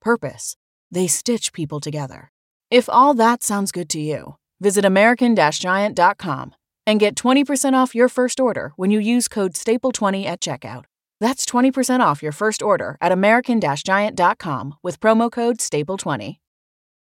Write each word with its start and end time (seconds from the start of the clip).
purpose. 0.00 0.56
They 0.90 1.06
stitch 1.06 1.52
people 1.52 1.80
together. 1.80 2.30
If 2.70 2.88
all 2.88 3.14
that 3.14 3.42
sounds 3.42 3.72
good 3.72 3.88
to 3.90 4.00
you, 4.00 4.36
visit 4.60 4.84
American 4.84 5.34
Giant.com 5.34 6.54
and 6.86 7.00
get 7.00 7.14
20% 7.16 7.74
off 7.74 7.94
your 7.94 8.08
first 8.08 8.40
order 8.40 8.72
when 8.76 8.90
you 8.90 8.98
use 8.98 9.28
code 9.28 9.52
STAPLE20 9.52 10.24
at 10.24 10.40
checkout. 10.40 10.84
That's 11.20 11.44
20% 11.46 12.00
off 12.00 12.22
your 12.22 12.32
first 12.32 12.62
order 12.62 12.96
at 13.00 13.12
American 13.12 13.60
Giant.com 13.60 14.74
with 14.82 15.00
promo 15.00 15.30
code 15.30 15.58
STAPLE20. 15.58 16.36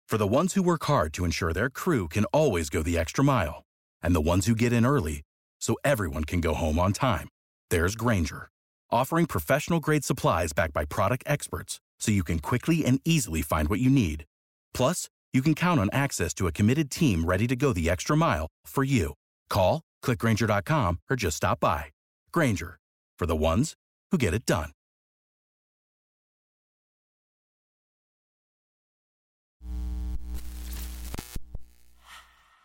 For 0.08 0.18
the 0.18 0.28
ones 0.28 0.54
who 0.54 0.64
work 0.64 0.84
hard 0.86 1.14
to 1.14 1.26
ensure 1.26 1.52
their 1.52 1.70
crew 1.70 2.08
can 2.08 2.26
always 2.26 2.70
go 2.70 2.84
the 2.84 2.98
extra 2.98 3.24
mile, 3.24 3.64
and 4.02 4.16
the 4.16 4.22
ones 4.22 4.46
who 4.46 4.56
get 4.56 4.72
in 4.72 4.86
early 4.86 5.24
so 5.60 5.76
everyone 5.84 6.26
can 6.26 6.42
go 6.42 6.54
home 6.54 6.78
on 6.78 6.94
time, 6.94 7.28
there's 7.70 7.96
Grainger, 7.96 8.50
offering 8.92 9.26
professional 9.26 9.80
grade 9.80 10.06
supplies 10.06 10.54
backed 10.54 10.74
by 10.74 10.86
product 10.86 11.24
experts 11.26 11.80
so 12.00 12.12
you 12.12 12.24
can 12.24 12.40
quickly 12.40 12.86
and 12.86 13.00
easily 13.06 13.42
find 13.42 13.68
what 13.68 13.80
you 13.80 13.90
need. 13.90 14.26
Plus, 14.74 15.10
you 15.34 15.42
can 15.42 15.56
count 15.56 15.80
on 15.80 15.90
access 15.92 16.34
to 16.36 16.48
a 16.48 16.52
committed 16.52 16.90
team 16.90 17.26
ready 17.26 17.48
to 17.48 17.56
go 17.56 17.74
the 17.74 17.90
extra 17.90 18.16
mile 18.16 18.48
for 18.66 18.84
you. 18.84 19.14
Call, 19.50 19.82
clickgranger.com, 20.04 21.00
or 21.10 21.16
just 21.16 21.38
stop 21.38 21.60
by. 21.60 21.86
Grainger, 22.32 22.78
for 23.20 23.26
the 23.26 23.36
ones 23.36 23.74
who 24.12 24.18
get 24.18 24.34
it 24.34 24.46
done. 24.46 24.72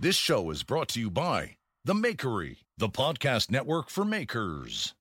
This 0.03 0.17
show 0.17 0.49
is 0.49 0.63
brought 0.63 0.89
to 0.91 1.01
you 1.01 1.11
by 1.11 1.57
The 1.85 1.93
Makery, 1.93 2.57
the 2.79 2.89
podcast 2.89 3.51
network 3.51 3.91
for 3.91 4.03
makers. 4.03 4.95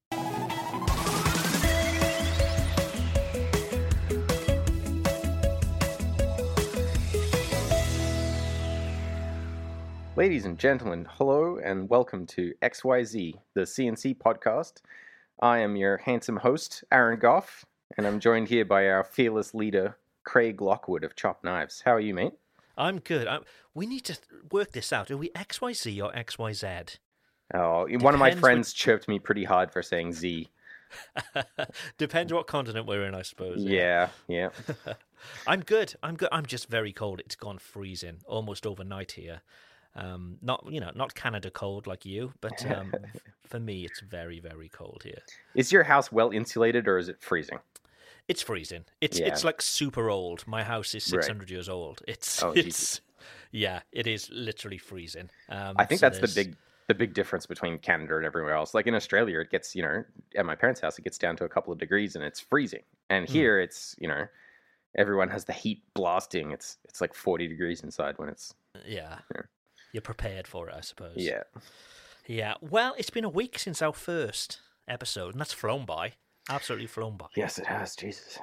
Ladies 10.20 10.44
and 10.44 10.60
gentlemen, 10.60 11.08
hello 11.12 11.60
and 11.64 11.90
welcome 11.90 12.26
to 12.26 12.54
XYZ, 12.62 13.36
the 13.54 13.62
CNC 13.62 14.18
podcast. 14.18 14.82
I 15.42 15.60
am 15.60 15.78
your 15.78 15.96
handsome 15.96 16.36
host, 16.36 16.84
Aaron 16.92 17.20
Goff, 17.20 17.64
and 17.96 18.06
I'm 18.06 18.20
joined 18.20 18.50
here 18.50 18.66
by 18.66 18.90
our 18.90 19.06
fearless 19.06 19.54
leader, 19.54 19.96
Craig 20.26 20.62
Lockwood 20.62 21.06
of 21.06 21.16
Chop 21.16 21.42
Knives. 21.42 21.84
How 21.86 21.94
are 21.94 22.02
you, 22.02 22.14
mate? 22.14 22.34
I'm 22.78 23.00
good. 23.00 23.30
i 23.30 23.40
we 23.74 23.86
need 23.86 24.02
to 24.02 24.18
work 24.52 24.74
this 24.74 24.92
out. 24.92 25.10
Are 25.10 25.16
we 25.16 25.30
XYZ 25.30 26.04
or 26.04 26.12
XYZ? 26.12 26.98
Oh, 27.54 27.88
one 28.00 28.14
of 28.14 28.20
my 28.20 28.32
Depends 28.32 28.42
friends 28.42 28.74
chirped 28.74 29.08
me 29.08 29.20
pretty 29.20 29.46
hard 29.46 29.72
for 29.72 29.82
saying 29.82 30.12
Z. 30.12 30.50
Depends 31.98 32.34
what 32.34 32.46
continent 32.46 32.88
we're 32.88 33.06
in, 33.06 33.16
I 33.16 33.22
suppose. 33.22 33.64
Yeah, 33.64 34.10
yeah. 34.28 34.50
I'm 35.48 35.62
good. 35.62 35.96
I'm 36.04 36.18
good. 36.18 36.28
I'm 36.34 36.46
just 36.46 36.68
very 36.68 36.92
cold. 36.92 37.22
It's 37.22 37.38
gone 37.38 37.58
freezing 37.58 38.18
almost 38.28 38.68
overnight 38.68 39.14
here. 39.14 39.44
Um, 39.96 40.38
not 40.42 40.66
you 40.72 40.80
know, 40.80 40.92
not 40.96 41.16
Canada 41.16 41.52
cold 41.52 41.88
like 41.88 42.06
you, 42.06 42.34
but 42.42 42.66
um, 42.66 43.14
for 43.46 43.60
me, 43.60 43.86
it's 43.86 44.00
very 44.02 44.40
very 44.40 44.70
cold 44.70 45.04
here. 45.04 45.24
Is 45.54 45.72
your 45.72 45.84
house 45.84 46.12
well 46.12 46.32
insulated 46.32 46.88
or 46.88 46.98
is 46.98 47.08
it 47.08 47.22
freezing? 47.22 47.60
It's 48.28 48.42
freezing. 48.42 48.86
It's 49.02 49.20
Yeah. 49.20 49.26
it's 49.26 49.44
like 49.44 49.62
super 49.62 50.10
old. 50.10 50.48
My 50.48 50.64
house 50.64 50.94
is 50.96 51.04
Right. 51.06 51.34
600 51.34 51.50
years 51.50 51.68
old. 51.68 52.02
It's 52.08 52.44
Oh, 52.44 52.56
it's 52.56 52.62
Jesus. 52.64 53.02
yeah, 53.52 53.82
it 53.92 54.08
is 54.08 54.30
literally 54.30 54.78
freezing. 54.78 55.30
Um, 55.50 55.78
I 55.78 55.86
think 55.86 56.02
so 56.02 56.02
that's 56.02 56.20
the 56.20 56.28
big 56.28 56.58
the 56.88 56.96
big 56.96 57.14
difference 57.14 57.46
between 57.46 57.78
Canada 57.78 58.18
and 58.18 58.26
everywhere 58.26 58.54
else. 58.56 58.74
Like 58.74 58.88
in 58.88 58.96
Australia, 58.96 59.40
it 59.42 59.52
gets, 59.52 59.76
you 59.76 59.84
know, 59.84 60.04
at 60.36 60.44
my 60.46 60.56
parents' 60.56 60.82
house, 60.82 60.98
it 60.98 61.04
gets 61.04 61.20
down 61.20 61.36
to 61.38 61.46
a 61.46 61.50
couple 61.50 61.72
of 61.72 61.78
degrees 61.78 62.16
and 62.16 62.26
it's 62.26 62.40
freezing. 62.40 62.82
And 63.12 63.28
Hmm. 63.28 63.30
here 63.30 63.60
it's, 63.60 63.96
you 64.00 64.08
know, 64.08 64.26
everyone 64.98 65.30
has 65.30 65.46
the 65.46 65.54
heat 65.54 65.84
blasting. 65.96 66.52
It's 66.52 66.80
it's 66.86 67.02
like 67.02 67.14
40 67.16 67.48
degrees 67.48 67.84
inside 67.84 68.18
when 68.20 68.30
it's 68.30 68.56
Yeah. 68.86 69.22
Yeah. 69.36 69.44
You're 69.92 70.02
prepared 70.02 70.48
for 70.48 70.70
it, 70.70 70.76
I 70.78 70.82
suppose. 70.82 71.16
yeah. 71.18 71.44
Yeah. 72.28 72.56
Well, 72.62 72.94
it's 72.98 73.10
been 73.10 73.24
a 73.24 73.30
week 73.30 73.58
since 73.58 73.82
our 73.82 73.94
first 73.94 74.60
episode, 74.88 75.34
and 75.34 75.40
that's 75.42 75.54
flown 75.54 75.86
by. 75.86 76.14
Absolutely 76.48 76.88
flown 76.88 77.18
by. 77.18 77.26
Yes, 77.36 77.58
it 77.58 77.66
has. 77.66 77.96
Jesus. 77.96 78.38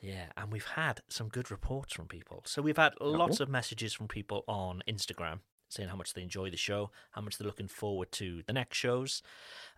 Yeah, 0.00 0.26
and 0.36 0.50
we've 0.52 0.66
had 0.66 1.00
some 1.08 1.28
good 1.28 1.50
reports 1.50 1.94
from 1.94 2.08
people. 2.08 2.42
So 2.44 2.60
we've 2.60 2.76
had 2.76 2.92
lots 3.00 3.40
of 3.40 3.48
messages 3.48 3.94
from 3.94 4.08
people 4.08 4.44
on 4.48 4.82
Instagram 4.88 5.38
saying 5.72 5.88
how 5.88 5.96
much 5.96 6.12
they 6.12 6.22
enjoy 6.22 6.50
the 6.50 6.56
show, 6.56 6.90
how 7.12 7.22
much 7.22 7.38
they're 7.38 7.46
looking 7.46 7.68
forward 7.68 8.12
to 8.12 8.42
the 8.46 8.52
next 8.52 8.76
shows. 8.76 9.22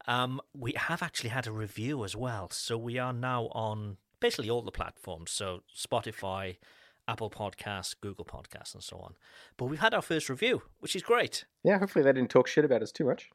Um, 0.06 0.40
we 0.52 0.72
have 0.76 1.02
actually 1.02 1.30
had 1.30 1.46
a 1.46 1.52
review 1.52 2.04
as 2.04 2.16
well. 2.16 2.50
So 2.50 2.76
we 2.76 2.98
are 2.98 3.12
now 3.12 3.44
on 3.52 3.98
basically 4.20 4.50
all 4.50 4.62
the 4.62 4.72
platforms. 4.72 5.30
So 5.30 5.62
Spotify, 5.76 6.56
Apple 7.06 7.30
Podcasts, 7.30 7.94
Google 8.00 8.24
Podcasts, 8.24 8.74
and 8.74 8.82
so 8.82 8.96
on. 8.98 9.14
But 9.56 9.66
we've 9.66 9.80
had 9.80 9.94
our 9.94 10.02
first 10.02 10.28
review, 10.28 10.62
which 10.80 10.96
is 10.96 11.02
great. 11.02 11.44
Yeah, 11.62 11.78
hopefully 11.78 12.04
they 12.04 12.12
didn't 12.12 12.30
talk 12.30 12.46
shit 12.46 12.64
about 12.64 12.82
us 12.82 12.92
too 12.92 13.04
much. 13.04 13.30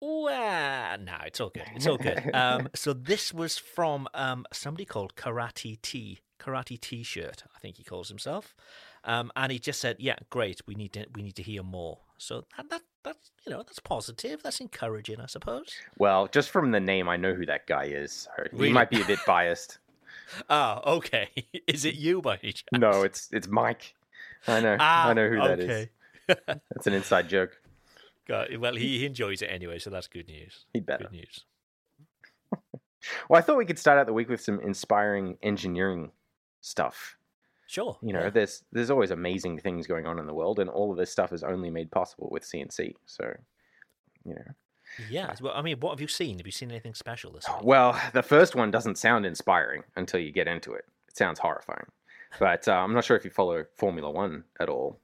Well, 0.00 0.98
no, 0.98 1.14
it's 1.26 1.40
all 1.40 1.50
good. 1.50 1.62
It's 1.76 1.86
all 1.86 1.96
good. 1.98 2.30
Um, 2.34 2.68
so 2.74 2.92
this 2.92 3.32
was 3.32 3.56
from 3.58 4.08
um, 4.14 4.44
somebody 4.52 4.84
called 4.84 5.14
Karate 5.14 5.80
T, 5.80 6.18
Karate 6.40 6.80
T-shirt, 6.80 7.44
I 7.54 7.58
think 7.60 7.76
he 7.76 7.84
calls 7.84 8.08
himself, 8.08 8.56
um, 9.04 9.30
and 9.36 9.52
he 9.52 9.58
just 9.60 9.80
said, 9.80 9.96
"Yeah, 10.00 10.16
great. 10.30 10.60
We 10.66 10.74
need 10.74 10.92
to 10.94 11.06
we 11.14 11.22
need 11.22 11.36
to 11.36 11.42
hear 11.42 11.62
more." 11.62 12.00
So 12.18 12.46
that, 12.56 12.68
that 12.70 12.82
that's 13.04 13.30
you 13.46 13.52
know 13.52 13.58
that's 13.58 13.78
positive. 13.78 14.42
That's 14.42 14.58
encouraging, 14.60 15.20
I 15.20 15.26
suppose. 15.26 15.68
Well, 15.98 16.26
just 16.26 16.50
from 16.50 16.72
the 16.72 16.80
name, 16.80 17.08
I 17.08 17.16
know 17.16 17.34
who 17.34 17.46
that 17.46 17.66
guy 17.68 17.84
is. 17.84 18.28
So 18.36 18.42
He 18.50 18.56
Really? 18.56 18.72
might 18.72 18.90
be 18.90 19.00
a 19.00 19.04
bit 19.04 19.20
biased. 19.24 19.78
Ah, 20.48 20.82
okay. 20.86 21.28
Is 21.66 21.84
it 21.84 21.94
you 21.94 22.22
by 22.22 22.38
any 22.42 22.52
chance? 22.52 22.68
no, 22.72 23.02
it's 23.02 23.28
it's 23.32 23.48
Mike. 23.48 23.94
I 24.46 24.60
know. 24.60 24.76
Ah, 24.78 25.08
I 25.08 25.12
know 25.12 25.28
who 25.28 25.36
that 25.36 25.60
is. 25.60 25.70
okay. 25.70 25.90
That's 26.46 26.86
an 26.86 26.94
inside 26.94 27.28
joke. 27.28 27.60
God, 28.26 28.56
well, 28.56 28.74
he, 28.74 28.98
he 28.98 29.06
enjoys 29.06 29.42
it 29.42 29.46
anyway, 29.46 29.80
so 29.80 29.90
that's 29.90 30.06
good 30.06 30.28
news. 30.28 30.64
He'd 30.72 30.86
better. 30.86 31.04
Good 31.04 31.12
news. 31.12 31.44
Well, 33.28 33.36
I 33.36 33.42
thought 33.42 33.56
we 33.56 33.66
could 33.66 33.80
start 33.80 33.98
out 33.98 34.06
the 34.06 34.12
week 34.12 34.28
with 34.28 34.40
some 34.40 34.60
inspiring 34.60 35.36
engineering 35.42 36.12
stuff. 36.60 37.16
Sure. 37.66 37.98
You 38.00 38.12
know, 38.12 38.24
yeah. 38.24 38.30
there's 38.30 38.62
there's 38.70 38.90
always 38.90 39.10
amazing 39.10 39.58
things 39.58 39.88
going 39.88 40.06
on 40.06 40.20
in 40.20 40.26
the 40.26 40.32
world, 40.32 40.60
and 40.60 40.70
all 40.70 40.92
of 40.92 40.98
this 40.98 41.10
stuff 41.10 41.32
is 41.32 41.42
only 41.42 41.68
made 41.68 41.90
possible 41.90 42.28
with 42.30 42.44
CNC. 42.44 42.94
So, 43.06 43.24
you 44.24 44.34
know, 44.34 44.44
Yeah. 45.10 45.34
Well, 45.40 45.52
I 45.54 45.62
mean, 45.62 45.78
what 45.80 45.90
have 45.90 46.00
you 46.00 46.08
seen? 46.08 46.38
Have 46.38 46.46
you 46.46 46.52
seen 46.52 46.70
anything 46.70 46.94
special 46.94 47.32
this 47.32 47.48
week? 47.48 47.62
well, 47.62 48.00
the 48.12 48.22
first 48.22 48.54
one 48.54 48.70
doesn't 48.70 48.98
sound 48.98 49.26
inspiring 49.26 49.82
until 49.96 50.20
you 50.20 50.32
get 50.32 50.48
into 50.48 50.72
it. 50.72 50.84
It 51.08 51.16
sounds 51.16 51.38
horrifying. 51.38 51.86
But 52.38 52.66
uh, 52.68 52.72
I'm 52.72 52.94
not 52.94 53.04
sure 53.04 53.16
if 53.16 53.24
you 53.24 53.30
follow 53.30 53.64
Formula 53.76 54.10
One 54.10 54.44
at 54.58 54.68
all. 54.68 54.98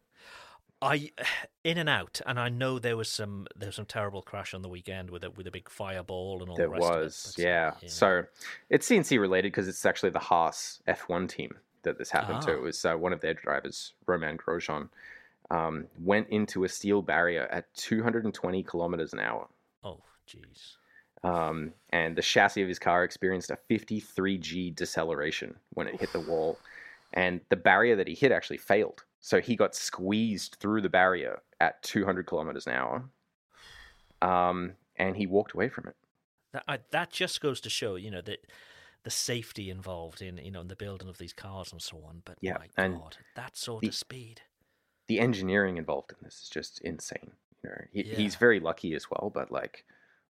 I 0.81 1.10
in 1.65 1.78
and 1.78 1.88
out, 1.88 2.21
and 2.27 2.38
I 2.38 2.48
know 2.48 2.78
there 2.78 2.97
was 2.97 3.09
some 3.09 3.47
there 3.56 3.69
was 3.69 3.77
some 3.77 3.87
terrible 3.87 4.22
crash 4.22 4.54
on 4.54 4.62
the 4.62 4.69
weekend 4.69 5.10
with 5.10 5.25
a 5.25 5.31
with 5.31 5.47
a 5.47 5.50
big 5.50 5.69
fireball 5.69 6.41
and 6.41 6.50
all 6.50 6.56
There 6.56 6.66
the 6.66 6.72
rest 6.72 6.84
of 6.84 6.97
it, 6.97 7.04
was, 7.04 7.34
yeah. 7.38 7.72
So 7.87 8.25
it's 8.71 8.88
CNC 8.88 9.21
related 9.21 9.53
because 9.53 9.69
it's 9.69 9.84
actually 9.84 10.10
the 10.10 10.19
Haas 10.19 10.81
F1 10.88 11.28
team 11.28 11.56
that 11.82 11.98
this 11.98 12.10
happened 12.10 12.43
to. 12.43 12.53
Ah. 12.53 12.54
It 12.54 12.62
was 12.62 12.84
uh, 12.84 12.94
one 12.94 13.12
of 13.12 13.21
their 13.21 13.34
drivers, 13.34 13.92
Romain 14.07 14.36
Grosjean, 14.36 14.89
um, 15.51 15.86
went 16.03 16.28
into 16.28 16.65
a 16.65 16.68
steel 16.68 17.03
barrier 17.03 17.47
at 17.51 17.72
220 17.74 18.62
kilometers 18.62 19.12
an 19.12 19.21
hour. 19.21 19.48
Jeez, 20.28 20.77
Um, 21.25 21.72
and 21.91 22.16
the 22.16 22.22
chassis 22.22 22.63
of 22.63 22.69
his 22.69 22.78
car 22.78 23.03
experienced 23.04 23.51
a 23.51 23.59
53G 23.71 24.75
deceleration 24.75 25.57
when 25.71 25.89
it 25.89 25.98
hit 26.01 26.13
the 26.13 26.21
wall. 26.21 26.59
And 27.15 27.41
the 27.48 27.57
barrier 27.57 27.97
that 27.97 28.07
he 28.07 28.15
hit 28.15 28.30
actually 28.33 28.59
failed. 28.59 29.04
So 29.21 29.41
he 29.41 29.57
got 29.57 29.75
squeezed 29.75 30.57
through 30.60 30.83
the 30.83 30.89
barrier 30.89 31.41
at 31.60 31.83
200 31.83 32.27
kilometers 32.27 32.66
an 32.66 32.75
hour. 32.75 33.09
Um, 34.22 34.75
and 34.97 35.16
he 35.16 35.27
walked 35.27 35.53
away 35.53 35.69
from 35.69 35.86
it. 35.89 35.97
that 36.53 36.65
I, 36.69 36.78
that 36.91 37.10
just 37.10 37.41
goes 37.41 37.60
to 37.63 37.71
show 37.71 37.95
you 37.97 38.10
know 38.10 38.21
that 38.22 38.47
the 39.04 39.10
safety 39.10 39.71
involved 39.71 40.21
in 40.21 40.39
you 40.39 40.51
know 40.51 40.60
in 40.60 40.69
the 40.69 40.77
building 40.77 41.09
of 41.09 41.19
these 41.19 41.33
cars 41.33 41.72
and 41.72 41.81
so 41.81 42.03
on. 42.07 42.22
But 42.24 42.36
Yeah, 42.41 42.59
my 42.59 42.69
and 42.77 42.95
God, 42.98 43.16
that 43.36 43.57
sort 43.57 43.83
the- 43.83 43.89
of 43.89 43.95
speed. 43.95 44.42
the 45.07 45.21
engineering 45.21 45.77
involved 45.78 46.13
in 46.13 46.19
this 46.22 46.42
is 46.42 46.48
just 46.48 46.81
insane. 46.83 47.33
You 47.65 47.71
know, 47.71 47.77
he, 47.92 48.03
he's 48.03 48.34
very 48.36 48.60
lucky 48.60 48.95
as 48.95 49.10
well, 49.10 49.31
but 49.34 49.51
like, 49.51 49.84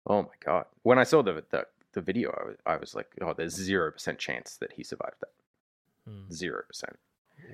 oh 0.08 0.24
my 0.24 0.30
god! 0.44 0.66
When 0.84 0.98
I 1.00 1.04
saw 1.04 1.22
the 1.22 1.44
the, 1.52 1.66
the 1.94 2.02
video, 2.02 2.32
I 2.32 2.46
was, 2.48 2.56
I 2.66 2.76
was 2.78 2.96
like, 2.96 3.08
oh, 3.22 3.34
there's 3.34 3.54
zero 3.54 3.92
percent 3.92 4.20
chance 4.20 4.58
that 4.58 4.72
he 4.74 4.84
survived 4.84 5.16
that. 5.22 5.32
Hmm. 6.12 6.32
Zero 6.32 6.64
percent. 6.68 6.98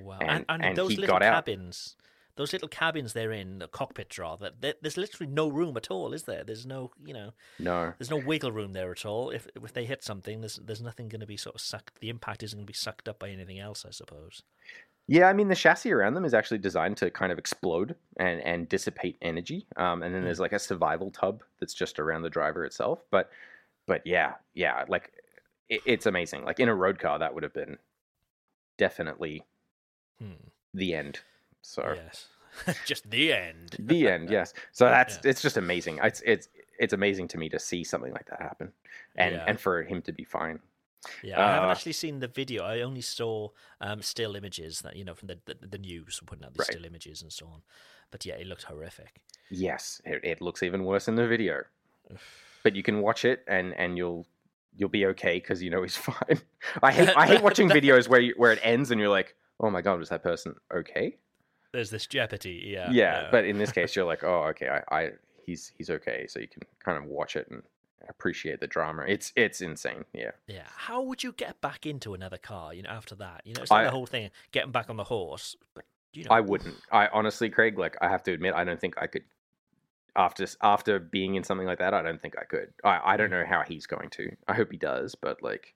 Wow. 0.01 0.19
And- 0.21 0.45
And, 0.49 0.63
and, 0.65 0.77
those 0.77 0.91
little 0.97 1.07
got 1.07 1.23
out. 1.23 1.45
cabins, 1.45 1.95
those 2.35 2.51
little 2.53 2.67
cabins 2.69 3.13
they're 3.13 3.31
in, 3.31 3.59
the 3.59 3.67
cockpits 3.67 4.17
rather, 4.17 4.51
there, 4.59 4.73
there's 4.81 4.97
literally 4.97 5.31
no 5.31 5.49
room 5.49 5.75
at 5.77 5.91
all, 5.91 6.13
is 6.13 6.23
there? 6.23 6.43
There's 6.43 6.65
no, 6.65 6.91
you 7.05 7.13
know, 7.13 7.33
No. 7.59 7.93
there's 7.99 8.09
no 8.09 8.17
wiggle 8.17 8.51
room 8.51 8.73
there 8.73 8.91
at 8.91 9.05
all. 9.05 9.29
If 9.29 9.47
if 9.55 9.73
they 9.73 9.85
hit 9.85 10.03
something, 10.03 10.41
there's 10.41 10.55
there's 10.57 10.81
nothing 10.81 11.09
going 11.09 11.21
to 11.21 11.27
be 11.27 11.37
sort 11.37 11.55
of 11.55 11.61
sucked. 11.61 11.99
The 11.99 12.09
impact 12.09 12.41
isn't 12.43 12.57
going 12.57 12.65
to 12.65 12.71
be 12.71 12.73
sucked 12.73 13.07
up 13.09 13.19
by 13.19 13.29
anything 13.29 13.59
else, 13.59 13.85
I 13.85 13.91
suppose. 13.91 14.41
Yeah, 15.07 15.27
I 15.27 15.33
mean 15.33 15.49
the 15.49 15.55
chassis 15.55 15.91
around 15.91 16.13
them 16.13 16.23
is 16.25 16.33
actually 16.33 16.59
designed 16.59 16.97
to 16.97 17.11
kind 17.11 17.31
of 17.31 17.37
explode 17.37 17.95
and 18.17 18.39
and 18.41 18.69
dissipate 18.69 19.17
energy. 19.21 19.67
Um, 19.75 20.01
and 20.01 20.15
then 20.15 20.23
there's 20.23 20.39
like 20.39 20.53
a 20.53 20.59
survival 20.59 21.11
tub 21.11 21.43
that's 21.59 21.73
just 21.73 21.99
around 21.99 22.21
the 22.21 22.29
driver 22.29 22.63
itself. 22.65 23.03
But 23.11 23.29
but 23.85 24.05
yeah, 24.05 24.35
yeah, 24.53 24.85
like 24.87 25.11
it, 25.69 25.81
it's 25.85 26.05
amazing. 26.05 26.45
Like 26.45 26.59
in 26.61 26.69
a 26.69 26.75
road 26.75 26.99
car, 26.99 27.19
that 27.19 27.33
would 27.33 27.43
have 27.43 27.53
been 27.53 27.77
definitely 28.77 29.43
Hmm. 30.19 30.33
the 30.73 30.93
end. 30.93 31.19
So 31.61 31.93
Yes, 31.95 32.27
just 32.85 33.09
the 33.09 33.33
end. 33.33 33.75
the 33.79 34.07
end, 34.07 34.29
yes. 34.29 34.53
So 34.71 34.85
that's 34.89 35.19
Yeah. 35.23 35.31
it's 35.31 35.41
just 35.41 35.57
amazing. 35.57 35.99
It's 36.01 36.21
it's 36.25 36.47
it's 36.79 36.93
amazing 36.93 37.27
to 37.29 37.37
me 37.37 37.49
to 37.49 37.59
see 37.59 37.83
something 37.83 38.13
like 38.13 38.27
that 38.29 38.41
happen, 38.41 38.71
and 39.15 39.35
Yeah. 39.35 39.43
and 39.47 39.59
for 39.59 39.83
him 39.83 40.01
to 40.03 40.13
be 40.13 40.23
fine. 40.23 40.59
Yeah, 41.23 41.39
I 41.39 41.53
haven't 41.53 41.69
Uh, 41.69 41.71
actually 41.71 41.93
seen 41.93 42.19
the 42.19 42.27
video. 42.27 42.63
I 42.63 42.81
only 42.81 43.01
saw 43.01 43.49
um, 43.81 44.01
still 44.01 44.35
images 44.35 44.81
that 44.81 44.95
you 44.95 45.03
know 45.05 45.13
from 45.15 45.27
the 45.27 45.39
the, 45.45 45.67
the 45.67 45.77
news 45.77 46.19
putting 46.25 46.45
out 46.45 46.53
the 46.53 46.59
Right. 46.59 46.67
still 46.67 46.85
images 46.85 47.21
and 47.21 47.31
so 47.31 47.47
on. 47.47 47.61
But 48.11 48.25
yeah, 48.25 48.35
it 48.35 48.47
looked 48.47 48.63
horrific. 48.63 49.21
Yes, 49.49 50.01
it, 50.05 50.23
it 50.23 50.41
looks 50.41 50.63
even 50.63 50.83
worse 50.85 51.07
in 51.07 51.15
the 51.15 51.27
video, 51.27 51.63
but 52.63 52.75
you 52.75 52.83
can 52.83 53.01
watch 53.01 53.25
it 53.25 53.43
and 53.47 53.73
and 53.75 53.97
you'll 53.97 54.25
you'll 54.75 54.89
be 54.89 55.05
okay 55.07 55.35
because 55.39 55.61
you 55.61 55.69
know 55.69 55.81
he's 55.83 55.95
fine. 56.11 56.39
I 56.81 56.91
hate 56.91 57.09
I 57.15 57.27
hate 57.27 57.41
watching 57.43 57.69
videos 57.79 58.07
where 58.07 58.21
you, 58.21 58.33
where 58.37 58.51
it 58.51 58.59
ends 58.63 58.91
and 58.91 58.99
you're 58.99 59.09
like, 59.09 59.35
oh 59.59 59.69
my 59.69 59.81
god, 59.81 59.99
was 59.99 60.09
that 60.09 60.23
person 60.23 60.55
okay? 60.73 61.17
There's 61.71 61.89
this 61.89 62.05
jeopardy. 62.05 62.69
Yeah. 62.71 62.91
Yeah, 62.91 63.29
but 63.31 63.45
in 63.45 63.57
this 63.57 63.71
case, 63.71 63.95
you're 63.95 64.05
like, 64.13 64.23
oh 64.23 64.43
okay, 64.51 64.69
I, 64.69 64.95
I 64.99 65.11
he's 65.45 65.71
he's 65.77 65.89
okay, 65.89 66.27
so 66.27 66.39
you 66.39 66.47
can 66.47 66.61
kind 66.83 66.97
of 66.97 67.05
watch 67.05 67.35
it 67.35 67.47
and 67.49 67.63
appreciate 68.09 68.59
the 68.59 68.67
drama. 68.67 69.03
It's 69.07 69.31
it's 69.35 69.61
insane. 69.61 70.05
Yeah. 70.13 70.31
Yeah. 70.47 70.67
How 70.67 71.01
would 71.01 71.23
you 71.23 71.31
get 71.31 71.61
back 71.61 71.85
into 71.85 72.13
another 72.13 72.37
car, 72.37 72.73
you 72.73 72.83
know, 72.83 72.89
after 72.89 73.15
that? 73.15 73.41
You 73.45 73.53
know, 73.53 73.61
it's 73.61 73.71
like 73.71 73.81
I- 73.81 73.85
the 73.85 73.91
whole 73.91 74.05
thing, 74.05 74.29
getting 74.51 74.71
back 74.71 74.89
on 74.89 74.97
the 74.97 75.03
horse. 75.03 75.55
But, 75.73 75.85
you 76.13 76.23
know, 76.25 76.31
I 76.31 76.41
wouldn't. 76.41 76.75
I 76.91 77.07
honestly, 77.07 77.49
Craig, 77.49 77.77
like 77.77 77.95
I 78.01 78.09
have 78.09 78.23
to 78.23 78.33
admit, 78.33 78.53
I 78.53 78.63
don't 78.63 78.79
think 78.79 78.95
I 78.97 79.07
could. 79.07 79.23
After 80.15 80.45
after 80.61 80.99
being 80.99 81.35
in 81.35 81.43
something 81.43 81.65
like 81.65 81.79
that, 81.79 81.93
I 81.95 82.03
don't 82.03 82.21
think 82.21 82.35
I 82.37 82.43
could. 82.43 82.73
I 82.83 83.13
I 83.13 83.17
don't 83.17 83.31
know 83.31 83.45
how 83.47 83.63
he's 83.63 83.87
going 83.87 84.09
to. 84.11 84.35
I 84.47 84.53
hope 84.53 84.71
he 84.71 84.77
does, 84.77 85.15
but 85.15 85.41
like, 85.41 85.73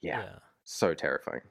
yeah, 0.00 0.38
so 0.64 0.94
terrifying. 0.94 1.42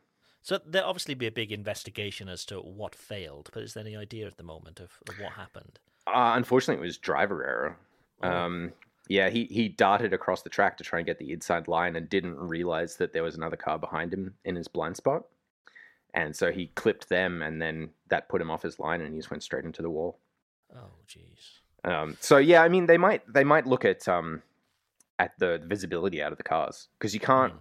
So 0.41 0.59
there'll 0.65 0.89
obviously 0.89 1.15
be 1.15 1.25
a 1.27 1.31
big 1.31 1.51
investigation 1.51 2.29
as 2.29 2.45
to 2.45 2.59
what 2.59 2.93
failed, 2.93 3.49
but 3.51 3.63
is 3.63 3.73
there 3.73 3.83
any 3.83 3.95
idea 3.95 4.27
at 4.27 4.37
the 4.37 4.43
moment 4.43 4.79
of, 4.79 4.91
of 5.09 5.19
what 5.19 5.31
happened? 5.33 5.79
Uh, 6.05 6.33
unfortunately, 6.35 6.83
it 6.83 6.87
was 6.87 6.99
driver 6.99 7.43
error. 7.43 7.77
Oh. 8.21 8.29
Um, 8.29 8.73
yeah, 9.07 9.29
he 9.29 9.45
he 9.45 9.69
darted 9.69 10.13
across 10.13 10.41
the 10.41 10.49
track 10.49 10.77
to 10.77 10.83
try 10.83 10.99
and 10.99 11.05
get 11.05 11.19
the 11.19 11.31
inside 11.31 11.67
line 11.67 11.95
and 11.95 12.09
didn't 12.09 12.35
realize 12.37 12.97
that 12.97 13.13
there 13.13 13.23
was 13.23 13.35
another 13.35 13.57
car 13.57 13.77
behind 13.77 14.13
him 14.13 14.33
in 14.45 14.55
his 14.55 14.67
blind 14.67 14.97
spot, 14.97 15.25
and 16.13 16.35
so 16.35 16.51
he 16.51 16.67
clipped 16.67 17.09
them, 17.09 17.41
and 17.41 17.61
then 17.61 17.89
that 18.09 18.29
put 18.29 18.41
him 18.41 18.49
off 18.51 18.61
his 18.63 18.79
line, 18.79 19.01
and 19.01 19.13
he 19.13 19.19
just 19.19 19.31
went 19.31 19.43
straight 19.43 19.65
into 19.65 19.81
the 19.81 19.89
wall. 19.89 20.19
Oh, 20.75 20.91
jeez. 21.07 21.89
Um, 21.89 22.17
so 22.19 22.37
yeah, 22.37 22.63
I 22.63 22.69
mean 22.69 22.87
they 22.87 22.97
might 22.97 23.21
they 23.31 23.43
might 23.43 23.67
look 23.67 23.85
at 23.85 24.07
um 24.07 24.41
at 25.19 25.31
the 25.39 25.61
visibility 25.65 26.21
out 26.21 26.31
of 26.31 26.37
the 26.37 26.43
cars 26.43 26.87
because 26.97 27.13
you 27.13 27.19
can't 27.19 27.53
Mm. 27.53 27.59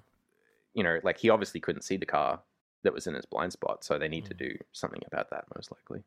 you 0.75 0.83
know 0.83 0.99
like 1.05 1.19
he 1.19 1.31
obviously 1.31 1.61
couldn't 1.61 1.83
see 1.83 1.97
the 1.97 2.07
car 2.07 2.41
that 2.83 2.93
was 2.93 3.07
in 3.07 3.15
his 3.15 3.27
blind 3.27 3.53
spot, 3.53 3.85
so 3.85 3.99
they 3.99 4.09
need 4.09 4.25
to 4.27 4.35
Mm. 4.35 4.39
do 4.39 4.59
something 4.73 5.03
about 5.07 5.31
that 5.31 5.45
most 5.55 5.71
likely. 5.71 6.03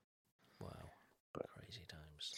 Wow. 0.59 0.69
but, 1.33 1.45
Crazy 1.57 1.85
times. 1.87 2.33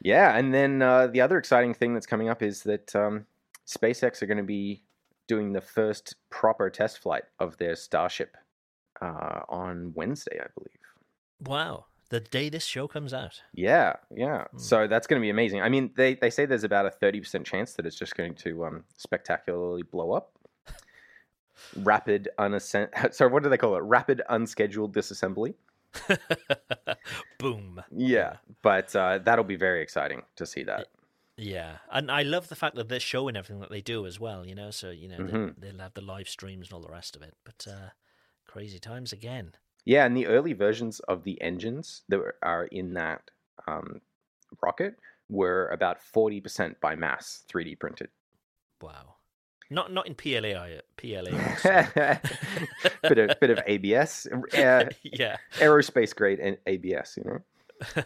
Yeah, 0.00 0.36
and 0.36 0.52
then 0.52 0.80
uh, 0.82 1.08
the 1.08 1.20
other 1.20 1.38
exciting 1.38 1.74
thing 1.74 1.94
that's 1.94 2.06
coming 2.06 2.28
up 2.28 2.42
is 2.42 2.62
that 2.62 2.94
um, 2.96 3.26
SpaceX 3.66 4.22
are 4.22 4.26
going 4.26 4.38
to 4.38 4.42
be 4.42 4.82
doing 5.28 5.52
the 5.52 5.60
first 5.60 6.16
proper 6.30 6.70
test 6.70 6.98
flight 6.98 7.24
of 7.38 7.56
their 7.58 7.76
Starship 7.76 8.36
uh, 9.00 9.40
on 9.48 9.92
Wednesday, 9.94 10.40
I 10.40 10.46
believe. 10.56 10.80
Wow. 11.44 11.84
The 12.08 12.20
day 12.20 12.48
this 12.48 12.64
show 12.64 12.88
comes 12.88 13.14
out. 13.14 13.40
Yeah, 13.54 13.94
yeah. 14.14 14.44
Hmm. 14.50 14.58
So 14.58 14.86
that's 14.88 15.06
going 15.06 15.20
to 15.20 15.24
be 15.24 15.30
amazing. 15.30 15.62
I 15.62 15.68
mean, 15.68 15.90
they, 15.96 16.14
they 16.14 16.30
say 16.30 16.46
there's 16.46 16.64
about 16.64 16.86
a 16.86 16.90
30% 16.90 17.44
chance 17.44 17.74
that 17.74 17.86
it's 17.86 17.96
just 17.96 18.16
going 18.16 18.34
to 18.36 18.64
um, 18.64 18.84
spectacularly 18.96 19.82
blow 19.84 20.12
up. 20.12 20.32
Rapid 21.76 22.30
unassem- 22.38 23.14
Sorry, 23.14 23.30
what 23.30 23.42
do 23.42 23.48
they 23.48 23.58
call 23.58 23.76
it? 23.76 23.80
Rapid 23.84 24.22
unscheduled 24.28 24.94
disassembly. 24.94 25.54
Boom. 27.38 27.82
Yeah, 27.90 28.36
but 28.62 28.94
uh, 28.94 29.18
that'll 29.18 29.44
be 29.44 29.56
very 29.56 29.82
exciting 29.82 30.22
to 30.36 30.46
see 30.46 30.62
that. 30.64 30.88
Yeah, 31.36 31.78
and 31.90 32.10
I 32.10 32.22
love 32.22 32.48
the 32.48 32.56
fact 32.56 32.76
that 32.76 32.88
they're 32.88 33.00
showing 33.00 33.36
everything 33.36 33.60
that 33.60 33.70
they 33.70 33.80
do 33.80 34.06
as 34.06 34.20
well. 34.20 34.46
You 34.46 34.54
know, 34.54 34.70
so 34.70 34.90
you 34.90 35.08
know 35.08 35.18
Mhm. 35.18 35.54
they, 35.58 35.68
they'll 35.68 35.80
have 35.80 35.94
the 35.94 36.02
live 36.02 36.28
streams 36.28 36.68
and 36.68 36.74
all 36.74 36.80
the 36.82 36.90
rest 36.90 37.16
of 37.16 37.22
it. 37.22 37.36
But 37.44 37.66
uh, 37.68 37.90
crazy 38.46 38.78
times 38.78 39.12
again. 39.12 39.54
Yeah, 39.84 40.04
and 40.06 40.16
the 40.16 40.26
early 40.26 40.52
versions 40.52 41.00
of 41.00 41.24
the 41.24 41.40
engines 41.40 42.02
that 42.08 42.20
are 42.42 42.64
in 42.66 42.94
that 42.94 43.30
um, 43.66 44.00
rocket 44.62 44.98
were 45.28 45.68
about 45.68 46.02
40% 46.02 46.80
by 46.80 46.94
mass 46.96 47.44
3D 47.48 47.74
printed. 47.76 48.10
Wow. 48.80 49.19
Not 49.70 49.92
not 49.92 50.08
in 50.08 50.14
PLA. 50.16 50.58
I- 50.58 50.80
PLA. 50.96 51.30
bit 53.02 53.18
of 53.18 53.40
bit 53.40 53.50
of 53.50 53.60
ABS, 53.66 54.26
uh, 54.54 54.86
yeah. 55.02 55.36
aerospace 55.58 56.14
grade 56.14 56.40
and 56.40 56.58
ABS, 56.66 57.16
you 57.16 57.24
know. 57.24 58.04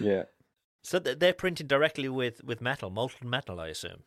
Yeah. 0.00 0.24
so 0.82 0.98
they're 0.98 1.32
printing 1.32 1.68
directly 1.68 2.08
with 2.08 2.42
with 2.44 2.60
metal, 2.60 2.90
molten 2.90 3.30
metal, 3.30 3.60
I 3.60 3.68
assume. 3.68 4.02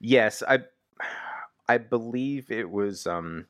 Yes, 0.00 0.42
I 0.46 0.60
I 1.68 1.78
believe 1.78 2.50
it 2.50 2.70
was 2.70 3.06
um 3.06 3.46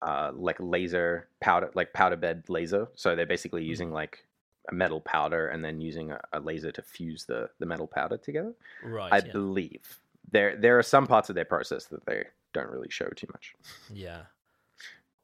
uh 0.00 0.30
like 0.34 0.56
laser 0.60 1.28
powder 1.40 1.70
like 1.74 1.92
powder 1.92 2.16
bed 2.16 2.44
laser. 2.48 2.86
So 2.94 3.16
they're 3.16 3.26
basically 3.26 3.64
using 3.64 3.92
like 3.92 4.24
a 4.70 4.74
metal 4.74 5.00
powder 5.00 5.48
and 5.48 5.64
then 5.64 5.80
using 5.80 6.12
a, 6.12 6.20
a 6.32 6.38
laser 6.38 6.70
to 6.70 6.82
fuse 6.82 7.24
the 7.24 7.50
the 7.58 7.66
metal 7.66 7.88
powder 7.88 8.16
together. 8.16 8.52
Right. 8.84 9.12
I 9.12 9.16
yeah. 9.16 9.32
believe. 9.32 9.98
There 10.30 10.56
there 10.56 10.78
are 10.78 10.82
some 10.82 11.06
parts 11.06 11.28
of 11.28 11.34
their 11.34 11.44
process 11.44 11.86
that 11.86 12.06
they 12.06 12.24
don't 12.52 12.70
really 12.70 12.90
show 12.90 13.08
too 13.16 13.28
much. 13.32 13.54
yeah. 13.92 14.22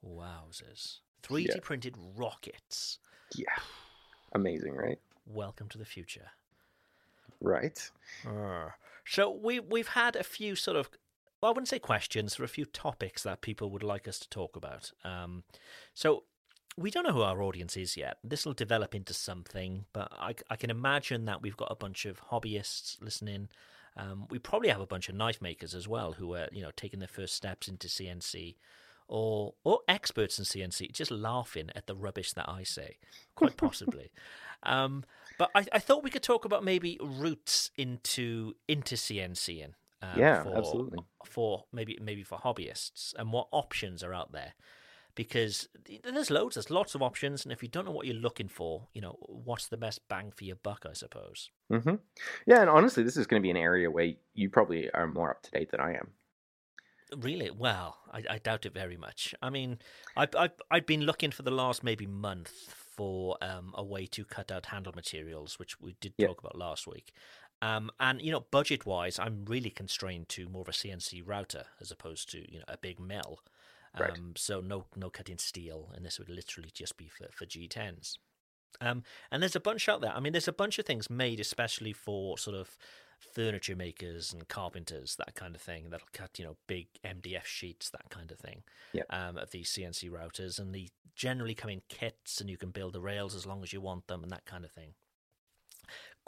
Wowzers. 0.04 0.98
3D 1.22 1.60
printed 1.62 1.96
rockets. 2.16 2.98
Yeah. 3.34 3.46
Amazing, 4.32 4.74
right? 4.74 4.98
Welcome 5.26 5.68
to 5.70 5.78
the 5.78 5.84
future. 5.84 6.30
Right. 7.40 7.90
Arr. 8.26 8.76
So 9.04 9.30
we 9.30 9.60
we've 9.60 9.88
had 9.88 10.16
a 10.16 10.22
few 10.22 10.54
sort 10.54 10.76
of 10.76 10.90
well, 11.40 11.50
I 11.50 11.52
wouldn't 11.52 11.68
say 11.68 11.78
questions, 11.78 12.36
there 12.36 12.42
are 12.42 12.46
a 12.46 12.48
few 12.48 12.64
topics 12.64 13.22
that 13.22 13.42
people 13.42 13.70
would 13.70 13.82
like 13.82 14.08
us 14.08 14.18
to 14.18 14.28
talk 14.28 14.56
about. 14.56 14.90
Um, 15.04 15.44
so 15.94 16.24
we 16.76 16.90
don't 16.90 17.04
know 17.04 17.12
who 17.12 17.22
our 17.22 17.42
audience 17.42 17.76
is 17.76 17.96
yet. 17.96 18.18
This 18.24 18.44
will 18.44 18.54
develop 18.54 18.94
into 18.94 19.14
something, 19.14 19.84
but 19.92 20.12
I, 20.12 20.34
I 20.50 20.56
can 20.56 20.70
imagine 20.70 21.26
that 21.26 21.40
we've 21.40 21.56
got 21.56 21.70
a 21.70 21.76
bunch 21.76 22.06
of 22.06 22.20
hobbyists 22.30 23.00
listening. 23.00 23.48
Um, 23.98 24.26
we 24.30 24.38
probably 24.38 24.68
have 24.68 24.80
a 24.80 24.86
bunch 24.86 25.08
of 25.08 25.16
knife 25.16 25.42
makers 25.42 25.74
as 25.74 25.88
well 25.88 26.12
who 26.12 26.34
are 26.34 26.48
you 26.52 26.62
know 26.62 26.70
taking 26.76 27.00
their 27.00 27.08
first 27.08 27.34
steps 27.34 27.68
into 27.68 27.88
CNC, 27.88 28.54
or 29.08 29.54
or 29.64 29.80
experts 29.88 30.38
in 30.38 30.44
CNC, 30.44 30.92
just 30.92 31.10
laughing 31.10 31.70
at 31.74 31.86
the 31.86 31.96
rubbish 31.96 32.32
that 32.34 32.48
I 32.48 32.62
say, 32.62 32.98
quite 33.34 33.56
possibly. 33.58 34.10
um, 34.62 35.04
but 35.38 35.50
I, 35.54 35.66
I 35.72 35.78
thought 35.78 36.04
we 36.04 36.10
could 36.10 36.22
talk 36.22 36.44
about 36.44 36.64
maybe 36.64 36.98
routes 37.00 37.70
into 37.76 38.54
into 38.68 38.94
CNCing. 38.94 39.72
Um, 40.00 40.10
Yeah, 40.16 40.44
for, 40.44 40.56
absolutely. 40.56 41.00
For 41.24 41.64
maybe 41.72 41.98
maybe 42.00 42.22
for 42.22 42.38
hobbyists 42.38 43.14
and 43.18 43.32
what 43.32 43.48
options 43.50 44.04
are 44.04 44.14
out 44.14 44.32
there, 44.32 44.54
because 45.18 45.68
there's 46.04 46.30
loads, 46.30 46.54
there's 46.54 46.70
lots 46.70 46.94
of 46.94 47.02
options, 47.02 47.44
and 47.44 47.52
if 47.52 47.62
you 47.62 47.68
don't 47.68 47.84
know 47.84 47.90
what 47.92 48.06
you're 48.06 48.14
looking 48.16 48.48
for, 48.48 48.88
you 48.94 49.00
know 49.02 49.16
what's 49.28 49.68
the 49.68 49.76
best 49.76 50.08
bang 50.08 50.30
for 50.30 50.44
your 50.44 50.56
buck, 50.56 50.86
I 50.88 50.92
suppose. 50.94 51.50
hmm 51.70 51.96
Yeah, 52.46 52.60
and 52.62 52.70
honestly, 52.70 53.02
this 53.02 53.16
is 53.16 53.26
going 53.26 53.40
to 53.42 53.46
be 53.46 53.50
an 53.50 53.56
area 53.56 53.90
where 53.90 54.14
you 54.34 54.48
probably 54.48 54.90
are 54.90 55.06
more 55.06 55.30
up 55.30 55.42
to 55.42 55.50
date 55.50 55.70
than 55.70 55.80
I 55.80 55.94
am. 55.94 56.12
Really? 57.16 57.50
Well, 57.50 57.98
I, 58.12 58.22
I 58.28 58.38
doubt 58.38 58.66
it 58.66 58.74
very 58.74 58.98
much. 58.98 59.34
I 59.40 59.48
mean, 59.48 59.78
I've, 60.14 60.34
I've, 60.36 60.52
I've 60.70 60.84
been 60.86 61.00
looking 61.02 61.30
for 61.30 61.42
the 61.42 61.50
last 61.50 61.82
maybe 61.82 62.06
month 62.06 62.50
for 62.50 63.38
um, 63.40 63.72
a 63.74 63.82
way 63.82 64.04
to 64.06 64.24
cut 64.26 64.50
out 64.52 64.66
handle 64.66 64.92
materials, 64.94 65.58
which 65.58 65.80
we 65.80 65.96
did 66.00 66.18
Yeah. 66.18 66.28
talk 66.28 66.38
about 66.40 66.58
last 66.58 66.86
week. 66.86 67.12
Um, 67.62 67.90
and, 67.98 68.20
you 68.20 68.30
know, 68.30 68.40
budget 68.40 68.84
wise, 68.84 69.18
I'm 69.18 69.46
really 69.46 69.70
constrained 69.70 70.28
to 70.30 70.48
more 70.50 70.62
of 70.62 70.68
a 70.68 70.72
CNC 70.74 71.22
router 71.22 71.64
as 71.80 71.90
opposed 71.90 72.30
to, 72.32 72.52
you 72.52 72.58
know, 72.58 72.66
a 72.68 72.76
big 72.76 73.00
mill. 73.00 73.40
Um, 74.00 74.32
So 74.36 74.60
no 74.60 74.86
no 74.96 75.10
cutting 75.10 75.38
steel, 75.38 75.90
and 75.94 76.04
this 76.04 76.18
would 76.18 76.28
literally 76.28 76.70
just 76.72 76.96
be 76.96 77.08
for, 77.08 77.28
for 77.32 77.46
G10s. 77.46 78.18
Um, 78.80 79.02
and 79.30 79.42
there's 79.42 79.56
a 79.56 79.60
bunch 79.60 79.88
out 79.88 80.00
there. 80.00 80.12
I 80.14 80.20
mean, 80.20 80.32
there's 80.32 80.48
a 80.48 80.52
bunch 80.52 80.78
of 80.78 80.86
things 80.86 81.10
made 81.10 81.40
especially 81.40 81.92
for 81.92 82.38
sort 82.38 82.56
of 82.56 82.76
furniture 83.18 83.74
makers 83.74 84.32
and 84.32 84.46
carpenters, 84.48 85.16
that 85.16 85.34
kind 85.34 85.54
of 85.54 85.60
thing. 85.62 85.90
That'll 85.90 86.06
cut, 86.12 86.38
you 86.38 86.44
know, 86.44 86.56
big 86.66 86.86
MDF 87.04 87.44
sheets, 87.44 87.90
that 87.90 88.10
kind 88.10 88.30
of 88.30 88.38
thing. 88.38 88.62
Yep. 88.92 89.06
Um, 89.10 89.38
of 89.38 89.50
these 89.50 89.70
CNC 89.70 90.10
routers, 90.10 90.58
and 90.58 90.74
they 90.74 90.88
generally 91.16 91.54
come 91.54 91.70
in 91.70 91.82
kits, 91.88 92.40
and 92.40 92.48
you 92.48 92.56
can 92.56 92.70
build 92.70 92.92
the 92.92 93.00
rails 93.00 93.34
as 93.34 93.46
long 93.46 93.62
as 93.62 93.72
you 93.72 93.80
want 93.80 94.06
them, 94.06 94.22
and 94.22 94.30
that 94.30 94.44
kind 94.44 94.64
of 94.64 94.70
thing. 94.70 94.94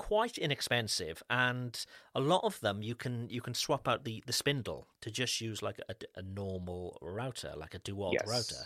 Quite 0.01 0.39
inexpensive, 0.39 1.23
and 1.29 1.85
a 2.15 2.21
lot 2.21 2.41
of 2.43 2.59
them 2.61 2.83
you 2.83 2.95
can 2.95 3.29
you 3.29 3.41
can 3.43 3.55
swap 3.55 3.87
out 3.87 4.05
the, 4.05 4.23
the 4.27 4.33
spindle 4.33 4.87
to 5.03 5.11
just 5.11 5.41
use 5.41 5.63
like 5.63 5.79
a, 5.89 5.95
a 6.17 6.23
normal 6.23 6.97
router, 7.03 7.53
like 7.57 7.75
a 7.75 7.79
Dewalt 7.81 8.15
Yes. 8.15 8.27
router. 8.27 8.63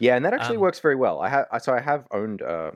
Yeah, 0.00 0.16
and 0.16 0.24
that 0.24 0.34
actually 0.34 0.56
Um, 0.56 0.62
works 0.62 0.80
very 0.80 0.96
well. 0.96 1.20
I 1.20 1.28
have 1.28 1.46
so 1.62 1.72
I 1.72 1.80
have 1.80 2.06
owned 2.10 2.42
uh, 2.42 2.72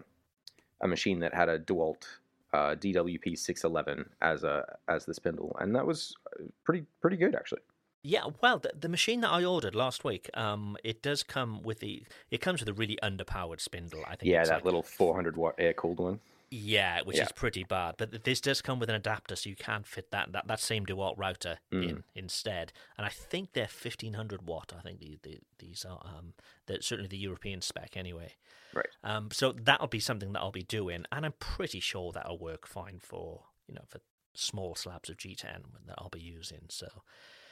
a 0.81 0.87
machine 0.89 1.19
that 1.21 1.35
had 1.35 1.49
a 1.49 1.59
Dewalt 1.59 2.05
uh, 2.53 2.77
DWP 2.77 3.37
six 3.37 3.65
eleven 3.65 4.09
as 4.23 4.45
a 4.45 4.65
as 4.89 5.05
the 5.05 5.13
spindle, 5.13 5.57
and 5.61 5.75
that 5.75 5.85
was 5.87 6.15
uh, 6.39 6.45
pretty 6.65 6.85
pretty 7.01 7.17
good 7.17 7.35
actually. 7.35 7.63
Yeah, 8.03 8.27
well, 8.41 8.61
the, 8.61 8.71
the 8.79 8.89
machine 8.89 9.21
that 9.23 9.31
I 9.33 9.45
ordered 9.45 9.75
last 9.75 10.05
week, 10.05 10.31
um, 10.35 10.77
it 10.85 11.03
does 11.03 11.25
come 11.25 11.61
with 11.65 11.81
the 11.81 12.05
it 12.31 12.41
comes 12.41 12.61
with 12.61 12.69
a 12.69 12.73
really 12.73 12.99
underpowered 13.03 13.61
spindle. 13.61 14.03
I 14.07 14.15
think. 14.15 14.31
Yeah, 14.31 14.45
that 14.45 14.55
like- 14.59 14.65
little 14.65 14.85
four 14.85 15.15
hundred 15.17 15.37
watt 15.37 15.57
air 15.59 15.73
cooled 15.75 15.99
one. 15.99 16.21
Yeah, 16.51 17.01
which 17.03 17.17
Yeah. 17.17 17.25
is 17.25 17.33
pretty 17.33 17.65
bad. 17.65 17.97
But 17.99 18.23
this 18.25 18.41
does 18.41 18.63
come 18.63 18.79
with 18.79 18.89
an 18.89 18.95
adapter, 18.95 19.35
so 19.35 19.49
you 19.51 19.57
can 19.57 19.83
fit 19.83 20.11
that 20.13 20.31
that, 20.33 20.47
that 20.47 20.61
same 20.61 20.87
Dewalt 20.87 21.19
router 21.19 21.59
Mm. 21.73 21.89
in 21.89 22.05
instead. 22.15 22.73
And 22.97 23.05
I 23.05 23.11
think 23.11 23.53
they're 23.53 23.67
fifteen 23.67 24.15
hundred 24.15 24.43
watt. 24.47 24.73
I 24.77 24.81
think 24.83 25.01
the, 25.01 25.19
the, 25.23 25.39
these 25.59 25.85
are 25.85 26.01
um, 26.05 26.35
they're 26.67 26.81
certainly 26.81 27.09
the 27.09 27.19
European 27.19 27.61
spec 27.63 27.97
anyway. 27.97 28.35
Right. 28.73 28.87
Um, 29.03 29.31
so 29.33 29.53
that'll 29.53 29.87
be 29.89 30.01
something 30.01 30.33
that 30.35 30.41
I'll 30.41 30.53
be 30.53 30.63
doing, 30.63 31.05
and 31.11 31.27
I'm 31.27 31.35
pretty 31.39 31.81
sure 31.81 32.13
that'll 32.13 32.39
work 32.39 32.67
fine 32.67 33.01
for 33.01 33.45
you 33.67 33.75
know 33.75 33.85
for 33.89 34.01
small 34.35 34.75
slabs 34.75 35.09
of 35.09 35.17
G10 35.17 35.63
that 35.87 35.95
I'll 35.99 36.11
be 36.11 36.21
using. 36.21 36.67
So 36.69 36.87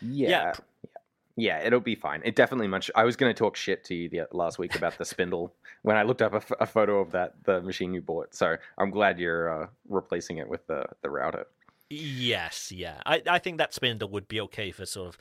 Yeah. 0.01 0.29
Yeah, 0.29 0.53
Yeah. 0.85 0.91
Yeah, 1.37 1.61
it'll 1.65 1.81
be 1.81 1.97
fine. 1.97 2.23
It 2.25 2.37
definitely 2.37 2.69
much. 2.69 2.91
I 2.95 3.05
was 3.05 3.17
going 3.17 3.35
to 3.35 3.39
talk 3.39 3.57
shit 3.57 3.83
to 3.85 3.95
you 3.95 4.09
the, 4.09 4.29
last 4.31 4.59
week 4.59 4.77
about 4.77 4.97
the 4.99 5.05
spindle 5.05 5.53
when 5.83 5.97
I 5.97 6.05
looked 6.05 6.23
up 6.23 6.33
a, 6.33 6.37
f- 6.37 6.53
a 6.61 6.67
photo 6.67 7.01
of 7.01 7.11
that 7.11 7.35
the 7.45 7.61
machine 7.61 7.93
you 7.93 8.01
bought. 8.01 8.35
So 8.35 8.57
I'm 8.79 8.91
glad 8.91 9.19
you're 9.19 9.65
uh, 9.65 9.67
replacing 9.89 10.39
it 10.39 10.49
with 10.49 10.67
the 10.67 10.85
the 11.03 11.11
router. 11.11 11.47
Yes, 11.91 12.73
yeah. 12.73 13.01
I, 13.05 13.23
I 13.29 13.39
think 13.39 13.59
that 13.59 13.75
spindle 13.75 14.09
would 14.11 14.29
be 14.29 14.41
okay 14.43 14.71
for 14.71 14.87
sort 14.87 15.09
of 15.09 15.19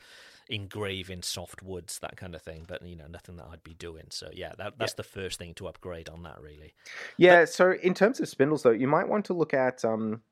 engraving 0.48 1.22
soft 1.22 1.62
woods, 1.62 1.98
that 2.00 2.16
kind 2.16 2.34
of 2.34 2.42
thing, 2.42 2.64
but 2.66 2.86
you 2.86 2.96
know, 2.96 3.06
nothing 3.06 3.36
that 3.36 3.46
I'd 3.50 3.62
be 3.64 3.74
doing. 3.74 4.06
So 4.10 4.28
yeah, 4.32 4.52
that 4.58 4.78
that's 4.78 4.94
the 4.94 5.02
first 5.02 5.38
thing 5.38 5.54
to 5.54 5.66
upgrade 5.68 6.08
on 6.08 6.22
that 6.22 6.40
really. 6.40 6.74
Yeah. 7.16 7.44
so 7.44 7.72
in 7.72 7.94
terms 7.94 8.20
of 8.20 8.28
spindles, 8.28 8.62
though, 8.62 8.70
you 8.70 8.88
might 8.88 9.08
want 9.08 9.24
to 9.26 9.34
look 9.34 9.54
at 9.54 9.84
um, 9.84 10.22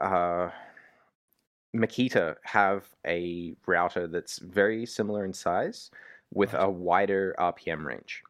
uh, 0.00 0.50
Makita 1.76 2.36
have 2.44 2.88
a 3.06 3.54
router 3.66 4.06
that's 4.06 4.38
very 4.38 4.86
similar 4.86 5.24
in 5.24 5.32
size 5.32 5.90
with 6.32 6.54
a 6.54 6.68
wider 6.68 7.34
RPM 7.38 7.84
range. 7.84 8.22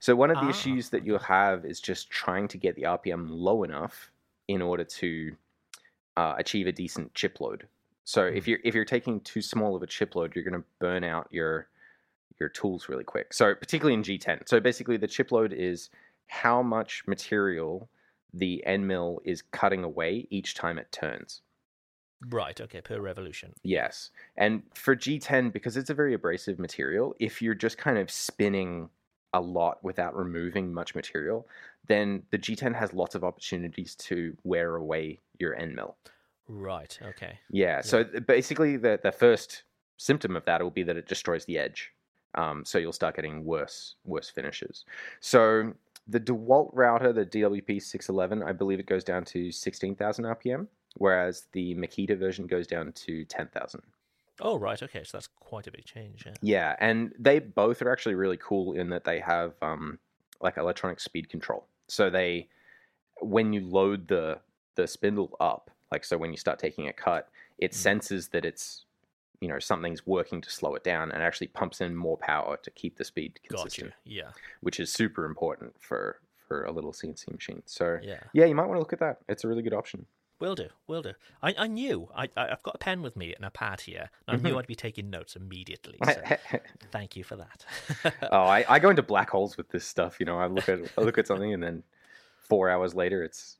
So 0.00 0.16
one 0.16 0.30
of 0.30 0.36
the 0.36 0.46
Ah, 0.46 0.50
issues 0.50 0.90
that 0.90 1.04
you'll 1.04 1.18
have 1.18 1.64
is 1.64 1.80
just 1.80 2.10
trying 2.10 2.48
to 2.48 2.58
get 2.58 2.74
the 2.76 2.82
RPM 2.82 3.26
low 3.28 3.62
enough 3.62 4.10
in 4.48 4.62
order 4.62 4.84
to 4.84 5.36
uh, 6.16 6.34
achieve 6.38 6.66
a 6.66 6.72
decent 6.72 7.14
chip 7.14 7.40
load. 7.40 7.68
So 8.04 8.24
if 8.24 8.46
you're 8.46 8.60
if 8.64 8.74
you're 8.74 8.84
taking 8.84 9.20
too 9.20 9.42
small 9.42 9.76
of 9.76 9.82
a 9.82 9.86
chip 9.86 10.14
load, 10.14 10.34
you're 10.34 10.44
going 10.44 10.60
to 10.60 10.66
burn 10.78 11.04
out 11.04 11.28
your 11.30 11.68
your 12.38 12.48
tools 12.48 12.88
really 12.88 13.04
quick. 13.04 13.32
So 13.32 13.54
particularly 13.54 13.94
in 13.94 14.02
G10. 14.02 14.48
So 14.48 14.60
basically, 14.60 14.96
the 14.96 15.06
chip 15.08 15.32
load 15.32 15.52
is 15.52 15.90
how 16.28 16.62
much 16.62 17.02
material 17.06 17.88
the 18.32 18.64
end 18.66 18.86
mill 18.86 19.20
is 19.24 19.42
cutting 19.42 19.84
away 19.84 20.26
each 20.30 20.54
time 20.54 20.78
it 20.78 20.90
turns. 20.92 21.42
Right, 22.28 22.58
okay, 22.60 22.80
per 22.80 23.00
revolution. 23.00 23.52
Yes. 23.62 24.10
And 24.36 24.62
for 24.74 24.96
G10, 24.96 25.52
because 25.52 25.76
it's 25.76 25.90
a 25.90 25.94
very 25.94 26.14
abrasive 26.14 26.58
material, 26.58 27.14
if 27.20 27.42
you're 27.42 27.54
just 27.54 27.78
kind 27.78 27.98
of 27.98 28.10
spinning 28.10 28.88
a 29.34 29.40
lot 29.40 29.82
without 29.84 30.16
removing 30.16 30.72
much 30.72 30.94
material, 30.94 31.46
then 31.86 32.22
the 32.30 32.38
G10 32.38 32.74
has 32.74 32.92
lots 32.94 33.14
of 33.14 33.22
opportunities 33.22 33.94
to 33.96 34.36
wear 34.44 34.76
away 34.76 35.20
your 35.38 35.54
end 35.54 35.74
mill. 35.74 35.96
Right, 36.48 36.98
okay. 37.02 37.38
Yeah. 37.50 37.80
So 37.80 38.04
basically, 38.04 38.76
the 38.76 39.00
the 39.02 39.12
first 39.12 39.64
symptom 39.96 40.36
of 40.36 40.44
that 40.44 40.62
will 40.62 40.70
be 40.70 40.84
that 40.84 40.96
it 40.96 41.08
destroys 41.08 41.44
the 41.44 41.58
edge. 41.58 41.92
Um, 42.36 42.64
so 42.64 42.78
you'll 42.78 42.92
start 42.92 43.16
getting 43.16 43.44
worse 43.44 43.96
worse 44.04 44.30
finishes. 44.30 44.84
So 45.20 45.72
the 46.06 46.20
DeWalt 46.20 46.70
router, 46.72 47.12
the 47.12 47.26
DWP 47.26 47.82
six 47.82 48.08
eleven, 48.08 48.42
I 48.42 48.52
believe 48.52 48.78
it 48.78 48.86
goes 48.86 49.02
down 49.02 49.24
to 49.26 49.50
sixteen 49.50 49.96
thousand 49.96 50.26
RPM, 50.26 50.68
whereas 50.96 51.46
the 51.52 51.74
Makita 51.74 52.18
version 52.18 52.46
goes 52.46 52.66
down 52.66 52.92
to 52.92 53.24
ten 53.24 53.48
thousand. 53.48 53.82
Oh 54.40 54.58
right, 54.58 54.82
okay, 54.82 55.02
so 55.02 55.16
that's 55.16 55.28
quite 55.40 55.66
a 55.66 55.70
big 55.70 55.84
change, 55.86 56.24
yeah. 56.26 56.34
Yeah, 56.42 56.76
and 56.78 57.12
they 57.18 57.38
both 57.38 57.80
are 57.80 57.90
actually 57.90 58.16
really 58.16 58.36
cool 58.36 58.72
in 58.74 58.90
that 58.90 59.04
they 59.04 59.18
have 59.20 59.54
um, 59.62 59.98
like 60.42 60.58
electronic 60.58 61.00
speed 61.00 61.30
control. 61.30 61.66
So 61.88 62.10
they, 62.10 62.48
when 63.20 63.52
you 63.52 63.60
load 63.60 64.08
the 64.08 64.40
the 64.74 64.86
spindle 64.86 65.34
up, 65.40 65.70
like 65.90 66.04
so 66.04 66.18
when 66.18 66.30
you 66.32 66.36
start 66.36 66.58
taking 66.58 66.88
a 66.88 66.92
cut, 66.92 67.28
it 67.58 67.70
Mm. 67.70 67.74
senses 67.74 68.28
that 68.28 68.44
it's 68.44 68.84
you 69.40 69.48
know 69.48 69.58
something's 69.58 70.06
working 70.06 70.40
to 70.42 70.50
slow 70.50 70.74
it 70.74 70.84
down 70.84 71.10
and 71.12 71.22
actually 71.22 71.46
pumps 71.48 71.80
in 71.80 71.94
more 71.96 72.16
power 72.18 72.58
to 72.62 72.70
keep 72.72 72.96
the 72.98 73.04
speed 73.04 73.38
consistent, 73.48 73.92
you. 74.04 74.18
Yeah. 74.18 74.30
which 74.60 74.80
is 74.80 74.92
super 74.92 75.24
important 75.24 75.74
for 75.80 76.20
for 76.46 76.64
a 76.64 76.72
little 76.72 76.92
CNC 76.92 77.32
machine. 77.32 77.62
So 77.66 77.98
Yeah. 78.02 78.20
yeah, 78.34 78.44
you 78.44 78.54
might 78.54 78.66
want 78.66 78.76
to 78.76 78.80
look 78.80 78.92
at 78.92 78.98
that. 79.00 79.18
It's 79.28 79.44
a 79.44 79.48
really 79.48 79.62
good 79.62 79.72
option. 79.74 80.04
Will 80.38 80.54
do, 80.54 80.68
will 80.86 81.02
do. 81.02 81.12
I, 81.42 81.54
I 81.56 81.66
knew. 81.66 82.08
I, 82.14 82.24
I 82.36 82.50
I've 82.50 82.62
got 82.62 82.74
a 82.74 82.78
pen 82.78 83.00
with 83.02 83.16
me 83.16 83.34
and 83.34 83.44
a 83.44 83.50
pad 83.50 83.80
here. 83.82 84.10
I 84.28 84.36
knew 84.36 84.54
Mhm. 84.54 84.58
I'd 84.58 84.66
be 84.66 84.74
taking 84.74 85.08
notes 85.08 85.34
immediately. 85.34 85.98
So 86.04 86.20
thank 86.92 87.16
you 87.16 87.24
for 87.24 87.36
that. 87.36 87.64
oh, 88.30 88.42
I, 88.42 88.64
I 88.68 88.78
go 88.78 88.90
into 88.90 89.02
black 89.02 89.30
holes 89.30 89.56
with 89.56 89.70
this 89.70 89.86
stuff. 89.86 90.20
You 90.20 90.26
know, 90.26 90.38
I 90.38 90.46
look 90.46 90.68
at 90.68 90.80
I 90.98 91.00
look 91.02 91.16
at 91.16 91.26
something 91.26 91.54
and 91.54 91.62
then 91.62 91.82
four 92.38 92.68
hours 92.68 92.94
later 92.94 93.22
it's 93.22 93.56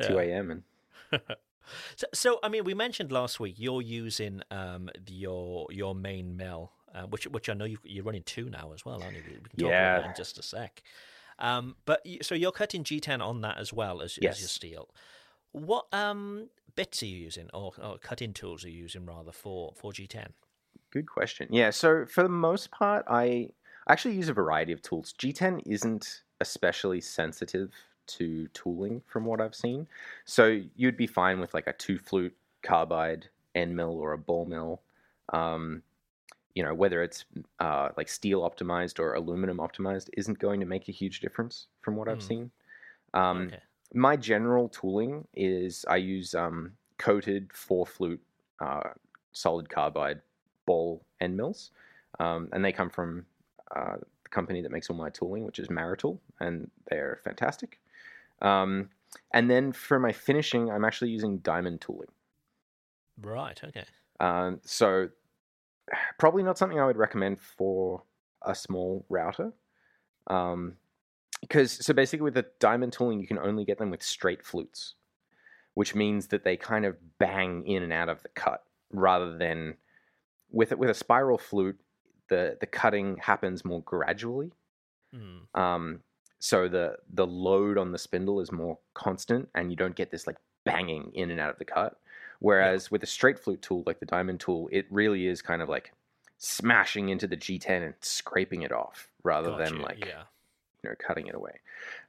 two 0.00 0.18
a.m. 0.18 0.50
and 0.50 1.20
So, 1.96 2.06
so 2.12 2.38
I 2.42 2.48
mean, 2.48 2.64
we 2.64 2.74
mentioned 2.74 3.12
last 3.12 3.38
week 3.38 3.54
you're 3.56 3.80
using 3.82 4.42
um 4.50 4.90
your 5.06 5.68
your 5.70 5.94
main 5.94 6.36
mill, 6.36 6.72
uh, 6.92 7.02
which 7.04 7.26
which 7.28 7.48
I 7.48 7.54
know 7.54 7.64
you, 7.64 7.78
you're 7.84 8.02
running 8.04 8.24
two 8.24 8.50
now 8.50 8.72
as 8.74 8.84
well, 8.84 9.02
aren't 9.02 9.16
you? 9.16 9.22
We 9.26 9.48
can 9.48 9.58
talk 9.58 9.68
about 9.78 9.94
Yeah. 9.94 9.98
that 10.00 10.06
in 10.06 10.14
just 10.14 10.38
a 10.38 10.42
sec. 10.42 10.82
Um, 11.38 11.76
but 11.86 12.04
so 12.22 12.34
you're 12.34 12.52
cutting 12.52 12.82
G10 12.84 13.20
on 13.20 13.40
that 13.42 13.58
as 13.58 13.72
well 13.72 14.02
as, 14.02 14.18
as 14.18 14.40
your 14.40 14.48
steel. 14.48 14.90
What 15.52 15.86
um 15.94 16.50
bits 16.74 17.02
are 17.02 17.06
you 17.06 17.16
using, 17.16 17.48
or, 17.54 17.72
or 17.80 17.96
cutting 17.98 18.34
tools 18.34 18.64
are 18.64 18.68
you 18.68 18.82
using 18.82 19.06
rather 19.06 19.32
for 19.32 19.72
for 19.74 19.92
G10? 19.92 20.34
Good 20.90 21.06
question. 21.06 21.48
Yeah, 21.50 21.70
so 21.70 22.06
for 22.06 22.22
the 22.22 22.28
most 22.28 22.70
part, 22.70 23.04
I 23.08 23.50
actually 23.88 24.14
use 24.14 24.28
a 24.28 24.34
variety 24.34 24.72
of 24.72 24.82
tools. 24.82 25.12
G10 25.16 25.60
isn't 25.64 26.22
especially 26.40 27.00
sensitive 27.00 27.72
to 28.08 28.48
tooling 28.48 29.02
from 29.06 29.24
what 29.24 29.40
I've 29.40 29.54
seen. 29.54 29.88
So 30.24 30.60
you'd 30.76 30.96
be 30.96 31.06
fine 31.06 31.40
with 31.40 31.54
like 31.54 31.66
a 31.66 31.72
two 31.72 31.98
flute 31.98 32.36
carbide 32.62 33.28
end 33.54 33.74
mill 33.74 33.96
or 33.98 34.12
a 34.12 34.18
ball 34.18 34.44
mill. 34.44 34.82
Um, 35.32 35.82
you 36.54 36.62
know, 36.62 36.74
whether 36.74 37.02
it's 37.02 37.24
uh, 37.60 37.90
like 37.96 38.08
steel 38.08 38.42
optimized 38.42 38.98
or 39.00 39.14
aluminum 39.14 39.58
optimized 39.58 40.10
isn't 40.14 40.38
going 40.38 40.60
to 40.60 40.66
make 40.66 40.88
a 40.88 40.92
huge 40.92 41.20
difference 41.20 41.68
from 41.82 41.96
what 41.96 42.08
I've 42.08 42.22
Hmm. 42.22 42.22
seen. 42.22 42.52
Um, 43.14 43.54
okay. 43.54 43.62
My 43.94 44.16
general 44.16 44.68
tooling 44.68 45.26
is 45.34 45.84
I 45.88 45.96
use 45.96 46.34
um, 46.34 46.72
coated 46.98 47.50
four 47.52 47.86
flute 47.86 48.20
uh, 48.60 48.90
solid 49.32 49.68
carbide 49.68 50.20
ball 50.66 51.04
end 51.20 51.36
mills, 51.36 51.70
um, 52.20 52.48
and 52.52 52.64
they 52.64 52.72
come 52.72 52.90
from 52.90 53.26
uh, 53.74 53.96
the 54.22 54.28
company 54.30 54.62
that 54.62 54.70
makes 54.70 54.88
all 54.88 54.96
my 54.96 55.10
tooling, 55.10 55.44
which 55.44 55.58
is 55.58 55.68
Maritool, 55.68 56.18
and 56.40 56.70
they're 56.90 57.20
fantastic. 57.24 57.80
Um, 58.40 58.90
and 59.32 59.50
then 59.50 59.72
for 59.72 59.98
my 59.98 60.12
finishing, 60.12 60.70
I'm 60.70 60.84
actually 60.84 61.10
using 61.10 61.38
diamond 61.38 61.80
tooling. 61.80 62.08
Right. 63.20 63.60
Okay. 63.62 63.84
Um, 64.20 64.60
so 64.64 65.08
probably 66.18 66.42
not 66.42 66.58
something 66.58 66.80
I 66.80 66.86
would 66.86 66.96
recommend 66.96 67.40
for 67.40 68.02
a 68.42 68.54
small 68.54 69.04
router. 69.08 69.52
Um, 70.26 70.76
because 71.42 71.84
so 71.84 71.92
basically 71.92 72.24
with 72.24 72.34
the 72.34 72.46
diamond 72.58 72.94
tooling, 72.94 73.20
you 73.20 73.26
can 73.26 73.38
only 73.38 73.64
get 73.64 73.78
them 73.78 73.90
with 73.90 74.02
straight 74.02 74.42
flutes, 74.42 74.94
which 75.74 75.94
means 75.94 76.28
that 76.28 76.44
they 76.44 76.56
kind 76.56 76.86
of 76.86 76.96
bang 77.18 77.66
in 77.66 77.82
and 77.82 77.92
out 77.92 78.08
of 78.08 78.22
the 78.22 78.30
cut 78.30 78.62
rather 78.90 79.36
than 79.36 79.76
with 80.50 80.72
it 80.72 80.78
with 80.78 80.88
a 80.88 80.94
spiral 80.94 81.38
flute, 81.38 81.78
the 82.28 82.56
the 82.60 82.66
cutting 82.66 83.16
happens 83.16 83.64
more 83.64 83.82
gradually. 83.82 84.52
Hmm. 85.14 85.60
Um, 85.60 86.00
so 86.38 86.68
the 86.68 86.96
the 87.12 87.26
load 87.26 87.76
on 87.76 87.92
the 87.92 87.98
spindle 87.98 88.40
is 88.40 88.52
more 88.52 88.78
constant, 88.94 89.48
and 89.54 89.70
you 89.70 89.76
don't 89.76 89.96
get 89.96 90.10
this 90.10 90.26
like 90.26 90.36
banging 90.64 91.10
in 91.14 91.30
and 91.30 91.40
out 91.40 91.50
of 91.50 91.58
the 91.58 91.64
cut. 91.64 91.98
Whereas 92.38 92.90
with 92.90 93.02
a 93.02 93.06
straight 93.06 93.38
flute 93.38 93.62
tool 93.62 93.84
like 93.86 94.00
the 94.00 94.06
diamond 94.06 94.40
tool, 94.40 94.68
it 94.72 94.86
really 94.90 95.26
is 95.26 95.42
kind 95.42 95.62
of 95.62 95.68
like 95.68 95.92
smashing 96.38 97.08
into 97.08 97.28
the 97.28 97.36
G10 97.36 97.84
and 97.84 97.94
scraping 98.00 98.62
it 98.62 98.72
off 98.72 99.08
rather 99.22 99.50
Got 99.50 99.58
than 99.58 99.80
like 99.80 100.04
yeah. 100.04 100.22
You 100.82 100.90
know 100.90 100.96
cutting 100.98 101.26
it 101.26 101.34
away. 101.34 101.60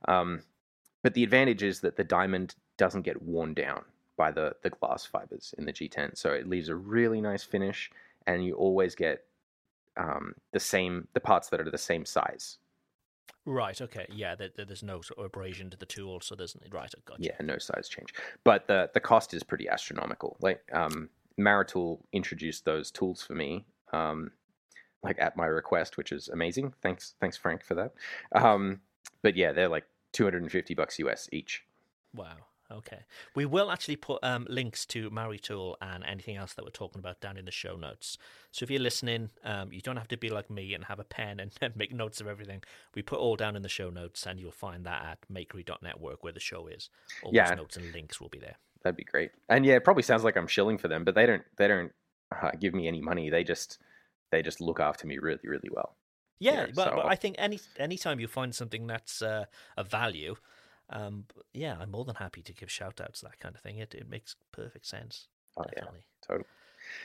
Um, 0.08 0.44
but 1.02 1.14
the 1.14 1.24
advantage 1.24 1.64
is 1.64 1.82
that 1.82 1.98
the 1.98 2.04
diamond 2.04 2.56
doesn't 2.78 3.02
get 3.04 3.22
worn 3.22 3.54
down 3.54 3.84
by 4.18 4.32
the 4.32 4.56
the 4.62 4.70
glass 4.70 5.06
fibers 5.06 5.54
in 5.58 5.66
the 5.66 5.74
G10. 5.74 6.18
So 6.18 6.32
it 6.32 6.48
leaves 6.48 6.70
a 6.70 6.76
really 6.76 7.22
nice 7.22 7.44
finish, 7.44 7.92
and 8.28 8.44
you 8.46 8.56
always 8.56 8.96
get 8.96 9.26
um, 9.98 10.34
the 10.52 10.60
same 10.60 11.08
the 11.14 11.20
parts 11.20 11.50
that 11.50 11.60
are 11.60 11.70
the 11.70 11.78
same 11.78 12.06
size. 12.06 12.58
Right. 13.46 13.80
Okay. 13.82 14.06
Yeah. 14.10 14.36
There, 14.36 14.50
there's 14.56 14.84
no 14.84 15.02
sort 15.02 15.20
of 15.20 15.26
abrasion 15.26 15.70
to 15.72 15.78
the 15.78 15.86
tool, 15.86 16.22
so 16.22 16.36
there's 16.36 16.56
right. 16.72 16.94
I 16.96 17.02
got 17.06 17.20
Yeah, 17.20 17.36
no 17.42 17.58
size 17.58 17.90
change, 17.90 18.14
but 18.44 18.68
the 18.68 18.90
the 18.94 19.00
cost 19.00 19.34
is 19.34 19.44
pretty 19.44 19.68
astronomical. 19.68 20.38
Like 20.40 20.64
um, 20.74 21.10
Maritool 21.38 22.00
introduced 22.14 22.64
those 22.64 22.92
tools 22.92 23.22
for 23.22 23.34
me, 23.34 23.66
um, 23.92 24.32
like 25.04 25.18
at 25.20 25.36
my 25.36 25.46
request, 25.46 25.98
which 25.98 26.12
is 26.12 26.30
amazing. 26.30 26.74
Thanks, 26.82 27.16
thanks 27.20 27.38
Frank 27.38 27.64
for 27.64 27.76
that. 27.76 27.94
Um, 28.34 28.82
but 29.22 29.36
yeah, 29.36 29.52
they're 29.52 29.70
like 29.70 29.86
250 30.14 30.74
bucks 30.74 31.00
US 31.00 31.28
each. 31.32 31.64
Wow. 32.16 32.36
Okay. 32.72 33.00
We 33.36 33.46
will 33.46 33.70
actually 33.70 33.98
put 33.98 34.24
um, 34.24 34.48
links 34.50 34.86
to 34.88 35.10
Maritool 35.12 35.76
and 35.82 36.04
anything 36.06 36.38
else 36.38 36.54
that 36.54 36.64
we're 36.66 36.72
talking 36.72 37.00
about 37.00 37.20
down 37.22 37.38
in 37.38 37.46
the 37.46 37.52
show 37.52 37.76
notes. 37.76 38.18
So 38.52 38.64
if 38.64 38.72
you're 38.72 38.80
listening, 38.80 39.30
um, 39.44 39.72
you 39.72 39.82
don't 39.82 39.98
have 39.98 40.08
to 40.08 40.18
be 40.18 40.30
like 40.30 40.50
me 40.50 40.74
and 40.74 40.86
have 40.86 41.00
a 41.00 41.04
pen 41.04 41.40
and, 41.40 41.52
and 41.62 41.76
make 41.76 41.94
notes 41.94 42.20
of 42.22 42.28
everything. 42.28 42.64
We 42.96 43.02
put 43.02 43.20
all 43.20 43.36
down 43.36 43.56
in 43.56 43.62
the 43.62 43.70
show 43.70 43.90
notes, 43.90 44.26
and 44.26 44.40
you'll 44.40 44.52
find 44.52 44.86
that 44.86 45.04
at 45.06 45.18
makery.network 45.32 46.24
where 46.24 46.34
the 46.34 46.40
show 46.40 46.68
is. 46.68 46.90
All 47.22 47.32
Yeah. 47.34 47.50
those 47.50 47.58
notes 47.58 47.78
and 47.78 47.92
links 47.94 48.20
will 48.20 48.30
be 48.30 48.40
there. 48.40 48.56
That'd 48.84 48.98
be 48.98 49.04
great. 49.04 49.32
And 49.50 49.66
yeah, 49.66 49.76
it 49.76 49.84
probably 49.84 50.04
sounds 50.04 50.24
like 50.24 50.36
I'm 50.36 50.48
shilling 50.48 50.78
for 50.78 50.88
them, 50.88 51.04
but 51.04 51.16
they 51.16 51.26
don't 51.26 51.44
they 51.58 51.68
don't 51.68 51.92
uh, 52.42 52.52
give 52.60 52.74
me 52.74 52.88
any 52.88 53.02
money. 53.02 53.30
They 53.30 53.44
just 53.44 53.78
they 54.34 54.42
just 54.42 54.60
look 54.62 54.80
after 54.80 55.08
me 55.08 55.18
really 55.20 55.48
really 55.54 55.70
well. 55.72 55.96
Yeah, 56.40 56.54
Yeah, 56.54 56.66
but, 56.76 56.90
so- 56.90 56.96
but 56.98 57.06
I 57.06 57.16
think 57.16 57.36
any 57.38 57.60
anytime 57.78 58.20
you 58.20 58.28
find 58.28 58.54
something 58.54 58.88
that's 58.88 59.22
uh, 59.22 59.46
of 59.78 59.88
value, 59.90 60.36
um, 60.90 61.26
yeah, 61.54 61.78
I'm 61.80 61.92
more 61.92 62.06
than 62.06 62.16
happy 62.16 62.42
to 62.42 62.54
give 62.54 62.70
shout 62.70 63.00
outs 63.02 63.22
that 63.22 63.40
kind 63.40 63.56
of 63.56 63.62
thing. 63.62 63.78
It 63.78 63.94
it 63.96 64.10
makes 64.10 64.36
perfect 64.52 64.86
sense. 64.86 65.28
Oh 65.58 65.66
yeah, 65.78 65.88
totally. 66.28 66.46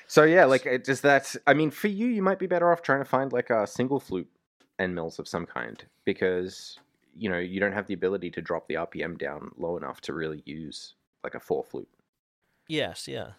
So 0.07 0.25
yeah, 0.25 0.45
like 0.47 0.67
it- 0.67 0.85
does 0.85 1.01
that? 1.03 1.37
I 1.47 1.55
mean, 1.55 1.71
for 1.71 1.89
you, 1.89 2.07
you 2.07 2.23
might 2.23 2.39
be 2.39 2.47
better 2.47 2.73
off 2.73 2.83
trying 2.83 3.01
to 3.01 3.11
find 3.17 3.33
like 3.33 3.51
a 3.51 3.67
single 3.67 4.01
flute 4.01 4.31
end 4.79 4.95
mills 4.95 5.19
of 5.19 5.29
some 5.29 5.47
kind 5.47 5.85
because 6.05 6.79
you 7.17 7.29
know 7.31 7.39
you 7.39 7.61
don't 7.61 7.73
have 7.75 7.87
the 7.87 7.95
ability 7.95 8.31
to 8.31 8.41
drop 8.43 8.67
the 8.69 8.77
RPM 8.77 9.19
down 9.19 9.51
low 9.57 9.77
enough 9.77 10.01
to 10.03 10.13
really 10.13 10.43
use 10.47 10.95
like 11.25 11.35
a 11.35 11.41
four 11.41 11.65
flute. 11.65 11.89
Yes, 12.69 13.09
yeah, 13.09 13.33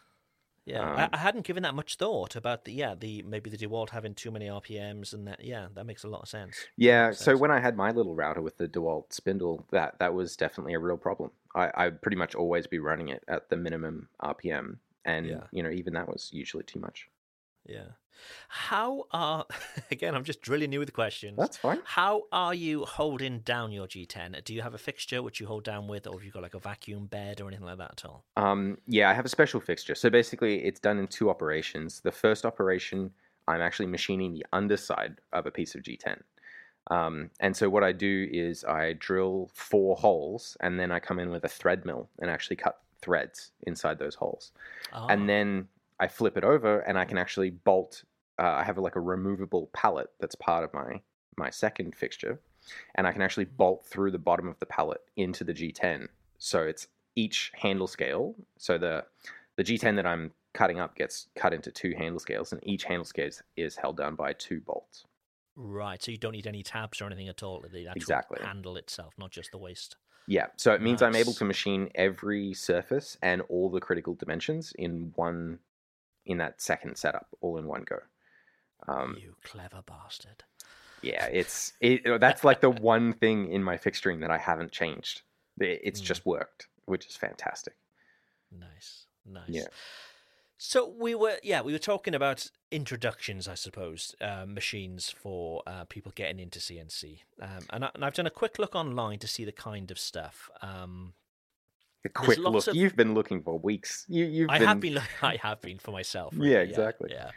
yeah. 0.65 0.81
Um, 0.81 0.97
I, 0.97 1.09
I 1.13 1.17
hadn't 1.17 1.45
given 1.45 1.63
that 1.63 1.73
much 1.75 1.95
thought 1.95 2.35
about 2.35 2.65
the 2.65 2.73
yeah 2.73 2.95
the 2.95 3.23
maybe 3.23 3.49
the 3.49 3.57
Dewalt 3.57 3.89
having 3.89 4.13
too 4.13 4.31
many 4.31 4.47
RPMs 4.47 5.13
and 5.13 5.27
that 5.27 5.43
yeah 5.43 5.67
that 5.73 5.85
makes 5.85 6.03
a 6.03 6.07
lot 6.07 6.21
of 6.21 6.29
sense. 6.29 6.55
Yeah, 6.77 7.11
so 7.11 7.25
sense. 7.31 7.39
when 7.39 7.51
I 7.51 7.59
had 7.59 7.75
my 7.75 7.91
little 7.91 8.15
router 8.15 8.41
with 8.41 8.57
the 8.57 8.67
DeWalt 8.67 9.11
spindle, 9.13 9.65
that 9.71 9.99
that 9.99 10.13
was 10.13 10.35
definitely 10.35 10.73
a 10.73 10.79
real 10.79 10.97
problem. 10.97 11.31
I 11.55 11.71
I'd 11.75 12.01
pretty 12.01 12.17
much 12.17 12.35
always 12.35 12.67
be 12.67 12.79
running 12.79 13.09
it 13.09 13.23
at 13.27 13.49
the 13.49 13.57
minimum 13.57 14.09
RPM, 14.21 14.77
and 15.05 15.25
Yeah. 15.27 15.43
you 15.51 15.63
know 15.63 15.69
even 15.71 15.93
that 15.93 16.07
was 16.07 16.29
usually 16.31 16.63
too 16.63 16.79
much. 16.79 17.07
Yeah. 17.65 17.85
How 18.49 19.05
are 19.11 19.45
again? 19.91 20.13
I'm 20.15 20.23
just 20.23 20.41
drilling 20.41 20.71
you 20.73 20.79
with 20.79 20.91
questions. 20.93 21.37
That's 21.37 21.57
fine. 21.57 21.79
How 21.85 22.23
are 22.31 22.53
you 22.53 22.83
holding 22.85 23.39
down 23.39 23.71
your 23.71 23.87
G10? 23.87 24.43
Do 24.43 24.53
you 24.53 24.61
have 24.61 24.73
a 24.73 24.77
fixture 24.77 25.21
which 25.23 25.39
you 25.39 25.47
hold 25.47 25.63
down 25.63 25.87
with, 25.87 26.05
or 26.07 26.13
have 26.13 26.23
you 26.23 26.31
got 26.31 26.43
like 26.43 26.53
a 26.53 26.59
vacuum 26.59 27.05
bed 27.05 27.39
or 27.39 27.47
anything 27.47 27.65
like 27.65 27.77
that 27.77 27.91
at 27.91 28.05
all? 28.05 28.25
Um, 28.35 28.77
yeah, 28.87 29.09
I 29.09 29.13
have 29.13 29.25
a 29.25 29.29
special 29.29 29.59
fixture. 29.61 29.95
So 29.95 30.09
basically, 30.09 30.63
it's 30.65 30.79
done 30.79 30.99
in 30.99 31.07
two 31.07 31.29
operations. 31.29 32.01
The 32.01 32.11
first 32.11 32.45
operation, 32.45 33.11
I'm 33.47 33.61
actually 33.61 33.87
machining 33.87 34.33
the 34.33 34.45
underside 34.51 35.19
of 35.31 35.45
a 35.45 35.51
piece 35.51 35.75
of 35.75 35.81
G10. 35.83 36.21
Um, 36.91 37.29
and 37.39 37.55
so 37.55 37.69
what 37.69 37.83
I 37.83 37.91
do 37.91 38.27
is 38.31 38.65
I 38.65 38.93
drill 38.93 39.49
four 39.53 39.95
holes, 39.95 40.57
and 40.59 40.79
then 40.79 40.91
I 40.91 40.99
come 40.99 41.19
in 41.19 41.29
with 41.29 41.43
a 41.45 41.49
thread 41.49 41.85
mill 41.85 42.09
and 42.19 42.29
actually 42.29 42.55
cut 42.57 42.81
threads 43.01 43.51
inside 43.65 43.97
those 43.99 44.15
holes. 44.15 44.51
Ah, 44.91 45.07
And 45.07 45.29
then 45.29 45.67
I 45.99 46.07
flip 46.07 46.37
it 46.37 46.43
over, 46.43 46.79
and 46.81 46.97
I 46.97 47.05
can 47.05 47.17
actually 47.17 47.49
bolt. 47.49 48.03
Uh, 48.37 48.55
I 48.59 48.63
have 48.63 48.77
like 48.77 48.95
a 48.95 49.01
removable 49.01 49.69
pallet 49.73 50.09
that's 50.19 50.35
part 50.35 50.63
of 50.63 50.73
my 50.73 51.01
my 51.37 51.49
second 51.49 51.95
fixture, 51.95 52.39
and 52.95 53.05
I 53.07 53.11
can 53.11 53.21
actually 53.21 53.45
bolt 53.45 53.85
through 53.85 54.11
the 54.11 54.19
bottom 54.19 54.47
of 54.47 54.59
the 54.59 54.65
pallet 54.65 55.01
into 55.15 55.43
the 55.43 55.53
G10. 55.53 56.07
So 56.37 56.63
it's 56.63 56.87
each 57.15 57.51
handle 57.55 57.87
scale. 57.87 58.35
So 58.57 58.77
the 58.77 59.05
the 59.57 59.63
G10 59.63 59.95
that 59.97 60.05
I'm 60.05 60.31
cutting 60.53 60.79
up 60.79 60.95
gets 60.95 61.27
cut 61.35 61.53
into 61.53 61.71
two 61.71 61.93
handle 61.97 62.19
scales, 62.19 62.51
and 62.51 62.61
each 62.65 62.85
handle 62.85 63.05
scale 63.05 63.27
is, 63.27 63.41
is 63.57 63.75
held 63.75 63.97
down 63.97 64.15
by 64.15 64.33
two 64.33 64.61
bolts. 64.61 65.05
right. 65.55 66.01
So 66.01 66.11
you 66.11 66.17
don't 66.17 66.31
need 66.31 66.47
any 66.47 66.63
tabs 66.63 67.01
or 67.01 67.05
anything 67.05 67.27
at 67.27 67.43
all. 67.43 67.61
The 67.61 67.87
actual 67.87 67.97
Exactly. 67.97 68.39
handle 68.41 68.77
itself, 68.77 69.13
not 69.17 69.31
just 69.31 69.51
the 69.51 69.57
waist. 69.57 69.97
Yeah, 70.27 70.45
so 70.57 70.73
it 70.73 70.81
means 70.81 71.01
I'm 71.01 71.15
able 71.15 71.33
to 71.33 71.43
machine 71.43 71.89
every 71.95 72.53
surface 72.53 73.17
and 73.23 73.41
all 73.49 73.67
the 73.67 73.79
critical 73.79 74.13
dimensions 74.13 74.73
in 74.77 75.11
one 75.15 75.57
in 76.29 76.37
that 76.37 76.61
second 76.61 76.95
setup, 76.97 77.27
all 77.41 77.57
in 77.57 77.65
one 77.67 77.83
go. 77.83 77.97
Um, 78.87 79.17
you 79.19 79.35
clever 79.43 79.81
bastard. 79.85 80.43
yeah, 81.01 81.25
it's 81.25 81.73
it, 81.81 82.01
that's 82.21 82.43
like 82.45 82.61
the 82.61 82.69
one 82.69 83.11
thing 83.13 83.51
in 83.51 83.61
my 83.63 83.77
fixturing 83.77 84.21
that 84.21 84.31
I 84.31 84.37
haven't 84.37 84.71
changed. 84.71 85.23
It- 85.59 85.81
It's 85.83 85.99
Mm. 86.01 86.05
just 86.05 86.25
worked, 86.25 86.67
which 86.85 87.05
is 87.07 87.17
fantastic. 87.17 87.75
Nice, 88.51 89.05
nice. 89.25 89.49
Yeah. 89.49 89.67
So 90.61 90.87
we 90.89 91.15
were, 91.15 91.37
yeah, 91.41 91.61
we 91.61 91.71
were 91.71 91.79
talking 91.79 92.13
about 92.13 92.47
introductions, 92.71 93.47
I 93.47 93.55
suppose, 93.55 94.13
uh, 94.19 94.45
machines 94.45 95.09
for 95.09 95.63
uh, 95.65 95.85
people 95.85 96.11
getting 96.15 96.39
into 96.39 96.59
CNC, 96.59 97.21
um, 97.41 97.65
and, 97.69 97.85
I, 97.85 97.91
and 97.95 98.03
I've 98.03 98.13
done 98.13 98.27
a 98.27 98.31
quick 98.31 98.59
look 98.59 98.75
online 98.75 99.19
to 99.19 99.27
see 99.27 99.45
the 99.45 99.53
kind 99.53 99.89
of 99.91 99.97
stuff. 99.99 100.49
Um, 100.61 101.13
A 102.05 102.09
quick 102.09 102.37
look. 102.37 102.67
of- 102.67 102.75
You've 102.75 102.95
been 102.95 103.13
looking 103.13 103.41
for 103.41 103.59
weeks. 103.59 104.05
You, 104.07 104.25
you've 104.25 104.49
I 104.49 104.59
been, 104.59 104.67
have 104.67 104.79
been, 104.79 105.01
I 105.21 105.35
have 105.41 105.59
been 105.61 105.79
for 105.79 105.91
myself. 105.91 106.33
Yeah, 106.37 106.59
exactly. 106.59 107.09
Yeah, 107.11 107.31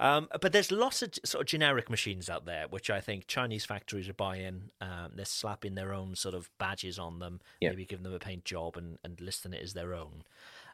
Um, 0.00 0.28
but 0.40 0.52
there's 0.52 0.72
lots 0.72 1.00
of 1.02 1.10
sort 1.24 1.42
of 1.42 1.46
generic 1.46 1.88
machines 1.88 2.28
out 2.28 2.44
there, 2.44 2.66
which 2.68 2.90
I 2.90 3.00
think 3.00 3.28
Chinese 3.28 3.64
factories 3.64 4.08
are 4.08 4.12
buying. 4.14 4.70
Um, 4.80 5.12
they're 5.14 5.24
slapping 5.24 5.76
their 5.76 5.92
own 5.92 6.16
sort 6.16 6.34
of 6.34 6.50
badges 6.58 6.98
on 6.98 7.20
them, 7.20 7.40
Yeah. 7.60 7.70
maybe 7.70 7.84
giving 7.84 8.02
them 8.02 8.12
a 8.14 8.18
paint 8.18 8.44
job 8.44 8.76
and, 8.76 8.98
and 9.04 9.20
listing 9.20 9.52
it 9.52 9.62
as 9.62 9.74
their 9.74 9.94
own. 9.94 10.24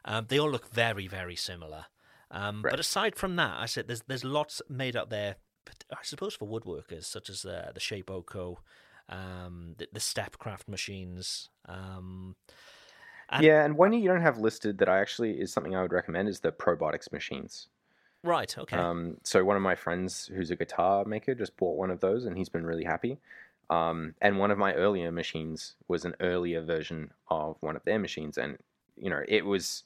Um, 0.05 0.25
they 0.29 0.39
all 0.39 0.49
look 0.49 0.71
very, 0.73 1.07
very 1.07 1.35
similar. 1.35 1.85
Um, 2.31 2.61
Right. 2.63 2.71
But 2.71 2.79
aside 2.79 3.15
from 3.15 3.35
that, 3.35 3.55
I 3.59 3.67
said 3.67 3.87
there's 3.87 4.01
there's 4.07 4.23
lots 4.25 4.61
made 4.67 4.95
out 4.97 5.09
there. 5.11 5.35
I 5.91 5.97
suppose 6.01 6.33
for 6.33 6.47
woodworkers, 6.47 7.03
such 7.05 7.29
as 7.29 7.41
the 7.43 7.71
Shapeoko, 7.77 8.57
um, 9.09 9.75
the, 9.77 9.87
the 9.93 9.99
Stepcraft 9.99 10.67
machines. 10.67 11.49
And- 13.29 13.43
yeah, 13.43 13.63
and 13.65 13.77
one 13.77 13.93
you 13.93 14.07
don't 14.07 14.21
have 14.21 14.37
listed 14.39 14.77
that 14.79 14.89
I 14.89 14.99
actually 14.99 15.39
is 15.39 15.51
something 15.51 15.75
I 15.75 15.81
would 15.81 15.91
recommend 15.91 16.29
is 16.29 16.39
the 16.39 16.51
Probotix 16.51 17.11
machines. 17.11 17.67
right. 18.23 18.57
Okay. 18.57 18.75
Um, 18.77 19.17
so 19.23 19.43
one 19.43 19.55
of 19.55 19.61
my 19.61 19.75
friends 19.75 20.29
who's 20.33 20.51
a 20.51 20.55
guitar 20.55 21.05
maker 21.05 21.35
just 21.35 21.55
bought 21.57 21.77
one 21.77 21.91
of 21.91 21.99
those, 21.99 22.25
and 22.25 22.37
he's 22.37 22.49
been 22.49 22.65
really 22.65 22.83
happy. 22.85 23.17
Um, 23.69 24.15
and 24.21 24.39
one 24.39 24.49
of 24.51 24.57
my 24.57 24.73
earlier 24.75 25.11
machines 25.11 25.75
was 25.89 26.05
an 26.05 26.15
earlier 26.21 26.61
version 26.61 27.11
of 27.29 27.57
one 27.61 27.75
of 27.75 27.83
their 27.83 27.99
machines, 27.99 28.37
and 28.37 28.57
you 28.95 29.09
know 29.09 29.23
it 29.27 29.45
was 29.45 29.83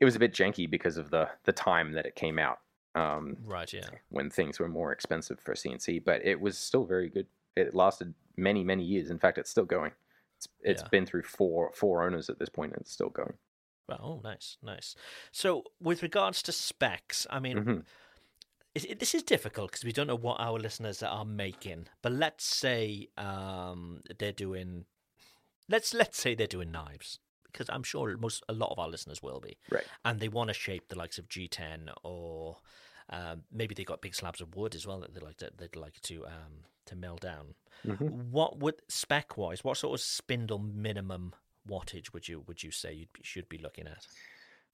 it 0.00 0.04
was 0.06 0.16
a 0.16 0.18
bit 0.18 0.32
janky 0.32 0.68
because 0.68 0.96
of 0.96 1.10
the 1.10 1.28
the 1.44 1.52
time 1.52 1.92
that 1.92 2.06
it 2.06 2.14
came 2.14 2.38
out. 2.38 2.60
Um, 2.94 3.36
right. 3.44 3.70
Yeah. 3.72 3.88
when 4.08 4.30
things 4.30 4.58
were 4.58 4.68
more 4.68 4.90
expensive 4.90 5.38
for 5.38 5.54
CNC, 5.54 6.02
but 6.04 6.24
it 6.24 6.40
was 6.40 6.56
still 6.58 6.84
very 6.84 7.08
good. 7.08 7.26
It 7.56 7.74
lasted 7.74 8.14
many, 8.36 8.64
many 8.64 8.82
years. 8.84 9.10
In 9.10 9.18
fact, 9.18 9.38
it's 9.38 9.50
still 9.50 9.64
going. 9.66 9.92
It's, 10.40 10.48
it's 10.62 10.82
Yeah. 10.82 10.88
been 10.88 11.06
through 11.06 11.24
four 11.24 11.70
four 11.74 12.02
owners 12.02 12.30
at 12.30 12.38
this 12.38 12.48
point, 12.48 12.72
and 12.72 12.80
it's 12.80 12.92
still 12.92 13.10
going. 13.10 13.34
Oh, 13.90 14.20
nice, 14.22 14.56
nice. 14.62 14.94
So, 15.32 15.64
with 15.80 16.02
regards 16.02 16.42
to 16.44 16.52
specs, 16.52 17.26
I 17.28 17.40
mean, 17.40 17.56
Mhm. 17.58 17.84
it, 18.74 18.84
it- 18.90 18.98
this 19.00 19.14
is 19.14 19.22
difficult 19.24 19.70
because 19.72 19.84
we 19.84 19.92
don't 19.92 20.06
know 20.06 20.14
what 20.16 20.40
our 20.40 20.58
listeners 20.58 21.02
are 21.02 21.24
making. 21.24 21.88
But 22.00 22.12
let's 22.12 22.44
say 22.44 23.08
um, 23.18 24.00
they're 24.18 24.32
doing, 24.32 24.86
let's 25.68 25.92
let's 25.92 26.18
say 26.20 26.34
they're 26.34 26.46
doing 26.46 26.70
knives 26.70 27.18
because 27.44 27.68
I'm 27.68 27.82
sure 27.82 28.16
most 28.16 28.44
a 28.48 28.52
lot 28.52 28.70
of 28.70 28.78
our 28.78 28.88
listeners 28.88 29.22
will 29.22 29.40
be, 29.40 29.58
Right. 29.70 29.84
and 30.04 30.20
they 30.20 30.28
want 30.28 30.48
to 30.48 30.54
shape 30.54 30.88
the 30.88 30.96
likes 30.96 31.18
of 31.18 31.28
G10 31.28 31.92
or 32.04 32.58
um, 33.10 33.42
maybe 33.50 33.74
they 33.74 33.82
got 33.84 34.00
big 34.00 34.14
slabs 34.14 34.40
of 34.40 34.54
wood 34.54 34.76
as 34.76 34.86
well 34.86 35.00
that 35.00 35.12
they 35.14 35.20
like 35.20 35.38
to 35.38 35.50
they'd 35.58 35.74
like 35.76 36.00
to 36.02 36.26
um, 36.26 36.64
to 36.90 36.96
mill 36.96 37.16
down. 37.16 37.54
Mhm. 37.84 38.30
What 38.30 38.58
would 38.58 38.82
spec 38.88 39.36
wise? 39.36 39.64
What 39.64 39.78
sort 39.78 39.94
of 39.98 40.00
spindle 40.02 40.58
minimum 40.58 41.34
wattage 41.68 42.12
would 42.12 42.28
you 42.28 42.40
would 42.46 42.62
you 42.62 42.70
say 42.70 42.92
you 42.92 43.06
should 43.22 43.48
be 43.48 43.58
looking 43.58 43.86
at? 43.86 44.06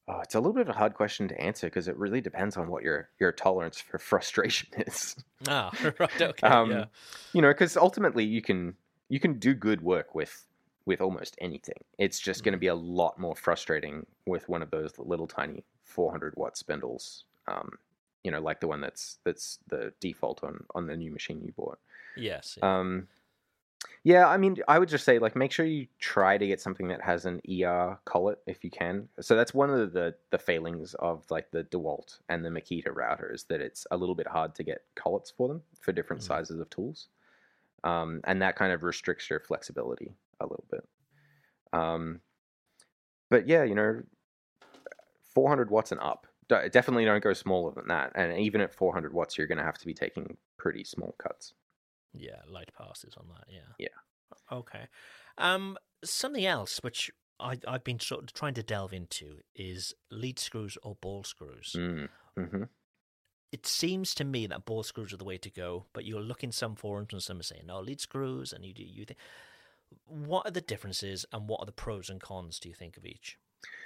Oh, 0.09 0.21
it's 0.21 0.35
a 0.37 0.39
little 0.39 0.53
bit 0.53 0.63
of 0.63 0.69
a 0.69 0.79
hard 0.79 0.95
question 0.95 1.27
to 1.29 1.41
answer 1.41 1.67
because 1.67 1.89
it 1.89 1.97
really 1.97 2.21
depends 2.21 2.57
on 2.57 2.69
what 2.69 2.83
your 2.85 3.11
your 3.19 3.33
tolerance 3.33 3.81
for 3.81 3.99
frustration 3.99 4.69
is. 4.87 5.17
Ah, 5.49 5.71
right. 5.99 6.23
Okay. 6.23 6.47
um, 6.47 6.71
yeah. 6.71 6.85
You 7.33 7.43
know, 7.43 7.51
because 7.51 7.77
ultimately 7.77 8.25
you 8.25 8.41
can 8.41 8.77
you 9.09 9.21
can 9.21 9.39
do 9.39 9.55
good 9.55 9.83
work 9.83 10.15
with 10.15 10.47
with 10.87 11.01
almost 11.01 11.37
anything. 11.41 11.79
It's 11.99 12.21
just 12.21 12.45
going 12.45 12.53
to 12.53 12.59
be 12.59 12.69
a 12.69 12.75
lot 12.75 13.19
more 13.19 13.35
frustrating 13.35 14.07
with 14.27 14.49
one 14.49 14.63
of 14.63 14.71
those 14.71 14.97
little 14.99 15.27
tiny 15.27 15.65
400 15.83 16.35
watt 16.37 16.57
spindles. 16.57 17.25
Um, 17.49 17.73
you 18.23 18.31
know, 18.31 18.41
like 18.41 18.61
the 18.61 18.69
one 18.69 18.81
that's 18.81 19.19
that's 19.25 19.59
the 19.69 19.93
default 20.01 20.45
on 20.45 20.65
on 20.77 20.87
the 20.87 20.97
new 20.97 21.11
machine 21.11 21.43
you 21.45 21.53
bought. 21.53 21.79
Yes. 22.17 22.57
yeah. 22.61 22.69
Um, 22.81 23.09
Yeah, 24.05 24.29
I 24.29 24.37
mean, 24.37 24.57
I 24.69 24.79
would 24.79 24.89
just 24.89 25.05
say 25.05 25.19
like 25.19 25.37
make 25.37 25.53
sure 25.53 25.67
you 25.67 25.89
try 25.99 26.39
to 26.39 26.47
get 26.47 26.61
something 26.61 26.89
that 26.89 27.03
has 27.03 27.27
an 27.27 27.41
ER 27.45 28.01
collet 28.05 28.39
if 28.47 28.65
you 28.65 28.71
can. 28.71 29.09
So 29.21 29.37
that's 29.37 29.53
one 29.55 29.71
of 29.71 29.93
the 29.93 30.17
the 30.31 30.39
failings 30.39 30.95
of 30.95 31.31
like 31.31 31.51
the 31.51 31.65
DeWalt 31.65 32.21
and 32.29 32.45
the 32.45 32.51
Makita 32.51 32.89
routers 32.89 33.47
that 33.49 33.61
it's 33.61 33.87
a 33.91 33.97
little 33.97 34.15
bit 34.15 34.29
hard 34.29 34.55
to 34.57 34.63
get 34.65 34.85
collets 34.95 35.31
for 35.31 35.49
them 35.49 35.63
for 35.81 35.93
different 35.93 36.23
Mhm. 36.23 36.23
sizes 36.23 36.61
of 36.61 36.71
tools, 36.71 37.09
um, 37.85 38.21
and 38.25 38.43
that 38.43 38.57
kind 38.57 38.73
of 38.73 38.83
restricts 38.85 39.31
your 39.31 39.41
flexibility 39.41 40.15
a 40.41 40.47
little 40.47 40.67
bit. 40.71 40.89
Um, 41.73 42.23
but 43.29 43.47
yeah, 43.49 43.63
you 43.65 43.75
know, 43.75 44.03
400 45.23 45.71
watts 45.71 45.93
and 45.93 46.01
up. 46.01 46.27
Definitely 46.49 47.05
don't 47.05 47.23
go 47.23 47.33
smaller 47.33 47.73
than 47.73 47.89
that. 47.89 48.13
And 48.15 48.39
even 48.39 48.61
at 48.61 48.73
400 48.75 49.13
watts, 49.13 49.37
you're 49.37 49.47
going 49.49 49.59
to 49.59 49.65
have 49.65 49.79
to 49.79 49.87
be 49.87 49.95
taking 49.95 50.37
pretty 50.59 50.85
small 50.85 51.15
cuts. 51.19 51.55
Yeah, 52.19 52.41
light 52.49 52.71
passes 52.77 53.15
on 53.17 53.27
that. 53.29 53.45
Yeah. 53.49 53.73
Yeah. 53.79 53.89
Okay. 54.51 54.87
Um, 55.39 55.77
something 56.05 56.45
else 56.45 56.79
which 56.83 57.11
I 57.39 57.59
I've 57.67 57.85
been 57.85 58.01
sort 58.01 58.25
of 58.25 58.33
trying 58.33 58.55
to 58.55 58.63
delve 58.63 58.93
into 58.93 59.41
is 59.55 59.95
lead 60.11 60.39
screws 60.39 60.79
or 60.83 60.97
ball 60.97 61.25
screws. 61.25 61.75
Mm. 61.77 62.09
hmm 62.37 62.63
It 63.53 63.67
seems 63.67 64.15
to 64.17 64.25
me 64.25 64.47
that 64.47 64.65
ball 64.65 64.83
screws 64.83 65.13
are 65.13 65.19
the 65.19 65.25
way 65.25 65.39
to 65.39 65.51
go, 65.51 65.87
but 65.93 66.05
you'll 66.05 66.23
look 66.23 66.43
in 66.45 66.53
some 66.53 66.77
forums 66.77 67.13
and 67.13 67.23
some 67.23 67.41
are 67.41 67.45
saying 67.45 67.67
no 67.67 67.81
lead 67.81 68.01
screws, 68.01 68.53
and 68.53 68.65
you 68.65 68.73
do 68.75 68.83
you 68.83 69.05
think. 69.05 69.19
What 70.07 70.47
are 70.47 70.51
the 70.51 70.61
differences 70.61 71.25
and 71.33 71.49
what 71.49 71.61
are 71.61 71.67
the 71.67 71.73
pros 71.73 72.11
and 72.11 72.21
cons? 72.21 72.59
Do 72.59 72.69
you 72.69 72.75
think 72.75 72.97
of 72.97 73.07
each? 73.07 73.39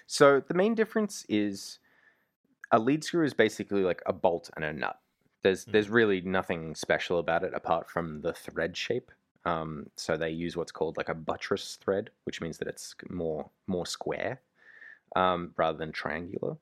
So 0.06 0.40
the 0.40 0.54
main 0.54 0.74
difference 0.74 1.26
is 1.28 1.78
a 2.72 2.78
lead 2.78 3.04
screw 3.04 3.24
is 3.24 3.34
basically 3.34 3.82
like 3.82 4.02
a 4.06 4.12
bolt 4.12 4.50
and 4.56 4.64
a 4.64 4.72
nut. 4.72 4.98
There's 5.42 5.64
there's 5.64 5.88
really 5.88 6.20
nothing 6.20 6.74
special 6.74 7.18
about 7.18 7.44
it 7.44 7.52
apart 7.54 7.88
from 7.88 8.20
the 8.20 8.32
thread 8.32 8.76
shape. 8.76 9.10
Um, 9.46 9.86
so 9.96 10.16
they 10.16 10.30
use 10.30 10.56
what's 10.56 10.72
called 10.72 10.96
like 10.96 11.08
a 11.08 11.14
buttress 11.14 11.78
thread, 11.82 12.10
which 12.24 12.40
means 12.40 12.58
that 12.58 12.68
it's 12.68 12.94
more 13.08 13.48
more 13.66 13.86
square 13.86 14.40
um, 15.16 15.52
rather 15.56 15.78
than 15.78 15.92
triangular. 15.92 16.56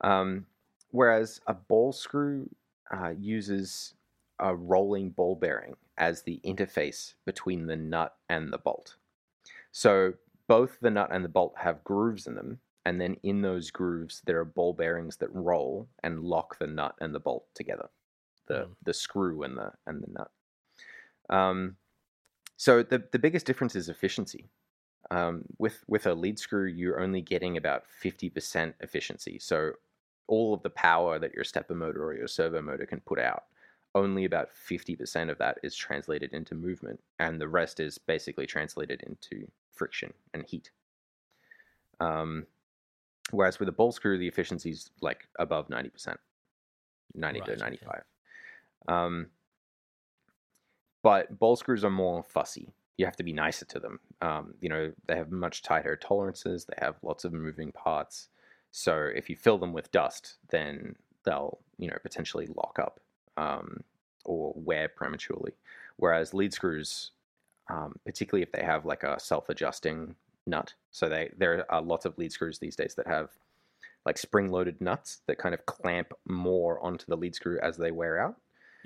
Um, 0.00 0.46
whereas 0.90 1.40
a 1.46 1.54
ball 1.54 1.92
screw 1.92 2.48
uh, 2.90 3.14
uses 3.18 3.94
a 4.38 4.54
rolling 4.54 5.10
ball 5.10 5.34
bearing 5.34 5.74
as 5.96 6.22
the 6.22 6.40
interface 6.44 7.14
between 7.24 7.66
the 7.66 7.76
nut 7.76 8.16
and 8.28 8.52
the 8.52 8.58
bolt. 8.58 8.96
So 9.72 10.14
both 10.46 10.78
the 10.80 10.90
nut 10.90 11.10
and 11.12 11.24
the 11.24 11.28
bolt 11.28 11.54
have 11.58 11.84
grooves 11.84 12.26
in 12.26 12.34
them, 12.34 12.58
and 12.84 13.00
then 13.00 13.16
in 13.22 13.42
those 13.42 13.70
grooves 13.70 14.22
there 14.24 14.38
are 14.40 14.44
ball 14.44 14.72
bearings 14.72 15.16
that 15.18 15.34
roll 15.34 15.88
and 16.02 16.20
lock 16.20 16.58
the 16.58 16.66
nut 16.66 16.94
and 17.00 17.14
the 17.14 17.20
bolt 17.20 17.46
together, 17.54 17.88
the 18.48 18.66
Mm. 18.66 18.74
the 18.84 18.94
screw 18.94 19.42
and 19.44 19.56
the 19.56 19.72
and 19.86 20.02
the 20.02 20.12
nut. 20.12 20.30
Um, 21.30 21.76
so 22.56 22.82
the 22.82 23.04
the 23.12 23.18
biggest 23.18 23.46
difference 23.46 23.76
is 23.76 23.88
efficiency. 23.88 24.48
Um, 25.10 25.44
with 25.58 25.84
with 25.86 26.06
a 26.06 26.14
lead 26.14 26.38
screw, 26.38 26.66
you're 26.66 27.00
only 27.00 27.22
getting 27.22 27.56
about 27.56 27.86
fifty 27.86 28.28
percent 28.28 28.74
efficiency. 28.80 29.38
So 29.38 29.72
all 30.26 30.52
of 30.52 30.62
the 30.62 30.70
power 30.70 31.18
that 31.18 31.34
your 31.34 31.44
stepper 31.44 31.74
motor 31.74 32.04
or 32.04 32.14
your 32.14 32.28
servo 32.28 32.60
motor 32.60 32.84
can 32.84 33.00
put 33.00 33.18
out, 33.18 33.44
only 33.94 34.24
about 34.24 34.50
fifty 34.50 34.96
percent 34.96 35.30
of 35.30 35.38
that 35.38 35.58
is 35.62 35.74
translated 35.74 36.32
into 36.34 36.54
movement, 36.54 37.00
and 37.18 37.40
the 37.40 37.48
rest 37.48 37.80
is 37.80 37.96
basically 37.96 38.46
translated 38.46 39.02
into 39.02 39.46
friction 39.72 40.12
and 40.34 40.44
heat. 40.44 40.70
Um, 42.00 42.46
whereas 43.30 43.58
with 43.58 43.68
a 43.68 43.72
ball 43.72 43.92
screw, 43.92 44.18
the 44.18 44.28
efficiency 44.28 44.70
is 44.70 44.90
like 45.00 45.26
above 45.38 45.70
ninety 45.70 45.90
percent, 45.90 46.20
ninety 47.14 47.40
Right, 47.40 47.46
to 47.46 47.54
okay. 47.54 48.00
Um, 48.86 49.28
but 51.02 51.38
ball 51.38 51.56
screws 51.56 51.84
are 51.84 51.90
more 51.90 52.22
fussy. 52.22 52.72
You 52.96 53.06
have 53.06 53.16
to 53.16 53.22
be 53.22 53.32
nicer 53.32 53.64
to 53.66 53.78
them. 53.78 54.00
Um, 54.20 54.54
you 54.60 54.68
know, 54.68 54.92
they 55.06 55.16
have 55.16 55.30
much 55.30 55.62
tighter 55.62 55.96
tolerances. 55.96 56.64
They 56.64 56.74
have 56.78 56.96
lots 57.02 57.24
of 57.24 57.32
moving 57.32 57.72
parts. 57.72 58.28
So 58.70 59.08
if 59.14 59.30
you 59.30 59.36
fill 59.36 59.58
them 59.58 59.72
with 59.72 59.92
dust, 59.92 60.36
then 60.50 60.96
they'll, 61.24 61.58
you 61.78 61.88
know, 61.88 61.96
potentially 62.02 62.48
lock 62.54 62.78
up 62.80 63.00
um, 63.36 63.82
or 64.24 64.52
wear 64.56 64.88
prematurely. 64.88 65.52
Whereas 65.96 66.34
lead 66.34 66.52
screws, 66.52 67.12
um, 67.70 67.94
particularly 68.04 68.42
if 68.42 68.52
they 68.52 68.64
have 68.64 68.84
like 68.84 69.04
a 69.04 69.18
self-adjusting 69.18 70.14
nut, 70.46 70.74
so 70.90 71.08
they 71.08 71.30
there 71.36 71.64
are 71.70 71.82
lots 71.82 72.04
of 72.04 72.16
lead 72.18 72.32
screws 72.32 72.58
these 72.58 72.76
days 72.76 72.94
that 72.94 73.06
have 73.06 73.30
like 74.06 74.18
spring-loaded 74.18 74.80
nuts 74.80 75.20
that 75.26 75.38
kind 75.38 75.54
of 75.54 75.66
clamp 75.66 76.12
more 76.26 76.82
onto 76.84 77.04
the 77.06 77.16
lead 77.16 77.34
screw 77.34 77.58
as 77.60 77.76
they 77.76 77.90
wear 77.90 78.18
out 78.18 78.36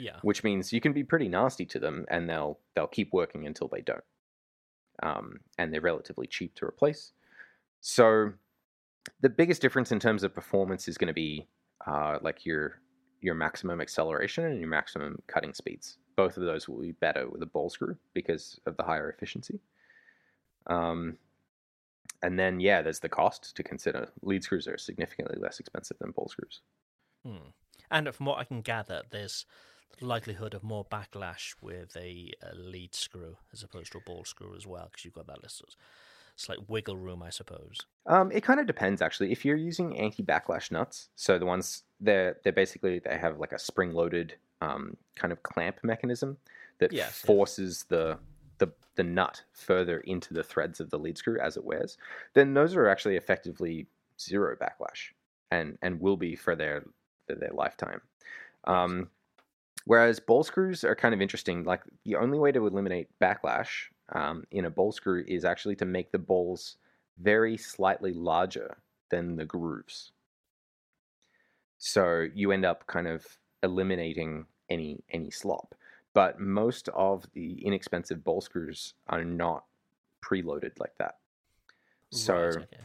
Yeah. 0.03 0.17
which 0.23 0.43
means 0.43 0.73
you 0.73 0.81
can 0.81 0.93
be 0.93 1.05
pretty 1.05 1.29
nasty 1.29 1.65
to 1.67 1.79
them 1.79 2.07
and 2.09 2.29
they'll 2.29 2.59
they'll 2.75 2.89
keep 2.89 3.13
working 3.13 3.47
until 3.47 3.69
they 3.69 3.83
don't 3.83 4.05
um, 5.03 5.41
and 5.59 5.73
they're 5.73 5.81
relatively 5.81 6.27
cheap 6.27 6.55
to 6.57 6.67
replace. 6.67 7.13
So 7.81 8.33
the 9.21 9.29
biggest 9.29 9.63
difference 9.63 9.93
in 9.93 10.01
terms 10.01 10.23
of 10.23 10.35
performance 10.35 10.89
is 10.89 10.99
going 10.99 11.09
to 11.09 11.15
be 11.15 11.47
uh, 11.87 12.19
like 12.23 12.45
your 12.47 12.81
your 13.21 13.35
maximum 13.35 13.81
acceleration 13.81 14.45
and 14.45 14.59
your 14.59 14.69
maximum 14.69 15.21
cutting 15.29 15.55
speeds. 15.55 15.99
Both 16.17 16.37
of 16.37 16.43
those 16.43 16.69
will 16.69 16.81
be 16.81 16.93
better 16.93 17.29
with 17.29 17.43
a 17.43 17.47
ball 17.47 17.71
screw 17.71 17.97
because 18.15 18.59
of 18.67 18.77
the 18.77 18.83
higher 18.83 19.11
efficiency. 19.11 19.61
Um, 20.67 21.19
and 22.25 22.39
then 22.39 22.61
yeah 22.61 22.83
there's 22.83 23.01
the 23.01 23.09
cost 23.09 23.57
to 23.57 23.63
consider. 23.63 24.09
Lead 24.23 24.45
screws 24.45 24.67
are 24.69 24.79
significantly 24.79 25.39
less 25.41 25.61
expensive 25.61 25.99
than 26.01 26.13
ball 26.13 26.29
screws. 26.29 26.61
Hmm. 27.25 27.51
And 27.91 28.13
from 28.15 28.27
what 28.27 28.39
I 28.39 28.45
can 28.45 28.63
gather, 28.63 29.03
there's 29.11 29.45
likelihood 30.01 30.55
of 30.55 30.63
more 30.63 30.85
backlash 30.85 31.55
with 31.61 31.97
a, 31.97 32.33
a 32.43 32.55
lead 32.55 32.95
screw 32.95 33.37
as 33.53 33.63
opposed 33.63 33.93
to 33.93 33.99
a 33.99 34.01
ball 34.01 34.25
screw 34.25 34.55
as 34.57 34.67
well, 34.67 34.89
because 34.91 35.05
you've 35.05 35.15
got 35.15 35.27
that 35.27 35.43
little 35.43 35.69
slight 36.37 36.69
wiggle 36.69 36.97
room, 36.97 37.23
I 37.23 37.31
suppose. 37.31 37.87
Um, 38.07 38.33
it 38.33 38.43
kind 38.43 38.59
of 38.59 38.67
depends 38.67 39.03
actually. 39.03 39.33
If 39.33 39.45
you're 39.45 39.57
using 39.57 39.99
anti-backlash 39.99 40.71
nuts, 40.71 41.11
so 41.15 41.39
the 41.39 41.47
ones 41.47 41.85
they're 42.01 42.39
they're 42.43 42.53
basically 42.53 42.99
they 42.99 43.17
have 43.19 43.39
like 43.39 43.53
a 43.53 43.59
spring-loaded 43.59 44.35
um, 44.61 44.97
kind 45.15 45.33
of 45.33 45.43
clamp 45.43 45.79
mechanism 45.83 46.39
that 46.79 46.93
Yes, 46.93 47.01
yes. 47.09 47.21
forces 47.21 47.85
the 47.89 48.19
the 48.59 48.73
the 48.95 49.05
nut 49.05 49.43
further 49.53 50.01
into 50.01 50.35
the 50.35 50.43
threads 50.43 50.81
of 50.81 50.91
the 50.91 50.99
lead 50.99 51.19
screw 51.19 51.39
as 51.41 51.57
it 51.57 51.65
wears. 51.65 51.99
Then 52.35 52.55
those 52.55 52.75
are 52.75 52.89
actually 52.89 53.17
effectively 53.17 53.87
zero 54.19 54.57
backlash, 54.57 55.13
and 55.51 55.79
and 55.83 56.01
will 56.01 56.17
be 56.17 56.35
for 56.35 56.57
their 56.57 56.85
for 57.27 57.35
their 57.35 57.53
lifetime. 57.53 58.01
Um, 58.65 59.11
whereas 59.87 60.21
ball 60.21 60.45
screws 60.45 60.85
are 60.85 60.95
kind 60.95 61.15
of 61.15 61.21
interesting. 61.21 61.65
Like 61.65 61.83
the 62.05 62.17
only 62.17 62.39
way 62.39 62.53
to 62.53 62.67
eliminate 62.67 63.09
backlash 63.21 63.69
um, 64.15 64.45
in 64.51 64.65
a 64.65 64.71
ball 64.71 64.93
screw 64.93 65.25
is 65.27 65.45
actually 65.45 65.77
to 65.77 65.85
make 65.85 66.13
the 66.13 66.19
balls 66.19 66.77
very 67.19 67.57
slightly 67.57 68.13
larger 68.13 68.79
than 69.11 69.37
the 69.37 69.45
grooves. 69.45 70.13
So 71.79 72.29
you 72.35 72.53
end 72.53 72.65
up 72.65 72.87
kind 72.87 73.09
of 73.09 73.27
eliminating 73.63 74.47
any 74.71 75.03
any 75.11 75.31
slop. 75.31 75.75
But 76.15 76.39
most 76.39 76.89
of 76.91 77.27
the 77.33 77.65
inexpensive 77.65 78.23
ball 78.23 78.41
screws 78.41 78.95
are 79.09 79.25
not 79.25 79.65
preloaded 80.23 80.79
like 80.79 80.97
that. 80.99 81.17
So 82.11 82.35
Right, 82.35 82.57
okay. 82.57 82.85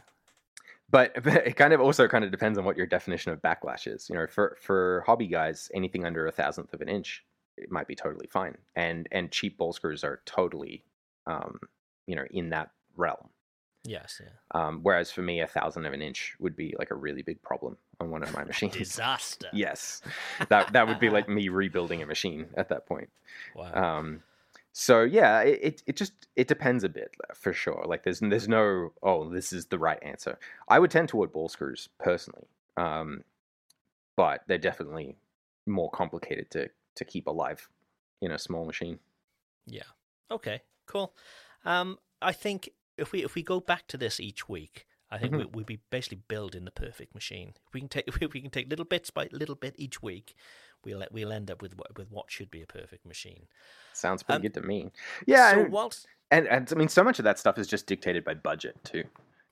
But, 0.90 1.22
but 1.22 1.34
it 1.46 1.56
kind 1.56 1.72
of 1.72 1.80
also 1.80 2.08
kind 2.08 2.24
of 2.24 2.30
depends 2.30 2.58
on 2.58 2.64
what 2.64 2.76
your 2.76 2.86
definition 2.86 3.32
of 3.32 3.42
backlash 3.42 3.92
is. 3.92 4.08
You 4.08 4.16
know, 4.16 4.26
for 4.26 4.56
for 4.60 5.02
hobby 5.06 5.26
guys, 5.26 5.70
anything 5.74 6.04
under 6.04 6.26
a 6.26 6.32
thousandth 6.32 6.72
of 6.72 6.80
an 6.80 6.88
inch, 6.88 7.24
it 7.56 7.70
might 7.70 7.86
be 7.86 7.94
totally 7.94 8.26
fine. 8.26 8.56
And 8.76 9.08
and 9.12 9.30
cheap 9.30 9.58
ball 9.58 9.72
screws 9.72 10.04
are 10.04 10.20
totally, 10.24 10.84
um, 11.26 11.58
you 12.06 12.16
know, 12.16 12.24
in 12.30 12.50
that 12.50 12.70
realm. 12.96 13.28
Yes, 13.84 14.20
yeah. 14.22 14.60
Um, 14.60 14.80
whereas 14.82 15.10
for 15.10 15.22
me, 15.22 15.40
a 15.40 15.46
thousand 15.46 15.86
of 15.86 15.92
an 15.92 16.02
inch 16.02 16.34
would 16.40 16.56
be 16.56 16.74
like 16.78 16.90
a 16.90 16.94
really 16.94 17.22
big 17.22 17.40
problem 17.42 17.76
on 18.00 18.10
one 18.10 18.22
of 18.22 18.32
my 18.34 18.44
machines. 18.44 18.76
Disaster. 18.76 19.48
yes, 19.52 20.02
that 20.48 20.72
that 20.72 20.86
would 20.88 21.00
be 21.00 21.10
like 21.10 21.28
me 21.28 21.48
rebuilding 21.48 22.02
a 22.02 22.06
machine 22.06 22.46
at 22.56 22.68
that 22.70 22.86
point. 22.86 23.08
Wow. 23.54 23.72
Um, 23.98 24.22
so 24.80 25.02
yeah, 25.02 25.40
it, 25.40 25.58
it 25.60 25.82
it 25.88 25.96
just 25.96 26.28
it 26.36 26.46
depends 26.46 26.84
a 26.84 26.88
bit 26.88 27.12
for 27.34 27.52
sure. 27.52 27.84
Like 27.84 28.04
there's 28.04 28.20
there's 28.20 28.46
no 28.46 28.92
oh 29.02 29.28
this 29.28 29.52
is 29.52 29.66
the 29.66 29.78
right 29.78 29.98
answer. 30.02 30.38
I 30.68 30.78
would 30.78 30.92
tend 30.92 31.08
toward 31.08 31.32
ball 31.32 31.48
screws 31.48 31.88
personally, 31.98 32.46
um, 32.76 33.24
but 34.14 34.42
they're 34.46 34.56
definitely 34.56 35.16
more 35.66 35.90
complicated 35.90 36.48
to 36.52 36.70
to 36.94 37.04
keep 37.04 37.26
alive 37.26 37.68
in 38.20 38.30
a 38.30 38.38
small 38.38 38.64
machine. 38.64 39.00
Yeah. 39.66 39.82
Okay. 40.30 40.62
Cool. 40.86 41.12
Um, 41.64 41.98
I 42.22 42.30
think 42.32 42.70
if 42.96 43.10
we 43.10 43.24
if 43.24 43.34
we 43.34 43.42
go 43.42 43.58
back 43.58 43.88
to 43.88 43.96
this 43.96 44.20
each 44.20 44.48
week, 44.48 44.86
I 45.10 45.18
think 45.18 45.32
Mhm. 45.34 45.38
we, 45.38 45.44
we'd 45.46 45.66
be 45.66 45.80
basically 45.90 46.22
building 46.28 46.64
the 46.64 46.70
perfect 46.70 47.14
machine. 47.16 47.54
If 47.66 47.74
we 47.74 47.80
can 47.80 47.88
take 47.88 48.04
if 48.22 48.32
we 48.32 48.40
can 48.40 48.50
take 48.50 48.70
little 48.70 48.84
bits 48.84 49.10
by 49.10 49.28
little 49.32 49.56
bit 49.56 49.74
each 49.76 50.00
week, 50.02 50.36
we'll 50.88 51.04
we'll 51.12 51.32
end 51.32 51.50
up 51.50 51.62
with 51.62 51.76
what- 51.76 51.96
with 51.98 52.10
what 52.10 52.30
should 52.30 52.50
be 52.50 52.62
a 52.62 52.66
perfect 52.66 53.04
machine. 53.06 53.46
Sounds 53.92 54.22
pretty 54.22 54.36
Um, 54.36 54.42
good 54.42 54.54
to 54.54 54.62
me. 54.62 54.90
Yeah, 55.26 55.52
So 55.52 55.60
and, 55.64 55.72
whilst 55.72 56.06
and 56.30 56.46
and 56.48 56.68
I 56.72 56.74
mean 56.76 56.88
so 56.88 57.02
much 57.04 57.18
of 57.18 57.24
that 57.24 57.38
stuff 57.38 57.58
is 57.58 57.66
just 57.66 57.86
dictated 57.86 58.24
by 58.24 58.34
budget 58.34 58.76
too. 58.84 59.04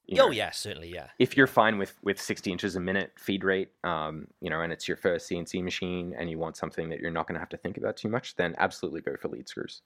you 0.07 0.20
oh 0.22 0.27
know. 0.27 0.31
yeah, 0.33 0.51
certainly 0.51 0.92
yeah. 0.92 1.09
if 1.18 1.37
you're 1.37 1.46
fine 1.49 1.79
with 1.79 1.94
with 2.03 2.20
60 2.20 2.53
inches 2.53 2.77
a 2.77 2.81
minute 2.81 3.12
feed 3.18 3.42
rate 3.44 3.70
um, 3.85 4.27
you 4.40 4.51
know 4.51 4.61
and 4.61 4.72
it's 4.72 4.87
your 4.87 4.96
first 4.96 5.29
cnc 5.29 5.62
machine 5.64 6.14
and 6.18 6.31
you 6.31 6.38
want 6.38 6.57
something 6.57 6.88
that 6.90 7.01
you're 7.01 7.11
not 7.11 7.27
going 7.27 7.35
to 7.35 7.40
have 7.40 7.49
to 7.49 7.57
think 7.57 7.77
about 7.77 7.96
too 7.96 8.09
much 8.09 8.37
then 8.37 8.55
absolutely 8.59 9.01
go 9.01 9.16
for 9.20 9.29
lead 9.29 9.49
screws 9.49 9.83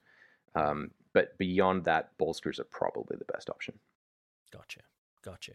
um, 0.53 0.91
but 1.13 1.37
beyond 1.37 1.85
that, 1.85 2.15
ball 2.17 2.33
screws 2.33 2.59
are 2.59 2.65
probably 2.65 3.15
the 3.17 3.33
best 3.33 3.49
option. 3.49 3.73
Gotcha. 4.51 4.81
Gotcha. 5.23 5.53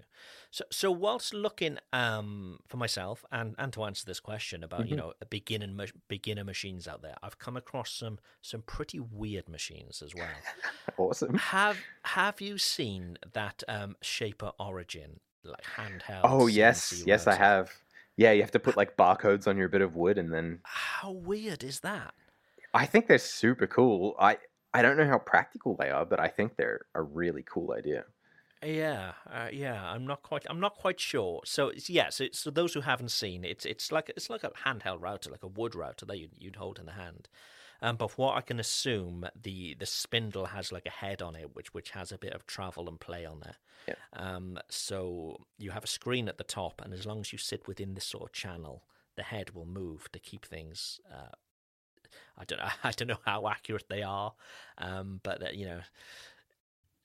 So, 0.51 0.65
so 0.71 0.91
whilst 0.93 1.35
looking 1.35 1.79
um, 1.93 2.61
for 2.69 2.77
myself 2.77 3.25
and, 3.33 3.55
and 3.59 3.73
to 3.73 3.83
answer 3.85 4.05
this 4.07 4.21
question 4.21 4.63
about 4.63 4.77
Mm-hmm. 4.81 4.91
you 4.91 4.97
know 4.97 5.13
beginner 5.31 5.87
beginner 6.09 6.45
machines 6.45 6.87
out 6.87 7.03
there, 7.03 7.17
I've 7.23 7.39
come 7.39 7.57
across 7.57 7.91
some 7.91 8.19
some 8.43 8.63
pretty 8.63 9.01
weird 9.01 9.49
machines 9.49 10.03
as 10.03 10.15
well. 10.15 10.27
Awesome. 10.99 11.35
have 11.35 11.79
Have 12.05 12.41
you 12.41 12.59
seen 12.59 13.19
that 13.33 13.63
um, 13.69 13.97
Shaper 14.01 14.53
Origin 14.59 15.21
like 15.45 15.65
handheld? 15.77 16.21
Oh 16.25 16.47
yes, 16.47 16.93
CNC 16.93 17.07
yes, 17.07 17.27
I 17.27 17.35
have. 17.35 17.71
Yeah, 18.17 18.33
you 18.33 18.41
have 18.43 18.53
to 18.53 18.59
put 18.61 18.77
like 18.77 18.97
barcodes 18.97 19.47
on 19.47 19.57
your 19.59 19.69
bit 19.69 19.83
of 19.83 19.95
wood, 19.97 20.17
and 20.17 20.33
then 20.33 20.61
How 20.63 21.11
weird 21.11 21.63
is 21.65 21.81
that? 21.81 22.15
I 22.73 22.87
think 22.87 23.07
they're 23.09 23.19
super 23.19 23.67
cool. 23.67 24.15
I 24.19 24.39
I 24.73 24.83
don't 24.83 24.97
know 24.97 25.07
how 25.07 25.19
practical 25.19 25.75
they 25.75 25.91
are, 25.91 26.05
but 26.05 26.21
I 26.21 26.29
think 26.29 26.57
they're 26.57 26.87
a 26.95 27.03
really 27.03 27.43
cool 27.43 27.73
idea. 27.73 28.05
Yeah, 28.67 29.13
uh, 29.31 29.49
yeah, 29.53 29.85
I'm 29.91 30.07
not 30.07 30.23
quite. 30.23 30.45
I'm 30.51 30.59
not 30.59 30.75
quite 30.75 30.99
sure. 30.99 31.43
So 31.45 31.69
it's, 31.69 31.89
yes, 31.89 32.21
it's 32.21 32.41
so 32.41 32.51
those 32.51 32.75
who 32.75 32.81
haven't 32.81 33.11
seen 33.11 33.45
it's 33.45 33.65
it's 33.65 33.93
like 33.93 34.11
it's 34.17 34.29
like 34.29 34.43
a 34.43 34.51
handheld 34.67 35.01
router, 35.01 35.31
like 35.31 35.45
a 35.45 35.49
wood 35.49 35.75
router 35.77 36.05
that 36.07 36.19
you'd, 36.19 36.33
you'd 36.37 36.57
hold 36.57 36.79
in 36.81 36.87
the 36.87 36.93
hand. 36.93 37.29
Um, 37.81 37.97
but 37.97 38.19
what 38.19 38.37
I 38.37 38.41
can 38.41 38.59
assume 38.59 39.27
the 39.41 39.75
the 39.79 39.87
spindle 39.87 40.47
has 40.47 40.73
like 40.73 40.87
a 40.87 40.91
head 40.91 41.23
on 41.23 41.37
it, 41.37 41.55
which 41.55 41.75
which 41.75 41.91
has 41.91 42.11
a 42.11 42.19
bit 42.19 42.33
of 42.33 42.47
travel 42.47 42.89
and 42.89 42.99
play 42.99 43.25
on 43.25 43.41
there. 43.41 43.57
Yeah. 43.87 43.95
Um, 44.15 44.59
so 44.69 45.47
you 45.59 45.71
have 45.71 45.85
a 45.85 45.89
screen 45.89 46.29
at 46.29 46.39
the 46.39 46.45
top, 46.45 46.83
and 46.85 46.93
as 46.93 47.07
long 47.07 47.21
as 47.21 47.33
you 47.33 47.39
sit 47.39 47.69
within 47.69 47.95
this 47.95 48.07
sort 48.07 48.25
of 48.25 48.33
channel, 48.33 48.83
the 49.15 49.23
head 49.23 49.51
will 49.51 49.67
move 49.67 50.11
to 50.11 50.19
keep 50.19 50.45
things. 50.45 50.99
Uh, 51.13 51.37
I 52.37 52.45
don't 52.45 52.59
know. 52.59 52.69
I 52.85 52.91
don't 52.91 53.09
know 53.09 53.21
how 53.25 53.47
accurate 53.47 53.89
they 53.89 54.03
are, 54.03 54.35
um, 54.79 55.21
but 55.23 55.43
uh, 55.43 55.51
you 55.53 55.67
know, 55.67 55.81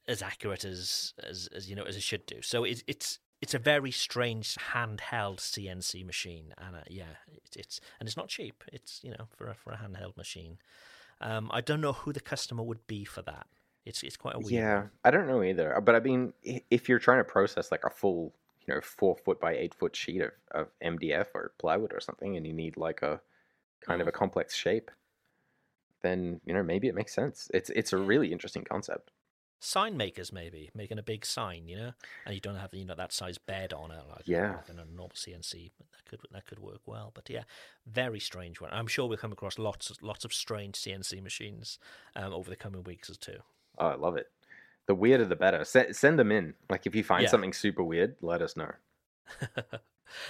as 0.07 0.21
accurate 0.21 0.65
as 0.65 1.13
as, 1.23 1.47
as 1.55 1.69
you 1.69 1.75
know 1.75 1.83
as 1.83 1.95
it 1.95 2.03
should 2.03 2.25
do. 2.25 2.41
So 2.41 2.63
it's 2.63 2.83
it's 2.87 3.19
it's 3.41 3.53
a 3.53 3.59
very 3.59 3.91
strange 3.91 4.55
handheld 4.71 5.37
CNC 5.39 6.05
machine, 6.05 6.53
and 6.57 6.75
uh, 6.75 6.79
yeah, 6.89 7.15
it's, 7.43 7.55
it's 7.55 7.81
and 7.99 8.07
it's 8.07 8.17
not 8.17 8.27
cheap. 8.27 8.63
It's 8.71 8.99
you 9.03 9.11
know 9.11 9.27
for 9.35 9.47
a, 9.47 9.55
for 9.55 9.73
a 9.73 9.77
handheld 9.77 10.15
machine. 10.17 10.57
Um, 11.19 11.49
I 11.53 11.61
don't 11.61 11.81
know 11.81 11.93
who 11.93 12.13
the 12.13 12.19
customer 12.19 12.63
would 12.63 12.85
be 12.87 13.05
for 13.05 13.21
that. 13.23 13.47
It's 13.85 14.03
it's 14.03 14.17
quite 14.17 14.35
a 14.35 14.39
weird. 14.39 14.51
Yeah, 14.51 14.77
one. 14.77 14.89
I 15.03 15.11
don't 15.11 15.27
know 15.27 15.43
either. 15.43 15.79
But 15.83 15.95
I 15.95 15.99
mean, 15.99 16.33
if 16.43 16.87
you're 16.87 16.99
trying 16.99 17.19
to 17.19 17.23
process 17.23 17.71
like 17.71 17.83
a 17.83 17.89
full, 17.89 18.33
you 18.65 18.73
know, 18.73 18.81
four 18.81 19.15
foot 19.15 19.39
by 19.39 19.55
eight 19.55 19.73
foot 19.73 19.95
sheet 19.95 20.21
of, 20.21 20.31
of 20.51 20.67
MDF 20.83 21.27
or 21.33 21.53
plywood 21.57 21.93
or 21.93 21.99
something, 21.99 22.37
and 22.37 22.45
you 22.45 22.53
need 22.53 22.77
like 22.77 23.01
a 23.01 23.21
kind 23.81 24.01
of 24.01 24.07
a 24.07 24.11
complex 24.11 24.55
shape, 24.55 24.91
then 26.03 26.41
you 26.45 26.53
know 26.53 26.61
maybe 26.61 26.87
it 26.87 26.95
makes 26.95 27.13
sense. 27.13 27.49
It's 27.53 27.71
it's 27.71 27.93
a 27.93 27.97
really 27.97 28.31
interesting 28.31 28.63
concept. 28.63 29.11
Sign 29.63 29.95
makers 29.95 30.33
maybe 30.33 30.71
making 30.73 30.97
a 30.97 31.03
big 31.03 31.23
sign, 31.25 31.67
you 31.67 31.77
know, 31.77 31.91
and 32.25 32.33
you 32.33 32.41
don't 32.41 32.55
have 32.55 32.73
you 32.73 32.83
know 32.83 32.95
that 32.95 33.13
size 33.13 33.37
bed 33.37 33.71
on 33.71 33.91
it 33.91 34.03
like 34.09 34.27
Yeah. 34.27 34.55
like 34.55 34.69
in 34.69 34.79
a 34.79 34.85
normal 34.85 35.11
CNC. 35.15 35.71
But 35.77 35.87
that 35.91 36.05
could 36.09 36.19
that 36.31 36.45
could 36.47 36.59
work 36.59 36.81
well. 36.85 37.11
But 37.13 37.29
yeah, 37.29 37.43
very 37.85 38.19
strange 38.19 38.59
one. 38.59 38.71
I'm 38.73 38.87
sure 38.87 39.07
we'll 39.07 39.17
come 39.17 39.31
across 39.31 39.57
lots 39.59 39.91
lots 40.01 40.25
of 40.25 40.33
strange 40.33 40.75
CNC 40.75 41.21
machines 41.21 41.79
um, 42.15 42.33
over 42.33 42.49
the 42.49 42.55
coming 42.55 42.83
weeks 42.83 43.09
or 43.09 43.15
two. 43.15 43.37
Oh, 43.77 43.87
I 43.87 43.95
love 43.95 44.17
it. 44.17 44.29
The 44.87 44.95
weirder 44.95 45.25
the 45.25 45.35
better. 45.35 45.63
Send 45.63 45.95
send 45.95 46.17
them 46.17 46.31
in. 46.31 46.55
Like 46.69 46.85
if 46.87 46.95
you 46.95 47.03
find 47.03 47.23
Yeah. 47.23 47.29
something 47.29 47.53
super 47.53 47.83
weird, 47.83 48.15
let 48.21 48.41
us 48.41 48.57
know. 48.57 48.71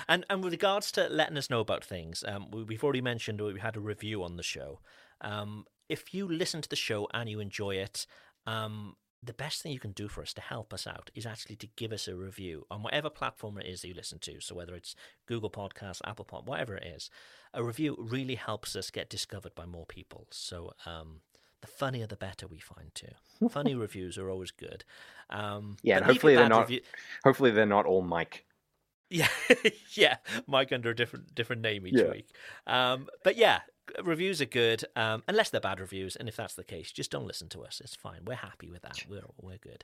and 0.07 0.25
and 0.29 0.43
with 0.43 0.53
regards 0.53 0.91
to 0.93 1.07
letting 1.07 1.37
us 1.37 1.49
know 1.49 1.61
about 1.61 1.83
things, 1.83 2.23
um, 2.27 2.51
we, 2.51 2.63
we've 2.63 2.83
already 2.83 3.01
mentioned 3.01 3.41
we 3.41 3.59
had 3.59 3.77
a 3.77 3.79
review 3.79 4.23
on 4.23 4.35
the 4.37 4.43
show. 4.43 4.79
Um, 5.21 5.65
if 5.89 6.13
you 6.13 6.27
listen 6.27 6.61
to 6.61 6.69
the 6.69 6.75
show 6.75 7.07
and 7.13 7.29
you 7.29 7.39
enjoy 7.39 7.75
it, 7.75 8.05
um, 8.45 8.95
the 9.23 9.33
best 9.33 9.61
thing 9.61 9.71
you 9.71 9.79
can 9.79 9.91
do 9.91 10.07
for 10.07 10.21
us 10.23 10.33
to 10.33 10.41
help 10.41 10.73
us 10.73 10.87
out 10.87 11.11
is 11.13 11.25
actually 11.27 11.55
to 11.57 11.67
give 11.75 11.91
us 11.91 12.07
a 12.07 12.15
review 12.15 12.65
on 12.71 12.81
whatever 12.81 13.09
platform 13.09 13.57
it 13.59 13.67
is 13.67 13.81
that 13.81 13.87
you 13.87 13.93
listen 13.93 14.17
to. 14.19 14.41
So 14.41 14.55
whether 14.55 14.73
it's 14.75 14.95
Google 15.27 15.51
Podcasts, 15.51 16.01
Apple 16.05 16.25
Pod, 16.25 16.47
whatever 16.47 16.75
it 16.75 16.85
is, 16.87 17.09
a 17.53 17.63
review 17.63 17.95
really 17.99 18.35
helps 18.35 18.75
us 18.75 18.89
get 18.89 19.09
discovered 19.09 19.53
by 19.53 19.65
more 19.65 19.85
people. 19.85 20.25
So 20.31 20.73
um, 20.87 21.21
the 21.61 21.67
funnier 21.67 22.07
the 22.07 22.15
better 22.15 22.47
we 22.47 22.59
find 22.59 22.89
too. 22.95 23.13
Funny 23.49 23.75
reviews 23.75 24.17
are 24.17 24.29
always 24.29 24.49
good. 24.51 24.83
Um, 25.29 25.77
Yeah, 25.83 25.97
and 25.97 26.05
hopefully 26.05 26.35
they're 26.35 26.49
not. 26.49 26.61
review- 26.61 26.81
Hopefully 27.23 27.51
they're 27.51 27.65
not 27.67 27.85
all 27.85 28.01
Mike. 28.01 28.45
yeah, 29.11 29.27
yeah, 29.93 30.17
Mike 30.47 30.71
under 30.71 30.89
a 30.89 30.95
different 30.95 31.35
different 31.35 31.61
name 31.61 31.85
each 31.85 31.93
Yeah. 31.95 32.09
week. 32.11 32.29
Um, 32.65 33.07
but 33.23 33.35
yeah, 33.35 33.59
reviews 34.03 34.41
are 34.41 34.45
good, 34.45 34.85
um, 34.95 35.23
unless 35.27 35.49
they're 35.49 35.61
bad 35.61 35.79
reviews. 35.79 36.15
And 36.15 36.27
if 36.27 36.35
that's 36.35 36.55
the 36.55 36.63
case, 36.63 36.91
just 36.91 37.11
don't 37.11 37.27
listen 37.27 37.49
to 37.49 37.63
us. 37.63 37.81
It's 37.83 37.95
fine. 37.95 38.21
We're 38.25 38.35
happy 38.35 38.69
with 38.69 38.81
that. 38.83 39.05
We're 39.09 39.21
we're 39.39 39.57
good. 39.57 39.83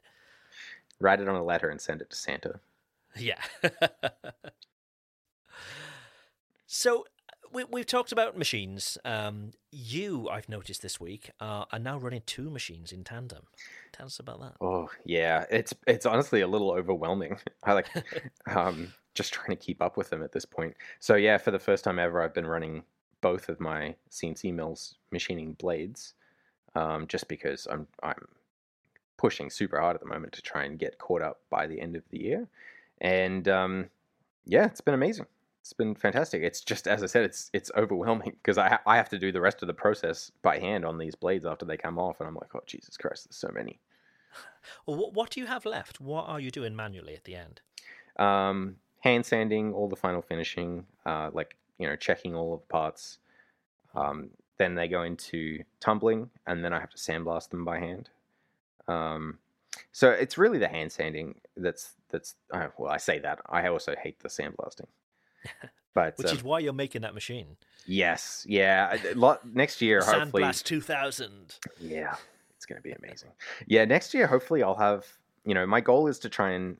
Write 0.99 1.21
it 1.21 1.27
on 1.27 1.35
a 1.35 1.43
letter 1.43 1.69
and 1.69 1.79
send 1.79 2.01
it 2.01 2.09
to 2.09 2.15
Santa. 2.15 2.59
Yeah. 3.15 3.41
so 6.65 7.05
we, 7.51 7.63
we've 7.65 7.85
talked 7.85 8.11
about 8.11 8.37
machines. 8.37 8.97
Um, 9.05 9.51
you, 9.71 10.27
I've 10.29 10.49
noticed 10.49 10.81
this 10.81 10.99
week, 10.99 11.31
uh, 11.39 11.65
are 11.71 11.79
now 11.79 11.97
running 11.97 12.21
two 12.25 12.49
machines 12.49 12.91
in 12.91 13.03
tandem. 13.03 13.43
Tell 13.91 14.07
us 14.07 14.19
about 14.19 14.39
that. 14.41 14.53
Oh 14.61 14.89
yeah, 15.05 15.45
it's 15.49 15.73
it's 15.85 16.05
honestly 16.05 16.41
a 16.41 16.47
little 16.47 16.71
overwhelming. 16.71 17.37
I 17.63 17.73
like 17.73 17.87
um, 18.55 18.93
just 19.15 19.33
trying 19.33 19.49
to 19.49 19.55
keep 19.55 19.81
up 19.81 19.97
with 19.97 20.09
them 20.09 20.23
at 20.23 20.31
this 20.31 20.45
point. 20.45 20.75
So 20.99 21.15
yeah, 21.15 21.37
for 21.37 21.51
the 21.51 21.59
first 21.59 21.83
time 21.83 21.99
ever, 21.99 22.21
I've 22.21 22.33
been 22.33 22.47
running 22.47 22.83
both 23.21 23.49
of 23.49 23.59
my 23.59 23.95
CNC 24.11 24.53
mills 24.53 24.95
machining 25.11 25.53
blades, 25.53 26.13
um, 26.75 27.07
just 27.07 27.27
because 27.27 27.67
I'm 27.69 27.87
I'm 28.03 28.27
pushing 29.17 29.49
super 29.49 29.79
hard 29.79 29.95
at 29.95 30.01
the 30.01 30.07
moment 30.07 30.33
to 30.33 30.41
try 30.41 30.63
and 30.65 30.77
get 30.77 30.99
caught 30.99 31.21
up 31.21 31.41
by 31.49 31.67
the 31.67 31.79
end 31.81 31.95
of 31.95 32.03
the 32.09 32.19
year, 32.19 32.47
and 33.01 33.47
um, 33.47 33.89
yeah, 34.45 34.65
it's 34.65 34.81
been 34.81 34.93
amazing. 34.93 35.25
It's 35.61 35.73
been 35.73 35.95
fantastic. 35.95 36.43
It's 36.43 36.61
just 36.61 36.87
as 36.87 37.03
I 37.03 37.07
said, 37.07 37.23
it's 37.23 37.49
it's 37.53 37.71
overwhelming 37.75 38.35
because 38.43 38.57
I 38.57 38.69
ha- 38.69 38.81
I 38.85 38.97
have 38.97 39.09
to 39.09 39.19
do 39.19 39.31
the 39.31 39.41
rest 39.41 39.61
of 39.61 39.67
the 39.67 39.73
process 39.73 40.31
by 40.41 40.59
hand 40.59 40.85
on 40.85 40.97
these 40.97 41.15
blades 41.15 41.45
after 41.45 41.65
they 41.65 41.77
come 41.77 41.99
off, 41.99 42.19
and 42.19 42.27
I'm 42.27 42.35
like, 42.35 42.53
oh 42.55 42.63
Jesus 42.65 42.97
Christ, 42.97 43.27
there's 43.27 43.37
so 43.37 43.51
many. 43.53 43.79
Well, 44.85 44.97
what, 44.97 45.13
what 45.13 45.29
do 45.31 45.39
you 45.39 45.47
have 45.47 45.65
left? 45.65 45.99
What 45.99 46.27
are 46.27 46.39
you 46.39 46.51
doing 46.51 46.75
manually 46.75 47.15
at 47.15 47.23
the 47.23 47.35
end? 47.35 47.61
um, 48.17 48.75
hand 48.99 49.25
sanding, 49.25 49.73
all 49.73 49.87
the 49.87 49.95
final 49.95 50.21
finishing, 50.21 50.85
uh, 51.05 51.29
like 51.33 51.55
you 51.77 51.87
know, 51.87 51.95
checking 51.95 52.35
all 52.35 52.53
of 52.53 52.61
the 52.61 52.67
parts. 52.67 53.19
Um, 53.95 54.29
then 54.57 54.75
they 54.75 54.87
go 54.87 55.03
into 55.03 55.63
tumbling, 55.79 56.29
and 56.45 56.63
then 56.63 56.73
I 56.73 56.79
have 56.79 56.89
to 56.91 56.97
sandblast 56.97 57.49
them 57.49 57.63
by 57.65 57.79
hand. 57.79 58.09
Um, 58.87 59.39
so 59.91 60.09
it's 60.09 60.37
really 60.37 60.59
the 60.59 60.67
hand 60.67 60.91
sanding 60.91 61.35
that's 61.55 61.93
that's 62.09 62.35
uh, 62.51 62.67
well, 62.77 62.91
I 62.91 62.97
say 62.97 63.19
that 63.19 63.39
I 63.49 63.67
also 63.67 63.95
hate 64.01 64.19
the 64.19 64.29
sandblasting. 64.29 64.87
But 65.93 66.15
Which 66.19 66.27
um, 66.27 66.37
is 66.37 66.43
why 66.43 66.59
you're 66.59 66.73
making 66.73 67.01
that 67.01 67.15
machine. 67.15 67.57
yes, 67.87 68.45
yeah, 68.47 68.95
lot 69.15 69.43
next 69.51 69.81
year 69.81 69.99
hopefully. 70.03 70.43
Sandblast 70.43 70.63
2000. 70.65 71.55
Yeah, 71.79 72.13
it's 72.55 72.67
going 72.67 72.77
to 72.77 72.83
be 72.83 72.91
amazing. 72.91 73.31
Yeah, 73.65 73.83
next 73.83 74.13
year, 74.13 74.27
hopefully, 74.27 74.61
I'll 74.61 74.75
have, 74.75 75.07
you 75.43 75.55
know, 75.55 75.65
my 75.65 75.81
goal 75.81 76.05
is 76.05 76.19
to 76.19 76.29
try 76.29 76.51
and 76.51 76.77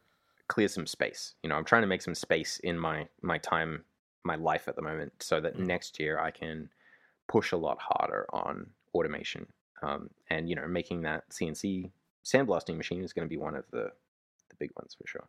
clear 0.49 0.67
some 0.67 0.85
space. 0.85 1.33
You 1.41 1.49
know, 1.49 1.55
I'm 1.55 1.65
trying 1.65 1.81
to 1.81 1.87
make 1.87 2.03
some 2.03 2.13
space 2.13 2.59
in 2.59 2.77
my 2.77 3.07
my 3.23 3.39
time, 3.39 3.85
my 4.27 4.35
life 4.35 4.67
at 4.67 4.75
the 4.75 4.81
moment, 4.81 5.11
so 5.23 5.39
that 5.41 5.55
Mm. 5.57 5.65
next 5.65 5.99
year 5.99 6.19
I 6.19 6.29
can 6.31 6.69
push 7.27 7.51
a 7.51 7.57
lot 7.57 7.79
harder 7.79 8.25
on 8.31 8.69
automation. 8.93 9.47
Um, 9.81 10.09
and 10.29 10.47
you 10.49 10.55
know, 10.55 10.67
making 10.67 11.01
that 11.03 11.29
CNC 11.29 11.91
sandblasting 12.23 12.77
machine 12.77 13.03
is 13.03 13.13
going 13.13 13.25
to 13.27 13.29
be 13.29 13.37
one 13.37 13.55
of 13.55 13.65
the 13.71 13.91
the 14.49 14.55
big 14.59 14.71
ones 14.77 14.95
for 14.95 15.05
sure. 15.07 15.27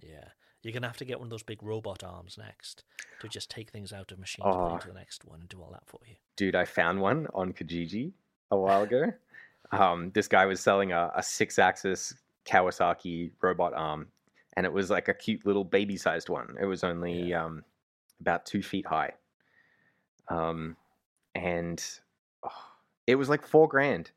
Yeah. 0.00 0.28
You're 0.62 0.72
going 0.72 0.82
to 0.82 0.88
have 0.88 0.96
to 0.96 1.04
get 1.04 1.18
one 1.20 1.26
of 1.26 1.30
those 1.30 1.42
big 1.44 1.62
robot 1.62 2.02
arms 2.02 2.36
next 2.38 2.82
to 3.20 3.28
just 3.28 3.50
take 3.50 3.70
things 3.70 3.92
out 3.92 4.10
of 4.12 4.18
machines, 4.18 4.46
Oh. 4.48 4.74
into 4.74 4.88
the 4.88 4.94
next 4.94 5.24
one, 5.24 5.40
and 5.40 5.48
do 5.48 5.60
all 5.62 5.70
that 5.72 5.86
for 5.86 6.00
you. 6.06 6.16
dude, 6.36 6.56
I 6.56 6.64
found 6.64 7.00
one 7.00 7.28
on 7.34 7.52
Kijiji 7.52 8.12
a 8.50 8.56
while 8.56 8.82
ago. 8.82 9.12
um, 9.72 10.10
this 10.12 10.26
guy 10.28 10.44
was 10.46 10.58
selling 10.60 10.90
a, 10.92 11.12
a 11.14 11.22
six-axis 11.22 12.14
Kawasaki 12.46 13.30
robot 13.42 13.72
arm, 13.74 14.08
and 14.56 14.64
it 14.66 14.72
was 14.72 14.90
like 14.90 15.08
a 15.08 15.14
cute 15.14 15.44
little 15.46 15.64
baby-sized 15.64 16.28
one. 16.28 16.56
It 16.60 16.66
was 16.66 16.82
only 16.82 17.32
um, 17.34 17.64
about 18.20 18.46
two 18.46 18.62
feet 18.62 18.86
high, 18.86 19.12
um, 20.28 20.76
and 21.34 21.82
oh, 22.44 22.64
it 23.06 23.16
was 23.16 23.28
like 23.28 23.46
four 23.46 23.68
grand. 23.68 24.10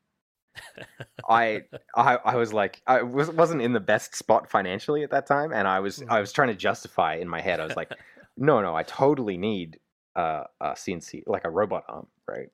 I, 1.27 1.63
I 1.95 2.15
I 2.15 2.35
was 2.35 2.53
like 2.53 2.81
I 2.87 3.01
was 3.01 3.29
wasn't 3.31 3.61
in 3.61 3.73
the 3.73 3.79
best 3.79 4.15
spot 4.15 4.49
financially 4.49 5.03
at 5.03 5.11
that 5.11 5.25
time, 5.25 5.51
and 5.53 5.67
I 5.67 5.79
was 5.79 6.03
I 6.09 6.19
was 6.19 6.31
trying 6.31 6.49
to 6.49 6.55
justify 6.55 7.15
in 7.15 7.27
my 7.27 7.41
head. 7.41 7.59
I 7.59 7.65
was 7.65 7.75
like, 7.75 7.91
no, 8.37 8.61
no, 8.61 8.75
I 8.75 8.83
totally 8.83 9.37
need 9.37 9.79
uh, 10.15 10.43
a 10.59 10.71
CNC 10.71 11.23
like 11.27 11.45
a 11.45 11.49
robot 11.49 11.83
arm, 11.87 12.07
right? 12.27 12.49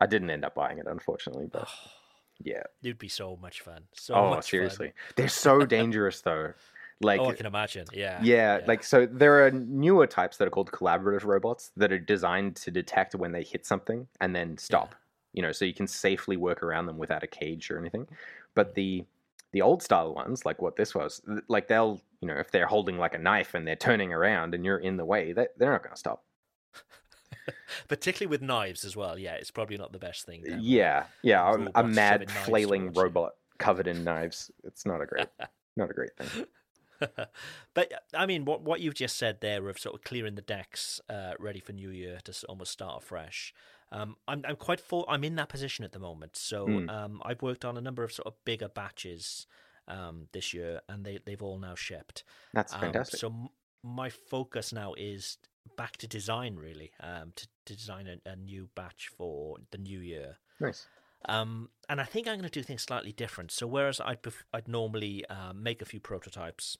I 0.00 0.06
didn't 0.06 0.30
end 0.30 0.44
up 0.44 0.54
buying 0.54 0.78
it, 0.78 0.86
unfortunately, 0.88 1.46
but 1.50 1.68
yeah. 2.42 2.62
It'd 2.82 2.98
be 2.98 3.08
so 3.08 3.36
much 3.40 3.60
fun. 3.60 3.84
So 3.94 4.14
oh, 4.14 4.30
much 4.30 4.36
fun. 4.36 4.42
seriously, 4.42 4.92
they're 5.16 5.28
so 5.28 5.64
dangerous 5.64 6.20
though. 6.22 6.54
Like, 7.00 7.20
oh, 7.20 7.30
I 7.30 7.34
can 7.34 7.46
imagine. 7.46 7.86
Yeah. 7.92 8.20
yeah, 8.22 8.60
like 8.66 8.84
so 8.84 9.06
there 9.06 9.46
are 9.46 9.50
newer 9.50 10.06
types 10.06 10.36
that 10.36 10.46
are 10.46 10.50
called 10.50 10.70
collaborative 10.70 11.24
robots 11.24 11.72
that 11.76 11.92
are 11.92 11.98
designed 11.98 12.56
to 12.56 12.70
detect 12.70 13.14
when 13.14 13.32
they 13.32 13.42
hit 13.42 13.64
something 13.64 14.06
and 14.20 14.36
then 14.36 14.58
stop. 14.58 14.94
you 15.32 15.42
know, 15.42 15.52
so 15.52 15.64
you 15.64 15.72
can 15.72 15.86
safely 15.86 16.36
work 16.36 16.62
around 16.62 16.86
them 16.86 16.98
without 16.98 17.22
a 17.22 17.26
cage 17.26 17.70
or 17.70 17.78
anything. 17.78 18.06
But 18.54 18.72
mm. 18.72 18.74
the 18.74 19.04
the 19.52 19.62
old 19.62 19.82
style 19.82 20.14
ones, 20.14 20.44
like 20.44 20.62
what 20.62 20.76
this 20.76 20.94
was, 20.94 21.20
like 21.48 21.66
they'll, 21.68 22.00
you 22.20 22.28
know, 22.28 22.36
if 22.36 22.50
they're 22.52 22.66
holding 22.66 22.98
like 22.98 23.14
a 23.14 23.18
knife 23.18 23.54
and 23.54 23.66
they're 23.66 23.74
turning 23.76 24.12
around 24.12 24.54
and 24.54 24.64
you're 24.64 24.78
in 24.78 24.96
the 24.96 25.04
way, 25.04 25.32
they, 25.32 25.48
they're 25.56 25.72
not 25.72 25.82
going 25.82 25.92
to 25.92 25.98
stop. 25.98 26.22
Particularly 27.88 28.30
with 28.30 28.42
knives 28.42 28.84
as 28.84 28.94
well. 28.94 29.18
Yeah, 29.18 29.34
it's 29.34 29.50
probably 29.50 29.76
not 29.76 29.90
the 29.92 29.98
best 29.98 30.24
thing. 30.24 30.44
Yeah, 30.60 31.04
yeah, 31.22 31.52
a, 31.74 31.80
a 31.80 31.84
mad 31.84 32.30
flailing 32.30 32.92
robot 32.92 33.32
covered 33.58 33.88
in 33.88 34.04
knives. 34.04 34.52
It's 34.62 34.86
not 34.86 35.00
a 35.00 35.06
great, 35.06 35.26
not 35.76 35.90
a 35.90 35.94
great 35.94 36.16
thing. 36.16 36.46
but 37.74 37.92
I 38.14 38.26
mean, 38.26 38.44
what 38.44 38.62
what 38.62 38.80
you've 38.80 38.94
just 38.94 39.16
said 39.16 39.40
there 39.40 39.68
of 39.68 39.78
sort 39.78 39.94
of 39.94 40.02
clearing 40.02 40.34
the 40.34 40.42
decks, 40.42 41.00
uh, 41.08 41.32
ready 41.38 41.60
for 41.60 41.72
New 41.72 41.90
Year 41.90 42.20
to 42.24 42.46
almost 42.48 42.72
start 42.72 43.02
afresh. 43.02 43.52
Um, 43.92 44.16
I'm 44.28 44.44
I'm 44.46 44.56
quite 44.56 44.80
full. 44.80 45.04
I'm 45.08 45.24
in 45.24 45.36
that 45.36 45.48
position 45.48 45.84
at 45.84 45.92
the 45.92 45.98
moment. 45.98 46.36
So 46.36 46.66
Mm. 46.68 46.90
um, 46.90 47.22
I've 47.24 47.42
worked 47.42 47.64
on 47.64 47.76
a 47.76 47.80
number 47.80 48.02
of 48.04 48.12
sort 48.12 48.26
of 48.26 48.34
bigger 48.44 48.68
batches 48.68 49.46
um, 49.88 50.28
this 50.32 50.52
year, 50.54 50.80
and 50.88 51.04
they 51.04 51.18
they've 51.24 51.42
all 51.42 51.58
now 51.58 51.74
shipped. 51.74 52.24
That's 52.52 52.74
Um, 52.74 52.80
fantastic. 52.82 53.18
so 53.20 53.28
m- 53.28 53.48
my 53.82 54.10
focus 54.10 54.72
now 54.72 54.94
is 54.94 55.38
back 55.76 55.96
to 55.98 56.06
design, 56.06 56.56
really, 56.56 56.92
um, 57.00 57.32
to, 57.36 57.48
to 57.66 57.76
design 57.76 58.06
a, 58.06 58.28
a 58.28 58.36
new 58.36 58.68
batch 58.74 59.08
for 59.08 59.56
the 59.70 59.78
new 59.78 60.00
year. 60.00 60.38
nice. 60.60 60.86
Um, 61.26 61.68
and 61.88 62.00
I 62.00 62.04
think 62.04 62.26
I'm 62.26 62.36
going 62.38 62.48
to 62.48 62.60
do 62.60 62.62
things 62.62 62.82
slightly 62.82 63.12
different. 63.12 63.50
So 63.50 63.66
whereas 63.66 64.00
I'd 64.00 64.22
pref- 64.22 64.44
I'd 64.52 64.68
normally 64.68 65.26
um, 65.26 65.62
make 65.62 65.82
a 65.82 65.84
few 65.84 66.00
prototypes, 66.00 66.78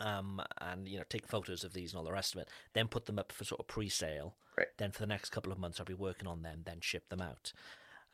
um, 0.00 0.40
and 0.60 0.88
you 0.88 0.98
know 0.98 1.04
take 1.08 1.26
photos 1.26 1.64
of 1.64 1.72
these 1.72 1.92
and 1.92 1.98
all 1.98 2.04
the 2.04 2.12
rest 2.12 2.34
of 2.34 2.40
it, 2.40 2.48
then 2.72 2.88
put 2.88 3.06
them 3.06 3.18
up 3.18 3.32
for 3.32 3.44
sort 3.44 3.60
of 3.60 3.66
pre-sale. 3.66 4.36
Right. 4.56 4.68
Then 4.76 4.90
for 4.90 5.00
the 5.00 5.06
next 5.06 5.30
couple 5.30 5.52
of 5.52 5.58
months, 5.58 5.78
I'll 5.78 5.86
be 5.86 5.94
working 5.94 6.26
on 6.28 6.42
them, 6.42 6.62
then 6.64 6.80
ship 6.80 7.08
them 7.08 7.20
out. 7.20 7.52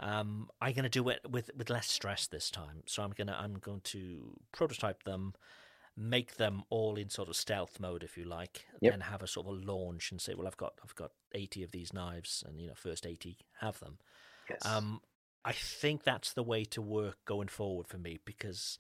Um, 0.00 0.48
I'm 0.61 0.72
going 0.74 0.85
to 0.85 0.88
do 0.88 1.09
it 1.09 1.20
with 1.29 1.50
with 1.57 1.70
less 1.70 1.88
stress 1.90 2.27
this 2.27 2.50
time. 2.50 2.83
So 2.87 3.03
I'm 3.03 3.12
gonna 3.16 3.37
I'm 3.38 3.55
going 3.55 3.81
to 3.85 4.38
prototype 4.53 5.05
them, 5.05 5.35
make 5.96 6.37
them 6.37 6.64
all 6.68 6.96
in 6.96 7.09
sort 7.11 7.29
of 7.29 7.37
stealth 7.37 7.79
mode, 7.79 8.03
if 8.03 8.16
you 8.16 8.24
like, 8.24 8.66
Yep. 8.81 8.92
then 8.92 9.00
have 9.03 9.22
a 9.22 9.27
sort 9.27 9.46
of 9.46 9.53
a 9.53 9.57
launch 9.64 10.11
and 10.11 10.20
say, 10.20 10.35
well, 10.35 10.46
I've 10.46 10.57
got 10.57 10.74
I've 10.83 10.94
got 10.96 11.12
80 11.35 11.62
of 11.62 11.70
these 11.70 11.92
knives, 11.92 12.42
and 12.46 12.61
you 12.61 12.66
know, 12.66 12.74
first 12.74 13.07
80 13.07 13.38
have 13.61 13.79
them. 13.81 13.98
Yes. 14.50 14.61
Um, 14.66 15.00
I 15.44 15.53
think 15.53 16.03
that's 16.03 16.33
the 16.33 16.42
way 16.42 16.64
to 16.64 16.83
work 16.83 17.18
going 17.24 17.48
forward 17.48 17.87
for 17.87 17.98
me 17.98 18.18
because 18.24 18.79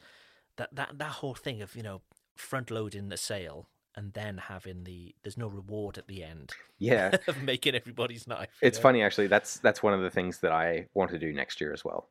that 0.56 0.74
that 0.74 0.98
that 0.98 1.10
whole 1.10 1.34
thing 1.34 1.62
of 1.62 1.76
you 1.76 1.82
know 1.82 2.00
front 2.36 2.70
loading 2.70 3.08
the 3.08 3.16
sale 3.16 3.68
and 3.96 4.12
then 4.12 4.38
having 4.38 4.84
the 4.84 5.14
there's 5.22 5.38
no 5.38 5.46
reward 5.46 5.98
at 5.98 6.08
the 6.08 6.24
end 6.24 6.52
yeah, 6.78 7.16
of 7.28 7.42
making 7.42 7.74
everybody's 7.74 8.26
knife. 8.26 8.48
it's 8.60 8.78
know? 8.78 8.82
funny 8.82 9.02
actually. 9.02 9.28
That's 9.28 9.58
that's 9.58 9.82
one 9.82 9.94
of 9.94 10.02
the 10.02 10.10
things 10.10 10.38
that 10.40 10.52
I 10.52 10.86
want 10.94 11.10
to 11.12 11.18
do 11.18 11.32
next 11.32 11.60
year 11.60 11.72
as 11.72 11.84
well. 11.84 12.08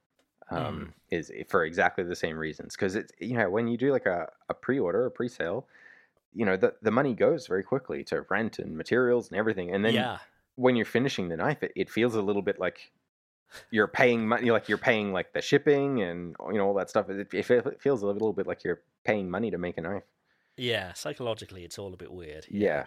Um, 0.50 0.94
Is 1.10 1.32
for 1.48 1.64
exactly 1.64 2.04
the 2.04 2.16
same 2.16 2.38
reasons 2.38 2.76
because 2.76 2.96
it's 2.96 3.12
you 3.20 3.38
know 3.38 3.50
when 3.50 3.68
you 3.68 3.78
do 3.78 3.92
like 3.92 4.06
a, 4.06 4.30
a 4.50 4.54
pre-order, 4.54 5.06
a 5.06 5.12
pre-sale, 5.12 5.68
you 6.34 6.46
know 6.46 6.58
the 6.58 6.76
the 6.82 6.92
money 6.92 7.14
goes 7.14 7.48
very 7.48 7.64
quickly 7.64 8.04
to 8.06 8.26
rent 8.30 8.60
and 8.60 8.76
materials 8.76 9.30
and 9.30 9.38
everything, 9.38 9.74
and 9.74 9.84
then 9.84 9.94
yeah, 9.94 10.18
when 10.56 10.76
you're 10.76 10.86
finishing 10.86 11.30
the 11.30 11.38
knife, 11.38 11.64
it, 11.64 11.72
it 11.76 11.90
feels 11.90 12.16
a 12.16 12.22
little 12.22 12.42
bit 12.42 12.60
like 12.60 12.92
you're 13.72 13.88
paying 13.88 14.28
money, 14.28 14.52
like 14.52 14.68
you're 14.68 14.78
paying 14.78 15.14
like 15.14 15.34
the 15.34 15.42
shipping 15.42 16.02
and 16.02 16.36
you 16.48 16.58
know 16.58 16.68
all 16.68 16.74
that 16.76 16.90
stuff. 16.90 17.10
It, 17.10 17.34
it 17.34 17.50
it 17.50 17.82
feels 17.82 18.04
a 18.04 18.08
little 18.08 18.34
bit 18.34 18.46
like 18.46 18.64
you're 18.64 18.82
paying 19.06 19.30
money 19.30 19.50
to 19.50 19.58
make 19.58 19.78
a 19.78 19.82
knife. 19.82 20.04
Yeah. 20.58 20.94
Psychologically, 20.94 21.64
it's 21.64 21.78
all 21.80 21.94
a 21.94 21.98
bit 21.98 22.12
weird. 22.12 22.46
Yeah, 22.50 22.86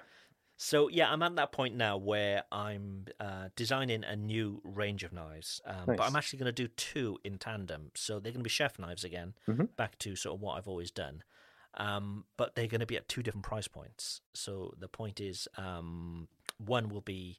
So 0.57 0.89
yeah, 0.89 1.13
I'm 1.13 1.23
at 1.23 1.37
that 1.37 1.53
point 1.53 1.75
now 1.77 1.97
where 1.99 2.45
I'm 2.51 3.07
uh, 3.21 3.49
designing 3.57 4.05
a 4.05 4.17
new 4.17 4.61
range 4.65 5.05
of 5.05 5.13
knives, 5.13 5.61
um, 5.67 5.85
but 5.87 6.01
I'm 6.01 6.17
actually 6.17 6.39
going 6.39 6.55
to 6.55 6.63
do 6.63 6.69
two 6.69 7.19
in 7.25 7.39
tandem. 7.39 7.91
So 7.95 8.15
they're 8.21 8.33
going 8.33 8.41
to 8.45 8.45
be 8.45 8.51
chef 8.51 8.79
knives 8.79 9.05
again, 9.05 9.35
Mhm. 9.49 9.69
back 9.77 9.99
to 10.01 10.17
sort 10.17 10.35
of 10.37 10.41
what 10.41 10.57
I've 10.57 10.69
always 10.69 10.91
done. 10.91 11.23
Um, 11.75 12.25
but 12.39 12.55
they're 12.55 12.69
going 12.69 12.81
to 12.81 12.87
be 12.87 12.97
at 12.97 13.07
two 13.07 13.23
different 13.23 13.45
price 13.45 13.69
points. 13.69 14.23
So 14.33 14.73
the 14.79 14.89
point 14.89 15.21
is, 15.21 15.47
um, 15.59 16.29
one 16.57 16.89
will 16.89 17.03
be 17.03 17.39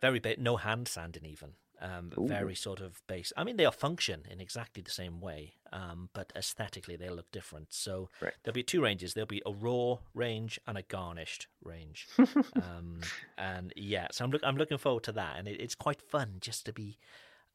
very 0.00 0.18
bit 0.18 0.40
no 0.40 0.56
hand 0.56 0.88
sanding 0.88 1.24
even. 1.24 1.54
Um, 1.82 2.12
very 2.16 2.54
sort 2.54 2.80
of 2.80 3.02
base. 3.08 3.32
I 3.36 3.42
mean, 3.42 3.56
they'll 3.56 3.72
function 3.72 4.22
in 4.30 4.40
exactly 4.40 4.82
the 4.84 4.90
same 4.92 5.20
way, 5.20 5.54
um, 5.72 6.10
but 6.12 6.32
aesthetically 6.36 6.94
they'll 6.94 7.16
look 7.16 7.32
different. 7.32 7.72
So 7.72 8.08
Right. 8.20 8.32
there'll 8.44 8.54
be 8.54 8.62
two 8.62 8.80
ranges. 8.80 9.14
There'll 9.14 9.26
be 9.26 9.42
a 9.44 9.50
raw 9.52 9.98
range 10.14 10.60
and 10.66 10.78
a 10.78 10.82
garnished 10.82 11.48
range. 11.64 12.06
um, 12.62 13.00
and 13.36 13.72
yeah, 13.74 14.06
so 14.12 14.24
I'm 14.24 14.30
look 14.30 14.42
I'm 14.44 14.56
looking 14.56 14.78
forward 14.78 15.02
to 15.04 15.12
that, 15.12 15.38
and 15.38 15.48
it, 15.48 15.60
it's 15.60 15.74
quite 15.74 16.00
fun 16.00 16.36
just 16.40 16.64
to 16.66 16.72
be, 16.72 16.98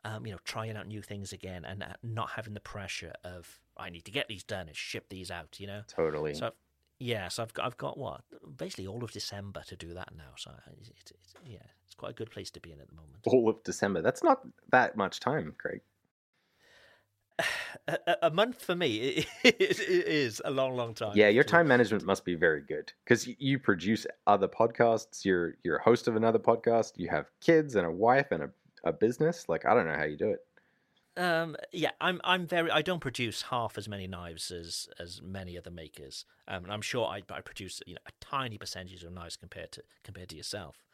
um, 0.04 0.26
you 0.26 0.34
know, 0.34 0.40
trying 0.44 0.76
out 0.76 0.88
new 0.88 1.02
things 1.02 1.32
again 1.32 1.63
and 1.63 1.82
uh, 1.82 1.94
not 2.04 2.32
having 2.32 2.54
the 2.54 2.60
pressure 2.60 3.13
of 3.24 3.60
I 3.78 3.90
need 3.90 4.04
to 4.06 4.12
get 4.12 4.28
these 4.28 4.44
done 4.44 4.68
and 4.68 4.76
ship 4.76 5.06
these 5.10 5.32
out. 5.32 5.58
You 5.58 5.68
know, 5.68 5.82
totally. 5.88 6.34
so 6.34 6.48
I've, 6.48 6.54
yeah, 6.99 7.27
so 7.27 7.43
I've 7.43 7.53
got 7.53 7.65
I've 7.65 7.77
got 7.77 7.97
what 7.97 8.21
basically 8.57 8.88
all 8.88 9.03
of 9.03 9.12
December 9.12 9.62
to 9.67 9.75
do 9.75 9.93
that 9.93 10.10
now. 10.17 10.33
So 10.36 10.51
it's, 10.79 10.89
it's, 10.89 11.12
it's 11.12 11.33
yeah, 11.45 11.60
it's 11.86 11.95
quite 11.95 12.12
a 12.12 12.15
good 12.15 12.31
place 12.31 12.49
to 12.51 12.60
be 12.60 12.71
in 12.71 12.79
at 12.79 12.88
the 12.88 12.95
moment. 12.95 13.17
all 13.25 13.49
of 13.49 13.63
December. 13.63 14.01
That's 14.01 14.23
not 14.23 14.41
that 14.71 14.97
much 14.97 15.19
time, 15.19 15.53
Craig. 15.57 15.81
A, 18.23 18.31
month 18.31 18.63
for 18.63 18.75
me 18.75 19.25
it, 19.43 19.57
it 19.60 19.79
is 19.79 20.41
a 20.43 20.49
long, 20.49 20.75
long 20.75 20.95
time. 20.95 21.12
Yeah, 21.13 21.29
your 21.29 21.43
time 21.43 21.67
management 21.67 22.03
must 22.03 22.25
be 22.25 22.33
very 22.33 22.62
good 22.62 22.91
because 23.03 23.27
you 23.38 23.60
produce 23.60 24.07
other 24.25 24.47
podcasts. 24.47 25.23
You're 25.23 25.53
you're 25.63 25.77
a 25.77 25.83
host 25.83 26.07
of 26.07 26.15
another 26.15 26.39
podcast. 26.39 26.93
You 26.95 27.10
have 27.10 27.27
kids 27.39 27.75
and 27.75 27.86
a 27.86 27.91
wife 27.91 28.31
and 28.31 28.43
a, 28.43 28.49
a 28.83 28.91
business. 28.91 29.47
Like 29.47 29.65
I 29.65 29.75
don't 29.75 29.86
know 29.86 29.95
how 29.95 30.05
you 30.05 30.17
do 30.17 30.31
it. 30.31 30.46
Um, 31.17 31.58
yeah, 31.73 31.91
I'm 31.99 32.21
I'm 32.23 32.45
very 32.47 32.69
I 32.71 32.82
don't 32.84 32.99
produce 32.99 33.43
half 33.43 33.77
as 33.77 33.88
many 33.89 34.08
knives 34.08 34.51
as 34.51 34.88
as 34.99 35.21
many 35.21 35.58
other 35.58 35.71
makers. 35.71 36.25
Um, 36.47 36.63
and 36.65 36.71
I'm 36.73 36.82
sure 36.82 37.08
I 37.08 37.23
I 37.30 37.41
produce 37.41 37.82
you 37.88 37.95
know 37.95 38.01
a 38.06 38.12
tiny 38.21 38.58
percentage 38.58 39.03
of 39.03 39.12
knives 39.13 39.36
compared 39.38 39.71
to 39.73 39.84
compared 40.03 40.30
to 40.30 40.38
yourself. 40.38 40.86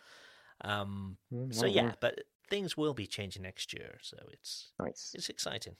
Um, 0.62 1.20
Mm, 1.32 1.52
so 1.52 1.68
yeah, 1.68 1.96
but 2.02 2.22
things 2.50 2.78
will 2.78 2.94
be 2.94 3.08
changing 3.08 3.44
next 3.44 3.74
year, 3.74 4.00
so 4.02 4.18
it's 4.32 4.74
nice. 4.80 5.16
it's 5.16 5.30
exciting. 5.30 5.78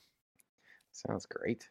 Sounds 0.92 1.26
great. 1.26 1.70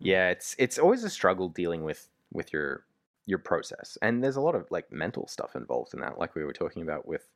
Yeah, 0.00 0.30
it's 0.30 0.56
it's 0.58 0.78
always 0.78 1.04
a 1.04 1.10
struggle 1.10 1.48
dealing 1.48 1.84
with 1.84 2.10
with 2.32 2.52
your 2.52 2.86
your 3.26 3.38
process, 3.40 3.98
and 4.02 4.24
there's 4.24 4.36
a 4.36 4.40
lot 4.42 4.54
of 4.56 4.70
like 4.70 4.92
mental 4.92 5.28
stuff 5.28 5.56
involved 5.56 5.94
in 5.94 6.00
that, 6.00 6.18
like 6.18 6.34
we 6.34 6.44
were 6.44 6.52
talking 6.54 6.82
about 6.82 7.06
with 7.06 7.32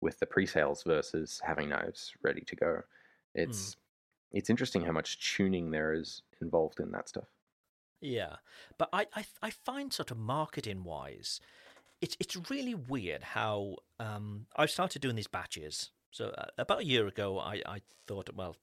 with 0.00 0.18
the 0.20 0.26
pre-sales 0.26 0.84
versus 0.84 1.40
having 1.44 1.68
knives 1.70 2.14
ready 2.22 2.42
to 2.42 2.56
go. 2.56 2.82
It's 3.34 3.76
it's 4.34 4.50
interesting 4.50 4.84
how 4.84 4.92
much 4.92 5.36
tuning 5.36 5.70
there 5.72 5.94
is 5.94 6.22
involved 6.42 6.80
in 6.80 6.92
that 6.92 7.08
stuff. 7.08 7.28
Yeah, 8.00 8.36
but 8.78 8.90
I 8.92 9.06
I, 9.14 9.24
I 9.42 9.50
find 9.50 9.92
sort 9.92 10.10
of 10.10 10.18
marketing 10.18 10.84
wise, 10.84 11.40
it's 12.00 12.16
it's 12.20 12.50
really 12.50 12.74
weird 12.74 13.22
how 13.24 13.78
um 13.98 14.46
I've 14.56 14.70
started 14.70 15.02
doing 15.02 15.16
these 15.16 15.28
batches. 15.28 15.92
So 16.12 16.28
uh, 16.30 16.48
about 16.58 16.80
a 16.80 16.86
year 16.86 17.06
ago, 17.06 17.38
I 17.40 17.62
I 17.66 17.82
thought 18.06 18.34
well, 18.34 18.56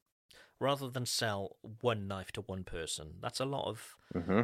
rather 0.59 0.89
than 0.89 1.05
sell 1.07 1.57
one 1.81 2.07
knife 2.07 2.31
to 2.33 2.41
one 2.41 2.63
person, 2.65 3.17
that's 3.21 3.39
a 3.41 3.45
lot 3.45 3.67
of 3.67 3.97
hmm 4.13 4.43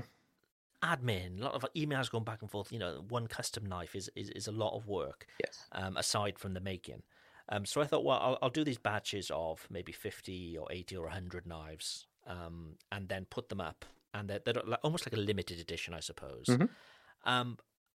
admin, 0.83 1.39
a 1.39 1.43
lot 1.43 1.53
of 1.55 1.65
emails 1.75 2.09
going 2.09 2.23
back 2.23 2.41
and 2.41 2.51
forth. 2.51 2.71
You 2.71 2.79
know, 2.79 3.05
one 3.07 3.27
custom 3.27 3.65
knife 3.65 3.95
is 3.95 4.09
is, 4.15 4.29
is 4.31 4.47
a 4.47 4.51
lot 4.51 4.75
of 4.75 4.87
work 4.87 5.25
Yes. 5.39 5.71
um, 5.71 5.97
aside 5.97 6.39
from 6.39 6.53
the 6.53 6.59
making. 6.59 7.03
Um, 7.49 7.65
so 7.65 7.81
I 7.81 7.85
thought, 7.85 8.03
well, 8.03 8.19
I'll, 8.21 8.37
I'll 8.41 8.49
do 8.49 8.63
these 8.63 8.77
batches 8.77 9.31
of 9.33 9.65
maybe 9.69 9.91
50 9.91 10.57
or 10.57 10.67
80 10.71 10.97
or 10.97 11.03
100 11.05 11.45
knives 11.47 12.05
um, 12.25 12.75
and 12.91 13.07
then 13.07 13.25
put 13.29 13.49
them 13.49 13.61
up. 13.61 13.85
And 14.13 14.29
they're, 14.29 14.39
they're 14.43 14.61
like, 14.65 14.79
almost 14.83 15.05
like 15.05 15.13
a 15.13 15.21
limited 15.21 15.59
edition, 15.59 15.93
I 15.93 15.99
suppose. 16.01 16.45
Mhm. 16.47 16.69
Um, 17.25 17.57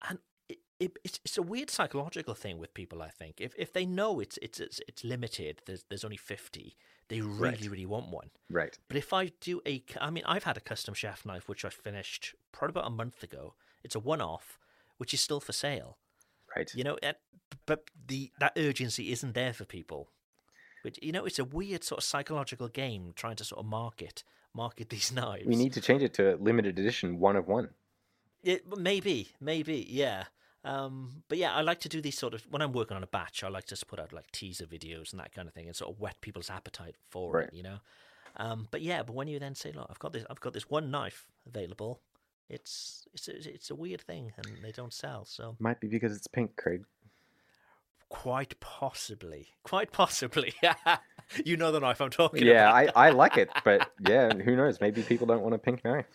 and 0.09 0.19
it, 0.49 0.59
it, 0.81 0.99
it's, 1.05 1.21
it's 1.25 1.39
a 1.39 1.43
weird 1.43 1.71
psychological 1.71 2.35
thing 2.35 2.59
with 2.59 2.75
people, 2.75 3.03
I 3.03 3.09
think. 3.11 3.41
If 3.41 3.55
if 3.57 3.73
they 3.73 3.87
know 3.87 4.21
it's 4.21 4.39
it's 4.43 4.59
it's, 4.61 4.81
it's 4.89 5.05
limited, 5.05 5.63
there's, 5.67 5.85
there's 5.89 6.05
only 6.05 6.17
50, 6.17 6.77
they 7.09 7.21
really, 7.21 7.39
Right. 7.41 7.71
really 7.71 7.87
want 7.87 8.09
one. 8.11 8.31
Right. 8.51 8.77
But 8.89 8.97
if 8.97 9.13
I 9.13 9.33
do 9.41 9.61
a, 9.67 9.83
I 10.01 10.11
mean, 10.11 10.25
I've 10.27 10.45
had 10.45 10.57
a 10.57 10.61
custom 10.61 10.95
chef 10.95 11.25
knife 11.25 11.49
which 11.49 11.65
I 11.65 11.69
finished 11.71 12.35
probably 12.53 12.73
about 12.81 12.87
a 12.87 12.95
month 12.95 13.23
ago. 13.23 13.55
It's 13.85 13.95
a 13.95 14.01
one-off, 14.01 14.59
which 14.99 15.15
is 15.15 15.21
still 15.21 15.41
for 15.41 15.53
sale. 15.53 15.99
Right. 16.59 16.75
You 16.75 16.85
know, 16.85 16.99
and, 17.03 17.17
but 17.67 17.85
the 18.07 18.31
that 18.41 18.53
urgency 18.57 19.13
isn't 19.13 19.35
there 19.35 19.53
for 19.53 19.65
people. 19.65 20.11
Which 20.83 20.99
you 21.03 21.13
know, 21.13 21.25
it's 21.25 21.39
a 21.39 21.45
weird 21.45 21.83
sort 21.85 21.99
of 21.99 22.05
psychological 22.05 22.69
game 22.69 23.13
trying 23.17 23.37
to 23.37 23.45
sort 23.45 23.61
of 23.61 23.67
market 23.67 24.25
market 24.55 24.89
these 24.95 25.13
knives. 25.13 25.47
We 25.47 25.57
need 25.57 25.73
to 25.75 25.81
change 25.81 26.03
it 26.03 26.15
to 26.15 26.37
limited 26.37 26.79
edition 26.79 27.19
one 27.19 27.37
of 27.37 27.47
one. 27.49 27.71
it, 28.43 28.65
maybe, 28.79 29.29
maybe, 29.41 29.87
yeah. 29.89 30.25
Um, 30.65 31.23
but 31.29 31.39
yeah, 31.39 31.55
I 31.55 31.63
like 31.63 31.81
to 31.81 31.89
do 31.89 32.01
these 32.01 32.19
sort 32.19 32.35
of 32.35 32.43
when 32.51 32.63
I'm 32.63 32.73
working 32.73 32.97
on 32.97 33.03
a 33.03 33.07
batch. 33.09 33.43
I 33.45 33.49
like 33.49 33.65
to 33.65 33.71
just 33.71 33.87
put 33.87 33.99
out 33.99 34.13
like 34.13 34.31
teaser 34.33 34.67
videos 34.67 35.13
and 35.13 35.21
that 35.21 35.33
kind 35.33 35.49
of 35.49 35.55
thing, 35.55 35.67
and 35.67 35.75
sort 35.77 35.91
of 35.95 36.01
whet 36.01 36.21
people's 36.21 36.51
appetite 36.51 36.97
for 37.11 37.33
Right. 37.33 37.49
it. 37.49 37.55
You 37.55 37.63
know. 37.63 37.79
Um, 38.37 38.69
but 38.71 38.83
yeah, 38.83 39.03
but 39.03 39.15
when 39.15 39.27
you 39.29 39.39
then 39.39 39.55
say, 39.55 39.73
"Look, 39.73 39.87
I've 39.91 39.99
got 39.99 40.13
this, 40.13 40.25
I've 40.31 40.41
got 40.41 40.53
this 40.53 40.69
one 40.71 40.91
knife 40.91 41.27
available," 41.47 42.01
it's 42.49 43.07
it's 43.15 43.29
a, 43.29 43.55
it's 43.55 43.71
a 43.71 43.75
weird 43.75 44.01
thing, 44.03 44.33
and 44.37 44.47
they 44.63 44.73
don't 44.73 44.93
sell. 44.93 45.25
So 45.25 45.57
Might 45.59 45.81
be 45.81 45.89
because 45.89 46.17
it's 46.17 46.27
pink, 46.27 46.57
Craig. 46.57 46.85
quite 48.09 48.59
possibly, 48.61 49.49
quite 49.65 49.93
possibly. 49.93 50.55
you 51.45 51.57
know 51.57 51.73
the 51.73 51.81
knife 51.81 52.01
I'm 52.01 52.11
talking 52.11 52.47
yeah, 52.47 52.69
about. 52.71 52.97
I, 52.97 53.09
I 53.09 53.11
like 53.11 53.37
it, 53.37 53.51
but 53.65 53.91
yeah, 54.09 54.33
who 54.35 54.57
knows? 54.57 54.81
Maybe 54.81 55.03
people 55.03 55.27
don't 55.27 55.43
want 55.43 55.55
a 55.55 55.59
pink 55.59 55.85
knife. 55.85 56.07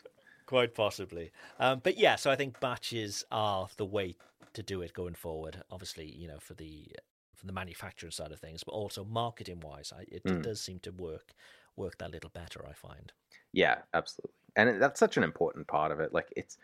Quite 0.45 0.73
possibly. 0.75 1.31
Um, 1.59 1.81
but 1.83 1.97
yeah, 1.97 2.15
so 2.15 2.29
I 2.29 2.35
think 2.35 2.59
batches 2.59 3.23
are 3.31 3.67
the 3.77 3.85
way 3.85 4.15
to 4.53 4.61
do 4.63 4.81
it 4.81 4.93
going 4.93 5.15
forward. 5.15 5.63
Obviously, 5.71 6.11
you 6.11 6.27
know, 6.27 6.39
for 6.39 6.53
the 6.53 6.87
for 7.35 7.45
the 7.47 7.53
manufacturing 7.53 8.11
side 8.11 8.31
of 8.31 8.39
things, 8.39 8.63
but 8.63 8.73
also 8.73 9.03
marketing 9.03 9.59
wise, 9.61 9.91
it, 10.09 10.23
Mm. 10.23 10.43
does 10.43 10.61
seem 10.61 10.79
to 10.79 10.91
work 10.91 11.33
work 11.75 11.97
that 11.99 12.11
little 12.11 12.29
better. 12.29 12.65
I 12.67 12.73
find. 12.73 13.11
Yeah, 13.51 13.77
absolutely. 13.93 14.33
And 14.55 14.81
that's 14.81 14.99
such 14.99 15.17
an 15.17 15.23
important 15.23 15.67
part 15.67 15.91
of 15.91 15.99
it. 15.99 16.13
Like 16.13 16.31
it's 16.35 16.57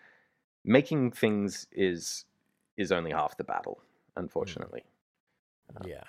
making 0.63 1.11
things 1.11 1.67
is 1.71 2.25
is 2.77 2.91
only 2.91 3.11
half 3.11 3.37
the 3.37 3.43
battle, 3.43 3.81
unfortunately. 4.15 4.83
Uh, 5.75 5.85
Yeah. 5.87 6.03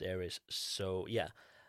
There 0.00 0.22
is 0.22 0.40
so 0.48 1.06
yeah. 1.08 1.28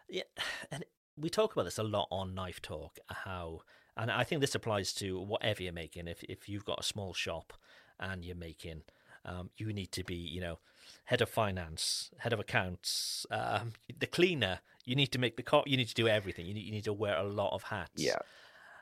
Yeah, 0.09 0.23
and 0.71 0.85
we 1.17 1.29
talk 1.29 1.53
about 1.53 1.65
this 1.65 1.77
a 1.77 1.83
lot 1.83 2.07
on 2.11 2.35
Knife 2.35 2.61
Talk 2.61 2.99
how 3.07 3.61
and 3.97 4.11
I 4.11 4.25
think 4.25 4.41
this 4.41 4.55
applies 4.55 4.93
to 4.95 5.19
whatever 5.19 5.63
you're 5.63 5.73
making. 5.73 6.07
If 6.07 6.23
if 6.23 6.49
you've 6.49 6.65
got 6.65 6.79
a 6.79 6.83
small 6.83 7.13
shop 7.13 7.53
and 7.99 8.25
you're 8.25 8.35
making 8.35 8.83
um, 9.25 9.49
you 9.57 9.73
need 9.73 9.91
to 9.93 10.03
be, 10.03 10.15
you 10.15 10.39
know, 10.39 10.59
head 11.05 11.21
of 11.21 11.29
finance, 11.29 12.11
head 12.19 12.31
of 12.31 12.39
accounts, 12.39 13.25
um, 13.31 13.73
the 13.99 14.07
cleaner. 14.07 14.59
You 14.85 14.95
need 14.95 15.07
to 15.13 15.19
make 15.19 15.35
the 15.35 15.43
co- 15.43 15.63
You 15.65 15.77
need 15.77 15.87
to 15.87 15.95
do 15.95 16.07
everything. 16.07 16.45
You 16.45 16.53
need, 16.53 16.65
you 16.65 16.71
need 16.71 16.83
to 16.83 16.93
wear 16.93 17.17
a 17.17 17.23
lot 17.23 17.53
of 17.53 17.63
hats. 17.63 18.03
Yeah. 18.03 18.19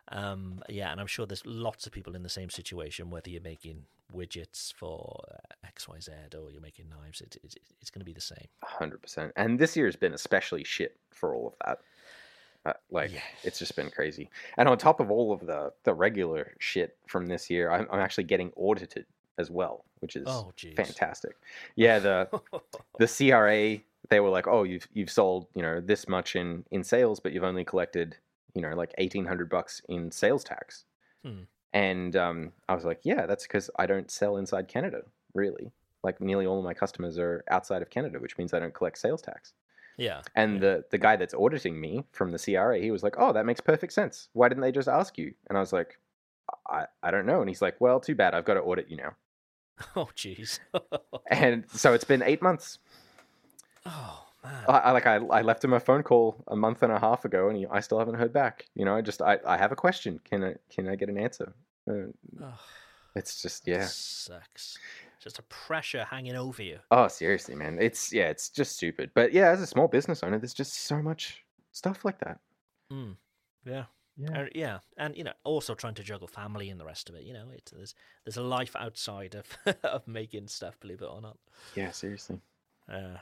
Um, 0.09 0.61
yeah, 0.69 0.91
and 0.91 0.99
I'm 0.99 1.07
sure 1.07 1.25
there's 1.25 1.45
lots 1.45 1.85
of 1.87 1.91
people 1.93 2.15
in 2.15 2.23
the 2.23 2.29
same 2.29 2.49
situation, 2.49 3.09
whether 3.09 3.29
you're 3.29 3.41
making 3.41 3.85
widgets 4.13 4.73
for 4.73 5.23
uh, 5.31 5.67
XYZ 5.75 6.35
or 6.35 6.51
you're 6.51 6.61
making 6.61 6.89
knives, 6.89 7.21
it, 7.21 7.37
it, 7.43 7.55
it's 7.81 7.89
going 7.89 8.01
to 8.01 8.05
be 8.05 8.13
the 8.13 8.21
same. 8.21 8.47
hundred 8.61 9.01
percent. 9.01 9.31
And 9.35 9.57
this 9.57 9.75
year 9.75 9.85
has 9.87 9.95
been 9.95 10.13
especially 10.13 10.63
shit 10.63 10.97
for 11.11 11.33
all 11.33 11.47
of 11.47 11.53
that. 11.65 11.79
Uh, 12.65 12.73
like 12.91 13.11
Yes. 13.11 13.23
it's 13.43 13.59
just 13.59 13.75
been 13.75 13.89
crazy. 13.89 14.29
And 14.57 14.69
on 14.69 14.77
top 14.77 14.99
of 14.99 15.09
all 15.11 15.33
of 15.33 15.41
the 15.45 15.73
the 15.83 15.93
regular 15.93 16.53
shit 16.59 16.95
from 17.07 17.25
this 17.27 17.49
year, 17.49 17.71
I'm, 17.71 17.87
I'm 17.91 17.99
actually 17.99 18.23
getting 18.25 18.51
audited 18.55 19.05
as 19.37 19.49
well, 19.49 19.83
which 19.99 20.15
is 20.15 20.25
Oh, 20.27 20.53
fantastic. 20.75 21.35
Yeah, 21.75 21.99
the 21.99 22.29
the 22.99 23.07
CRA 23.07 23.81
they 24.09 24.19
were 24.19 24.29
like, 24.29 24.47
"Oh, 24.47 24.63
you've 24.63 24.87
you've 24.93 25.09
sold 25.11 25.47
you 25.55 25.61
know 25.61 25.81
this 25.81 26.07
much 26.07 26.35
in 26.35 26.63
in 26.71 26.83
sales, 26.83 27.19
but 27.19 27.33
you've 27.33 27.43
only 27.43 27.65
collected 27.65 28.17
you 28.53 28.61
know 28.61 28.73
like 28.75 28.93
eighteen 28.97 29.25
hundred 29.25 29.49
bucks 29.49 29.81
in 29.89 30.11
sales 30.11 30.43
tax." 30.43 30.85
Hmm. 31.23 31.43
And 31.73 32.15
um, 32.15 32.51
I 32.69 32.75
was 32.75 32.85
like, 32.85 32.99
"Yeah, 33.03 33.25
that's 33.25 33.43
because 33.47 33.69
I 33.77 33.85
don't 33.85 34.11
sell 34.11 34.37
inside 34.37 34.67
Canada, 34.67 35.01
really. 35.33 35.71
Like 36.03 36.19
nearly 36.21 36.45
all 36.45 36.59
of 36.59 36.65
my 36.65 36.73
customers 36.73 37.17
are 37.17 37.43
outside 37.49 37.81
of 37.81 37.89
Canada, 37.89 38.19
which 38.19 38.37
means 38.37 38.53
I 38.53 38.59
don't 38.59 38.73
collect 38.73 38.97
sales 38.97 39.21
tax." 39.21 39.53
yeah. 39.97 40.21
And 40.35 40.59
the 40.59 40.83
the 40.91 40.97
guy 40.97 41.15
that's 41.15 41.33
auditing 41.33 41.79
me 41.79 42.03
from 42.11 42.31
the 42.31 42.39
CRA, 42.39 42.79
he 42.79 42.91
was 42.91 43.03
like, 43.03 43.15
"Oh, 43.17 43.33
that 43.33 43.45
makes 43.45 43.61
perfect 43.61 43.93
sense. 43.93 44.29
Why 44.33 44.49
didn't 44.49 44.61
they 44.61 44.71
just 44.71 44.87
ask 44.87 45.17
you?" 45.17 45.33
And 45.47 45.57
I 45.57 45.61
was 45.61 45.73
like, 45.73 45.99
"I 46.67 46.85
I 47.01 47.11
don't 47.11 47.25
know." 47.25 47.41
And 47.41 47.49
he's 47.49 47.61
like, 47.61 47.79
"Well, 47.79 47.99
too 47.99 48.15
bad. 48.15 48.33
I've 48.33 48.45
got 48.45 48.55
to 48.55 48.61
audit 48.61 48.89
you 48.89 48.97
now." 48.97 49.15
Oh, 49.95 50.09
jeez. 50.15 50.59
And 51.27 51.65
so 51.71 51.93
it's 51.93 52.03
been 52.03 52.21
eight 52.21 52.41
months. 52.43 52.77
oh. 53.85 54.22
I, 54.43 54.77
I 54.77 54.91
like 54.91 55.05
I, 55.05 55.15
I 55.15 55.41
left 55.41 55.63
him 55.63 55.73
a 55.73 55.79
phone 55.79 56.03
call 56.03 56.43
a 56.47 56.55
month 56.55 56.83
and 56.83 56.91
a 56.91 56.99
half 56.99 57.25
ago, 57.25 57.47
and 57.47 57.57
he, 57.57 57.65
I 57.67 57.79
still 57.79 57.99
haven't 57.99 58.15
heard 58.15 58.33
back. 58.33 58.65
You 58.75 58.85
know, 58.85 58.95
I 58.95 59.01
just 59.01 59.21
I, 59.21 59.39
I 59.45 59.57
have 59.57 59.71
a 59.71 59.75
question. 59.75 60.19
Can 60.23 60.43
I 60.43 60.55
can 60.69 60.87
I 60.87 60.95
get 60.95 61.09
an 61.09 61.17
answer? 61.17 61.53
Uh, 61.89 62.47
it's 63.15 63.41
just 63.41 63.67
yeah. 63.67 63.85
Sucks. 63.85 64.77
It's 65.15 65.23
just 65.23 65.39
a 65.39 65.43
pressure 65.43 66.03
hanging 66.03 66.35
over 66.35 66.61
you. 66.61 66.79
Oh, 66.91 67.07
seriously, 67.07 67.55
man. 67.55 67.77
It's 67.79 68.11
yeah, 68.11 68.29
it's 68.29 68.49
just 68.49 68.75
stupid. 68.75 69.11
But 69.13 69.33
yeah, 69.33 69.49
as 69.49 69.61
a 69.61 69.67
small 69.67 69.87
business 69.87 70.23
owner, 70.23 70.39
there's 70.39 70.53
just 70.53 70.73
so 70.85 71.01
much 71.01 71.43
stuff 71.71 72.03
like 72.03 72.19
that. 72.19 72.39
Mm. 72.91 73.15
Yeah. 73.65 73.85
Yeah. 74.15 74.41
Uh, 74.41 74.45
yeah, 74.53 74.79
and 74.97 75.17
you 75.17 75.23
know, 75.23 75.33
also 75.43 75.73
trying 75.73 75.95
to 75.95 76.03
juggle 76.03 76.27
family 76.27 76.69
and 76.69 76.79
the 76.79 76.85
rest 76.85 77.09
of 77.09 77.15
it. 77.15 77.23
You 77.23 77.33
know, 77.33 77.45
it, 77.51 77.71
there's 77.75 77.95
there's 78.25 78.37
a 78.37 78.43
life 78.43 78.75
outside 78.75 79.35
of 79.35 79.75
of 79.83 80.07
making 80.07 80.49
stuff, 80.49 80.79
believe 80.79 81.01
it 81.01 81.05
or 81.05 81.19
not. 81.19 81.37
Yeah, 81.75 81.89
seriously. 81.91 82.39
Uh, 82.87 83.17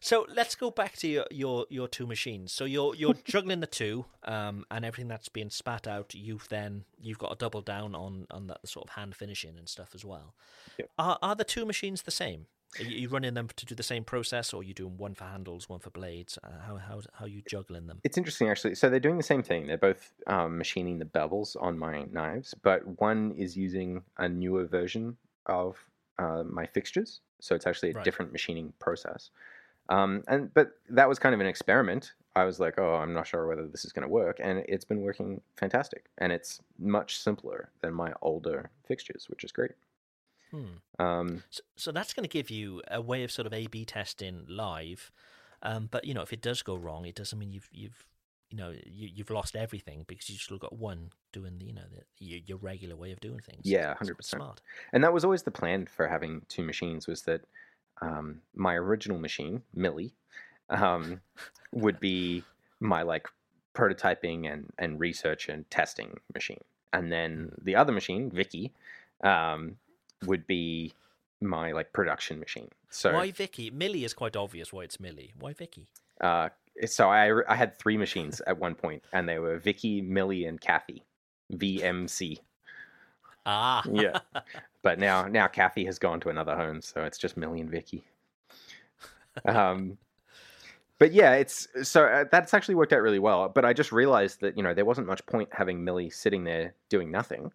so 0.00 0.26
let's 0.34 0.54
go 0.54 0.70
back 0.70 0.96
to 0.98 1.08
your, 1.08 1.24
your, 1.30 1.66
your 1.68 1.88
two 1.88 2.06
machines. 2.06 2.52
So 2.52 2.64
you're 2.64 2.94
you're 2.94 3.14
juggling 3.24 3.60
the 3.60 3.66
two, 3.66 4.04
um, 4.24 4.64
and 4.70 4.84
everything 4.84 5.08
that's 5.08 5.28
being 5.28 5.50
spat 5.50 5.86
out. 5.86 6.14
You've 6.14 6.48
then 6.48 6.84
you've 7.00 7.18
got 7.18 7.30
to 7.30 7.36
double 7.36 7.62
down 7.62 7.94
on 7.94 8.26
on 8.30 8.46
that 8.48 8.66
sort 8.68 8.88
of 8.88 8.94
hand 8.94 9.14
finishing 9.14 9.56
and 9.58 9.68
stuff 9.68 9.90
as 9.94 10.04
well. 10.04 10.34
Yep. 10.78 10.90
Are 10.98 11.18
are 11.22 11.34
the 11.34 11.44
two 11.44 11.64
machines 11.64 12.02
the 12.02 12.10
same? 12.10 12.46
Are 12.80 12.82
you, 12.82 12.96
you 13.02 13.08
running 13.08 13.34
them 13.34 13.48
to 13.54 13.66
do 13.66 13.76
the 13.76 13.84
same 13.84 14.02
process, 14.02 14.52
or 14.52 14.60
are 14.60 14.64
you 14.64 14.74
doing 14.74 14.96
one 14.98 15.14
for 15.14 15.24
handles, 15.24 15.68
one 15.68 15.78
for 15.78 15.90
blades? 15.90 16.38
Uh, 16.42 16.48
how 16.66 16.76
how 16.76 17.00
how 17.12 17.24
are 17.26 17.28
you 17.28 17.42
juggling 17.48 17.86
them? 17.86 18.00
It's 18.02 18.18
interesting 18.18 18.48
actually. 18.48 18.74
So 18.74 18.90
they're 18.90 18.98
doing 19.00 19.16
the 19.16 19.22
same 19.22 19.42
thing. 19.42 19.66
They're 19.68 19.78
both 19.78 20.12
um, 20.26 20.58
machining 20.58 20.98
the 20.98 21.04
bevels 21.04 21.56
on 21.60 21.78
my 21.78 22.04
knives, 22.10 22.54
but 22.62 23.00
one 23.00 23.32
is 23.38 23.56
using 23.56 24.02
a 24.18 24.28
newer 24.28 24.64
version 24.66 25.16
of 25.46 25.76
uh, 26.18 26.42
my 26.44 26.66
fixtures. 26.66 27.20
So 27.40 27.54
it's 27.54 27.66
actually 27.66 27.90
a 27.90 27.94
Right. 27.94 28.04
different 28.04 28.32
machining 28.32 28.72
process. 28.78 29.30
Um, 29.88 30.24
and 30.28 30.52
but 30.54 30.72
that 30.90 31.08
was 31.08 31.18
kind 31.18 31.34
of 31.34 31.40
an 31.40 31.46
experiment. 31.46 32.12
I 32.36 32.44
was 32.44 32.58
like, 32.58 32.78
oh, 32.78 32.94
I'm 32.94 33.14
not 33.14 33.26
sure 33.26 33.46
whether 33.46 33.66
this 33.66 33.84
is 33.84 33.92
going 33.92 34.02
to 34.02 34.08
work, 34.08 34.40
and 34.42 34.64
it's 34.68 34.84
been 34.84 35.02
working 35.02 35.40
fantastic. 35.56 36.06
And 36.18 36.32
it's 36.32 36.60
much 36.78 37.18
simpler 37.18 37.70
than 37.80 37.94
my 37.94 38.12
older 38.22 38.70
fixtures, 38.86 39.26
which 39.28 39.44
is 39.44 39.52
great. 39.52 39.72
Hmm. 40.50 41.02
Um, 41.04 41.42
So, 41.50 41.62
so 41.76 41.92
that's 41.92 42.12
going 42.12 42.24
to 42.24 42.32
give 42.32 42.50
you 42.50 42.82
a 42.90 43.00
way 43.00 43.24
of 43.24 43.30
sort 43.30 43.46
of 43.46 43.52
A/B 43.52 43.84
testing 43.84 44.46
live. 44.48 45.12
Um, 45.62 45.88
but 45.90 46.04
you 46.04 46.14
know, 46.14 46.22
if 46.22 46.32
it 46.32 46.42
does 46.42 46.62
go 46.62 46.76
wrong, 46.76 47.06
it 47.06 47.14
doesn't 47.14 47.38
mean 47.38 47.52
you've 47.52 47.68
you've 47.72 48.04
you 48.50 48.58
know 48.58 48.70
you, 48.86 49.08
you've 49.14 49.30
lost 49.30 49.56
everything 49.56 50.04
because 50.06 50.28
you've 50.28 50.40
still 50.40 50.58
got 50.58 50.72
one 50.72 51.10
doing 51.32 51.58
the 51.58 51.64
you 51.66 51.72
know 51.72 51.82
the, 51.90 52.24
your, 52.24 52.40
your 52.46 52.58
regular 52.58 52.96
way 52.96 53.12
of 53.12 53.20
doing 53.20 53.40
things. 53.40 53.62
Yeah, 53.64 53.94
100%. 53.94 54.22
Smart. 54.22 54.60
and 54.92 55.02
that 55.02 55.12
was 55.12 55.24
always 55.24 55.42
the 55.42 55.50
plan 55.50 55.86
for 55.86 56.06
having 56.06 56.42
two 56.48 56.62
machines 56.62 57.06
was 57.06 57.22
that 57.22 57.42
um, 58.00 58.40
my 58.54 58.74
original 58.74 59.18
machine 59.18 59.62
millie 59.74 60.14
um, 60.70 61.20
would 61.72 62.00
be 62.00 62.42
my 62.80 63.02
like 63.02 63.26
prototyping 63.74 64.50
and, 64.50 64.72
and 64.78 65.00
research 65.00 65.48
and 65.48 65.68
testing 65.70 66.18
machine 66.32 66.60
and 66.92 67.10
then 67.10 67.52
the 67.62 67.74
other 67.74 67.92
machine 67.92 68.30
vicky 68.30 68.72
um, 69.22 69.76
would 70.26 70.46
be 70.46 70.92
my 71.40 71.72
like 71.72 71.92
production 71.92 72.38
machine 72.38 72.68
so 72.90 73.12
why 73.12 73.30
Vicky? 73.32 73.70
Millie 73.70 74.04
is 74.04 74.14
quite 74.14 74.36
obvious 74.36 74.72
why 74.72 74.84
it's 74.84 75.00
Millie. 75.00 75.34
Why 75.38 75.52
Vicky? 75.52 75.88
uh, 76.20 76.48
so 76.86 77.10
I, 77.10 77.42
I 77.48 77.56
had 77.56 77.76
three 77.76 77.96
machines 77.96 78.40
at 78.46 78.58
one 78.58 78.74
point 78.74 79.02
and 79.12 79.28
they 79.28 79.38
were 79.38 79.58
vicky 79.58 80.00
millie 80.00 80.44
and 80.44 80.60
kathy 80.60 81.04
vmc 81.52 82.38
Ah, 83.46 83.82
Yeah. 83.90 84.18
but 84.84 85.00
now 85.00 85.26
now 85.26 85.48
Kathy 85.48 85.84
has 85.86 85.98
gone 85.98 86.20
to 86.20 86.28
another 86.28 86.54
home, 86.54 86.80
so 86.80 87.02
it's 87.02 87.18
just 87.18 87.36
Millie 87.36 87.60
and 87.60 87.70
Vicky. 87.70 88.04
Um, 89.46 89.98
but 91.00 91.12
yeah, 91.12 91.32
it's 91.32 91.66
so 91.82 92.04
uh, 92.04 92.24
that's 92.30 92.54
actually 92.54 92.76
worked 92.76 92.92
out 92.92 93.02
really 93.02 93.18
well. 93.18 93.48
But 93.48 93.64
I 93.64 93.72
just 93.72 93.90
realized 93.90 94.40
that 94.42 94.56
you 94.56 94.62
know 94.62 94.74
there 94.74 94.84
wasn't 94.84 95.08
much 95.08 95.26
point 95.26 95.48
having 95.50 95.82
Millie 95.82 96.08
sitting 96.08 96.44
there 96.44 96.76
doing 96.88 97.10
nothing. 97.10 97.50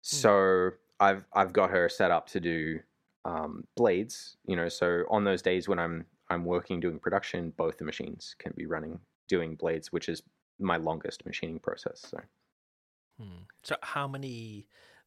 So 0.00 0.70
I've 0.98 1.24
I've 1.32 1.52
got 1.52 1.70
her 1.70 1.88
set 1.88 2.10
up 2.10 2.26
to 2.30 2.40
do 2.40 2.80
um, 3.24 3.68
blades. 3.76 4.36
You 4.46 4.56
know, 4.56 4.68
so 4.68 5.04
on 5.08 5.22
those 5.22 5.42
days 5.42 5.68
when 5.68 5.78
I'm 5.78 6.04
I'm 6.28 6.44
working 6.44 6.80
doing 6.80 6.98
production, 6.98 7.52
both 7.56 7.78
the 7.78 7.84
machines 7.84 8.34
can 8.40 8.52
be 8.56 8.66
running 8.66 8.98
doing 9.28 9.54
blades, 9.54 9.92
which 9.92 10.08
is 10.08 10.24
my 10.58 10.76
longest 10.76 11.24
machining 11.24 11.60
process. 11.60 12.04
So 12.10 12.18
Hmm. 13.22 13.44
So 13.62 13.76
how 13.82 14.08
many 14.08 14.66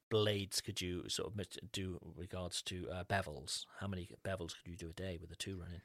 blades 0.10 0.62
could 0.62 0.82
you 0.82 1.08
sort 1.10 1.34
of 1.34 1.48
do 1.72 2.00
regards 2.16 2.62
to 2.64 2.88
uh, 2.92 3.04
bevels? 3.06 3.66
How 3.80 3.88
many 3.88 4.10
bevels 4.24 4.54
could 4.56 4.72
you 4.72 4.76
do 4.78 4.90
a 4.90 4.94
day 4.94 5.18
with 5.20 5.30
the 5.30 5.36
two 5.36 5.60
running? 5.60 5.82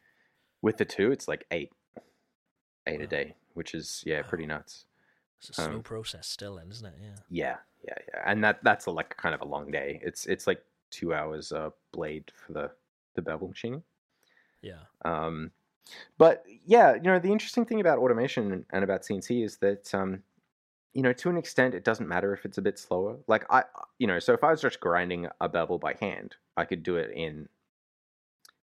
with 0.62 0.77
the 0.77 0.85
two, 0.85 1.11
it's 1.11 1.27
like 1.27 1.47
eight, 1.51 1.73
eight 2.87 3.01
a 3.01 3.07
day, 3.07 3.35
which 3.55 3.75
is 3.75 4.03
yeah, 4.07 4.21
pretty 4.23 4.45
nuts. 4.47 4.85
It's 5.39 5.49
a 5.51 5.55
slow 5.55 5.77
Um, 5.77 5.83
process 5.83 6.27
still, 6.29 6.57
then, 6.57 6.71
isn't 6.71 6.87
it? 6.87 6.95
Yeah. 7.01 7.16
Yeah, 7.31 7.57
yeah, 7.87 7.95
yeah, 8.12 8.23
and 8.27 8.45
that 8.45 8.62
that's 8.62 8.85
a, 8.87 8.91
like 8.91 9.16
kind 9.16 9.35
of 9.35 9.41
a 9.41 9.47
long 9.47 9.71
day. 9.71 10.01
It's 10.03 10.27
it's 10.27 10.47
like 10.47 10.62
two 10.91 11.14
hours 11.14 11.51
uh, 11.51 11.71
blade 11.93 12.31
for 12.37 12.53
the 12.53 12.71
the 13.14 13.23
bevel 13.23 13.49
machining. 13.49 13.83
Yeah. 14.61 14.83
Um, 15.03 15.51
but 16.18 16.45
yeah, 16.66 16.95
you 16.95 17.01
know, 17.03 17.18
the 17.18 17.33
interesting 17.33 17.64
thing 17.64 17.81
about 17.81 17.99
automation 17.99 18.53
and- 18.53 18.66
and 18.71 18.85
about 18.85 19.03
CNC 19.03 19.43
is 19.43 19.57
that, 19.59 19.93
um, 19.95 20.23
you 20.93 21.03
know, 21.03 21.12
to 21.12 21.30
an 21.30 21.36
extent, 21.36 21.74
it 21.74 21.84
doesn't 21.84 22.09
matter 22.09 22.32
if 22.32 22.45
it's 22.45 22.59
a 22.59 22.62
bit 22.62 22.78
slower. 22.78 23.18
Like 23.28 23.45
I, 23.51 23.64
you 23.99 24.07
know, 24.07 24.18
so 24.18 24.32
if 24.32 24.43
I 24.43 24.51
was 24.51 24.61
just 24.61 24.80
grinding 24.80 25.28
a 25.41 25.49
bevel 25.49 25.78
by 25.78 25.95
hand, 26.01 26.36
I 26.57 26.64
could 26.64 26.82
do 26.82 26.97
it 26.97 27.11
in 27.14 27.49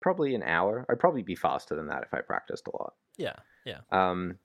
probably 0.03 0.35
an 0.35 0.43
hour. 0.43 0.87
I'd 0.91 0.99
probably 0.99 1.23
be 1.23 1.35
faster 1.35 1.75
than 1.75 1.87
that 1.89 2.03
if 2.03 2.13
I 2.13 2.21
practiced 2.21 2.67
a 2.69 2.77
lot. 2.77 2.95
Yeah. 3.17 3.37
Yeah. 3.65 3.81
Um, 3.91 4.39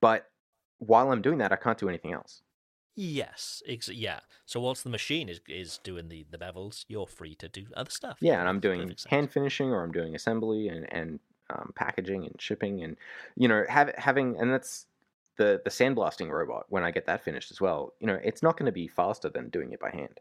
but 0.00 0.26
while 0.78 1.10
I'm 1.10 1.22
doing 1.22 1.38
that, 1.38 1.52
I 1.52 1.56
can't 1.56 1.78
do 1.78 1.88
anything 1.88 2.12
else. 2.12 2.42
Yes. 2.94 3.62
Ex- 3.66 3.88
yeah. 3.88 4.20
So 4.46 4.60
whilst 4.60 4.84
the 4.84 4.90
machine 4.90 5.28
is 5.28 5.40
is 5.48 5.78
doing 5.78 6.08
the, 6.08 6.26
the 6.30 6.38
bevels, 6.38 6.84
you're 6.88 7.06
free 7.06 7.34
to 7.36 7.48
do 7.48 7.66
other 7.76 7.90
stuff. 7.90 8.18
Yeah, 8.20 8.40
and 8.40 8.48
I'm 8.48 8.60
doing 8.60 8.94
hand 9.08 9.30
finishing 9.30 9.70
or 9.70 9.84
I'm 9.84 9.92
doing 9.92 10.14
assembly 10.14 10.68
and 10.68 10.92
and 10.92 11.20
um, 11.50 11.72
packaging 11.76 12.24
and 12.24 12.34
shipping, 12.40 12.82
and 12.82 12.96
you 13.36 13.46
know, 13.46 13.64
have, 13.68 13.94
having 13.96 14.36
and 14.38 14.52
that's 14.52 14.86
the 15.38 15.60
the 15.64 15.70
sandblasting 15.70 16.28
robot. 16.30 16.66
When 16.68 16.84
I 16.84 16.90
get 16.90 17.06
that 17.06 17.24
finished 17.24 17.50
as 17.50 17.60
well, 17.60 17.94
you 18.00 18.06
know, 18.06 18.18
it's 18.22 18.42
not 18.42 18.56
going 18.58 18.66
to 18.66 18.72
be 18.72 18.86
faster 18.86 19.28
than 19.30 19.48
doing 19.48 19.72
it 19.72 19.80
by 19.80 19.90
hand. 19.90 20.20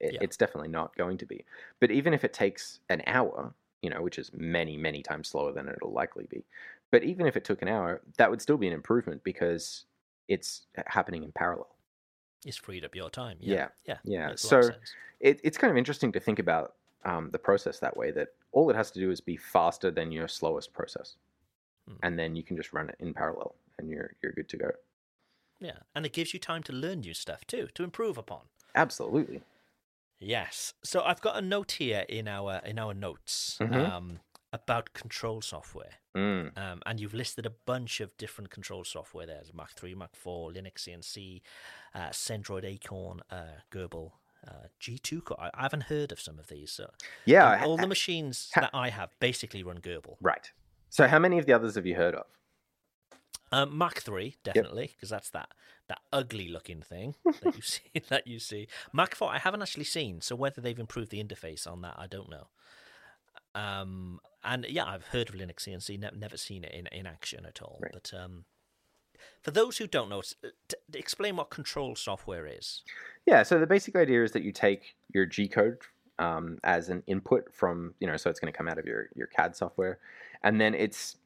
It, 0.00 0.14
Yeah. 0.14 0.20
It's 0.22 0.36
definitely 0.38 0.68
not 0.70 0.96
going 0.96 1.18
to 1.18 1.26
be. 1.26 1.44
But 1.80 1.90
even 1.90 2.14
if 2.14 2.24
it 2.24 2.32
takes 2.32 2.80
an 2.88 3.02
hour, 3.06 3.54
you 3.82 3.90
know, 3.90 4.00
which 4.02 4.18
is 4.18 4.30
many 4.32 4.76
many 4.78 5.02
times 5.02 5.28
slower 5.28 5.52
than 5.52 5.68
it'll 5.68 5.92
likely 5.92 6.26
be, 6.30 6.44
but 6.90 7.04
even 7.04 7.26
if 7.26 7.36
it 7.36 7.44
took 7.44 7.60
an 7.62 7.68
hour, 7.68 8.00
that 8.16 8.30
would 8.30 8.40
still 8.40 8.56
be 8.56 8.66
an 8.66 8.72
improvement 8.72 9.22
because 9.24 9.84
it's 10.28 10.66
happening 10.86 11.22
in 11.22 11.32
parallel. 11.32 11.68
It's 12.46 12.56
freed 12.56 12.84
up 12.84 12.94
your 12.94 13.10
time. 13.10 13.36
Yeah, 13.40 13.54
Yeah. 13.54 13.68
Yeah. 13.86 13.98
yeah. 14.04 14.28
makes 14.28 14.44
a 14.50 14.54
lot 14.56 14.64
of 14.64 14.72
So- 14.74 14.80
it, 15.20 15.40
it's 15.44 15.56
kind 15.58 15.70
of 15.70 15.76
interesting 15.76 16.12
to 16.12 16.20
think 16.20 16.38
about 16.38 16.74
um, 17.04 17.30
the 17.30 17.38
process 17.38 17.78
that 17.80 17.96
way 17.96 18.10
that 18.12 18.28
all 18.52 18.68
it 18.70 18.76
has 18.76 18.90
to 18.92 19.00
do 19.00 19.10
is 19.10 19.20
be 19.20 19.36
faster 19.36 19.90
than 19.90 20.10
your 20.12 20.28
slowest 20.28 20.72
process 20.72 21.16
Hmm. 21.88 21.96
and 22.02 22.18
then 22.18 22.34
you 22.36 22.42
can 22.42 22.56
just 22.56 22.72
run 22.72 22.88
it 22.88 22.96
in 23.00 23.12
parallel 23.14 23.54
and 23.78 23.88
you're 23.90 24.10
you're 24.22 24.32
good 24.32 24.48
to 24.50 24.56
go 24.56 24.70
Yeah. 25.60 25.78
And 25.94 26.04
it 26.06 26.12
gives 26.12 26.32
you 26.34 26.40
time 26.40 26.62
to 26.64 26.72
learn 26.72 27.00
new 27.00 27.14
stuff 27.14 27.46
too, 27.46 27.68
to 27.74 27.84
improve 27.84 28.18
upon. 28.18 28.42
absolutely 28.74 29.42
Yes. 30.18 30.74
So 30.82 31.02
I've 31.02 31.20
got 31.20 31.36
a 31.36 31.42
note 31.42 31.72
here 31.72 32.04
in 32.08 32.28
our 32.28 32.60
in 32.64 32.78
our 32.78 32.94
notes 32.94 33.58
Mhm. 33.60 33.88
um, 33.90 34.20
about 34.52 34.92
control 34.94 35.42
software. 35.42 35.94
mm. 36.16 36.56
Um, 36.56 36.80
and 36.86 37.00
you've 37.00 37.12
listed 37.14 37.44
a 37.46 37.50
bunch 37.50 38.00
of 38.00 38.16
different 38.16 38.50
control 38.50 38.84
software. 38.84 39.26
There's 39.26 39.52
Mach 39.52 39.72
3, 39.72 39.94
Mach 39.96 40.14
4, 40.14 40.52
Linux 40.52 40.78
CNC, 40.84 41.42
uh, 41.94 42.10
Centroid 42.10 42.64
Acorn, 42.64 43.20
uh, 43.30 43.60
Gerbil, 43.72 44.12
uh, 44.46 44.68
G2 44.80 45.22
I, 45.38 45.50
I 45.52 45.62
haven't 45.62 45.84
heard 45.84 46.12
of 46.12 46.20
some 46.20 46.38
of 46.38 46.46
these. 46.46 46.70
So 46.70 46.90
yeah 47.24 47.50
um, 47.52 47.58
ha- 47.58 47.66
all 47.66 47.76
the 47.76 47.88
machines 47.88 48.50
ha- 48.54 48.60
that 48.62 48.70
I 48.72 48.90
have 48.90 49.10
basically 49.18 49.62
run 49.64 49.80
Gerbil. 49.80 50.16
right 50.20 50.52
so 50.94 51.08
how 51.08 51.18
many 51.18 51.38
of 51.38 51.46
the 51.46 51.52
others 51.52 51.74
have 51.74 51.86
you 51.86 51.96
heard 51.96 52.14
of 52.14 52.26
Um, 53.52 53.76
Mach 53.76 53.98
3, 54.00 54.36
definitely, 54.42 54.90
because 54.94 55.10
that's 55.10 55.30
that, 55.30 55.48
that 55.88 56.00
ugly 56.12 56.48
looking 56.48 56.82
thing 56.82 57.14
that 57.42 57.54
you 57.56 57.62
see. 57.74 57.82
That 58.08 58.26
you 58.26 58.38
see. 58.38 58.68
Mach 58.92 59.14
4, 59.14 59.30
I 59.30 59.38
haven't 59.38 59.62
actually 59.62 59.84
seen, 59.84 60.20
so 60.20 60.34
whether 60.36 60.60
they've 60.60 60.78
improved 60.78 61.10
the 61.10 61.22
interface 61.22 61.66
on 61.70 61.82
that, 61.82 61.94
I 61.98 62.06
don't 62.06 62.30
know. 62.30 62.46
Um, 63.54 64.20
and 64.42 64.66
yeah, 64.68 64.84
I've 64.86 65.06
heard 65.08 65.28
of 65.28 65.34
Linux 65.36 65.60
CNC, 65.68 65.98
ne- 66.00 66.18
never 66.18 66.36
seen 66.36 66.64
it 66.64 66.72
in, 66.72 66.86
in 66.88 67.06
action 67.06 67.46
at 67.46 67.62
all. 67.62 67.78
Right. 67.80 67.92
But 67.92 68.12
um, 68.18 68.44
for 69.42 69.52
those 69.52 69.78
who 69.78 69.86
don't 69.86 70.08
know, 70.08 70.20
uh, 70.20 70.48
t- 70.68 70.76
explain 70.94 71.36
what 71.36 71.50
control 71.50 71.94
software 71.94 72.46
is. 72.46 72.82
yeah 73.26 73.42
so 73.42 73.58
the 73.60 73.66
basic 73.66 73.94
idea 73.96 74.22
is 74.24 74.32
that 74.32 74.42
you 74.42 74.52
take 74.52 74.94
your 75.14 75.26
g 75.26 75.46
code 75.48 75.78
um, 76.18 76.58
as 76.64 76.88
an 76.88 77.02
input 77.06 77.44
from 77.54 77.94
you 78.00 78.06
know 78.08 78.16
so 78.16 78.28
it's 78.30 78.40
going 78.40 78.52
to 78.52 78.56
come 78.56 78.68
out 78.68 78.78
of 78.78 78.86
your 78.86 79.08
your 79.14 79.26
cad 79.28 79.54
software 79.56 79.98
and 80.44 80.60
then 80.60 80.74
it's 80.74 81.16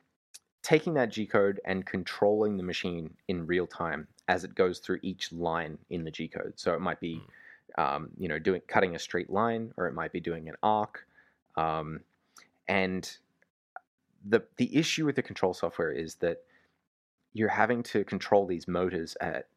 taking 0.63 0.95
that 0.95 1.11
G 1.11 1.27
code 1.27 1.61
and 1.65 1.85
controlling 1.85 2.57
the 2.57 2.63
machine 2.63 3.15
in 3.27 3.47
real 3.47 3.67
time 3.67 4.07
as 4.29 4.45
it 4.45 4.55
goes 4.55 4.79
through 4.79 5.01
each 5.03 5.33
line 5.33 5.77
in 5.91 6.05
the 6.05 6.11
G 6.11 6.29
code. 6.29 6.55
So 6.57 6.73
it 6.73 6.81
might 6.81 7.01
be, 7.01 7.21
um, 7.77 8.11
you 8.17 8.29
know, 8.29 8.39
doing 8.39 8.63
cutting 8.69 8.95
a 8.95 8.99
straight 8.99 9.29
line, 9.29 9.73
or 9.77 9.87
it 9.87 9.95
might 9.95 10.13
be 10.13 10.21
doing 10.21 10.49
an 10.49 10.55
arc. 10.63 11.07
Um, 11.57 12.01
and 12.69 13.11
the 14.25 14.43
the 14.57 14.77
issue 14.77 15.05
with 15.05 15.17
the 15.17 15.23
control 15.23 15.53
software 15.53 15.91
is 15.93 16.17
that 16.17 16.43
you're 17.33 17.49
having 17.49 17.83
to 17.83 18.05
control 18.05 18.47
these 18.47 18.69
motors 18.69 19.17
at 19.21 19.49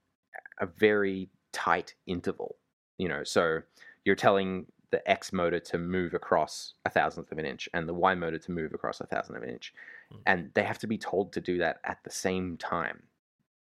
a 0.59 0.65
very 0.65 1.29
tight 1.51 1.93
interval. 2.07 2.55
You 2.97 3.09
know, 3.09 3.23
so 3.23 3.61
you're 4.05 4.15
telling 4.15 4.65
the 4.91 5.09
X 5.09 5.33
motor 5.33 5.59
to 5.59 5.77
move 5.77 6.13
across 6.13 6.73
a 6.85 6.89
thousandth 6.89 7.31
of 7.31 7.37
an 7.37 7.45
inch 7.45 7.67
and 7.73 7.87
the 7.87 7.93
Y 7.93 8.13
motor 8.15 8.37
to 8.37 8.51
move 8.51 8.73
across 8.73 8.99
a 9.01 9.05
thousandth 9.07 9.37
of 9.37 9.43
an 9.43 9.49
inch. 9.49 9.73
Mm. 10.13 10.17
And 10.27 10.51
they 10.53 10.63
have 10.63 10.79
to 10.79 10.87
be 10.87 10.97
told 10.97 11.33
to 11.33 11.41
do 11.41 11.57
that 11.59 11.79
at 11.83 11.99
the 12.03 12.11
same 12.11 12.57
time 12.57 13.03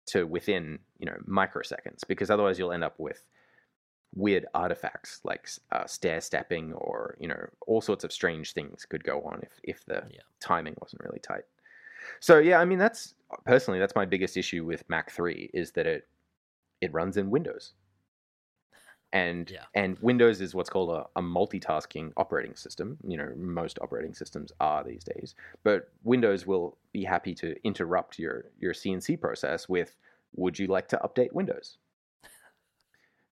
to 0.06 0.26
within, 0.26 0.78
you 0.98 1.06
know, 1.06 1.16
microseconds 1.28 2.06
because 2.08 2.30
otherwise 2.30 2.58
you'll 2.58 2.72
end 2.72 2.84
up 2.84 2.98
with 2.98 3.26
weird 4.14 4.46
artifacts 4.54 5.20
like 5.24 5.48
uh, 5.70 5.86
stair 5.86 6.20
stepping 6.20 6.72
or, 6.72 7.16
you 7.20 7.28
know, 7.28 7.46
all 7.66 7.80
sorts 7.80 8.02
of 8.02 8.12
strange 8.12 8.52
things 8.54 8.84
could 8.84 9.04
go 9.04 9.20
on 9.22 9.40
if, 9.42 9.60
if 9.62 9.84
the 9.84 10.02
Yeah. 10.10 10.20
timing 10.40 10.74
wasn't 10.80 11.02
really 11.04 11.20
tight. 11.20 11.44
So 12.18 12.38
yeah, 12.38 12.58
I 12.58 12.64
mean 12.64 12.78
that's 12.78 13.14
personally 13.44 13.78
that's 13.78 13.94
my 13.94 14.06
biggest 14.06 14.36
issue 14.36 14.64
with 14.64 14.88
Mach 14.88 15.10
3 15.10 15.50
is 15.52 15.72
that 15.72 15.86
it 15.86 16.08
it 16.80 16.92
runs 16.94 17.18
in 17.18 17.30
Windows. 17.30 17.74
And 19.12 19.50
Yeah. 19.50 19.64
and 19.74 19.98
Windows 20.00 20.40
is 20.40 20.54
what's 20.54 20.70
called 20.70 20.90
a, 20.90 21.04
a 21.18 21.22
multitasking 21.22 22.12
operating 22.16 22.54
system. 22.54 22.96
You 23.06 23.16
know, 23.16 23.32
most 23.36 23.78
operating 23.80 24.14
systems 24.14 24.52
are 24.60 24.84
these 24.84 25.02
days. 25.02 25.34
But 25.64 25.90
Windows 26.04 26.46
will 26.46 26.76
be 26.92 27.02
happy 27.04 27.34
to 27.36 27.56
interrupt 27.64 28.18
your 28.18 28.44
your 28.60 28.72
CNC 28.72 29.20
process 29.20 29.68
with 29.68 29.96
would 30.36 30.58
you 30.58 30.68
like 30.68 30.86
to 30.88 30.96
update 30.98 31.32
Windows? 31.32 31.78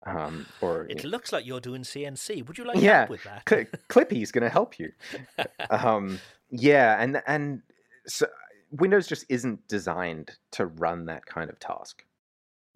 Um, 0.06 0.48
or 0.62 0.88
It 0.90 1.04
looks 1.04 1.32
like 1.32 1.46
you're 1.46 1.60
doing 1.60 1.84
CNC. 1.84 2.46
Would 2.48 2.58
you 2.58 2.64
like 2.66 2.78
Yeah, 2.82 3.00
help 3.00 3.10
with 3.12 3.24
that? 3.24 3.44
Cl- 3.48 3.66
Clippy's 3.88 4.32
going 4.32 4.44
to 4.44 4.50
help 4.50 4.80
you. 4.80 4.92
um, 5.70 6.20
yeah, 6.50 7.02
and 7.02 7.22
and 7.28 7.62
so 8.08 8.26
Windows 8.72 9.06
just 9.08 9.26
isn't 9.30 9.68
designed 9.68 10.32
to 10.52 10.66
run 10.66 11.06
that 11.06 11.26
kind 11.26 11.50
of 11.52 11.60
task. 11.60 12.04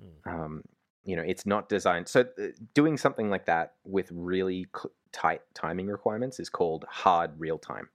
Mm. 0.02 0.32
Um, 0.34 0.64
you 1.06 1.16
know, 1.16 1.22
it's 1.22 1.46
not 1.46 1.70
designed. 1.70 2.08
So 2.08 2.22
uh, 2.22 2.48
doing 2.74 2.98
something 2.98 3.30
like 3.30 3.46
that 3.46 3.74
with 3.86 4.10
really 4.12 4.68
tight 5.12 5.42
timing 5.54 5.88
requirements 5.88 6.40
is 6.40 6.50
called 6.50 6.86
hard 6.90 7.32
real 7.40 7.58
time. 7.58 7.90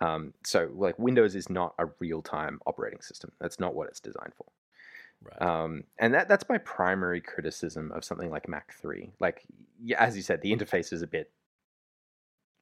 Um, 0.00 0.34
so 0.44 0.70
like 0.74 0.98
Windows 0.98 1.34
is 1.34 1.48
not 1.48 1.74
a 1.78 1.86
real 2.00 2.20
time 2.20 2.60
operating 2.66 3.00
system. 3.00 3.32
That's 3.40 3.58
not 3.58 3.74
what 3.74 3.88
it's 3.88 4.00
designed 4.00 4.34
for. 4.36 4.46
Right. 5.22 5.40
Um, 5.40 5.84
and 5.98 6.12
that 6.12 6.28
that's 6.28 6.44
my 6.48 6.58
primary 6.58 7.20
criticism 7.22 7.90
of 7.92 8.04
something 8.04 8.30
like 8.30 8.48
Mach 8.48 8.74
3. 8.74 9.12
Like, 9.20 9.44
yeah, 9.82 10.02
as 10.02 10.16
you 10.16 10.22
said, 10.22 10.42
the 10.42 10.54
interface 10.54 10.92
is 10.92 11.00
a 11.02 11.06
bit 11.06 11.30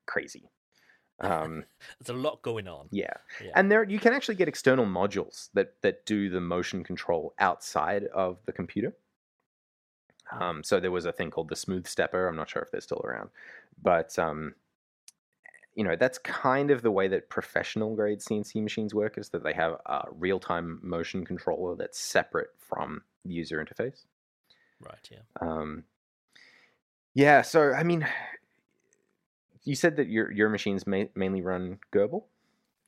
crazy. 0.07 0.49
Um, 1.21 1.65
There's 2.01 2.17
a 2.17 2.21
lot 2.21 2.43
going 2.43 2.69
on. 2.69 2.89
yeah. 2.91 3.13
Yeah. 3.43 3.53
and 3.57 3.71
there 3.71 3.85
you 3.85 3.99
can 3.99 4.13
actually 4.13 4.35
get 4.37 4.49
external 4.49 4.85
modules 4.87 5.49
that 5.55 5.75
that 5.83 6.07
do 6.07 6.29
the 6.29 6.41
motion 6.41 6.85
control 6.85 7.35
outside 7.39 8.05
of 8.15 8.39
the 8.47 8.53
computer. 8.53 8.95
Um, 10.41 10.65
so 10.65 10.81
there 10.81 10.91
was 10.91 11.05
a 11.07 11.13
thing 11.13 11.31
called 11.31 11.49
the 11.49 11.57
Smooth 11.57 11.87
Stepper. 11.87 12.27
I'm 12.27 12.37
not 12.37 12.49
sure 12.51 12.63
if 12.63 12.71
they're 12.71 12.81
still 12.81 13.03
around, 13.05 13.31
but 13.83 14.19
um, 14.19 14.55
you 15.75 15.85
know 15.85 15.97
that's 15.97 16.19
kind 16.19 16.71
of 16.71 16.83
the 16.83 16.91
way 16.91 17.09
that 17.09 17.29
professional 17.29 17.95
grade 17.95 18.21
CNC 18.21 18.63
machines 18.63 18.95
work. 18.95 19.19
Is 19.19 19.29
that 19.31 19.43
they 19.43 19.53
have 19.53 19.77
a 19.87 20.07
real 20.13 20.39
time 20.39 20.81
motion 20.83 21.25
controller 21.25 21.77
that's 21.77 21.99
separate 21.99 22.51
from 22.59 23.03
the 23.25 23.33
user 23.35 23.65
interface. 23.65 24.05
Right. 24.81 25.09
Yeah. 25.11 25.19
Um, 25.41 25.85
yeah, 27.15 27.43
so 27.43 27.73
I 27.73 27.85
mean, 27.85 28.07
you 29.63 29.75
said 29.77 29.97
that 29.97 30.09
your 30.09 30.31
your 30.33 30.49
machines 30.49 30.87
ma- 30.87 31.05
mainly 31.15 31.43
run 31.43 31.79
Gerbil, 31.93 32.25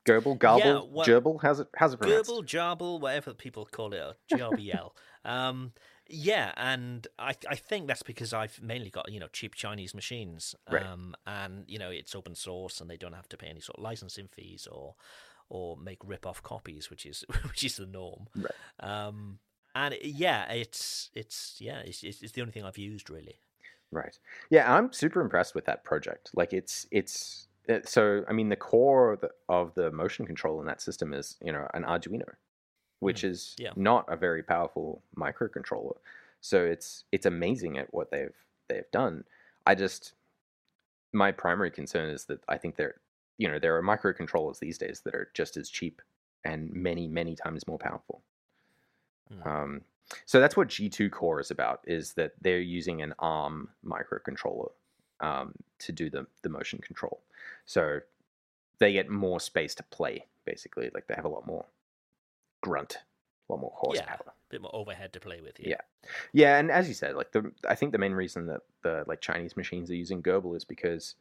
Gerbil, 0.05 0.39
Garble, 0.39 0.89
well, 0.93 1.07
Gerbil. 1.07 1.41
How's 1.41 1.61
it 1.61 1.69
how's 1.77 1.95
it 1.95 2.01
pronounced? 2.01 2.31
Gerbil, 2.31 2.45
Jarble, 2.45 3.01
whatever 3.01 3.35
people 3.35 3.67
call 3.67 3.93
it, 3.93 4.01
or 4.03 4.15
GRBL. 4.33 4.91
um, 5.25 5.73
yeah, 6.09 6.53
and 6.57 7.07
I 7.19 7.35
I 7.49 7.57
think 7.57 7.87
that's 7.87 8.03
because 8.03 8.33
I've 8.33 8.61
mainly 8.63 8.91
got 8.91 9.11
you 9.11 9.21
know 9.21 9.29
cheap 9.33 9.55
Chinese 9.55 9.95
machines, 9.95 10.55
Right. 10.71 10.85
um, 10.85 11.15
and 11.27 11.65
you 11.69 11.79
know 11.79 11.91
it's 11.91 12.15
open 12.15 12.35
source 12.35 12.81
and 12.81 12.89
they 12.91 12.97
don't 12.97 13.13
have 13.15 13.29
to 13.31 13.37
pay 13.37 13.49
any 13.49 13.61
sort 13.61 13.79
of 13.79 13.85
licensing 13.85 14.29
fees 14.29 14.67
or 14.71 14.95
or 15.49 15.77
make 15.77 15.99
rip 16.05 16.27
off 16.27 16.43
copies, 16.43 16.91
which 16.91 17.07
is 17.07 17.25
which 17.49 17.65
is 17.65 17.77
the 17.77 17.87
norm. 17.87 18.27
Right. 18.35 18.51
Um, 18.81 19.39
and 19.75 19.95
it- 19.95 20.05
yeah, 20.05 20.51
it's 20.53 21.11
it's 21.15 21.57
yeah, 21.61 21.79
it's, 21.81 22.03
it's 22.03 22.23
it's 22.23 22.33
the 22.33 22.41
only 22.41 22.53
thing 22.53 22.65
I've 22.65 22.79
used 22.79 23.11
really. 23.11 23.41
Right. 23.93 24.19
Yeah, 24.51 24.73
I'm 24.75 24.93
super 24.93 25.21
impressed 25.21 25.55
with 25.55 25.65
that 25.67 25.85
project. 25.85 26.31
Like 26.35 26.53
it's 26.53 26.87
it's 26.91 27.47
so 27.85 28.25
I 28.29 28.33
mean 28.33 28.49
the 28.49 28.57
core 28.57 29.13
of 29.13 29.21
the, 29.21 29.31
of 29.49 29.75
the 29.75 29.91
motion 29.91 30.27
control 30.27 30.61
in 30.61 30.67
that 30.67 30.81
system 30.81 31.13
is 31.13 31.37
you 31.43 31.53
know 31.53 31.69
an 31.75 31.85
Arduino, 31.85 32.29
which 33.01 33.25
is 33.25 33.55
yeah. 33.59 33.71
not 33.77 34.05
a 34.09 34.17
very 34.17 34.43
powerful 34.43 35.03
microcontroller. 35.17 35.97
So 36.41 36.65
it's 36.65 37.05
it's 37.13 37.27
amazing 37.27 37.79
at 37.79 37.93
what 37.93 38.11
they've 38.11 38.35
they've 38.69 38.91
done. 38.93 39.25
I 39.67 39.75
just 39.75 40.15
my 41.13 41.33
primary 41.33 41.71
concern 41.71 42.11
is 42.11 42.25
that 42.25 42.41
I 42.49 42.59
think 42.59 42.77
there 42.77 42.97
you 43.39 43.49
know 43.49 43.59
there 43.59 43.77
are 43.77 43.83
microcontrollers 43.83 44.59
these 44.59 44.79
days 44.79 45.01
that 45.05 45.15
are 45.15 45.31
just 45.35 45.57
as 45.57 45.69
cheap 45.69 46.03
and 46.45 46.73
many 46.73 47.09
many 47.09 47.35
times 47.35 47.67
more 47.67 47.79
powerful. 47.79 48.23
Mm. 49.33 49.47
Um, 49.47 49.81
so 50.25 50.41
that's 50.41 50.57
what 50.57 50.69
G2 50.69 51.11
Core 51.11 51.41
is 51.41 51.51
about, 51.51 51.81
is 51.85 52.13
that 52.15 52.33
they're 52.41 52.61
using 52.61 53.03
an 53.03 53.13
ARM 53.19 53.69
microcontroller 53.85 54.71
um, 55.21 55.53
to 55.81 55.93
do 55.93 56.11
the, 56.11 56.27
the 56.43 56.49
motion 56.49 56.79
control. 56.79 57.21
So 57.65 58.01
they 58.79 58.93
get 58.93 59.11
more 59.11 59.41
space 59.41 59.75
to 59.77 59.83
play, 59.85 60.27
basically. 60.45 60.91
Like 60.95 61.07
they 61.07 61.15
have 61.15 61.25
a 61.25 61.29
lot 61.29 61.47
more 61.47 61.65
grunt, 62.63 62.99
a 63.49 63.53
lot 63.53 63.61
more 63.61 63.73
horsepower. 63.75 64.19
Yeah, 64.25 64.33
a 64.33 64.51
bit 64.51 64.63
more 64.63 64.75
overhead 64.75 65.13
to 65.15 65.21
play 65.21 65.41
with. 65.41 65.55
Yeah. 65.59 65.77
Yeah, 66.33 66.59
and 66.59 66.71
as 66.71 66.89
you 66.89 66.95
said, 66.95 67.17
like 67.17 67.33
the 67.33 67.53
I 67.69 67.75
think 67.75 67.93
the 67.93 67.99
main 67.99 68.13
reason 68.13 68.47
that 68.47 68.61
the 68.83 69.05
like 69.07 69.21
Chinese 69.21 69.57
machines 69.57 69.91
are 69.91 69.95
using 69.97 70.23
Gerbil 70.23 70.57
is 70.57 70.65
because, 70.65 71.15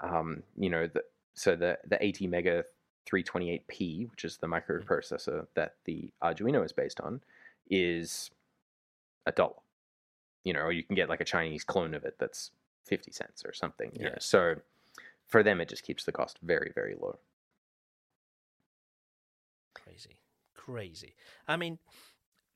um, 0.00 0.42
you 0.56 0.70
know, 0.70 0.86
the 0.86 1.02
so 1.34 1.56
the 1.56 1.78
the 1.86 1.96
ATmega 1.96 2.64
328P, 3.10 4.10
which 4.10 4.24
is 4.24 4.38
the 4.38 4.46
microprocessor 4.46 5.46
that 5.54 5.74
the 5.84 6.10
Arduino 6.22 6.64
is 6.64 6.72
based 6.72 7.00
on, 7.00 7.20
is 7.68 8.30
a 9.26 9.32
dollar. 9.32 9.54
You 10.44 10.52
know, 10.52 10.60
or 10.60 10.72
you 10.72 10.82
can 10.82 10.94
get 10.94 11.08
like 11.08 11.20
a 11.20 11.24
Chinese 11.24 11.64
clone 11.64 11.94
of 11.94 12.04
it 12.04 12.16
that's 12.18 12.50
50 12.86 13.12
cents 13.12 13.44
or 13.44 13.52
something. 13.52 13.90
you 13.94 14.04
know. 14.04 14.10
Yeah. 14.10 14.18
So 14.20 14.56
for 15.26 15.42
them, 15.42 15.60
it 15.60 15.68
just 15.68 15.82
keeps 15.82 16.04
the 16.04 16.12
cost 16.12 16.38
very, 16.42 16.70
very 16.74 16.94
low. 17.00 17.18
Crazy. 20.64 21.14
I 21.46 21.56
mean, 21.56 21.78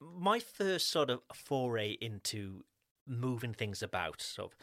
my 0.01 0.39
first 0.39 0.89
sort 0.91 1.11
of 1.11 1.21
foray 1.35 1.97
into 2.01 2.65
moving 3.07 3.53
things 3.55 3.83
about, 3.83 4.21
sort 4.23 4.53
of 4.53 4.59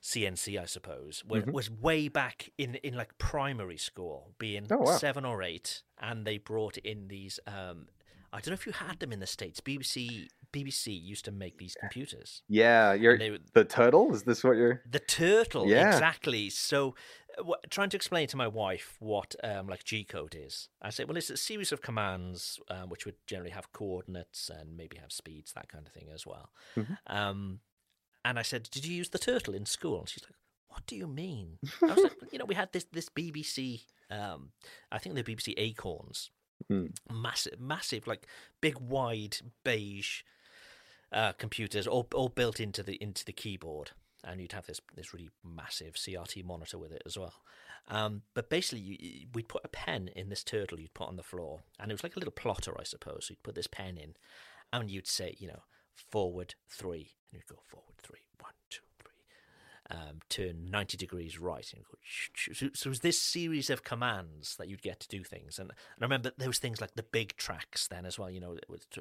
CNC, 0.00 0.58
I 0.60 0.64
suppose, 0.66 1.24
was, 1.24 1.44
Mhm. 1.44 1.52
was 1.52 1.70
way 1.70 2.08
back 2.08 2.50
in 2.58 2.76
in 2.76 2.94
like 2.94 3.18
primary 3.18 3.76
school, 3.78 4.34
being 4.38 4.66
Oh, 4.70 4.78
wow. 4.78 4.96
seven 4.96 5.24
or 5.24 5.42
eight, 5.42 5.82
and 5.98 6.26
they 6.26 6.38
brought 6.38 6.78
in 6.78 7.08
these. 7.08 7.38
Um, 7.46 7.88
I 8.32 8.36
don't 8.40 8.48
know 8.48 8.54
if 8.54 8.66
you 8.66 8.72
had 8.72 8.98
them 9.00 9.12
in 9.12 9.20
the 9.20 9.26
states. 9.26 9.60
BBC 9.60 10.28
BBC 10.52 10.88
used 11.02 11.24
to 11.24 11.32
make 11.32 11.56
these 11.58 11.74
computers. 11.80 12.42
Yeah, 12.48 12.92
you're 12.92 13.16
They 13.18 13.38
the 13.54 13.64
turtle. 13.64 14.14
Is 14.14 14.22
this 14.24 14.44
what 14.44 14.56
you're? 14.56 14.82
The 14.90 14.98
turtle, 14.98 15.66
Yeah. 15.66 15.88
exactly. 15.88 16.50
So, 16.50 16.94
uh, 17.38 17.42
wh- 17.44 17.68
trying 17.70 17.88
to 17.90 17.96
explain 17.96 18.26
to 18.28 18.36
my 18.36 18.46
wife 18.48 18.96
what 19.00 19.34
um, 19.42 19.66
like 19.66 19.84
G 19.84 20.04
code 20.04 20.36
is, 20.38 20.68
I 20.82 20.90
said, 20.90 21.08
well, 21.08 21.16
it's 21.16 21.30
a 21.30 21.36
series 21.38 21.72
of 21.72 21.80
commands 21.80 22.60
um, 22.68 22.90
which 22.90 23.06
would 23.06 23.14
generally 23.26 23.50
have 23.52 23.72
coordinates 23.72 24.50
and 24.50 24.76
maybe 24.76 24.98
have 24.98 25.10
speeds, 25.12 25.52
that 25.54 25.68
kind 25.70 25.86
of 25.86 25.92
thing 25.94 26.08
as 26.12 26.26
well. 26.26 26.50
Mhm. 26.76 26.98
Um, 27.06 27.60
and 28.24 28.38
I 28.38 28.42
said, 28.42 28.68
did 28.70 28.84
you 28.86 28.94
use 28.94 29.08
the 29.08 29.18
turtle 29.18 29.54
in 29.54 29.64
school? 29.66 30.00
And 30.00 30.08
she's 30.08 30.24
like, 30.24 30.36
what 30.68 30.86
do 30.86 30.96
you 30.96 31.06
mean? 31.06 31.58
I 31.82 31.86
was 31.86 31.96
like, 32.04 32.20
"Well, 32.20 32.28
you 32.30 32.38
know, 32.38 32.44
we 32.46 32.54
had 32.54 32.72
this 32.72 32.84
this 32.92 33.08
BBC. 33.08 33.82
Um, 34.10 34.52
I 34.90 34.98
think 34.98 35.14
the 35.14 35.24
BBC 35.24 35.54
Acorns, 35.56 36.30
Hmm. 36.68 36.86
massive, 37.10 37.60
massive, 37.60 38.06
like 38.06 38.26
big, 38.60 38.78
wide 38.78 39.38
beige 39.64 40.22
uh, 41.12 41.32
computers, 41.32 41.86
all 41.86 42.06
all 42.14 42.28
built 42.28 42.60
into 42.60 42.82
the 42.82 42.94
into 42.94 43.24
the 43.24 43.32
keyboard, 43.32 43.90
and 44.24 44.40
you'd 44.40 44.52
have 44.52 44.66
this 44.66 44.80
this 44.94 45.12
really 45.12 45.30
massive 45.44 45.94
CRT 45.94 46.44
monitor 46.44 46.78
with 46.78 46.92
it 46.92 47.02
as 47.04 47.18
well. 47.18 47.34
Um, 47.88 48.22
but 48.34 48.48
basically, 48.48 48.80
you, 48.80 49.26
we'd 49.34 49.48
put 49.48 49.64
a 49.64 49.68
pen 49.68 50.08
in 50.14 50.28
this 50.28 50.44
turtle 50.44 50.80
you'd 50.80 50.94
put 50.94 51.08
on 51.08 51.16
the 51.16 51.22
floor, 51.22 51.60
and 51.78 51.90
it 51.90 51.94
was 51.94 52.02
like 52.02 52.16
a 52.16 52.18
little 52.18 52.32
plotter, 52.32 52.74
I 52.78 52.84
suppose. 52.84 53.26
So 53.26 53.32
you'd 53.32 53.42
put 53.42 53.54
this 53.54 53.66
pen 53.66 53.98
in, 53.98 54.14
and 54.72 54.90
you'd 54.90 55.08
say, 55.08 55.34
you 55.38 55.48
know, 55.48 55.62
forward 55.94 56.54
three, 56.68 57.16
and 57.30 57.40
you'd 57.40 57.46
go 57.46 57.60
forward 57.68 57.94
three, 58.02 58.20
one, 58.40 58.52
two. 58.70 58.82
Um, 59.94 60.20
turn 60.30 60.70
90 60.70 60.96
degrees 60.96 61.38
right. 61.38 61.70
And 61.74 61.84
go, 61.84 61.98
so, 62.54 62.68
so 62.72 62.86
it 62.86 62.88
was 62.88 63.00
this 63.00 63.20
series 63.20 63.68
of 63.68 63.84
commands 63.84 64.56
that 64.56 64.66
you'd 64.66 64.80
get 64.80 65.00
to 65.00 65.08
do 65.08 65.22
things. 65.22 65.58
And, 65.58 65.68
and 65.70 65.76
I 66.00 66.04
remember 66.06 66.32
there 66.38 66.48
was 66.48 66.58
things 66.58 66.80
like 66.80 66.94
the 66.94 67.02
Big 67.02 67.36
Traks 67.36 67.88
then 67.88 68.06
as 68.06 68.18
well, 68.18 68.30
you 68.30 68.40
know, 68.40 68.56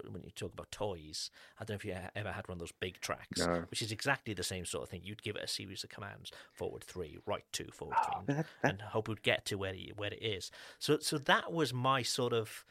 when 0.10 0.24
you 0.24 0.32
talk 0.36 0.52
about 0.54 0.70
toys. 0.70 1.32
I 1.60 1.64
don't 1.64 1.76
know 1.76 1.76
if 1.76 1.86
you 1.86 1.96
ever 2.14 2.34
had 2.34 2.48
one 2.50 2.56
of 2.56 2.60
those 2.60 2.74
Big 2.74 3.00
Traks, 3.00 3.38
No. 3.48 3.64
which 3.72 3.82
is 3.82 3.94
exactly 3.94 4.34
the 4.34 4.44
same 4.44 4.66
sort 4.66 4.84
of 4.84 4.90
thing. 4.90 5.00
You'd 5.04 5.24
give 5.24 5.38
it 5.38 5.44
a 5.44 5.48
series 5.48 5.84
of 5.86 5.90
commands 5.92 6.30
forward 6.52 6.84
three, 6.84 7.20
right 7.26 7.46
two, 7.54 7.70
forward 7.72 7.96
Oh, 8.02 8.04
three, 8.26 8.36
that- 8.36 8.46
that- 8.62 8.70
and 8.72 8.82
hope 8.82 9.08
it 9.08 9.12
would 9.12 9.24
get 9.24 9.46
to 9.46 9.56
where 9.56 9.74
it, 9.74 9.96
where 9.96 10.12
it 10.14 10.22
is. 10.22 10.52
So, 10.78 11.00
so 11.00 11.18
that 11.20 11.54
was 11.54 11.74
my 11.74 12.02
sort 12.02 12.34
of 12.34 12.66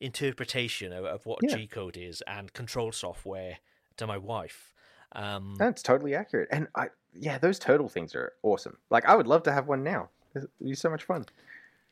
interpretation 0.00 0.92
of, 0.92 1.04
of 1.04 1.26
what 1.26 1.40
Yeah. 1.42 1.56
G 1.56 1.66
code 1.66 1.96
is 1.96 2.22
and 2.26 2.52
control 2.52 2.92
software 2.92 3.58
to 3.98 4.06
my 4.06 4.16
wife. 4.16 4.72
Um, 5.12 5.54
That's 5.58 5.82
totally 5.82 6.14
accurate. 6.14 6.48
And 6.50 6.68
I, 6.74 6.88
yeah, 7.14 7.38
those 7.38 7.58
turtle 7.58 7.88
things 7.88 8.14
are 8.14 8.32
awesome. 8.42 8.76
Like, 8.90 9.06
I 9.06 9.16
would 9.16 9.26
love 9.26 9.42
to 9.44 9.52
have 9.52 9.66
one 9.68 9.82
now. 9.82 10.10
It'd 10.34 10.48
be 10.62 10.74
so 10.74 10.90
much 10.90 11.04
fun. 11.04 11.24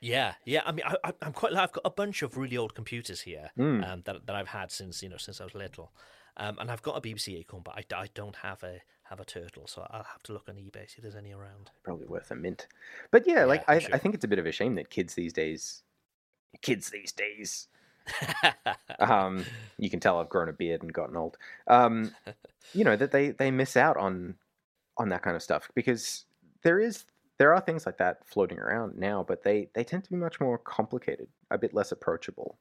Yeah, 0.00 0.34
yeah. 0.44 0.62
I 0.66 0.72
mean, 0.72 0.84
I, 1.02 1.12
I'm 1.22 1.32
quite. 1.32 1.54
I've 1.54 1.72
got 1.72 1.80
a 1.86 1.90
bunch 1.90 2.20
of 2.20 2.36
really 2.36 2.58
old 2.58 2.74
computers 2.74 3.22
here 3.22 3.50
Mm. 3.58 3.90
um, 3.90 4.02
that 4.04 4.26
that 4.26 4.36
I've 4.36 4.48
had 4.48 4.70
since 4.70 5.02
you 5.02 5.08
know 5.08 5.16
since 5.16 5.40
I 5.40 5.44
was 5.44 5.54
little, 5.54 5.92
um, 6.36 6.58
and 6.58 6.70
I've 6.70 6.82
got 6.82 6.98
a 6.98 7.00
BBC 7.00 7.38
Acorn, 7.38 7.62
but 7.64 7.74
I, 7.74 7.84
I 8.02 8.08
don't 8.12 8.36
have 8.36 8.62
a 8.62 8.80
have 9.04 9.20
a 9.20 9.24
turtle, 9.24 9.66
so 9.66 9.86
I'll 9.90 10.02
have 10.02 10.22
to 10.24 10.34
look 10.34 10.46
on 10.48 10.56
eBay 10.56 10.90
see 10.90 10.96
if 10.98 11.02
there's 11.02 11.14
any 11.16 11.32
around. 11.32 11.70
Probably 11.84 12.06
worth 12.06 12.30
a 12.30 12.34
mint. 12.34 12.66
But 13.12 13.26
yeah, 13.26 13.44
like 13.46 13.64
I, 13.66 13.78
sure. 13.78 13.94
I 13.94 13.98
think 13.98 14.14
it's 14.14 14.24
a 14.24 14.28
bit 14.28 14.38
of 14.38 14.44
a 14.44 14.52
shame 14.52 14.74
that 14.74 14.90
kids 14.90 15.14
these 15.14 15.32
days, 15.32 15.82
kids 16.60 16.90
these 16.90 17.12
days, 17.12 17.68
um, 18.98 19.44
you 19.78 19.90
can 19.90 20.00
tell 20.00 20.18
I've 20.18 20.28
grown 20.28 20.48
a 20.48 20.52
beard 20.52 20.82
and 20.82 20.92
gotten 20.92 21.16
old. 21.16 21.36
Um, 21.66 22.14
you 22.72 22.84
know 22.84 22.96
that 22.96 23.12
they 23.12 23.30
they 23.30 23.50
miss 23.50 23.76
out 23.76 23.96
on 23.96 24.36
on 24.96 25.08
that 25.08 25.22
kind 25.22 25.36
of 25.36 25.42
stuff 25.42 25.70
because 25.74 26.26
there 26.62 26.78
is 26.78 27.04
there 27.38 27.52
are 27.54 27.60
things 27.60 27.86
like 27.86 27.98
that 27.98 28.26
floating 28.26 28.58
around 28.58 28.96
now, 28.96 29.24
but 29.26 29.42
they 29.42 29.68
they 29.74 29.84
tend 29.84 30.04
to 30.04 30.10
be 30.10 30.16
much 30.16 30.40
more 30.40 30.58
complicated, 30.58 31.28
a 31.50 31.58
bit 31.58 31.74
less 31.74 31.92
approachable. 31.92 32.58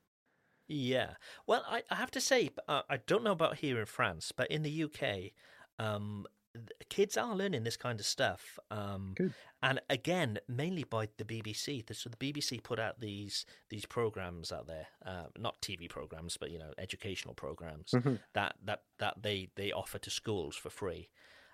Yeah. 0.67 1.15
Well, 1.45 1.65
I, 1.67 1.83
I 1.91 1.95
have 1.95 2.11
to 2.11 2.21
say, 2.21 2.49
uh, 2.67 2.83
I 2.89 2.97
don't 2.97 3.23
know 3.23 3.33
about 3.33 3.57
here 3.57 3.79
in 3.79 3.85
France, 3.85 4.31
but 4.31 4.49
in 4.49 4.63
the 4.63 4.83
UK, 4.83 5.31
um, 5.77 6.25
kids 6.89 7.17
are 7.17 7.35
learning 7.35 7.63
this 7.63 7.77
kind 7.77 7.99
of 7.99 8.05
stuff. 8.05 8.59
Um. 8.71 9.19
And 9.61 9.79
again, 9.89 10.39
mainly 10.49 10.83
by 10.83 11.07
the 11.17 11.23
BBC. 11.23 11.83
So 11.93 12.09
the 12.09 12.17
BBC 12.17 12.61
put 12.61 12.79
out 12.79 12.99
these 12.99 13.45
these 13.69 13.85
programs 13.85 14.51
out 14.51 14.67
there, 14.67 14.87
uh, 15.05 15.27
not 15.37 15.61
TV 15.61 15.89
programs, 15.89 16.35
but 16.37 16.51
you 16.51 16.59
know, 16.59 16.73
educational 16.77 17.33
programs 17.33 17.95
Mhm. 17.95 18.19
that 18.33 18.55
that 18.63 18.83
that 18.99 19.23
they 19.23 19.51
they 19.55 19.71
offer 19.71 19.99
to 19.99 20.09
schools 20.09 20.55
for 20.57 20.69
free. 20.69 21.09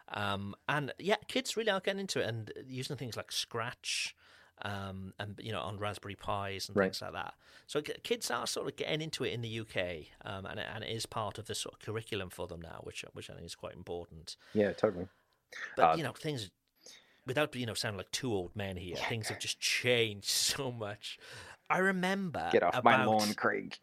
Um, 0.10 0.56
and 0.68 0.92
yeah, 0.98 1.18
kids 1.28 1.56
really 1.56 1.70
are 1.72 1.80
getting 1.80 2.00
into 2.00 2.20
it 2.20 2.28
and 2.28 2.52
using 2.66 2.98
things 2.98 3.16
like 3.16 3.32
Scratch, 3.32 4.16
um, 4.64 5.14
and 5.20 5.40
you 5.42 5.52
know, 5.52 5.62
on 5.62 5.78
Raspberry 5.78 6.16
Pis 6.16 6.68
and 6.68 6.78
Right. 6.78 6.86
things 6.86 7.02
like 7.02 7.14
that. 7.14 7.34
So 7.68 7.82
kids 7.82 8.30
are 8.32 8.48
sort 8.48 8.68
of 8.68 8.76
getting 8.76 9.02
into 9.02 9.24
it 9.24 9.34
in 9.34 9.42
the 9.42 9.60
UK, 9.60 10.08
um, 10.26 10.46
and 10.46 10.60
and 10.60 10.84
it 10.84 10.90
is 10.90 11.06
part 11.06 11.38
of 11.38 11.46
the 11.46 11.56
sort 11.56 11.76
of 11.76 11.80
curriculum 11.80 12.30
for 12.30 12.48
them 12.48 12.62
now, 12.62 12.82
which 12.84 13.04
which 13.14 13.30
I 13.30 13.34
think 13.34 13.46
is 13.46 13.56
quite 13.56 13.76
important. 13.76 14.36
Yeah, 14.54 14.74
totally. 14.74 15.08
But 15.76 15.94
Uh, 15.94 15.96
you 15.98 16.04
know, 16.04 16.14
things 16.14 16.50
without 17.26 17.56
you 17.56 17.66
know 17.66 17.74
sounding 17.74 17.98
like 17.98 18.12
two 18.12 18.34
old 18.34 18.56
men 18.56 18.78
here, 18.78 18.96
things 18.96 19.30
have 19.30 19.40
just 19.40 19.60
changed 19.60 20.26
so 20.28 20.72
much. 20.72 21.18
I 21.70 21.78
remember 21.78 22.50
Get 22.52 22.64
off 22.64 22.84
my 22.84 23.06
lawn, 23.06 23.34
Craig. 23.36 23.78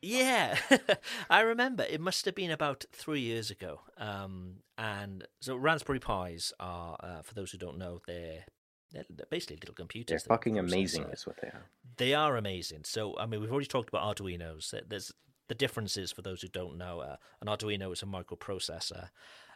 yeah, 0.00 0.56
I 1.30 1.40
remember. 1.40 1.84
It 1.88 2.00
must 2.00 2.24
have 2.24 2.34
been 2.34 2.50
about 2.50 2.84
three 2.92 3.20
years 3.20 3.50
ago. 3.50 3.80
Um, 3.98 4.58
and 4.78 5.26
so 5.40 5.56
Raspberry 5.56 5.98
Pis 6.00 6.52
are, 6.60 6.96
uh, 7.00 7.22
for 7.22 7.34
those 7.34 7.50
who 7.52 7.58
don't 7.58 7.78
know, 7.78 8.00
they're, 8.06 8.44
they're 8.92 9.04
they're 9.10 9.26
basically 9.30 9.56
little 9.56 9.74
computers. 9.74 10.24
They're 10.24 10.36
computers. 10.36 10.62
that 10.62 10.70
have 10.70 10.70
a 10.70 10.74
fucking 10.74 11.04
amazing, 11.04 11.12
is 11.12 11.26
what 11.26 11.40
they 11.40 11.48
are. 11.48 11.64
They 11.96 12.14
are 12.14 12.36
amazing. 12.36 12.80
So, 12.84 13.16
I 13.18 13.26
mean, 13.26 13.40
we've 13.40 13.50
already 13.52 13.66
talked 13.66 13.88
about 13.88 14.16
Arduinos. 14.16 14.74
There's 14.88 15.12
the 15.48 15.54
differences 15.54 16.12
for 16.12 16.22
those 16.22 16.40
who 16.42 16.48
don't 16.48 16.78
know. 16.78 17.00
Uh, 17.00 17.16
an 17.40 17.48
Arduino 17.48 17.92
is 17.92 18.02
a 18.02 18.06
microprocessor, 18.06 19.08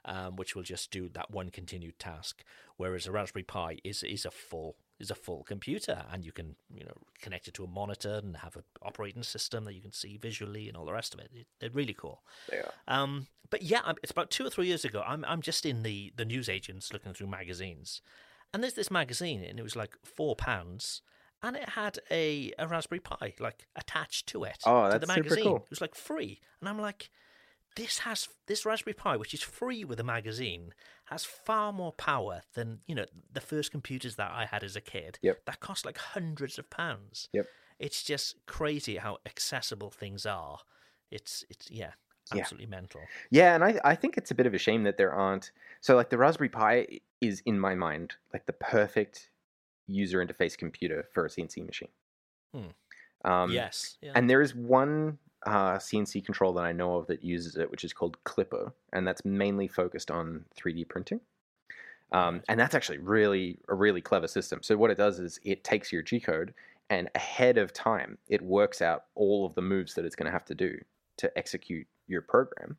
um, 0.04 0.36
which 0.36 0.54
will 0.54 0.62
just 0.62 0.90
do 0.90 1.08
that 1.10 1.30
one 1.30 1.50
continued 1.50 1.98
task, 1.98 2.42
whereas 2.76 3.06
a 3.06 3.12
Raspberry 3.12 3.42
Pi 3.44 3.78
is 3.84 4.02
is 4.02 4.24
a 4.24 4.30
full 4.30 4.76
is 4.98 5.10
a 5.10 5.14
full 5.14 5.42
computer, 5.44 6.04
and 6.10 6.24
you 6.24 6.32
can 6.32 6.56
you 6.74 6.84
know 6.84 6.96
connect 7.20 7.48
it 7.48 7.54
to 7.54 7.64
a 7.64 7.68
monitor 7.68 8.20
and 8.22 8.36
have 8.38 8.56
an 8.56 8.62
operating 8.82 9.22
system 9.22 9.64
that 9.64 9.74
you 9.74 9.80
can 9.82 9.92
see 9.92 10.16
visually 10.16 10.68
and 10.68 10.76
all 10.76 10.84
the 10.86 10.92
rest 10.92 11.12
of 11.14 11.20
it. 11.20 11.30
It- 11.34 11.46
They're 11.60 11.70
really 11.70 11.94
cool. 11.94 12.22
They 12.50 12.58
are. 12.58 12.72
Um, 12.88 13.26
but 13.50 13.62
yeah, 13.62 13.92
it's 14.02 14.10
about 14.12 14.30
two 14.30 14.44
or 14.46 14.50
three 14.50 14.66
years 14.66 14.84
ago. 14.84 15.02
I'm 15.06 15.24
I'm 15.26 15.40
just 15.42 15.64
in 15.66 15.82
the 15.82 16.12
the 16.16 16.24
newsagents 16.24 16.92
looking 16.92 17.12
through 17.14 17.28
magazines, 17.28 18.00
and 18.56 18.62
there's 18.62 18.72
this 18.72 18.90
magazine, 18.90 19.44
and 19.44 19.58
it 19.58 19.62
was 19.62 19.76
like 19.76 19.98
four 20.02 20.34
pounds, 20.34 21.02
and 21.42 21.56
it 21.56 21.68
had 21.68 21.98
a, 22.10 22.54
a 22.58 22.66
Raspberry 22.66 23.00
Pi 23.00 23.34
like 23.38 23.66
attached 23.76 24.26
to 24.28 24.44
it. 24.44 24.56
Oh, 24.64 24.90
to 24.90 24.98
the 24.98 25.06
magazine. 25.06 25.44
cool. 25.44 25.56
It 25.56 25.68
was 25.68 25.82
like 25.82 25.94
free, 25.94 26.40
and 26.58 26.66
I'm 26.66 26.80
like, 26.80 27.10
this 27.76 27.98
has 27.98 28.30
this 28.46 28.64
Raspberry 28.64 28.94
Pi, 28.94 29.18
which 29.18 29.34
is 29.34 29.42
free 29.42 29.84
with 29.84 30.00
a 30.00 30.04
magazine, 30.04 30.72
has 31.10 31.22
far 31.22 31.70
more 31.70 31.92
power 31.92 32.44
than 32.54 32.78
you 32.86 32.94
know 32.94 33.04
the 33.30 33.42
first 33.42 33.72
computers 33.72 34.16
that 34.16 34.30
I 34.30 34.46
had 34.46 34.64
as 34.64 34.74
a 34.74 34.80
kid. 34.80 35.18
Yep. 35.20 35.44
That 35.44 35.60
cost 35.60 35.84
like 35.84 35.98
hundreds 35.98 36.58
of 36.58 36.70
pounds. 36.70 37.28
Yep. 37.34 37.48
It's 37.78 38.02
just 38.02 38.36
crazy 38.46 38.96
how 38.96 39.18
accessible 39.26 39.90
things 39.90 40.24
are. 40.24 40.60
It's 41.10 41.44
it's 41.50 41.70
yeah, 41.70 41.90
Yeah. 42.34 42.40
absolutely 42.40 42.66
mental. 42.66 43.00
Yeah, 43.30 43.54
and 43.54 43.62
I, 43.62 43.78
I 43.84 43.94
think 43.94 44.16
it's 44.16 44.30
a 44.30 44.34
bit 44.34 44.46
of 44.46 44.54
a 44.54 44.58
shame 44.58 44.82
that 44.84 44.96
there 44.96 45.12
aren't. 45.12 45.52
So, 45.80 45.94
like, 45.94 46.10
the 46.10 46.18
Raspberry 46.18 46.48
Pi 46.48 47.00
is, 47.20 47.42
in 47.46 47.58
my 47.58 47.74
mind, 47.74 48.14
like 48.32 48.46
the 48.46 48.52
perfect 48.52 49.30
user 49.86 50.24
interface 50.24 50.56
computer 50.58 51.06
for 51.12 51.26
a 51.26 51.28
CNC 51.28 51.64
machine. 51.64 51.88
Hmm. 52.54 53.30
Um, 53.30 53.50
yes. 53.50 53.98
Yeah. 54.00 54.12
And 54.14 54.28
there 54.28 54.42
is 54.42 54.54
one 54.54 55.18
uh, 55.44 55.76
CNC 55.76 56.24
control 56.24 56.52
that 56.54 56.64
I 56.64 56.72
know 56.72 56.96
of 56.96 57.06
that 57.06 57.24
uses 57.24 57.56
it, 57.56 57.70
which 57.70 57.84
is 57.84 57.92
called 57.92 58.16
Klipper, 58.24 58.72
and 58.92 59.06
that's 59.06 59.24
mainly 59.24 59.68
focused 59.68 60.10
on 60.10 60.44
3D 60.60 60.88
printing. 60.88 61.20
Um, 62.12 62.42
and 62.48 62.58
that's 62.58 62.74
actually 62.74 62.98
really 62.98 63.58
a 63.68 63.74
really 63.74 64.00
clever 64.00 64.28
system. 64.28 64.60
So 64.62 64.76
what 64.76 64.90
it 64.90 64.96
does 64.96 65.18
is 65.18 65.40
it 65.44 65.64
takes 65.64 65.92
your 65.92 66.02
G 66.02 66.20
code 66.20 66.54
and 66.88 67.10
ahead 67.16 67.58
of 67.58 67.72
time 67.72 68.16
it 68.28 68.40
works 68.42 68.80
out 68.80 69.06
all 69.16 69.44
of 69.44 69.54
the 69.56 69.62
moves 69.62 69.94
that 69.94 70.04
it's 70.04 70.14
going 70.14 70.26
to 70.26 70.32
have 70.32 70.44
to 70.44 70.54
do 70.54 70.78
to 71.16 71.36
execute 71.36 71.86
your 72.06 72.22
program, 72.22 72.76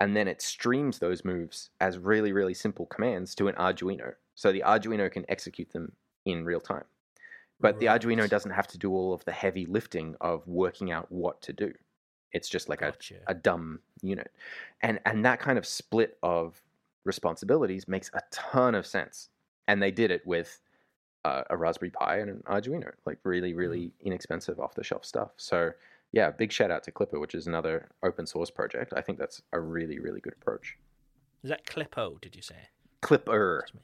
and 0.00 0.16
then 0.16 0.28
it 0.28 0.42
streams 0.42 0.98
those 0.98 1.24
moves 1.24 1.70
as 1.80 1.98
really 1.98 2.32
really 2.32 2.54
simple 2.54 2.86
commands 2.86 3.34
to 3.36 3.48
an 3.48 3.54
Arduino. 3.54 4.14
So 4.34 4.52
the 4.52 4.62
Arduino 4.66 5.10
can 5.10 5.24
execute 5.28 5.70
them 5.72 5.92
in 6.24 6.44
real 6.44 6.60
time. 6.60 6.84
But 7.60 7.80
the 7.80 7.86
Arduino 7.86 8.28
doesn't 8.28 8.52
have 8.52 8.68
to 8.68 8.78
do 8.78 8.92
all 8.92 9.12
of 9.12 9.24
the 9.24 9.32
heavy 9.32 9.66
lifting 9.66 10.14
of 10.20 10.46
working 10.46 10.92
out 10.92 11.10
what 11.10 11.42
to 11.42 11.52
do. 11.52 11.72
It's 12.32 12.48
just 12.48 12.68
like 12.68 12.80
Gotcha. 12.80 13.16
a, 13.26 13.32
a 13.32 13.34
dumb 13.34 13.80
unit. 14.02 14.30
And 14.82 15.00
and 15.04 15.24
that 15.24 15.40
kind 15.40 15.58
of 15.58 15.66
split 15.66 16.18
of 16.22 16.62
responsibilities 17.04 17.88
makes 17.88 18.10
a 18.14 18.20
ton 18.30 18.74
of 18.74 18.86
sense. 18.86 19.30
And 19.66 19.82
they 19.82 19.90
did 19.90 20.10
it 20.10 20.26
with 20.26 20.60
uh, 21.24 21.42
a 21.50 21.56
Raspberry 21.56 21.90
Pi 21.90 22.18
and 22.18 22.30
an 22.30 22.42
Arduino, 22.46 22.92
like 23.04 23.18
really, 23.24 23.54
really 23.54 23.92
inexpensive 24.00 24.60
off 24.60 24.74
the 24.74 24.84
shelf 24.84 25.04
stuff. 25.04 25.30
So 25.36 25.72
yeah, 26.12 26.30
big 26.30 26.52
shout 26.52 26.70
out 26.70 26.84
to 26.84 26.92
Klipper, 26.92 27.20
which 27.20 27.34
is 27.34 27.46
another 27.46 27.88
open 28.02 28.26
source 28.26 28.50
project. 28.50 28.92
I 28.96 29.00
think 29.02 29.18
that's 29.18 29.42
a 29.52 29.60
really, 29.60 29.98
really 29.98 30.20
good 30.20 30.32
approach. 30.34 30.76
Is 31.42 31.50
that 31.50 31.66
Clippo? 31.66 32.20
Did 32.20 32.34
you 32.34 32.42
say 32.42 32.56
Klipper. 33.02 33.60
Make- 33.74 33.82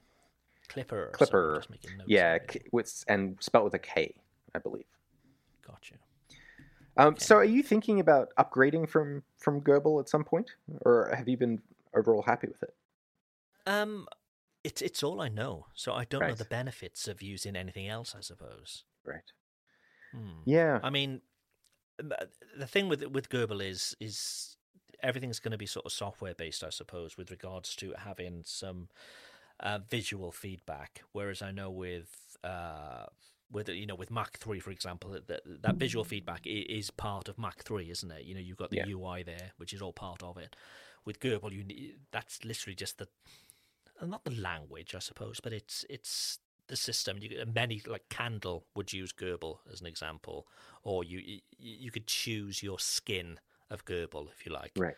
Klipper? 0.88 1.12
Klipper. 1.12 1.56
just 1.56 1.70
making 1.70 1.98
notes 1.98 2.08
Yeah. 2.08 2.38
K- 2.38 2.62
with, 2.72 3.04
and 3.08 3.36
spelled 3.40 3.64
with 3.64 3.74
a 3.74 3.78
K, 3.78 4.14
I 4.54 4.58
believe. 4.58 4.86
Gotcha. 5.66 5.94
Um, 6.96 7.08
Okay. 7.14 7.24
So, 7.24 7.36
are 7.36 7.44
you 7.44 7.62
thinking 7.62 8.00
about 8.00 8.28
upgrading 8.38 8.88
from 8.88 9.24
from 9.36 9.60
Gerbil 9.60 10.00
at 10.00 10.08
some 10.08 10.24
point, 10.24 10.52
or 10.86 11.12
have 11.14 11.28
you 11.28 11.36
been 11.36 11.60
overall 11.94 12.22
happy 12.22 12.46
with 12.46 12.62
it? 12.62 12.74
Um, 13.66 14.06
it's 14.62 14.80
it's 14.80 15.02
all 15.02 15.20
I 15.20 15.28
know, 15.28 15.66
so 15.74 15.92
I 15.92 16.04
don't 16.04 16.20
know 16.26 16.34
the 16.34 16.44
benefits 16.44 17.08
of 17.08 17.20
using 17.20 17.56
anything 17.56 17.88
else. 17.88 18.14
I 18.16 18.20
suppose. 18.20 18.84
Right. 19.04 19.32
Hmm. 20.12 20.40
Yeah. 20.44 20.78
I 20.84 20.90
mean, 20.90 21.20
the 21.98 22.66
thing 22.66 22.88
with 22.88 23.04
with 23.06 23.28
Gerbil 23.28 23.62
is 23.62 23.96
is 24.00 24.56
everything's 25.02 25.38
going 25.38 25.52
to 25.52 25.58
be 25.58 25.66
sort 25.66 25.86
of 25.86 25.92
software 25.92 26.34
based, 26.34 26.64
I 26.64 26.70
suppose, 26.70 27.16
with 27.16 27.30
regards 27.30 27.76
to 27.76 27.94
having 27.96 28.42
some 28.44 28.88
uh, 29.60 29.78
visual 29.88 30.32
feedback. 30.32 31.02
Whereas 31.12 31.42
I 31.42 31.50
know 31.50 31.70
with 31.70 32.36
uh, 32.42 33.06
with 33.50 33.68
you 33.68 33.86
know 33.86 33.94
with 33.94 34.10
Mach 34.10 34.38
three, 34.38 34.60
for 34.60 34.70
example, 34.70 35.10
that 35.10 35.28
that, 35.62 35.76
visual 35.76 36.04
feedback 36.04 36.42
is 36.46 36.90
part 36.90 37.28
of 37.28 37.38
Mach 37.38 37.62
three, 37.62 37.90
isn't 37.90 38.10
it? 38.10 38.24
You 38.24 38.34
know, 38.34 38.40
you've 38.40 38.56
got 38.56 38.70
the 38.70 38.78
Yeah. 38.78 38.94
UI 38.94 39.22
there, 39.22 39.52
which 39.58 39.72
is 39.72 39.82
all 39.82 39.92
part 39.92 40.22
of 40.22 40.36
it. 40.36 40.56
With 41.04 41.20
Gerbil, 41.20 41.52
you 41.52 41.94
that's 42.10 42.44
literally 42.44 42.74
just 42.74 42.98
the 42.98 43.08
not 44.02 44.24
the 44.24 44.32
language, 44.32 44.94
I 44.94 44.98
suppose, 44.98 45.40
but 45.40 45.52
it's 45.52 45.84
it's 45.88 46.38
the 46.68 46.76
system. 46.76 47.18
You 47.20 47.44
many 47.52 47.82
like 47.86 48.08
Candle 48.08 48.64
would 48.74 48.92
use 48.92 49.12
Gerbil 49.12 49.58
as 49.72 49.80
an 49.80 49.86
example, 49.86 50.46
or 50.82 51.04
you 51.04 51.40
you, 51.58 51.90
could 51.90 52.06
choose 52.06 52.62
your 52.62 52.78
skin 52.78 53.38
of 53.70 53.84
Gerbil 53.84 54.28
if 54.30 54.46
you 54.46 54.52
like. 54.52 54.72
Right. 54.76 54.96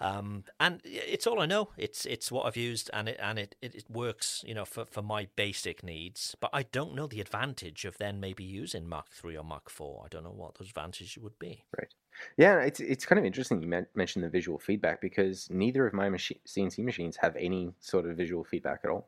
Um, 0.00 0.42
and 0.58 0.80
it's 0.84 1.28
all 1.28 1.40
I 1.40 1.46
know. 1.46 1.68
It's 1.76 2.06
it's 2.06 2.32
what 2.32 2.44
I've 2.46 2.56
used, 2.56 2.90
and 2.92 3.08
it 3.08 3.18
and 3.22 3.38
it, 3.38 3.54
it, 3.62 3.74
it 3.76 3.84
works, 3.88 4.42
you 4.44 4.52
know, 4.52 4.64
for, 4.64 4.84
for 4.84 5.00
my 5.00 5.28
basic 5.36 5.84
needs. 5.84 6.34
But 6.40 6.50
I 6.52 6.64
don't 6.64 6.96
know 6.96 7.06
the 7.06 7.20
advantage 7.20 7.84
of 7.84 7.98
then 7.98 8.18
maybe 8.18 8.42
using 8.42 8.88
Mark 8.88 9.10
three 9.12 9.36
or 9.36 9.44
Mark 9.44 9.70
four. 9.70 10.02
I 10.04 10.08
don't 10.08 10.24
know 10.24 10.34
what 10.34 10.56
those 10.56 10.70
advantages 10.70 11.22
would 11.22 11.38
be. 11.38 11.62
Right. 11.78 11.94
Yeah, 12.36 12.58
it's 12.60 12.80
it's 12.80 13.06
kind 13.06 13.20
of 13.20 13.24
interesting 13.24 13.62
you 13.62 13.86
mentioned 13.94 14.24
the 14.24 14.28
visual 14.28 14.58
feedback 14.58 15.00
because 15.00 15.48
neither 15.50 15.86
of 15.86 15.94
my 15.94 16.08
machi- 16.08 16.40
CNC 16.46 16.78
machines 16.78 17.16
have 17.16 17.36
any 17.36 17.72
sort 17.78 18.04
of 18.04 18.16
visual 18.16 18.42
feedback 18.42 18.80
at 18.82 18.90
all. 18.90 19.06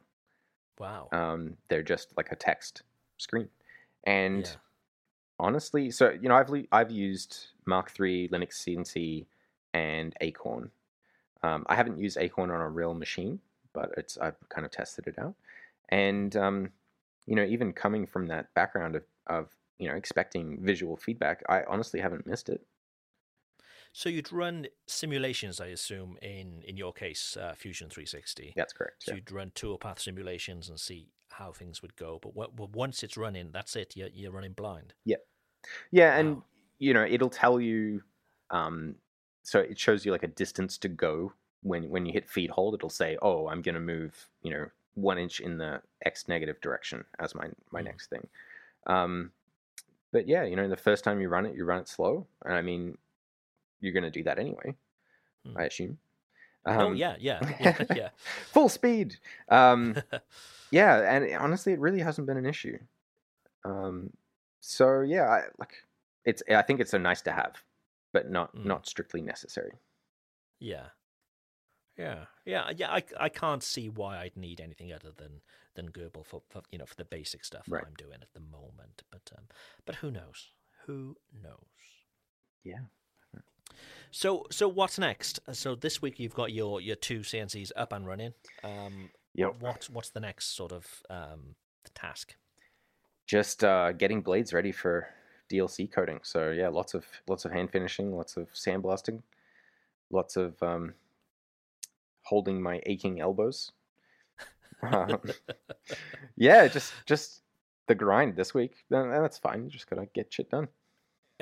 Wow. 0.79 1.09
Um, 1.13 1.57
they're 1.69 1.83
just 1.83 2.17
like 2.17 2.33
a 2.33 2.37
text 2.37 2.83
screen, 3.19 3.49
and 4.05 4.45
Yeah. 4.47 4.57
honestly, 5.39 5.91
so 5.91 6.11
you 6.11 6.29
know, 6.29 6.37
I've 6.37 6.51
I've 6.73 6.91
used 6.91 7.49
Mark 7.67 7.93
III, 7.99 8.29
Linux 8.29 8.55
CNC, 8.55 9.27
and 9.73 10.15
Acorn. 10.21 10.71
Um, 11.43 11.65
I 11.69 11.75
haven't 11.77 11.99
used 11.99 12.17
Acorn 12.19 12.51
on 12.51 12.61
a 12.61 12.69
real 12.69 12.95
machine, 12.95 13.41
but 13.73 13.91
it's 13.97 14.19
I've 14.19 14.37
kind 14.49 14.65
of 14.65 14.73
tested 14.73 15.07
it 15.07 15.19
out, 15.19 15.35
and 15.91 16.35
um, 16.37 16.73
you 17.27 17.37
know, 17.37 17.45
even 17.45 17.73
coming 17.73 18.07
from 18.07 18.27
that 18.29 18.53
background 18.55 18.97
of 18.97 19.05
of 19.27 19.51
you 19.79 19.89
know 19.89 19.95
expecting 19.95 20.63
visual 20.65 20.97
feedback, 20.97 21.43
I 21.49 21.65
honestly 21.65 22.01
haven't 22.01 22.27
missed 22.27 22.49
it. 22.49 22.67
So 23.97 24.09
you'd 24.09 24.33
run 24.33 24.67
simulations, 24.89 25.61
I 25.61 25.67
assume, 25.69 26.19
in 26.21 26.63
in 26.65 26.77
your 26.77 26.93
case, 26.93 27.37
uh, 27.37 27.55
Fusion 27.55 27.89
360. 27.89 28.53
That's 28.57 28.73
correct. 28.73 29.05
So 29.05 29.13
yeah. 29.13 29.15
you'd 29.15 29.31
run 29.31 29.53
toolpath 29.53 30.01
simulations 30.01 30.69
and 30.69 30.81
see 30.81 31.13
how 31.31 31.53
things 31.53 31.81
would 31.81 31.95
go. 31.97 32.19
But 32.21 32.35
w- 32.35 32.51
w- 32.51 32.73
once 32.75 33.05
it's 33.05 33.17
running, 33.17 33.53
that's 33.53 33.77
it. 33.77 33.97
You're, 33.97 34.09
you're 34.09 34.33
running 34.33 34.53
blind. 34.53 34.95
Yeah, 35.05 35.19
yeah, 35.93 36.17
and 36.19 36.39
Wow. 36.39 36.45
you 36.79 36.95
know 36.95 37.05
it'll 37.05 37.31
tell 37.31 37.61
you. 37.61 38.03
Um, 38.51 38.97
so 39.43 39.61
it 39.61 39.79
shows 39.79 40.05
you 40.07 40.13
like 40.13 40.23
a 40.23 40.29
distance 40.29 40.79
to 40.79 40.89
go 40.89 41.33
when 41.63 41.89
when 41.91 42.07
you 42.07 42.13
hit 42.13 42.29
feed 42.29 42.51
hold. 42.51 42.75
It'll 42.75 42.91
say, 42.91 43.19
"Oh, 43.23 43.49
I'm 43.49 43.63
going 43.63 43.75
to 43.77 43.81
move," 43.81 44.29
you 44.43 44.51
know, 44.53 44.71
one 44.95 45.19
inch 45.19 45.41
in 45.41 45.59
the 45.59 45.83
x 46.05 46.29
negative 46.29 46.61
direction 46.61 47.05
as 47.21 47.35
my 47.35 47.51
my 47.71 47.83
Mm. 47.83 47.85
next 47.85 48.09
thing. 48.11 48.29
Um, 48.87 49.33
but 50.13 50.29
yeah, 50.29 50.45
you 50.45 50.57
know, 50.57 50.69
the 50.69 50.77
first 50.77 51.05
time 51.05 51.21
you 51.21 51.29
run 51.29 51.47
it, 51.47 51.57
you 51.57 51.65
run 51.65 51.81
it 51.81 51.89
slow, 51.89 52.27
and 52.45 52.55
I 52.55 52.63
mean, 52.63 52.99
you're 53.85 53.93
going 53.93 54.05
to 54.05 54.11
do 54.11 54.25
that 54.25 54.39
anyway. 54.39 54.75
Mm. 55.47 55.57
I 55.57 55.65
assume. 55.65 55.99
oh 56.67 56.87
Um, 56.89 56.97
yeah, 56.97 57.17
yeah, 57.21 57.41
yeah, 57.61 57.85
yeah. 57.95 58.09
full 58.51 58.69
speed. 58.69 59.17
Um, 59.49 59.97
yeah, 60.71 61.15
and 61.15 61.37
honestly, 61.37 61.73
it 61.75 61.79
really 61.81 62.01
hasn't 62.01 62.27
been 62.27 62.39
an 62.39 62.47
issue. 62.47 62.79
Um, 63.65 64.11
so 64.61 65.01
yeah, 65.03 65.25
I, 65.29 65.43
like 65.59 65.75
it's. 66.25 66.43
I 66.51 66.63
think 66.63 66.81
it's 66.81 66.95
a 66.95 66.99
nice 66.99 67.23
to 67.23 67.33
have, 67.33 67.63
but 68.13 68.31
not 68.31 68.55
Mm. 68.57 68.65
not 68.67 68.87
strictly 68.87 69.21
necessary. 69.23 69.73
Yeah. 70.59 70.87
Yeah, 71.97 72.25
yeah, 72.45 72.71
yeah. 72.77 72.91
I, 72.91 73.05
I 73.21 73.29
can't 73.29 73.63
see 73.63 73.89
why 73.89 74.19
I'd 74.19 74.37
need 74.37 74.61
anything 74.61 74.93
other 74.93 75.13
than 75.17 75.43
than 75.77 75.91
Gerbil 75.93 76.27
for, 76.27 76.43
for 76.49 76.63
you 76.73 76.79
know 76.79 76.87
for 76.87 76.97
the 76.97 77.05
basic 77.05 77.45
stuff 77.45 77.67
Right. 77.69 77.83
that 77.83 77.87
I'm 77.89 77.95
doing 77.95 78.19
at 78.21 78.33
the 78.35 78.41
moment. 78.41 79.05
But 79.13 79.31
um, 79.39 79.45
but 79.87 79.97
who 79.97 80.11
knows? 80.11 80.51
Who 80.87 81.17
knows? 81.33 81.79
Yeah. 82.65 82.81
So 84.15 84.47
so 84.49 84.69
what's 84.69 84.97
next? 84.97 85.41
So 85.53 85.75
this 85.75 86.01
week 86.01 86.21
you've 86.21 86.35
got 86.35 86.53
your 86.53 86.81
your 86.81 86.95
two 86.95 87.21
CNCs 87.21 87.73
up 87.75 87.93
and 87.93 88.07
running. 88.07 88.33
Um, 88.63 89.11
Yep. 89.35 89.57
what 89.59 89.89
what's 89.93 90.11
the 90.11 90.21
next 90.21 90.55
sort 90.55 90.71
of 90.71 90.87
um 91.11 91.57
task? 91.95 92.37
Just 93.27 93.65
uh, 93.65 93.91
getting 93.91 94.23
blades 94.23 94.53
ready 94.53 94.71
for 94.71 95.09
DLC 95.51 95.91
coating. 95.91 96.21
So 96.23 96.53
yeah, 96.53 96.69
lots 96.69 96.95
of 96.95 97.05
lots 97.27 97.45
of 97.45 97.51
hand 97.51 97.73
finishing, 97.73 98.15
lots 98.15 98.37
of 98.37 98.53
sandblasting, 98.53 99.21
lots 100.13 100.37
of 100.37 100.63
um, 100.63 100.95
holding 102.23 102.63
my 102.63 102.81
aching 102.87 103.21
elbows. 103.21 103.73
Um, 104.83 105.19
yeah, 106.37 106.69
just 106.69 106.93
just 107.07 107.41
the 107.89 107.95
grind 107.95 108.37
this 108.37 108.53
week. 108.53 108.85
And 108.91 109.11
that's 109.11 109.39
fine. 109.39 109.65
You 109.65 109.71
just 109.71 109.89
gotta 109.89 110.07
get 110.15 110.33
shit 110.33 110.51
done. 110.51 110.69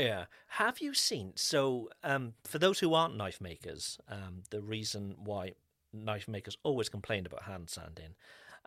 Yeah. 0.03 0.24
Have 0.48 0.80
you 0.80 0.94
seen? 0.94 1.32
So, 1.36 1.90
um, 2.03 2.34
for 2.44 2.59
those 2.59 2.80
who 2.80 2.92
aren't 2.94 3.16
knife 3.16 3.40
makers, 3.40 3.98
um, 4.09 4.42
the 4.50 4.61
reason 4.61 5.14
why 5.22 5.53
knife 5.92 6.26
makers 6.26 6.57
always 6.64 6.88
complain 6.88 7.24
about 7.26 7.42
hand 7.42 7.70
sanding 7.70 8.14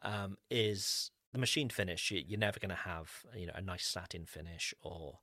um, 0.04 0.38
is 0.50 1.12
the 1.34 1.40
machine 1.40 1.70
finish. 1.70 2.10
You, 2.12 2.24
you're 2.26 2.40
never 2.40 2.60
going 2.60 2.70
to 2.70 2.76
have 2.76 3.12
you 3.36 3.48
know 3.48 3.54
a 3.56 3.62
nice 3.62 3.86
satin 3.86 4.26
finish, 4.26 4.74
or 4.82 5.20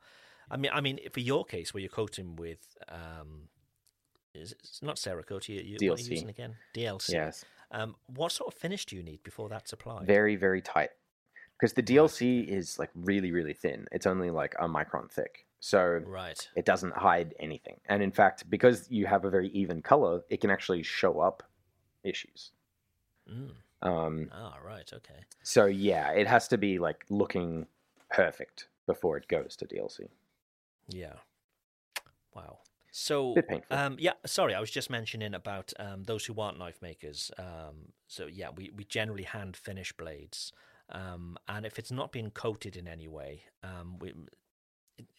I 0.51 0.57
mean, 0.59 0.71
I 0.75 0.81
mean, 0.81 0.99
for 1.13 1.21
your 1.21 1.45
case 1.45 1.73
where 1.73 1.81
you're 1.81 1.89
coating 1.89 2.37
with 2.37 2.77
um, 2.89 3.49
is 4.35 4.53
it's 4.53 4.83
not 4.83 4.97
Cerakote, 4.97 5.49
you, 5.49 5.63
you 5.79 5.91
what 5.91 5.99
are 5.99 6.03
you 6.03 6.11
using 6.11 6.29
again? 6.29 6.57
DLC. 6.75 7.11
Yes. 7.11 7.45
Um, 7.71 7.97
what 8.07 8.33
sort 8.33 8.53
of 8.53 8.61
finish 8.61 8.85
do 8.85 8.97
you 8.97 9.03
need 9.03 9.23
before 9.23 9.49
that's 9.49 9.73
applied? 9.73 10.07
very 10.07 10.37
very 10.37 10.61
tight 10.61 10.91
because 11.59 11.73
the 11.73 11.83
DLC 11.83 12.47
is 12.47 12.79
like 12.79 12.91
really 12.95 13.33
really 13.33 13.55
thin. 13.55 13.87
It's 13.93 14.07
only 14.07 14.31
like 14.31 14.55
a 14.61 14.69
micron 14.69 15.11
thick, 15.11 15.47
so 15.65 16.01
Right. 16.05 16.49
it 16.57 16.65
doesn't 16.65 16.93
hide 16.93 17.37
anything. 17.39 17.81
And 17.89 18.03
in 18.03 18.11
fact, 18.11 18.51
because 18.51 18.91
you 18.91 19.07
have 19.07 19.25
a 19.25 19.31
very 19.31 19.49
even 19.51 19.81
color, 19.81 20.25
it 20.29 20.41
can 20.41 20.51
actually 20.51 20.83
show 20.83 21.21
up 21.21 21.45
issues. 22.03 22.51
Mm. 23.31 23.55
Um, 23.81 24.29
Ah, 24.33 24.59
right. 24.65 24.93
Okay. 24.93 25.21
so 25.45 25.67
yeah, 25.67 26.11
it 26.11 26.27
has 26.27 26.49
to 26.49 26.59
be 26.59 26.81
like 26.81 27.05
looking 27.09 27.69
perfect 28.11 28.67
before 28.87 29.17
it 29.17 29.29
goes 29.29 29.55
to 29.57 29.67
DLC. 29.67 30.09
Yeah. 30.89 31.15
Wow. 32.35 32.59
So, 32.91 33.37
um, 33.71 33.97
yeah, 34.01 34.15
sorry, 34.27 34.55
I 34.55 34.61
was 34.61 34.71
just 34.71 34.91
mentioning 34.91 35.33
about 35.33 35.73
um, 35.79 36.03
those 36.03 36.27
who 36.27 36.39
aren't 36.41 36.59
knife 36.59 36.83
makers. 36.83 37.31
Um, 37.39 37.93
so, 38.09 38.27
yeah, 38.27 38.51
we, 38.51 38.71
we 38.77 38.85
generally 38.85 39.23
hand 39.23 39.57
finish 39.57 39.93
blades. 39.93 40.53
Um, 40.91 41.39
and 41.49 41.65
if 41.65 41.79
it's 41.79 41.93
not 41.93 42.11
been 42.13 42.31
coated 42.31 42.77
in 42.77 42.87
any 42.89 43.07
way, 43.09 43.45
um, 43.63 43.99
we, 44.01 44.13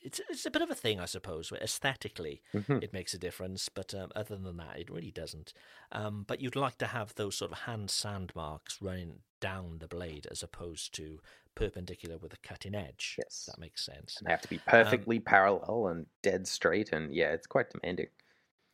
it's, 0.02 0.20
it's 0.30 0.46
a 0.46 0.52
bit 0.52 0.62
of 0.62 0.70
a 0.72 0.76
thing, 0.76 1.00
I 1.00 1.06
suppose. 1.06 1.52
Where 1.52 1.62
aesthetically, 1.62 2.42
Mhm. 2.54 2.82
it 2.82 2.94
makes 2.94 3.14
a 3.14 3.18
difference, 3.20 3.70
but 3.70 3.94
um, 3.94 4.12
other 4.16 4.38
than 4.38 4.58
that, 4.58 4.80
it 4.80 4.90
really 4.90 5.12
doesn't. 5.12 5.54
Um, 5.92 6.24
but 6.24 6.42
you'd 6.42 6.56
like 6.56 6.78
to 6.80 6.88
have 6.88 7.16
those 7.16 7.36
sort 7.38 7.52
of 7.52 7.60
hand 7.60 7.90
sand 7.92 8.32
marks 8.36 8.82
running 8.82 9.24
down 9.40 9.80
the 9.80 9.88
blade 9.88 10.28
as 10.32 10.44
opposed 10.44 10.94
to 10.96 11.20
perpendicular 11.56 12.18
with 12.18 12.34
a 12.34 12.38
cutting 12.38 12.76
edge. 12.76 13.18
Yes. 13.18 13.46
That 13.48 13.60
makes 13.60 13.84
sense. 13.86 14.22
And 14.22 14.28
they 14.28 14.32
have 14.32 14.42
to 14.42 14.48
be 14.50 14.60
Um, 14.68 15.06
perfectly 15.06 15.20
parallel 15.20 15.88
and 15.88 16.08
dead 16.22 16.48
straight, 16.48 16.92
and 16.92 17.14
yeah, 17.14 17.32
it's 17.34 17.48
quite 17.48 17.70
demanding. 17.70 18.10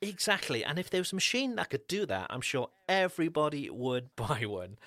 Exactly. 0.01 0.63
And 0.63 0.79
if 0.79 0.89
there 0.89 1.01
was 1.01 1.11
a 1.11 1.15
machine 1.15 1.55
that 1.55 1.69
could 1.69 1.87
do 1.87 2.05
that, 2.05 2.27
I'm 2.29 2.41
sure 2.41 2.69
everybody 2.87 3.69
would 3.69 4.15
buy 4.15 4.45
one. 4.45 4.77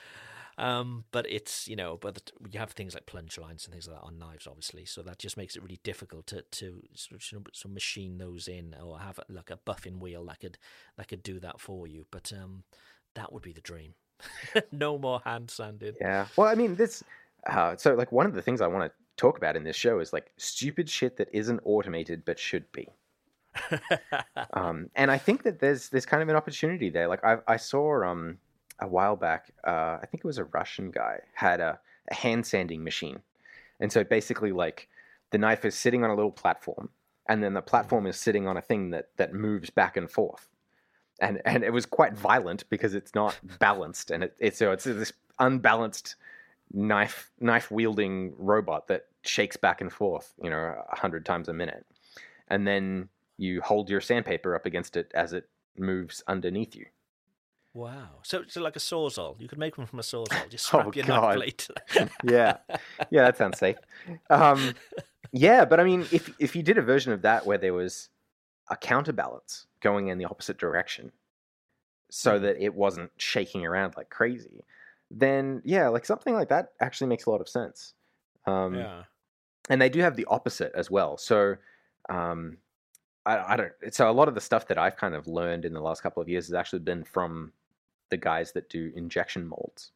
Um, 0.62 1.06
but 1.10 1.26
it's 1.28 1.66
you 1.66 1.74
know, 1.74 1.98
but 2.00 2.30
you 2.48 2.60
have 2.60 2.70
things 2.70 2.94
like 2.94 3.04
plunge 3.04 3.36
lines 3.36 3.64
and 3.64 3.72
things 3.72 3.88
like 3.88 3.96
that 3.96 4.06
on 4.06 4.16
knives, 4.16 4.46
obviously. 4.46 4.84
So 4.84 5.02
that 5.02 5.18
just 5.18 5.36
makes 5.36 5.56
it 5.56 5.62
really 5.62 5.80
difficult 5.82 6.28
to 6.28 6.42
to 6.42 6.82
sort 6.94 7.20
of 7.64 7.70
machine 7.72 8.18
those 8.18 8.46
in 8.46 8.76
or 8.80 9.00
have 9.00 9.18
like 9.28 9.50
a 9.50 9.58
buffing 9.66 9.98
wheel 9.98 10.24
that 10.26 10.38
could 10.38 10.58
that 10.96 11.08
could 11.08 11.24
do 11.24 11.40
that 11.40 11.60
for 11.60 11.88
you. 11.88 12.06
But 12.12 12.32
um, 12.32 12.62
that 13.14 13.32
would 13.32 13.42
be 13.42 13.52
the 13.52 13.60
dream. 13.60 13.94
no 14.72 14.98
more 14.98 15.20
hand 15.24 15.50
sanding. 15.50 15.94
Yeah. 16.00 16.26
Well, 16.36 16.46
I 16.46 16.54
mean, 16.54 16.76
this. 16.76 17.02
Uh, 17.44 17.74
so, 17.76 17.94
like, 17.94 18.12
one 18.12 18.26
of 18.26 18.34
the 18.34 18.42
things 18.42 18.60
I 18.60 18.68
want 18.68 18.88
to 18.88 18.92
talk 19.16 19.36
about 19.36 19.56
in 19.56 19.64
this 19.64 19.74
show 19.74 19.98
is 19.98 20.12
like 20.12 20.30
stupid 20.36 20.88
shit 20.88 21.16
that 21.16 21.28
isn't 21.32 21.60
automated 21.64 22.24
but 22.24 22.38
should 22.38 22.70
be. 22.70 22.88
um, 24.52 24.90
and 24.94 25.10
I 25.10 25.18
think 25.18 25.42
that 25.42 25.58
there's 25.58 25.88
there's 25.88 26.06
kind 26.06 26.22
of 26.22 26.28
an 26.28 26.36
opportunity 26.36 26.88
there. 26.88 27.08
Like 27.08 27.24
I 27.24 27.38
I 27.48 27.56
saw 27.56 28.04
um 28.04 28.38
a 28.80 28.88
while 28.88 29.16
back, 29.16 29.52
uh, 29.66 29.98
I 30.02 30.06
think 30.10 30.24
it 30.24 30.26
was 30.26 30.38
a 30.38 30.44
Russian 30.44 30.90
guy 30.90 31.20
had 31.34 31.60
a, 31.60 31.78
a 32.10 32.14
hand 32.14 32.46
sanding 32.46 32.84
machine, 32.84 33.20
and 33.80 33.92
so 33.92 34.04
basically 34.04 34.52
like 34.52 34.88
the 35.30 35.38
knife 35.38 35.64
is 35.64 35.74
sitting 35.74 36.04
on 36.04 36.10
a 36.10 36.14
little 36.14 36.30
platform, 36.30 36.90
and 37.28 37.42
then 37.42 37.54
the 37.54 37.62
platform 37.62 38.06
is 38.06 38.16
sitting 38.16 38.46
on 38.46 38.56
a 38.56 38.62
thing 38.62 38.90
that 38.90 39.08
that 39.16 39.34
moves 39.34 39.70
back 39.70 39.96
and 39.96 40.10
forth, 40.10 40.48
and 41.20 41.40
and 41.44 41.64
it 41.64 41.72
was 41.72 41.86
quite 41.86 42.14
violent 42.14 42.68
because 42.70 42.94
it's 42.94 43.14
not 43.14 43.38
balanced, 43.58 44.10
and 44.10 44.24
it, 44.24 44.34
it's 44.38 44.58
so 44.58 44.72
it's 44.72 44.84
this 44.84 45.12
unbalanced 45.38 46.16
knife 46.72 47.30
knife 47.40 47.70
wielding 47.70 48.34
robot 48.38 48.88
that 48.88 49.06
shakes 49.22 49.56
back 49.56 49.80
and 49.80 49.92
forth, 49.92 50.34
you 50.42 50.50
know, 50.50 50.74
a 50.90 50.96
hundred 50.96 51.24
times 51.24 51.48
a 51.48 51.52
minute, 51.52 51.86
and 52.48 52.66
then 52.66 53.08
you 53.36 53.60
hold 53.60 53.90
your 53.90 54.00
sandpaper 54.00 54.54
up 54.54 54.66
against 54.66 54.96
it 54.96 55.10
as 55.14 55.32
it 55.32 55.48
moves 55.76 56.22
underneath 56.26 56.76
you. 56.76 56.86
Wow. 57.74 58.20
So, 58.22 58.42
so 58.48 58.60
like 58.60 58.76
a 58.76 58.80
sawzall. 58.80 59.40
You 59.40 59.48
could 59.48 59.58
make 59.58 59.78
one 59.78 59.86
from 59.86 59.98
a 59.98 60.02
sawzall. 60.02 60.50
Just 60.50 60.66
strap 60.66 60.86
oh, 60.86 60.92
your 60.94 61.06
God. 61.06 61.42
yeah. 62.24 62.58
Yeah, 63.10 63.24
that 63.24 63.38
sounds 63.38 63.58
safe. 63.58 63.76
Um, 64.28 64.74
yeah, 65.32 65.64
but 65.64 65.80
I 65.80 65.84
mean, 65.84 66.06
if 66.12 66.34
if 66.38 66.54
you 66.54 66.62
did 66.62 66.76
a 66.76 66.82
version 66.82 67.12
of 67.12 67.22
that 67.22 67.46
where 67.46 67.58
there 67.58 67.72
was 67.72 68.10
a 68.70 68.76
counterbalance 68.76 69.66
going 69.80 70.08
in 70.08 70.18
the 70.18 70.26
opposite 70.26 70.58
direction, 70.58 71.12
so 72.10 72.38
mm. 72.38 72.42
that 72.42 72.62
it 72.62 72.74
wasn't 72.74 73.10
shaking 73.16 73.64
around 73.64 73.94
like 73.96 74.10
crazy, 74.10 74.64
then 75.10 75.62
yeah, 75.64 75.88
like 75.88 76.04
something 76.04 76.34
like 76.34 76.50
that 76.50 76.72
actually 76.80 77.06
makes 77.06 77.24
a 77.24 77.30
lot 77.30 77.40
of 77.40 77.48
sense. 77.48 77.94
Um, 78.46 78.74
yeah. 78.74 79.04
And 79.70 79.80
they 79.80 79.88
do 79.88 80.00
have 80.00 80.16
the 80.16 80.26
opposite 80.26 80.72
as 80.74 80.90
well. 80.90 81.16
So 81.16 81.56
um, 82.10 82.58
I, 83.24 83.54
I 83.54 83.56
don't. 83.56 83.72
So 83.90 84.10
a 84.10 84.12
lot 84.12 84.28
of 84.28 84.34
the 84.34 84.40
stuff 84.40 84.66
that 84.68 84.76
I've 84.76 84.96
kind 84.96 85.14
of 85.14 85.26
learned 85.26 85.64
in 85.64 85.72
the 85.72 85.80
last 85.80 86.02
couple 86.02 86.20
of 86.20 86.28
years 86.28 86.48
has 86.48 86.54
actually 86.54 86.80
been 86.80 87.04
from 87.04 87.52
the 88.12 88.16
guys 88.18 88.52
that 88.52 88.68
do 88.68 88.92
injection 88.94 89.48
molds. 89.48 89.90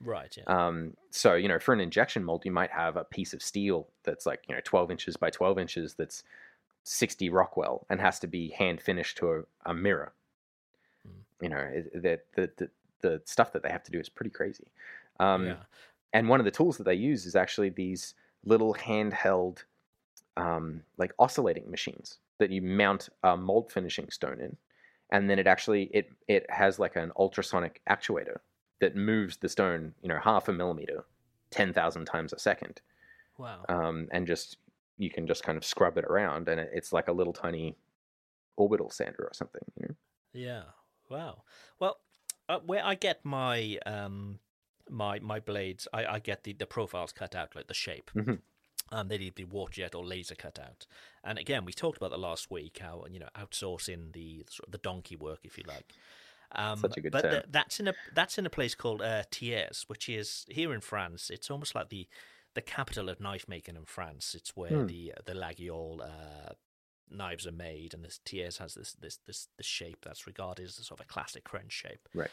Right. 0.00 0.34
Yeah. 0.36 0.44
Um, 0.46 0.94
so 1.10 1.34
you 1.34 1.48
know, 1.48 1.58
for 1.60 1.74
an 1.74 1.80
injection 1.80 2.24
mold, 2.24 2.44
you 2.46 2.50
might 2.50 2.70
have 2.70 2.96
a 2.96 3.04
piece 3.04 3.34
of 3.34 3.42
steel 3.42 3.88
that's 4.04 4.24
like 4.24 4.42
you 4.48 4.54
know 4.54 4.60
12 4.64 4.90
inches 4.90 5.16
by 5.18 5.28
12 5.28 5.58
inches 5.58 5.94
that's 5.94 6.24
60 6.84 7.28
Rockwell 7.28 7.86
and 7.90 8.00
has 8.00 8.18
to 8.20 8.26
be 8.26 8.48
hand 8.48 8.80
finished 8.80 9.18
to 9.18 9.30
a, 9.30 9.42
a 9.66 9.74
mirror. 9.74 10.12
Mm. 11.06 11.42
You 11.42 11.48
know, 11.50 11.82
the, 11.94 12.20
the, 12.34 12.50
the 12.56 12.70
the 13.02 13.22
stuff 13.26 13.52
that 13.52 13.62
they 13.62 13.68
have 13.68 13.84
to 13.84 13.92
do 13.92 14.00
is 14.00 14.08
pretty 14.08 14.30
crazy. 14.30 14.66
Um, 15.20 15.46
yeah. 15.46 15.56
And 16.14 16.28
one 16.28 16.40
of 16.40 16.44
the 16.44 16.50
tools 16.50 16.78
that 16.78 16.84
they 16.84 16.94
use 16.94 17.26
is 17.26 17.36
actually 17.36 17.68
these 17.68 18.14
little 18.44 18.74
handheld, 18.74 19.64
um, 20.36 20.82
like 20.96 21.12
oscillating 21.18 21.70
machines 21.70 22.18
that 22.38 22.50
you 22.50 22.62
mount 22.62 23.08
a 23.22 23.36
mold 23.36 23.70
finishing 23.70 24.08
stone 24.10 24.40
in, 24.40 24.56
and 25.12 25.30
then 25.30 25.38
it 25.38 25.46
actually 25.46 25.84
it 25.92 26.10
it 26.26 26.44
has 26.48 26.78
like 26.80 26.96
an 26.96 27.12
ultrasonic 27.16 27.80
actuator 27.88 28.38
that 28.80 28.96
moves 28.96 29.36
the 29.36 29.48
stone, 29.48 29.94
you 30.02 30.08
know, 30.08 30.18
half 30.18 30.48
a 30.48 30.52
millimeter, 30.52 31.04
ten 31.50 31.72
thousand 31.72 32.06
times 32.06 32.32
a 32.32 32.38
second. 32.38 32.80
Wow. 33.38 33.64
Um, 33.68 34.08
and 34.10 34.26
just 34.26 34.56
you 34.98 35.10
can 35.10 35.26
just 35.26 35.44
kind 35.44 35.56
of 35.56 35.64
scrub 35.64 35.96
it 35.98 36.04
around, 36.04 36.48
and 36.48 36.58
it's 36.60 36.92
like 36.92 37.08
a 37.08 37.12
little 37.12 37.32
tiny 37.32 37.76
orbital 38.56 38.90
sander 38.90 39.22
or 39.22 39.32
something. 39.32 39.62
You 39.78 39.88
know? 39.88 39.94
Yeah. 40.32 40.62
Wow. 41.08 41.42
Well, 41.78 41.98
uh, 42.48 42.60
where 42.64 42.84
I 42.84 42.94
get 42.94 43.24
my 43.24 43.78
um 43.86 44.40
my 44.88 45.20
my 45.20 45.40
blades, 45.40 45.86
I, 45.92 46.06
I 46.06 46.18
get 46.18 46.44
the 46.44 46.54
the 46.54 46.66
profiles 46.66 47.12
cut 47.12 47.34
out, 47.34 47.54
like 47.54 47.68
the 47.68 47.74
shape. 47.74 48.10
Mm-hmm. 48.16 48.34
Um, 48.92 49.08
they 49.08 49.16
need 49.18 49.30
to 49.30 49.34
be 49.34 49.44
water 49.44 49.72
jet 49.72 49.94
or 49.94 50.04
laser 50.04 50.34
cut 50.34 50.58
out. 50.58 50.86
And 51.24 51.38
again, 51.38 51.64
we 51.64 51.72
talked 51.72 51.96
about 51.96 52.10
the 52.10 52.18
last 52.18 52.50
week 52.50 52.78
how 52.80 53.04
you 53.10 53.18
know 53.18 53.28
outsourcing 53.36 54.12
the 54.12 54.44
the 54.68 54.78
donkey 54.78 55.16
work, 55.16 55.40
if 55.44 55.56
you 55.56 55.64
like. 55.66 55.94
Um, 56.54 56.78
Such 56.78 56.98
a 56.98 57.00
good 57.00 57.12
but 57.12 57.22
term. 57.22 57.42
that's 57.50 57.80
in 57.80 57.88
a 57.88 57.94
that's 58.14 58.38
in 58.38 58.44
a 58.44 58.50
place 58.50 58.74
called 58.74 59.00
uh, 59.00 59.22
Thiers, 59.32 59.84
which 59.88 60.08
is 60.08 60.44
here 60.48 60.74
in 60.74 60.80
France. 60.80 61.30
It's 61.30 61.50
almost 61.50 61.74
like 61.74 61.88
the 61.88 62.06
the 62.54 62.60
capital 62.60 63.08
of 63.08 63.20
knife 63.20 63.46
making 63.48 63.76
in 63.76 63.86
France. 63.86 64.34
It's 64.34 64.54
where 64.54 64.70
hmm. 64.70 64.86
the 64.86 65.14
the 65.24 65.32
Laguiole 65.32 66.02
uh, 66.02 66.52
knives 67.10 67.46
are 67.46 67.52
made, 67.52 67.94
and 67.94 68.04
this 68.04 68.20
Thiers 68.26 68.58
has 68.58 68.74
this 68.74 68.92
this 68.92 69.18
this 69.26 69.48
the 69.56 69.64
shape 69.64 70.04
that's 70.04 70.26
regarded 70.26 70.66
as 70.66 70.78
a 70.78 70.84
sort 70.84 71.00
of 71.00 71.06
a 71.06 71.08
classic 71.08 71.48
French 71.48 71.72
shape. 71.72 72.08
Right. 72.14 72.30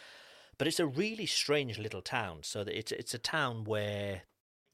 But 0.58 0.68
it's 0.68 0.82
a 0.82 0.88
really 0.88 1.26
strange 1.26 1.80
little 1.80 2.02
town. 2.02 2.40
So 2.42 2.66
that 2.66 2.78
it's 2.78 2.92
it's 2.92 3.14
a 3.14 3.20
town 3.20 3.64
where 3.64 4.24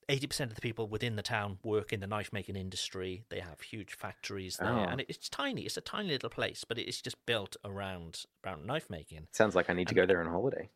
80% 0.07 0.41
of 0.41 0.55
the 0.55 0.61
people 0.61 0.87
within 0.87 1.15
the 1.15 1.23
town 1.23 1.57
work 1.63 1.91
in 1.91 1.99
the 1.99 2.07
knife 2.07 2.31
making 2.31 2.55
industry. 2.55 3.23
They 3.29 3.39
have 3.39 3.61
huge 3.61 3.95
factories 3.95 4.57
there. 4.57 4.69
Oh. 4.69 4.83
And 4.83 5.03
it's 5.07 5.29
tiny. 5.29 5.63
It's 5.63 5.77
a 5.77 5.81
tiny 5.81 6.09
little 6.09 6.29
place, 6.29 6.63
but 6.67 6.77
it's 6.77 7.01
just 7.01 7.23
built 7.25 7.55
around, 7.63 8.23
around 8.45 8.65
knife 8.65 8.89
making. 8.89 9.27
Sounds 9.31 9.55
like 9.55 9.69
I 9.69 9.73
need 9.73 9.87
to 9.87 9.91
and, 9.91 9.97
go 9.97 10.05
there 10.05 10.21
on 10.21 10.27
holiday. 10.27 10.69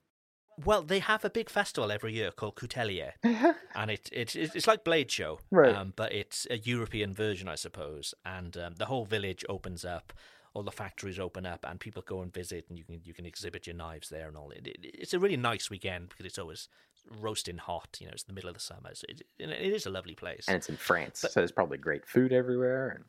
Well, 0.65 0.81
they 0.81 0.99
have 0.99 1.23
a 1.23 1.29
big 1.29 1.49
festival 1.49 1.91
every 1.91 2.13
year 2.13 2.31
called 2.31 2.55
Coutellia, 2.55 3.13
and 3.75 3.91
it, 3.91 4.09
it, 4.11 4.35
it's 4.35 4.67
like 4.67 4.83
Blade 4.83 5.09
Show, 5.09 5.39
right. 5.51 5.73
Um, 5.73 5.93
but 5.95 6.11
it's 6.11 6.45
a 6.49 6.57
European 6.57 7.13
version, 7.13 7.47
I 7.47 7.55
suppose. 7.55 8.13
And 8.25 8.57
um, 8.57 8.75
the 8.75 8.85
whole 8.85 9.05
village 9.05 9.45
opens 9.47 9.85
up, 9.85 10.11
all 10.53 10.63
the 10.63 10.71
factories 10.71 11.17
open 11.17 11.45
up, 11.45 11.65
and 11.67 11.79
people 11.79 12.03
go 12.05 12.21
and 12.21 12.33
visit, 12.33 12.65
and 12.67 12.77
you 12.77 12.83
can 12.83 12.99
you 13.03 13.13
can 13.13 13.25
exhibit 13.25 13.67
your 13.67 13.75
knives 13.75 14.09
there 14.09 14.27
and 14.27 14.35
all. 14.35 14.51
It, 14.51 14.67
it, 14.67 14.77
it's 14.83 15.13
a 15.13 15.19
really 15.19 15.37
nice 15.37 15.69
weekend 15.69 16.09
because 16.09 16.25
it's 16.25 16.39
always 16.39 16.67
roasting 17.21 17.57
hot. 17.57 17.97
You 17.99 18.07
know, 18.07 18.13
it's 18.13 18.23
the 18.23 18.33
middle 18.33 18.49
of 18.49 18.55
the 18.55 18.61
summer. 18.61 18.89
So 18.93 19.05
it, 19.09 19.21
it 19.39 19.73
is 19.73 19.85
a 19.85 19.89
lovely 19.89 20.15
place. 20.15 20.45
And 20.47 20.55
it's 20.57 20.69
in 20.69 20.77
France, 20.77 21.21
but, 21.21 21.31
so 21.31 21.39
there's 21.39 21.51
probably 21.51 21.77
great 21.77 22.05
food 22.05 22.33
everywhere. 22.33 22.89
And... 22.89 23.05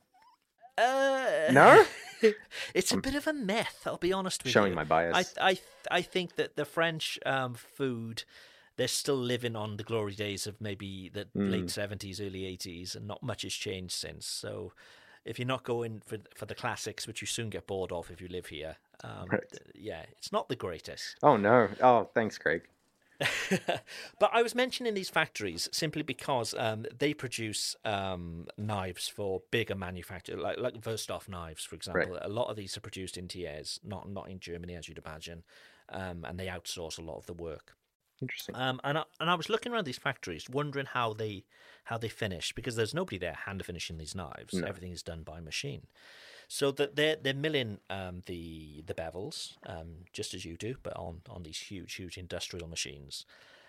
Uh, 0.78 1.52
no, 1.52 1.84
it's 2.74 2.92
a 2.92 2.96
bit 2.96 3.14
of 3.14 3.26
a 3.26 3.32
myth. 3.32 3.82
I'll 3.86 3.98
be 3.98 4.12
honest 4.12 4.44
with 4.44 4.52
showing 4.52 4.72
you. 4.72 4.76
my 4.76 4.84
bias. 4.84 5.34
I 5.38 5.50
I 5.50 5.58
I 5.90 6.02
think 6.02 6.36
that 6.36 6.56
the 6.56 6.64
French 6.64 7.18
um, 7.26 7.54
food. 7.54 8.24
They're 8.76 8.88
still 8.88 9.16
living 9.16 9.56
on 9.56 9.76
the 9.76 9.82
glory 9.82 10.14
days 10.14 10.46
of 10.46 10.58
maybe 10.58 11.10
the 11.12 11.26
mm. 11.36 11.50
late 11.50 11.70
seventies, 11.70 12.18
early 12.18 12.46
eighties, 12.46 12.94
and 12.94 13.06
not 13.06 13.22
much 13.22 13.42
has 13.42 13.52
changed 13.52 13.92
since. 13.92 14.24
So, 14.24 14.72
if 15.22 15.38
you're 15.38 15.46
not 15.48 15.64
going 15.64 16.00
for 16.06 16.16
for 16.34 16.46
the 16.46 16.54
classics, 16.54 17.06
which 17.06 17.20
you 17.20 17.26
soon 17.26 17.50
get 17.50 17.66
bored 17.66 17.92
of 17.92 18.10
if 18.10 18.22
you 18.22 18.28
live 18.28 18.46
here, 18.46 18.76
um, 19.04 19.26
right. 19.30 19.44
yeah, 19.74 20.04
it's 20.16 20.32
not 20.32 20.48
the 20.48 20.56
greatest. 20.56 21.16
Oh 21.22 21.36
no! 21.36 21.68
Oh, 21.82 22.08
thanks, 22.14 22.38
Craig. 22.38 22.62
But 24.18 24.30
I 24.32 24.42
was 24.42 24.54
mentioning 24.54 24.94
these 24.94 25.10
factories 25.10 25.68
simply 25.72 26.02
because 26.02 26.54
um, 26.54 26.86
they 26.98 27.14
produce 27.14 27.76
um, 27.84 28.46
knives 28.56 29.08
for 29.08 29.42
bigger 29.50 29.74
manufacturers, 29.74 30.40
like 30.40 30.58
like 30.58 30.74
Wüsthof 30.80 31.28
knives, 31.28 31.64
for 31.64 31.74
example. 31.74 32.12
Right. 32.12 32.22
A 32.22 32.28
lot 32.28 32.48
of 32.48 32.56
these 32.56 32.76
are 32.76 32.80
produced 32.80 33.16
in 33.16 33.28
Thiers, 33.28 33.80
not 33.84 34.08
not 34.08 34.30
in 34.30 34.40
Germany, 34.40 34.74
as 34.74 34.88
you'd 34.88 34.98
imagine, 35.04 35.42
um, 35.90 36.24
and 36.24 36.38
they 36.38 36.46
outsource 36.46 36.98
a 36.98 37.02
lot 37.02 37.18
of 37.18 37.26
the 37.26 37.34
work. 37.34 37.76
Interesting. 38.22 38.54
Um, 38.54 38.80
and 38.84 38.98
I, 38.98 39.04
and 39.18 39.30
I 39.30 39.34
was 39.34 39.48
looking 39.48 39.72
around 39.72 39.86
these 39.86 39.98
factories, 39.98 40.48
wondering 40.50 40.86
how 40.86 41.14
they 41.14 41.44
how 41.84 41.98
they 41.98 42.08
finish 42.08 42.52
because 42.52 42.76
there's 42.76 42.94
nobody 42.94 43.18
there 43.18 43.34
hand 43.46 43.64
finishing 43.64 43.98
these 43.98 44.14
knives. 44.14 44.54
No. 44.54 44.66
Everything 44.66 44.92
is 44.92 45.02
done 45.02 45.22
by 45.22 45.40
machine. 45.40 45.86
So 46.52 46.72
that 46.72 46.96
they're 46.96 47.14
they're 47.14 47.32
milling 47.32 47.78
um, 47.90 48.22
the 48.26 48.82
the 48.84 48.92
bevels 48.92 49.52
um, 49.66 50.06
just 50.12 50.34
as 50.34 50.44
you 50.44 50.56
do, 50.56 50.74
but 50.82 50.96
on 50.96 51.22
on 51.30 51.44
these 51.44 51.58
huge 51.58 51.94
huge 51.94 52.18
industrial 52.18 52.66
machines. 52.66 53.24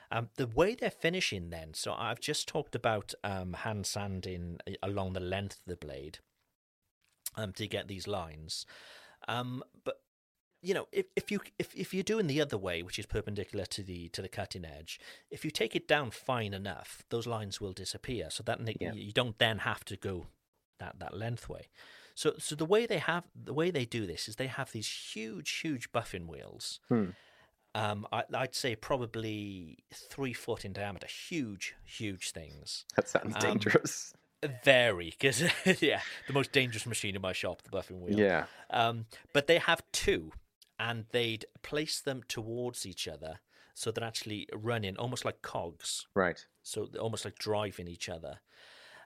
Um, 0.09 0.29
the 0.35 0.47
way 0.47 0.73
they're 0.73 0.89
finishing 0.89 1.51
then, 1.51 1.75
so 1.75 1.93
I've 1.93 2.19
just 2.19 2.47
talked 2.47 2.73
about 2.73 3.13
um, 3.23 3.53
hand 3.53 3.85
sanding 3.85 4.57
along 4.81 5.13
the 5.13 5.19
length 5.19 5.59
of 5.59 5.65
the 5.67 5.75
blade 5.75 6.17
um, 7.37 7.53
to 7.53 7.67
get 7.67 7.87
these 7.87 8.07
lines. 8.07 8.65
Um, 9.27 9.63
but 9.85 10.01
you 10.63 10.73
know, 10.73 10.87
if, 10.91 11.05
if 11.15 11.29
you 11.29 11.39
if, 11.59 11.75
if 11.75 11.93
you're 11.93 12.01
doing 12.01 12.25
the 12.25 12.41
other 12.41 12.57
way, 12.57 12.81
which 12.81 12.97
is 12.97 13.05
perpendicular 13.05 13.67
to 13.67 13.83
the 13.83 14.09
to 14.09 14.23
the 14.23 14.27
cutting 14.27 14.65
edge, 14.65 14.99
if 15.29 15.45
you 15.45 15.51
take 15.51 15.75
it 15.75 15.87
down 15.87 16.09
fine 16.09 16.55
enough, 16.55 17.03
those 17.09 17.27
lines 17.27 17.61
will 17.61 17.73
disappear. 17.73 18.31
So 18.31 18.41
that 18.41 18.59
yeah. 18.81 18.93
you 18.93 19.11
don't 19.11 19.37
then 19.37 19.59
have 19.59 19.85
to 19.85 19.95
go 19.95 20.25
that 20.79 20.97
that 20.97 21.15
length 21.15 21.47
way. 21.47 21.67
So, 22.15 22.33
so 22.37 22.55
the 22.55 22.65
way 22.65 22.85
they 22.85 22.99
have 22.99 23.25
the 23.35 23.53
way 23.53 23.71
they 23.71 23.85
do 23.85 24.05
this 24.05 24.27
is 24.27 24.35
they 24.35 24.47
have 24.47 24.71
these 24.71 24.87
huge, 24.87 25.49
huge 25.49 25.91
buffing 25.91 26.27
wheels. 26.27 26.79
Hmm. 26.89 27.09
Um, 27.73 28.05
I, 28.11 28.23
would 28.31 28.53
say 28.53 28.75
probably 28.75 29.77
three 29.93 30.33
foot 30.33 30.65
in 30.65 30.73
diameter, 30.73 31.07
huge, 31.07 31.75
huge 31.85 32.31
things. 32.31 32.85
That 32.97 33.07
sounds 33.07 33.35
um, 33.35 33.41
dangerous. 33.41 34.13
Very, 34.63 35.11
because 35.11 35.41
yeah, 35.81 36.01
the 36.27 36.33
most 36.33 36.51
dangerous 36.51 36.85
machine 36.85 37.15
in 37.15 37.21
my 37.21 37.31
shop, 37.31 37.61
the 37.61 37.69
buffing 37.69 38.01
wheel. 38.01 38.19
Yeah. 38.19 38.45
Um, 38.71 39.05
but 39.33 39.47
they 39.47 39.59
have 39.59 39.83
two, 39.93 40.33
and 40.79 41.05
they'd 41.11 41.45
place 41.61 42.01
them 42.01 42.23
towards 42.27 42.85
each 42.85 43.07
other 43.07 43.39
so 43.73 43.91
they're 43.91 44.07
actually 44.07 44.47
running 44.53 44.97
almost 44.97 45.25
like 45.25 45.41
cogs, 45.41 46.07
Right. 46.13 46.45
so 46.61 46.85
they're 46.85 47.01
almost 47.01 47.25
like 47.25 47.37
driving 47.37 47.87
each 47.87 48.09
other. 48.09 48.39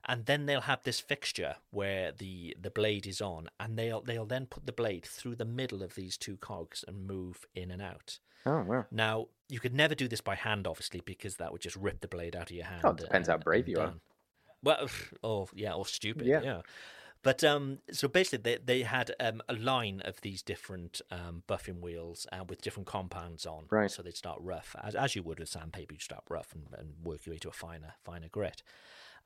And 0.08 0.26
then 0.26 0.46
they'll 0.46 0.62
have 0.62 0.84
this 0.84 1.00
fixture 1.00 1.56
where 1.72 2.12
the, 2.12 2.56
the 2.62 2.70
blade 2.70 3.08
is 3.08 3.22
on, 3.22 3.50
and 3.60 3.78
they'll 3.78 4.02
they'll 4.02 4.26
then 4.26 4.46
put 4.46 4.66
the 4.66 4.72
blade 4.72 5.06
through 5.06 5.36
the 5.36 5.46
middle 5.46 5.82
of 5.82 5.96
these 5.96 6.18
two 6.18 6.38
cogs 6.38 6.84
and 6.88 7.08
move 7.08 7.46
in 7.56 7.72
and 7.72 7.82
out. 7.82 8.20
Oh 8.46 8.62
wow. 8.62 8.86
Now, 8.92 9.28
you 9.50 9.60
could 9.60 9.74
never 9.74 9.96
do 9.96 10.08
this 10.08 10.22
by 10.22 10.36
hand, 10.36 10.68
obviously, 10.68 11.02
because 11.02 11.38
that 11.38 11.52
would 11.52 11.62
just 11.62 11.76
rip 11.76 12.02
the 12.02 12.08
blade 12.08 12.36
out 12.36 12.50
of 12.50 12.56
your 12.56 12.66
hand. 12.66 12.82
Oh, 12.84 12.92
it 12.92 12.98
depends 12.98 13.28
how 13.28 13.38
brave 13.38 13.66
and 13.66 13.72
you 13.76 13.80
are. 13.80 13.94
Well, 14.64 14.88
or 15.24 15.48
yeah, 15.54 15.74
or 15.74 15.86
stupid. 15.86 16.28
Yeah. 16.28 16.42
Yeah. 16.42 16.62
But 17.24 17.44
um, 17.44 17.80
so 17.92 18.08
basically, 18.08 18.52
they 18.52 18.60
they 18.64 18.84
had 18.84 19.12
um, 19.20 19.42
a 19.50 19.54
line 19.54 20.02
of 20.06 20.22
these 20.22 20.44
different 20.44 21.02
um, 21.10 21.42
buffing 21.48 21.82
wheels 21.82 22.28
uh, 22.32 22.44
with 22.48 22.62
different 22.62 22.86
compounds 22.86 23.48
on. 23.48 23.66
Right. 23.72 23.90
So 23.90 24.04
they'd 24.04 24.16
start 24.16 24.38
rough, 24.42 24.76
as, 24.84 24.94
as 24.94 25.16
you 25.16 25.24
would 25.24 25.40
with 25.40 25.50
sandpaper. 25.50 25.96
you'd 25.96 26.04
start 26.04 26.24
rough 26.30 26.54
and, 26.54 26.68
and 26.78 26.94
work 27.04 27.26
your 27.26 27.34
way 27.34 27.40
to 27.40 27.50
a 27.50 27.52
finer 27.52 27.96
finer 28.04 28.28
grit. 28.30 28.62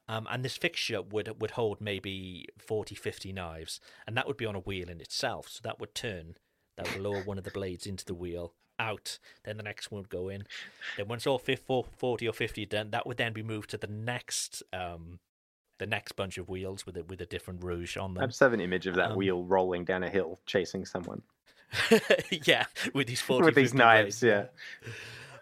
Um, 0.09 0.27
and 0.29 0.43
this 0.43 0.57
fixture 0.57 1.01
would 1.03 1.39
would 1.39 1.51
hold 1.51 1.79
maybe 1.79 2.47
40, 2.57 2.95
50 2.95 3.31
knives, 3.31 3.79
and 4.07 4.17
that 4.17 4.25
would 4.27 4.37
be 4.37 4.45
on 4.47 4.55
a 4.55 4.59
wheel 4.59 4.89
in 4.89 4.99
itself. 4.99 5.47
So 5.49 5.59
that 5.63 5.79
would 5.79 5.93
turn, 5.93 6.35
that 6.77 6.87
would 6.91 7.01
lower 7.03 7.21
one 7.23 7.37
of 7.37 7.43
the 7.43 7.51
blades 7.51 7.85
into 7.85 8.03
the 8.05 8.15
wheel, 8.15 8.53
out. 8.79 9.19
Then 9.45 9.57
the 9.57 9.63
next 9.63 9.91
one 9.91 10.01
would 10.01 10.09
go 10.09 10.27
in. 10.27 10.45
Then 10.97 11.07
once 11.07 11.27
all 11.27 11.37
fif- 11.37 11.61
four- 11.61 11.85
40 11.95 12.27
or 12.27 12.33
fifty 12.33 12.65
done, 12.65 12.89
that 12.89 13.05
would 13.05 13.17
then 13.17 13.33
be 13.33 13.43
moved 13.43 13.69
to 13.69 13.77
the 13.77 13.85
next 13.87 14.63
um, 14.73 15.19
the 15.77 15.85
next 15.85 16.13
bunch 16.13 16.37
of 16.39 16.49
wheels 16.49 16.85
with 16.87 16.97
a, 16.97 17.03
with 17.03 17.21
a 17.21 17.25
different 17.27 17.63
rouge 17.63 17.95
on 17.95 18.17
I 18.17 18.21
them. 18.21 18.29
just 18.31 18.39
have 18.41 18.51
an 18.53 18.59
image 18.61 18.87
of 18.87 18.95
that 18.95 19.11
Um, 19.11 19.15
wheel 19.17 19.43
rolling 19.45 19.85
down 19.85 20.03
a 20.03 20.09
hill 20.09 20.39
chasing 20.47 20.85
someone 20.85 21.21
yeah, 22.45 22.65
with 22.93 23.07
these 23.07 23.21
40, 23.29 23.45
with 23.45 23.55
these 23.55 23.73
knives. 23.73 24.19
blades, 24.19 24.23
Yeah. 24.23 24.89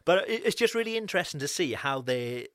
but 0.05 0.27
it- 0.29 0.45
it's 0.45 0.55
just 0.55 0.75
really 0.75 0.97
interesting 0.97 1.39
to 1.39 1.47
see 1.47 1.73
how 1.73 2.01
they 2.01 2.47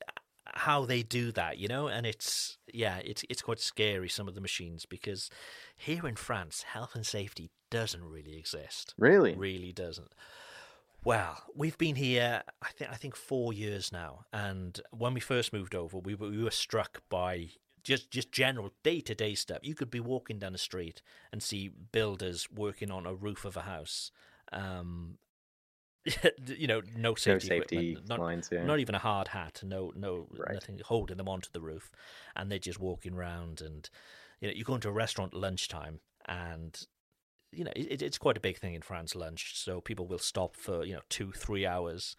how 0.55 0.85
they 0.85 1.03
do 1.03 1.33
that 1.33 1.59
you 1.59 1.69
know? 1.69 1.89
And 1.89 2.07
it's 2.07 2.59
yeah 2.73 2.99
it's 3.05 3.25
it's 3.29 3.43
quite 3.43 3.61
scary 3.61 4.09
some 4.09 4.29
of 4.29 4.35
the 4.35 4.41
machines 4.41 4.87
because 4.87 5.31
here 5.77 6.07
in 6.07 6.17
France 6.17 6.63
health 6.63 6.95
and 6.95 7.07
safety 7.07 7.51
doesn't 7.71 8.05
really 8.05 8.37
exist. 8.37 8.95
Really. 8.99 9.35
really 9.35 9.73
doesn't. 9.73 10.13
Well 11.05 11.43
we've 11.55 11.79
been 11.79 11.97
here 11.97 12.43
i 12.63 12.69
think 12.69 12.91
i 12.93 12.95
think 12.95 13.17
4 13.17 13.53
years 13.53 13.91
now 13.93 14.25
and 14.33 14.81
when 14.91 15.15
we 15.15 15.21
first 15.21 15.53
moved 15.53 15.75
over 15.75 15.99
we 15.99 16.15
were, 16.15 16.29
we 16.31 16.43
were 16.43 16.51
struck 16.51 17.03
by 17.09 17.51
just 17.83 18.11
just 18.11 18.31
general 18.31 18.71
day-to-day 18.85 19.35
stuff. 19.35 19.59
You 19.63 19.75
could 19.75 19.91
be 19.91 20.01
walking 20.01 20.39
down 20.39 20.53
the 20.53 20.59
street 20.59 21.03
and 21.33 21.43
see 21.43 21.69
builders 21.69 22.49
working 22.55 22.91
on 22.91 23.07
a 23.07 23.15
roof 23.15 23.45
of 23.45 23.57
a 23.57 23.63
house 23.63 24.11
um 24.53 25.19
you 26.47 26.67
know 26.67 26.81
no 26.97 27.11
No 27.11 27.15
safety, 27.15 27.49
safety 27.49 27.77
equipment, 27.77 28.09
not, 28.09 28.21
lines. 28.21 28.49
Yeah. 28.51 28.65
not 28.65 28.81
even 28.81 28.95
a 28.95 28.99
hard 28.99 29.29
hat, 29.29 29.61
no, 29.65 29.93
no, 29.95 30.27
Right. 30.31 30.55
nothing 30.55 30.81
holding 30.85 31.17
them 31.17 31.29
onto 31.29 31.51
the 31.53 31.61
roof, 31.61 31.91
and 32.35 32.51
they're 32.51 32.59
just 32.59 32.81
walking 32.81 33.15
around. 33.15 33.61
And 33.61 33.89
you 34.41 34.49
know, 34.49 34.55
you 34.55 34.65
go 34.65 34.75
into 34.75 34.89
a 34.89 34.93
restaurant 34.93 35.33
at 35.35 35.41
lunchtime, 35.41 36.01
and 36.27 36.87
you 37.53 37.65
know, 37.65 37.73
it, 37.77 38.03
it's 38.03 38.19
quite 38.19 38.37
a 38.37 38.41
big 38.41 38.59
thing 38.59 38.75
in 38.75 38.83
France. 38.83 39.15
Lunch, 39.15 39.57
so 39.57 39.81
people 39.81 40.07
will 40.07 40.19
stop 40.19 40.57
for 40.57 40.85
you 40.85 40.95
know 40.95 41.03
two, 41.09 41.31
three 41.33 41.65
hours. 41.67 42.17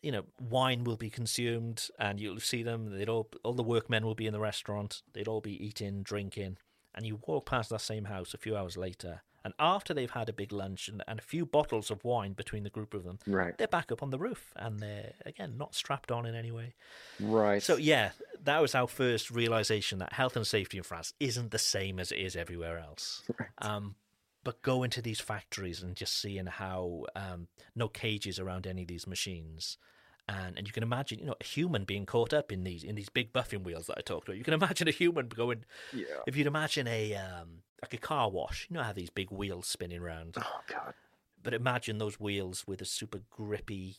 You 0.00 0.12
know, 0.12 0.24
wine 0.40 0.84
will 0.84 0.96
be 0.96 1.10
consumed, 1.10 1.88
and 1.98 2.18
you'll 2.18 2.40
see 2.40 2.62
them. 2.62 2.96
They'd 2.96 3.08
all, 3.10 3.28
all 3.42 3.52
the 3.52 3.62
workmen 3.62 4.06
will 4.06 4.14
be 4.14 4.26
in 4.26 4.32
the 4.32 4.40
restaurant. 4.40 5.02
They'd 5.12 5.28
all 5.28 5.42
be 5.42 5.62
eating, 5.62 6.02
drinking, 6.02 6.56
and 6.94 7.04
you 7.04 7.20
walk 7.26 7.44
past 7.44 7.68
that 7.68 7.82
same 7.82 8.04
house 8.06 8.32
a 8.32 8.38
few 8.38 8.56
hours 8.56 8.78
later. 8.78 9.22
And 9.44 9.52
after 9.58 9.92
they've 9.92 10.10
had 10.10 10.28
a 10.28 10.32
big 10.32 10.52
lunch 10.52 10.88
and, 10.88 11.02
and 11.06 11.18
a 11.18 11.22
few 11.22 11.44
bottles 11.44 11.90
of 11.90 12.02
wine 12.02 12.32
between 12.32 12.62
the 12.62 12.70
group 12.70 12.94
of 12.94 13.04
them, 13.04 13.18
Right. 13.26 13.56
they're 13.58 13.68
back 13.68 13.92
up 13.92 14.02
on 14.02 14.10
the 14.10 14.18
roof 14.18 14.52
and 14.56 14.80
they're 14.80 15.12
again 15.26 15.58
not 15.58 15.74
strapped 15.74 16.10
on 16.10 16.24
in 16.24 16.34
any 16.34 16.50
way. 16.50 16.74
Right. 17.20 17.62
So 17.62 17.76
yeah, 17.76 18.12
that 18.42 18.62
was 18.62 18.74
our 18.74 18.86
first 18.88 19.30
realization 19.30 19.98
that 19.98 20.14
health 20.14 20.34
and 20.36 20.46
safety 20.46 20.78
in 20.78 20.82
France 20.82 21.12
isn't 21.20 21.50
the 21.50 21.58
same 21.58 22.00
as 22.00 22.10
it 22.10 22.18
is 22.18 22.36
everywhere 22.36 22.78
else. 22.78 23.22
Um, 23.58 23.96
but 24.42 24.62
go 24.62 24.82
into 24.82 25.00
these 25.02 25.20
factories 25.20 25.82
and 25.82 25.94
just 25.96 26.20
seeing 26.20 26.46
how 26.46 27.04
um, 27.14 27.48
no 27.74 27.88
cages 27.88 28.38
around 28.38 28.66
any 28.66 28.82
of 28.82 28.88
these 28.88 29.06
machines. 29.06 29.78
And, 30.26 30.56
and 30.56 30.66
you 30.66 30.72
can 30.72 30.82
imagine, 30.82 31.18
you 31.18 31.26
know, 31.26 31.34
a 31.40 31.44
human 31.44 31.84
being 31.84 32.06
caught 32.06 32.32
up 32.32 32.50
in 32.50 32.64
these 32.64 32.82
in 32.82 32.94
these 32.94 33.10
big 33.10 33.32
buffing 33.32 33.62
wheels 33.62 33.86
that 33.88 33.98
I 33.98 34.00
talked 34.00 34.26
about. 34.28 34.38
You 34.38 34.44
can 34.44 34.54
imagine 34.54 34.88
a 34.88 34.92
human 34.92 35.28
going. 35.28 35.64
Yeah. 35.92 36.06
If 36.26 36.36
you'd 36.36 36.46
imagine 36.46 36.86
a 36.88 37.14
um, 37.14 37.62
like 37.82 37.92
a 37.92 37.98
car 37.98 38.30
wash, 38.30 38.66
you 38.70 38.74
know 38.74 38.82
how 38.82 38.92
these 38.94 39.10
big 39.10 39.30
wheels 39.30 39.66
spinning 39.66 40.00
around. 40.00 40.36
Oh 40.40 40.60
god. 40.66 40.94
But 41.42 41.52
imagine 41.52 41.98
those 41.98 42.18
wheels 42.18 42.64
with 42.66 42.80
a 42.80 42.86
super 42.86 43.20
grippy 43.30 43.96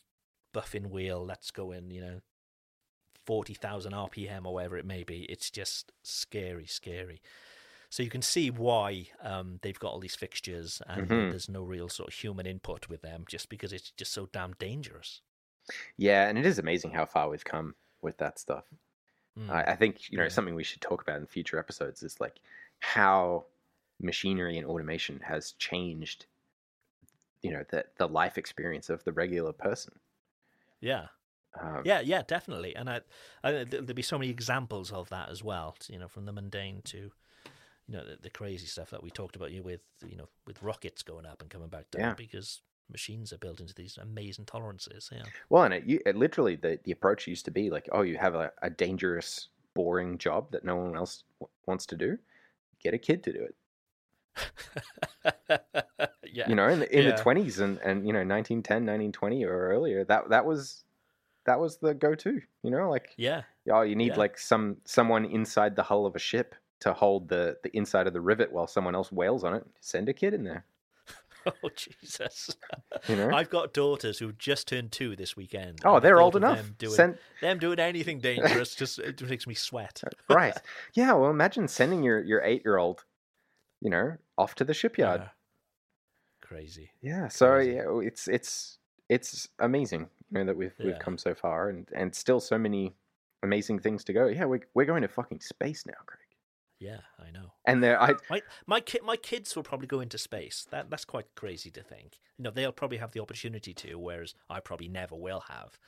buffing 0.52 0.90
wheel 0.90 1.28
that's 1.28 1.52
going, 1.52 1.92
you 1.92 2.02
know, 2.02 2.22
40,000 3.26 3.94
RPM 3.94 4.46
or 4.46 4.54
whatever 4.56 4.78
it 4.78 4.86
may 4.86 5.04
be. 5.04 5.24
It's 5.24 5.50
just 5.50 5.92
scary, 6.04 6.66
scary. 6.66 7.22
So 7.90 8.04
you 8.04 8.10
can 8.10 8.22
see 8.22 8.50
why 8.50 9.08
um, 9.22 9.60
they've 9.62 9.78
got 9.80 9.92
all 9.94 10.00
these 10.00 10.16
fixtures 10.16 10.82
and 10.88 11.08
Mhm. 11.08 11.30
there's 11.30 11.50
no 11.50 11.64
real 11.64 11.88
sort 11.90 12.10
of 12.10 12.16
human 12.16 12.46
input 12.46 12.90
with 12.90 13.02
them 13.02 13.26
just 13.28 13.48
because 13.50 13.72
it's 13.72 13.92
just 13.92 14.12
so 14.12 14.28
damn 14.32 14.54
dangerous. 14.54 15.22
Yeah, 15.98 16.28
and 16.28 16.38
it 16.38 16.46
is 16.46 16.60
amazing 16.60 16.92
how 16.92 17.06
far 17.06 17.30
we've 17.30 17.44
come 17.46 17.76
with 18.02 18.18
that 18.18 18.38
stuff. 18.40 18.66
Mm. 19.40 19.50
I, 19.50 19.64
I 19.72 19.76
think 19.76 20.12
you 20.12 20.18
know 20.18 20.24
Yeah. 20.24 20.30
something 20.30 20.56
we 20.56 20.64
should 20.64 20.82
talk 20.82 21.02
about 21.02 21.20
in 21.20 21.26
future 21.26 21.60
episodes 21.60 22.04
is 22.04 22.20
like 22.22 22.36
how 22.80 23.46
machinery 24.02 24.58
and 24.58 24.68
automation 24.68 25.20
has 25.22 25.52
changed. 25.54 26.26
You 27.42 27.52
know 27.52 27.64
the 27.70 27.86
the 27.98 28.08
life 28.08 28.38
experience 28.38 28.90
of 28.90 29.04
the 29.04 29.12
regular 29.12 29.54
person. 29.54 29.94
yeah. 30.82 31.08
Um, 31.60 31.84
Yeah, 31.86 32.02
yeah, 32.02 32.22
definitely. 32.28 32.76
And 32.76 32.90
I, 32.90 33.00
I 33.42 33.52
there- 33.52 33.66
there'll 33.66 33.94
be 33.94 34.02
so 34.02 34.18
many 34.18 34.30
examples 34.30 34.92
of 34.92 35.08
that 35.10 35.30
as 35.30 35.42
well. 35.42 35.76
You 35.88 36.00
know, 36.00 36.10
from 36.10 36.26
the 36.26 36.34
mundane 36.34 36.82
to, 36.86 36.98
you 36.98 37.94
know, 37.96 38.04
the, 38.06 38.18
the 38.22 38.30
crazy 38.30 38.66
stuff 38.68 38.90
that 38.90 39.02
we 39.02 39.10
talked 39.10 39.38
about 39.38 39.52
you 39.52 39.64
with, 39.64 39.80
you 40.06 40.18
know, 40.18 40.28
with 40.46 40.62
rockets 40.62 41.02
going 41.02 41.26
up 41.26 41.42
and 41.42 41.50
coming 41.50 41.70
back 41.70 41.90
down 41.92 42.02
Yeah. 42.02 42.14
because 42.16 42.62
machines 42.90 43.34
are 43.34 43.38
built 43.38 43.60
into 43.60 43.74
these 43.74 43.98
amazing 43.98 44.46
tolerances. 44.46 45.10
Yeah, 45.12 45.26
Well, 45.50 45.64
and 45.64 45.74
it, 45.74 45.86
you, 45.86 46.00
it 46.06 46.16
literally 46.16 46.56
the 46.56 46.80
the 46.84 46.92
approach 46.92 47.28
used 47.28 47.46
to 47.46 47.52
be 47.52 47.70
like, 47.70 47.90
oh, 47.92 48.02
you 48.02 48.18
have 48.18 48.36
a, 48.36 48.52
a 48.62 48.70
dangerous, 48.70 49.50
boring 49.74 50.18
job 50.18 50.52
that 50.52 50.64
no 50.64 50.76
one 50.76 50.96
else 50.96 51.24
w- 51.40 51.52
wants 51.66 51.86
to 51.88 51.96
do. 51.96 52.18
Get 52.82 52.94
a 52.94 52.98
kid 52.98 53.24
to 53.24 53.34
do 53.34 53.42
it. 53.44 53.56
yeah, 56.34 56.48
You 56.50 56.56
know, 56.56 56.68
in 56.68 56.80
the 56.80 56.98
in 56.98 57.06
Yeah. 57.06 57.16
the 57.16 57.22
twenties 57.22 57.60
and 57.60 57.78
and 57.80 58.06
you 58.06 58.14
know 58.14 58.24
1910, 58.24 58.86
1920 58.86 59.44
or 59.46 59.70
earlier, 59.70 60.04
that 60.06 60.30
that 60.30 60.46
was 60.46 60.84
that 61.46 61.60
was 61.60 61.78
the 61.78 61.94
go 61.94 62.16
to. 62.16 62.42
You 62.64 62.72
know, 62.72 62.90
like 62.90 63.12
yeah, 63.18 63.44
oh, 63.72 63.82
you 63.82 63.96
need 63.96 64.12
Yeah. 64.12 64.18
like 64.18 64.38
some 64.38 64.78
someone 64.86 65.26
inside 65.26 65.76
the 65.76 65.84
hull 65.84 66.06
of 66.06 66.16
a 66.16 66.20
ship 66.20 66.56
to 66.82 66.94
hold 66.94 67.30
the 67.30 67.58
the 67.64 67.76
inside 67.76 68.08
of 68.08 68.14
the 68.14 68.22
rivet 68.22 68.52
while 68.52 68.68
someone 68.68 68.96
else 68.96 69.12
wails 69.12 69.44
on 69.44 69.54
it. 69.56 69.66
Send 69.80 70.10
a 70.10 70.14
kid 70.14 70.34
in 70.34 70.44
there. 70.44 70.66
Oh 71.64 71.70
Jesus! 71.76 72.56
You 73.08 73.16
know? 73.18 73.30
I've 73.32 73.50
got 73.50 73.74
daughters 73.74 74.18
who 74.18 74.32
just 74.34 74.68
turned 74.68 74.92
two 74.92 75.16
this 75.16 75.38
weekend. 75.38 75.80
Oh, 75.86 76.00
they're 76.00 76.20
old 76.20 76.36
enough. 76.36 76.58
Them 76.58 76.76
doing, 76.78 76.94
Send 76.94 77.18
them 77.42 77.60
doing 77.60 77.80
anything 77.80 78.20
dangerous 78.20 78.74
just 78.74 78.98
it 79.00 79.22
makes 79.22 79.46
me 79.46 79.54
sweat. 79.54 80.02
right. 80.30 80.58
Yeah. 80.96 81.14
Well, 81.14 81.30
imagine 81.30 81.68
sending 81.68 82.04
your 82.04 82.24
your 82.24 82.42
eight 82.42 82.64
year 82.66 82.78
old, 82.78 83.04
you 83.82 83.90
know, 83.90 84.18
off 84.38 84.56
to 84.56 84.64
the 84.64 84.74
shipyard. 84.74 85.22
Yeah. 85.22 85.30
Crazy. 86.42 86.92
Yeah. 87.02 87.28
So 87.28 87.52
Crazy. 87.52 87.74
yeah, 87.74 88.00
it's 88.02 88.28
it's 88.28 88.80
it's 89.10 89.48
amazing, 89.60 90.08
you 90.32 90.40
know, 90.40 90.46
that 90.46 90.58
we've 90.58 90.74
we've 90.84 91.00
come 91.00 91.18
so 91.18 91.36
far, 91.36 91.70
and 91.70 91.88
and 91.96 92.14
still 92.16 92.40
so 92.40 92.58
many 92.58 92.96
amazing 93.44 93.80
things 93.80 94.04
to 94.06 94.14
go. 94.14 94.28
Yeah, 94.28 94.46
we're 94.46 94.62
we're 94.74 94.86
going 94.86 95.04
to 95.04 95.08
fucking 95.08 95.42
space 95.42 95.86
now, 95.86 95.94
Craig. 96.06 96.25
Yeah, 96.86 97.00
I 97.20 97.32
know. 97.32 97.54
And 97.66 97.84
there, 97.84 98.00
I 98.00 98.14
My 98.30 98.42
my 98.68 98.80
kid 98.80 99.02
my 99.04 99.16
kids 99.16 99.56
will 99.56 99.64
probably 99.64 99.88
go 99.88 100.02
into 100.02 100.20
space. 100.20 100.68
That 100.70 100.92
that's 100.92 101.06
quite 101.06 101.26
crazy 101.34 101.72
to 101.72 101.82
think. 101.82 102.20
You 102.38 102.44
know, 102.44 102.52
they'll 102.52 102.72
probably 102.72 102.98
have 102.98 103.12
the 103.12 103.22
opportunity 103.22 103.74
to, 103.74 103.96
whereas 103.96 104.36
I 104.50 104.60
probably 104.60 104.88
never 104.88 105.16
will 105.16 105.44
have. 105.50 105.80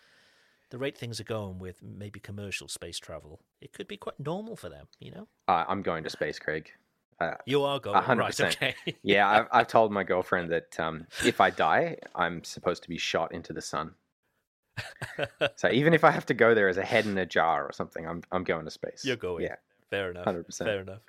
The 0.70 0.80
rate 0.80 0.98
things 0.98 1.20
are 1.20 1.26
going 1.26 1.60
with 1.60 1.84
maybe 1.84 2.20
commercial 2.20 2.68
space 2.68 2.98
travel, 2.98 3.40
it 3.62 3.74
could 3.74 3.88
be 3.88 3.96
quite 3.96 4.20
normal 4.20 4.56
for 4.56 4.70
them. 4.70 4.88
You 5.00 5.12
know, 5.12 5.28
uh, 5.48 5.66
I'm 5.68 5.84
going 5.84 6.04
to 6.04 6.10
space, 6.10 6.40
Craig. 6.40 6.72
Uh, 7.20 7.36
you 7.46 7.64
are 7.64 7.80
going 7.80 8.02
hundred 8.02 8.22
right. 8.22 8.28
percent. 8.30 8.56
Okay. 8.56 8.76
yeah, 9.04 9.30
I've 9.30 9.48
I've 9.52 9.68
told 9.68 9.92
my 9.92 10.04
girlfriend 10.04 10.52
that 10.52 10.80
um, 10.80 11.06
if 11.24 11.40
I 11.40 11.52
die, 11.52 11.98
I'm 12.16 12.44
supposed 12.44 12.82
to 12.84 12.90
be 12.90 12.98
shot 12.98 13.34
into 13.34 13.54
the 13.54 13.62
sun. 13.62 13.92
So 15.56 15.72
even 15.72 15.96
if 15.96 16.04
I 16.04 16.12
have 16.12 16.26
to 16.28 16.36
go 16.36 16.54
there 16.54 16.68
as 16.70 16.78
a 16.78 16.86
head 16.86 17.06
in 17.06 17.18
a 17.18 17.26
jar 17.26 17.66
or 17.66 17.72
something, 17.72 18.08
I'm 18.08 18.24
I'm 18.32 18.44
going 18.44 18.66
to 18.66 18.72
space. 18.72 19.04
You're 19.04 19.16
going. 19.16 19.44
Yeah. 19.44 19.56
Fair 19.90 20.12
enough. 20.12 20.26
100%. 20.26 20.58
Fair 20.58 20.82
enough. 20.82 21.02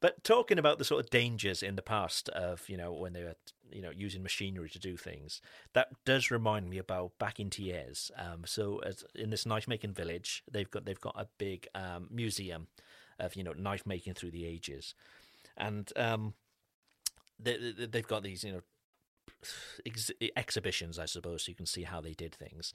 But 0.00 0.24
talking 0.24 0.58
about 0.58 0.78
the 0.78 0.84
sort 0.84 1.04
of 1.04 1.10
dangers 1.10 1.62
in 1.62 1.76
the 1.76 1.82
past 1.82 2.28
of 2.30 2.66
you 2.70 2.76
know 2.78 2.92
when 2.92 3.12
they 3.12 3.22
were 3.22 3.34
you 3.70 3.82
know 3.82 3.90
using 3.94 4.22
machinery 4.22 4.70
to 4.70 4.78
do 4.78 4.96
things, 4.96 5.42
that 5.74 5.88
does 6.06 6.30
remind 6.30 6.70
me 6.70 6.78
about 6.78 7.12
back 7.18 7.38
in 7.38 7.50
Thiers. 7.50 8.10
Um, 8.16 8.44
so 8.46 8.78
as, 8.78 9.04
in 9.14 9.28
this 9.30 9.44
knife 9.44 9.68
making 9.68 9.92
village, 9.92 10.42
they've 10.50 10.70
got 10.70 10.86
they've 10.86 11.00
got 11.00 11.16
a 11.18 11.28
big 11.36 11.68
um, 11.74 12.08
museum 12.10 12.68
of 13.18 13.36
you 13.36 13.44
know 13.44 13.52
knife 13.52 13.84
making 13.84 14.14
through 14.14 14.30
the 14.30 14.46
ages, 14.46 14.94
and 15.58 15.92
um, 15.96 16.32
they, 17.38 17.58
they- 17.58 17.86
they've 17.86 18.06
got 18.08 18.22
these 18.22 18.42
you 18.42 18.52
know 18.52 18.60
ex- 19.86 20.10
exhibitions, 20.36 20.98
I 20.98 21.04
suppose, 21.06 21.44
so 21.44 21.50
you 21.50 21.56
can 21.56 21.66
see 21.66 21.82
how 21.82 22.00
they 22.00 22.12
did 22.14 22.34
things. 22.34 22.72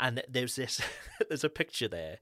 And 0.00 0.22
there's 0.28 0.54
this, 0.54 0.80
there's 1.28 1.42
a 1.44 1.48
picture 1.48 1.88
there, 1.88 2.18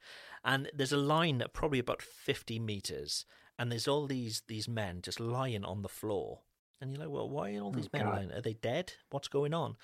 and 0.46 0.70
there's 0.72 0.92
a 0.92 0.96
line 0.96 1.42
at 1.42 1.52
probably 1.52 1.78
about 1.78 2.00
fifty 2.00 2.58
meters, 2.58 3.26
and 3.58 3.70
there's 3.70 3.86
all 3.88 4.06
these 4.06 4.42
these 4.48 4.66
men 4.68 5.00
just 5.02 5.20
lying 5.20 5.64
on 5.64 5.82
the 5.82 5.88
floor, 5.90 6.40
and 6.80 6.90
you're 6.90 7.00
like, 7.00 7.10
well, 7.14 7.28
why 7.28 7.54
are 7.56 7.60
all 7.60 7.72
these 7.72 7.86
Oh, 7.92 7.98
men 7.98 8.06
God. 8.06 8.14
lying? 8.16 8.32
Are 8.32 8.40
they 8.40 8.54
dead? 8.54 8.94
What's 9.10 9.28
going 9.28 9.52
on? 9.52 9.76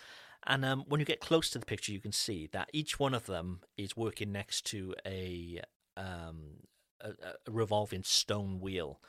And 0.47 0.65
um, 0.65 0.85
when 0.89 0.99
you 0.99 1.07
get 1.07 1.21
close 1.21 1.51
to 1.51 1.59
the 1.59 1.67
picture, 1.67 1.93
you 1.93 2.01
can 2.01 2.13
see 2.13 2.49
that 2.53 2.71
each 2.73 2.99
one 2.99 3.15
of 3.15 3.27
them 3.27 3.61
is 3.77 3.97
working 3.97 4.33
next 4.33 4.63
to 4.67 4.95
a 5.07 5.61
um, 5.97 6.67
a, 7.01 7.11
a 7.11 7.51
revolving 7.51 8.03
stone 8.05 8.59
wheel. 8.61 9.01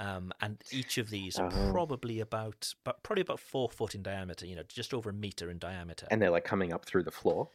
Um, 0.00 0.32
and 0.40 0.60
each 0.72 0.98
of 0.98 1.08
these 1.10 1.38
are 1.38 1.46
Oh. 1.52 1.70
probably 1.70 2.18
about, 2.18 2.74
but 2.84 3.04
probably 3.04 3.22
about 3.22 3.38
four 3.38 3.68
foot 3.70 3.94
in 3.94 4.02
diameter. 4.02 4.44
You 4.44 4.56
know, 4.56 4.64
just 4.68 4.92
over 4.92 5.10
a 5.10 5.12
meter 5.12 5.48
in 5.50 5.58
diameter. 5.58 6.08
And 6.10 6.20
they're 6.20 6.30
like 6.30 6.44
coming 6.44 6.72
up 6.72 6.84
through 6.84 7.04
the 7.04 7.12
floor. 7.12 7.48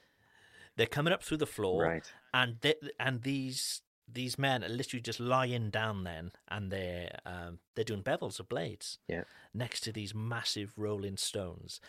They're 0.79 0.87
coming 0.87 1.11
up 1.11 1.21
through 1.23 1.37
the 1.39 1.45
floor, 1.45 1.83
Right. 1.83 2.09
and 2.33 2.55
they, 2.61 2.75
and 2.97 3.23
these 3.23 3.81
these 4.07 4.39
men 4.39 4.63
are 4.63 4.69
literally 4.69 5.01
just 5.01 5.19
lying 5.19 5.69
down 5.69 6.05
then, 6.05 6.31
and 6.47 6.71
they're 6.71 7.19
um, 7.25 7.59
they're 7.75 7.83
doing 7.83 8.01
bevels 8.01 8.39
of 8.39 8.47
blades 8.47 8.97
Yeah. 9.05 9.25
next 9.53 9.81
to 9.81 9.91
these 9.91 10.15
massive 10.15 10.71
rolling 10.77 11.17
stones. 11.17 11.81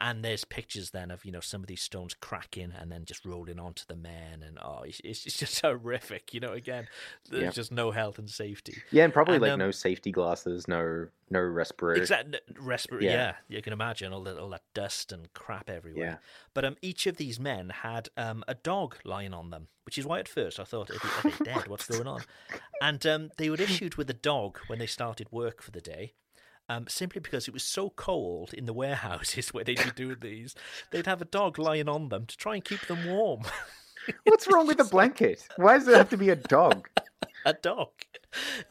And 0.00 0.24
there's 0.24 0.44
pictures 0.44 0.90
then 0.90 1.10
of 1.10 1.24
you 1.24 1.32
know 1.32 1.40
some 1.40 1.60
of 1.60 1.66
these 1.66 1.82
stones 1.82 2.14
cracking 2.14 2.72
and 2.78 2.90
then 2.92 3.04
just 3.04 3.24
rolling 3.24 3.58
onto 3.58 3.84
the 3.88 3.96
men, 3.96 4.42
and 4.46 4.58
oh, 4.62 4.82
it's, 4.84 5.00
it's 5.04 5.22
just 5.24 5.60
horrific. 5.62 6.32
You 6.32 6.40
know, 6.40 6.52
again, 6.52 6.86
there's 7.30 7.42
Yeah. 7.42 7.50
just 7.50 7.72
no 7.72 7.90
health 7.90 8.18
and 8.18 8.30
safety. 8.30 8.76
Yeah, 8.90 9.04
and 9.04 9.12
probably 9.12 9.34
And, 9.36 9.42
like 9.42 9.52
um, 9.52 9.58
no 9.58 9.70
safety 9.70 10.12
glasses, 10.12 10.68
no 10.68 11.08
no 11.30 11.40
respirator. 11.40 12.00
Exactly, 12.00 12.38
respiratory. 12.58 13.06
Yeah. 13.10 13.34
Yeah. 13.48 13.56
you 13.56 13.62
can 13.62 13.72
imagine 13.72 14.12
all 14.12 14.22
that 14.24 14.38
all 14.38 14.50
that 14.50 14.62
dust 14.74 15.12
and 15.12 15.32
crap 15.34 15.68
everywhere. 15.68 16.04
Yeah. 16.04 16.16
But 16.54 16.64
um, 16.64 16.76
each 16.80 17.06
of 17.06 17.16
these 17.16 17.38
men 17.40 17.70
had 17.70 18.08
um 18.16 18.44
a 18.46 18.54
dog 18.54 18.96
lying 19.04 19.34
on 19.34 19.50
them, 19.50 19.68
which 19.84 19.98
is 19.98 20.06
why 20.06 20.20
at 20.20 20.28
first 20.28 20.60
I 20.60 20.64
thought, 20.64 20.90
are 20.90 20.98
they 21.24 21.32
dead? 21.44 21.66
What's 21.68 21.86
going 21.86 22.06
on? 22.06 22.22
And 22.80 23.04
um, 23.06 23.30
they 23.36 23.50
were 23.50 23.60
issued 23.60 23.96
with 23.96 24.08
a 24.10 24.14
dog 24.14 24.58
when 24.68 24.78
they 24.78 24.86
started 24.86 25.26
work 25.32 25.60
for 25.62 25.70
the 25.72 25.80
day. 25.80 26.14
Um, 26.70 26.86
simply 26.86 27.20
because 27.20 27.48
it 27.48 27.54
was 27.54 27.64
so 27.64 27.90
cold 27.90 28.52
in 28.52 28.66
the 28.66 28.74
warehouses 28.74 29.48
where 29.54 29.64
they'd 29.64 29.82
be 29.82 29.90
doing 29.96 30.18
these, 30.20 30.54
they'd 30.90 31.06
have 31.06 31.22
a 31.22 31.24
dog 31.24 31.58
lying 31.58 31.88
on 31.88 32.10
them 32.10 32.26
to 32.26 32.36
try 32.36 32.56
and 32.56 32.64
keep 32.64 32.86
them 32.86 33.06
warm. 33.06 33.42
What's 34.24 34.46
wrong 34.52 34.66
with 34.66 34.80
a 34.80 34.84
blanket? 34.84 35.46
Why 35.56 35.78
does 35.78 35.88
it 35.88 35.96
have 35.96 36.10
to 36.10 36.16
be 36.16 36.28
a 36.28 36.36
dog? 36.36 36.88
a 37.46 37.54
dog. 37.54 37.90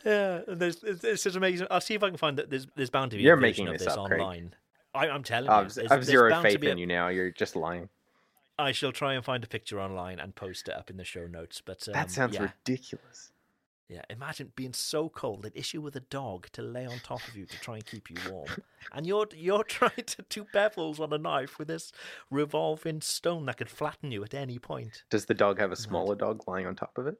Yeah, 0.06 0.42
there's 0.48 0.84
it's, 0.84 1.26
it's 1.26 1.36
amazing. 1.36 1.68
I'll 1.72 1.82
see 1.82 1.96
if 1.96 2.04
I 2.04 2.10
can 2.10 2.18
find 2.18 2.38
that. 2.38 2.50
There's 2.50 2.68
there's 2.76 2.90
bound 2.90 3.12
to 3.12 3.18
be 3.18 3.24
You're 3.24 3.36
making 3.36 3.68
of 3.68 3.74
this 3.74 3.86
this 3.86 3.98
up, 3.98 4.08
Craig. 4.08 4.22
online. 4.22 4.54
I, 4.94 5.10
I'm 5.10 5.24
telling 5.24 5.50
I've, 5.50 5.76
you, 5.76 5.88
I've 5.90 6.06
zero 6.06 6.42
faith 6.42 6.62
a- 6.64 6.70
in 6.72 6.78
you 6.78 6.88
now. 6.88 7.08
You're 7.08 7.32
just 7.32 7.56
lying. 7.56 7.90
I 8.60 8.72
shall 8.72 8.92
try 8.92 9.14
and 9.14 9.24
find 9.24 9.44
a 9.44 9.48
picture 9.48 9.80
online 9.80 10.20
and 10.20 10.34
post 10.36 10.68
it 10.68 10.76
up 10.76 10.90
in 10.90 10.98
the 10.98 11.04
show 11.04 11.28
notes. 11.28 11.62
But 11.64 11.88
um, 11.88 11.94
that 11.94 12.10
sounds 12.10 12.36
yeah, 12.36 12.50
ridiculous. 12.66 13.32
Yeah. 13.90 14.02
Imagine 14.10 14.52
being 14.56 14.74
so 14.74 15.10
cold 15.10 15.44
they'd 15.44 15.56
issue 15.56 15.82
with 15.82 15.96
a 15.96 16.02
dog 16.02 16.48
to 16.54 16.62
lay 16.62 16.86
on 16.86 17.00
top 17.00 17.26
of 17.28 17.36
you 17.36 17.46
to 17.46 17.60
try 17.60 17.76
and 17.76 17.86
keep 17.86 18.10
you 18.10 18.18
warm, 18.30 18.48
and 18.94 19.06
you're 19.08 19.28
you're 19.36 19.64
trying 19.64 20.04
to 20.06 20.26
do 20.30 20.46
bevels 20.54 21.00
on 21.00 21.14
a 21.14 21.18
knife 21.18 21.58
with 21.58 21.68
this 21.70 21.92
revolving 22.30 23.02
stone 23.02 23.46
that 23.46 23.58
could 23.58 23.70
flatten 23.70 24.12
you 24.12 24.24
at 24.24 24.34
any 24.34 24.60
point. 24.60 25.04
Does 25.10 25.26
the 25.26 25.34
dog 25.34 25.60
have 25.60 25.72
a 25.72 25.76
smaller 25.76 26.16
dog 26.16 26.44
lying 26.48 26.66
on 26.66 26.76
top 26.76 26.98
of 26.98 27.08
it? 27.08 27.16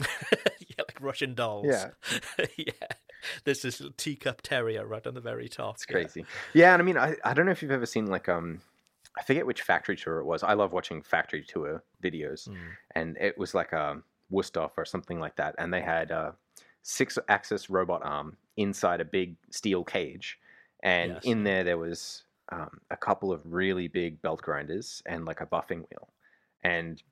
yeah, 0.00 0.78
like 0.78 1.00
Russian 1.00 1.34
dolls. 1.34 1.66
Yeah. 1.68 1.90
yeah. 2.56 2.72
There's 3.44 3.62
this 3.62 3.80
little 3.80 3.94
teacup 3.96 4.42
terrier 4.42 4.86
right 4.86 5.06
on 5.06 5.14
the 5.14 5.20
very 5.20 5.48
top. 5.48 5.76
It's 5.76 5.86
yeah. 5.88 5.92
crazy. 5.92 6.24
Yeah, 6.54 6.72
and 6.72 6.82
I 6.82 6.84
mean, 6.84 6.96
I, 6.96 7.16
I 7.24 7.34
don't 7.34 7.46
know 7.46 7.52
if 7.52 7.62
you've 7.62 7.70
ever 7.70 7.86
seen 7.86 8.06
like 8.06 8.28
um, 8.28 8.60
I 9.18 9.22
forget 9.22 9.46
which 9.46 9.62
factory 9.62 9.96
tour 9.96 10.18
it 10.18 10.24
was. 10.24 10.42
I 10.42 10.54
love 10.54 10.72
watching 10.72 11.02
factory 11.02 11.44
tour 11.46 11.84
videos, 12.02 12.48
Mm. 12.48 12.56
and 12.94 13.16
it 13.18 13.36
was 13.36 13.54
like 13.54 13.72
a 13.72 14.02
Wüsthof 14.32 14.72
or 14.76 14.84
something 14.84 15.20
like 15.20 15.36
that, 15.36 15.54
and 15.58 15.72
they 15.72 15.82
had 15.82 16.10
a 16.10 16.36
six-axis 16.82 17.70
robot 17.70 18.02
arm 18.04 18.36
inside 18.56 19.00
a 19.00 19.04
big 19.04 19.36
steel 19.50 19.84
cage, 19.84 20.40
and 20.82 21.18
Yes. 21.18 21.22
in 21.22 21.44
there 21.44 21.64
there 21.64 21.78
was 21.78 22.24
um, 22.50 22.80
a 22.90 22.96
couple 22.96 23.32
of 23.32 23.40
really 23.52 23.88
big 23.88 24.20
belt 24.22 24.42
grinders 24.42 25.02
and 25.06 25.24
like 25.24 25.40
a 25.40 25.46
buffing 25.46 25.88
wheel, 25.90 26.12
and 26.62 27.02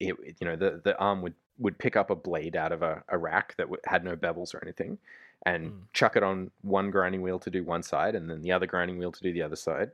it 0.00 0.16
you 0.40 0.46
know 0.46 0.56
the 0.56 0.80
the 0.84 0.96
arm 0.98 1.22
would 1.22 1.34
would 1.58 1.78
pick 1.78 1.96
up 1.96 2.10
a 2.10 2.16
blade 2.16 2.54
out 2.54 2.72
of 2.72 2.82
a, 2.82 3.02
a 3.08 3.16
rack 3.16 3.56
that 3.56 3.64
w- 3.64 3.80
had 3.86 4.04
no 4.04 4.14
bevels 4.14 4.54
or 4.54 4.62
anything 4.62 4.98
and 5.46 5.72
Mm. 5.72 5.86
chuck 5.94 6.14
it 6.16 6.22
on 6.22 6.50
one 6.60 6.90
grinding 6.90 7.22
wheel 7.22 7.38
to 7.38 7.50
do 7.50 7.64
one 7.64 7.82
side 7.82 8.14
and 8.14 8.28
then 8.28 8.42
the 8.42 8.52
other 8.52 8.66
grinding 8.66 8.98
wheel 8.98 9.10
to 9.12 9.22
do 9.22 9.32
the 9.32 9.40
other 9.42 9.56
side 9.56 9.90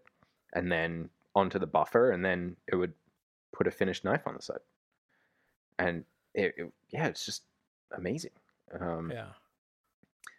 and 0.55 0.72
then 0.72 1.09
onto 1.36 1.59
the 1.59 1.66
buffer 1.66 2.11
and 2.11 2.24
then 2.24 2.57
it 2.66 2.74
would 2.76 2.94
put 3.53 3.66
a 3.68 3.70
finished 3.70 4.05
knife 4.05 4.26
on 4.26 4.34
the 4.34 4.42
side 4.42 4.61
and 5.78 6.05
it, 6.34 6.54
it 6.56 6.72
yeah 6.90 7.06
it's 7.06 7.24
just 7.24 7.42
amazing 7.96 8.30
um, 8.80 9.10
Yeah. 9.10 9.26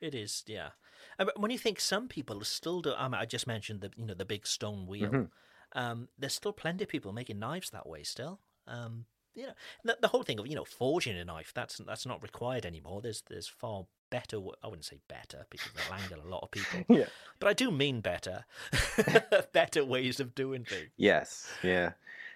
It 0.02 0.16
is, 0.16 0.44
yeah. 0.48 0.70
But 1.18 1.40
when 1.40 1.52
you 1.52 1.58
think 1.58 1.80
some 1.80 2.08
people 2.08 2.44
still 2.44 2.82
do, 2.82 2.94
I, 2.98 3.08
mean, 3.08 3.22
I 3.22 3.26
just 3.26 3.48
mentioned 3.48 3.80
the 3.82 3.92
you 3.96 4.06
know 4.06 4.14
the 4.14 4.26
big 4.26 4.46
stone 4.46 4.86
wheel. 4.86 5.10
Mhm. 5.10 5.30
Um, 5.74 6.10
there's 6.18 6.34
still 6.34 6.52
plenty 6.52 6.84
of 6.84 6.90
people 6.90 7.14
making 7.14 7.40
knives 7.40 7.70
that 7.70 7.88
way 7.88 8.04
still. 8.04 8.40
Um, 8.68 9.06
you 9.36 9.48
know, 9.48 9.54
the, 9.84 9.98
the 10.02 10.08
whole 10.10 10.24
thing 10.24 10.40
of 10.40 10.48
you 10.48 10.56
know 10.56 10.66
forging 10.66 11.18
a 11.18 11.24
knife 11.24 11.52
that's 11.56 11.78
that's 11.78 12.06
not 12.06 12.22
required 12.22 12.66
anymore. 12.66 13.02
There's 13.02 13.22
there's 13.30 13.48
far 13.48 13.86
better. 14.10 14.38
I 14.62 14.68
wouldn't 14.68 14.86
say 14.86 15.00
better 15.08 15.46
because 15.50 15.72
angle 15.92 16.20
a 16.26 16.30
lot 16.30 16.44
of 16.44 16.52
people, 16.52 16.84
yeah 16.90 17.06
but 17.40 17.48
I 17.50 17.54
do 17.54 17.72
mean 17.72 18.02
better, 18.02 18.46
better 19.54 19.86
ways 19.86 20.20
of 20.20 20.36
doing 20.36 20.66
things. 20.66 20.90
yes 20.98 21.50
yeah 21.64 21.94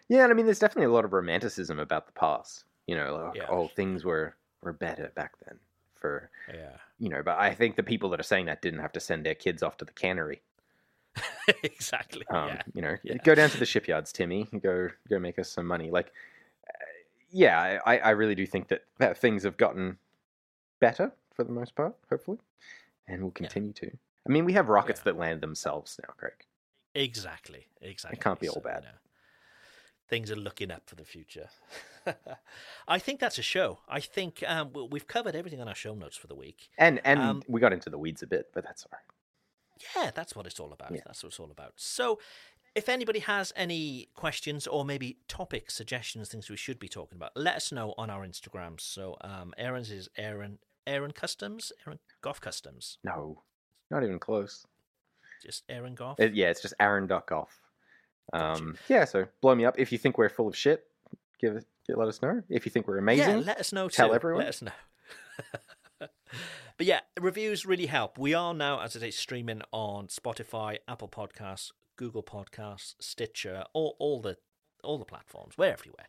yeah 0.10 0.24
and 0.24 0.32
i 0.32 0.36
mean 0.36 0.46
there's 0.46 0.60
definitely 0.60 0.86
a 0.86 0.92
lot 0.92 1.06
of 1.06 1.14
romanticism 1.14 1.80
about 1.80 2.06
the 2.08 2.14
past 2.14 2.64
you 2.88 2.96
know 2.96 3.16
like 3.28 3.36
Yeah. 3.36 3.48
oh 3.50 3.68
things 3.68 4.04
were 4.04 4.36
were 4.62 4.74
better 4.74 5.12
back 5.16 5.34
then 5.46 5.60
for 5.96 6.30
Yeah, 6.54 6.78
you 7.00 7.10
know 7.10 7.22
but 7.24 7.38
i 7.38 7.54
think 7.54 7.76
the 7.76 7.84
people 7.84 8.10
that 8.10 8.20
are 8.20 8.24
saying 8.24 8.46
that 8.48 8.62
didn't 8.62 8.80
have 8.80 8.94
to 8.94 9.00
send 9.00 9.26
their 9.26 9.36
kids 9.36 9.62
off 9.62 9.78
to 9.78 9.86
the 9.86 9.92
cannery 9.94 10.42
exactly. 11.64 12.26
Um, 12.30 12.50
yeah, 12.50 12.62
You 12.74 12.82
know, 12.82 12.96
yeah. 13.04 13.18
go 13.24 13.34
down 13.34 13.50
to 13.50 13.58
the 13.58 13.66
shipyards, 13.66 14.12
Timmy. 14.12 14.48
Go 14.62 14.90
go 15.10 15.18
make 15.18 15.40
us 15.40 15.50
some 15.50 15.66
money. 15.66 15.90
Like, 15.90 16.12
uh, 16.68 16.74
yeah, 17.32 17.80
I, 17.86 17.98
I 17.98 18.10
really 18.12 18.36
do 18.36 18.46
think 18.46 18.68
that, 18.68 18.84
that 19.00 19.18
things 19.18 19.44
have 19.44 19.58
gotten 19.58 19.98
better 20.80 21.12
for 21.34 21.44
the 21.44 21.52
most 21.52 21.74
part, 21.76 21.96
hopefully, 22.10 22.38
and 23.08 23.24
will 23.24 23.32
continue 23.32 23.74
to. 23.74 23.88
I 24.28 24.32
mean, 24.32 24.46
we 24.46 24.54
have 24.54 24.70
rockets 24.70 25.00
Yeah. 25.00 25.14
that 25.14 25.18
land 25.18 25.42
themselves 25.42 26.00
now, 26.04 26.14
Craig. 26.18 26.46
Exactly, 26.94 27.66
exactly. 27.82 28.18
It 28.18 28.22
can't 28.24 28.40
be 28.40 28.48
all 28.48 28.56
So, 28.56 28.60
you 28.60 28.66
bad. 28.66 28.84
know, 28.84 28.90
things 30.08 30.32
are 30.32 30.36
looking 30.36 30.72
up 30.72 30.84
for 30.90 30.96
the 30.96 31.04
future. 31.06 31.50
I 32.88 33.00
think 33.00 33.20
that's 33.20 33.38
a 33.38 33.42
show. 33.44 33.80
I 33.90 34.00
think 34.00 34.44
um, 34.48 34.72
we- 34.74 34.88
we've 34.92 35.08
covered 35.08 35.36
everything 35.36 35.60
on 35.62 35.68
our 35.68 35.76
show 35.76 35.94
notes 35.94 36.16
for 36.18 36.28
the 36.28 36.36
week. 36.36 36.70
And 36.78 37.02
and 37.04 37.20
Um, 37.20 37.44
we 37.48 37.60
got 37.60 37.74
into 37.74 37.90
the 37.90 37.98
weeds 37.98 38.24
a 38.24 38.28
bit, 38.28 38.52
but 38.54 38.64
that's 38.64 38.84
all 38.86 38.92
right. 38.94 39.02
Yeah, 40.06 40.12
that's 40.14 40.36
what 40.36 40.46
it's 40.48 40.60
all 40.60 40.74
about. 40.74 40.92
Yeah. 40.92 41.02
That's 41.06 41.24
what 41.24 41.30
it's 41.30 41.40
all 41.40 41.52
about. 41.52 41.74
So, 41.76 42.20
if 42.76 42.90
anybody 42.90 43.20
has 43.20 43.52
any 43.56 44.10
questions 44.16 44.66
or 44.68 44.86
maybe 44.86 45.18
topic 45.28 45.70
suggestions, 45.72 46.30
things 46.30 46.50
we 46.50 46.58
should 46.58 46.80
be 46.80 46.88
talking 46.88 47.16
about, 47.16 47.32
let 47.36 47.56
us 47.56 47.72
know 47.72 47.94
on 47.98 48.10
our 48.10 48.26
Instagram. 48.26 48.80
So, 48.80 49.18
um, 49.22 49.54
Aaron's 49.58 49.92
is 49.92 50.10
Aaron 50.18 50.60
Aaron 50.88 51.12
Customs, 51.12 51.72
Aaron 51.86 52.00
Golf 52.22 52.40
Customs, 52.40 52.98
No, 53.04 53.44
not 53.92 54.04
even 54.04 54.20
close. 54.20 54.66
just 55.44 55.64
Aaron 55.70 55.96
Golf. 55.96 56.20
It- 56.20 56.34
yeah, 56.34 56.50
it's 56.50 56.62
just 56.62 56.74
Aaron.golf. 56.80 57.60
Um, 58.34 58.78
yeah, 58.88 59.06
so 59.06 59.28
blow 59.42 59.56
me 59.56 59.66
up. 59.66 59.76
If 59.78 59.92
you 59.92 59.98
think 59.98 60.18
we're 60.18 60.30
full 60.30 60.48
of 60.48 60.56
shit, 60.56 60.86
give 61.40 61.56
it, 61.56 61.66
let 61.90 62.08
us 62.08 62.22
know. 62.22 62.42
If 62.50 62.66
you 62.66 62.72
think 62.72 62.88
we're 62.88 62.98
amazing, 62.98 63.30
Yeah, 63.40 63.44
let 63.46 63.60
us 63.60 63.72
know. 63.72 63.88
Tell 63.90 64.10
too. 64.10 64.16
everyone. 64.16 64.40
Let 64.44 64.50
us 64.50 64.62
know. 64.62 64.72
but 66.00 66.86
yeah, 66.86 67.00
reviews 67.20 67.66
really 67.66 67.86
help. 67.86 68.18
We 68.18 68.34
are 68.34 68.54
now, 68.54 68.82
as 68.82 68.96
I 68.96 69.00
say, 69.00 69.12
streaming 69.12 69.62
on 69.72 70.08
Spotify, 70.08 70.78
Apple 70.88 71.08
Podcasts, 71.10 71.72
Google 71.96 72.24
Podcasts, 72.24 72.96
Stitcher, 73.00 73.64
all 73.74 73.96
all 74.00 74.22
the 74.22 74.38
all 74.84 74.98
the 74.98 75.06
platforms. 75.06 75.58
We're 75.58 75.72
everywhere. 75.72 76.08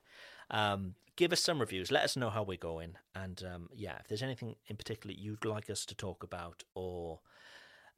Um, 0.50 0.94
give 1.16 1.32
us 1.32 1.40
some 1.40 1.60
reviews. 1.60 1.90
Let 1.90 2.04
us 2.04 2.16
know 2.16 2.30
how 2.30 2.42
we're 2.42 2.56
going. 2.58 2.96
And 3.14 3.42
um, 3.44 3.68
yeah, 3.74 3.96
if 4.00 4.08
there's 4.08 4.22
anything 4.22 4.56
in 4.66 4.76
particular 4.76 5.14
you'd 5.16 5.44
like 5.44 5.70
us 5.70 5.84
to 5.86 5.94
talk 5.94 6.22
about, 6.22 6.64
or 6.74 7.20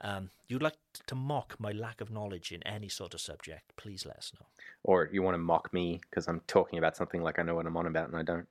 um, 0.03 0.31
you'd 0.49 0.63
like 0.63 0.77
to 1.07 1.15
mock 1.15 1.57
my 1.59 1.73
lack 1.73 2.01
of 2.01 2.11
knowledge 2.11 2.53
in 2.53 2.63
any 2.67 2.89
sort 2.89 3.15
of 3.15 3.21
subject, 3.21 3.73
please 3.77 4.05
let 4.07 4.17
us 4.17 4.33
know. 4.39 4.47
or 4.83 5.09
you 5.13 5.23
want 5.23 5.35
to 5.35 5.39
mock 5.39 5.73
me 5.73 6.01
because 6.09 6.27
I'm 6.29 6.41
talking 6.47 6.79
about 6.79 6.97
something 6.97 7.23
like 7.23 7.39
I 7.39 7.43
know 7.43 7.55
what 7.55 7.67
I'm 7.67 7.77
on 7.77 7.87
about 7.87 8.09
and 8.09 8.17
I 8.17 8.23
don't. 8.23 8.47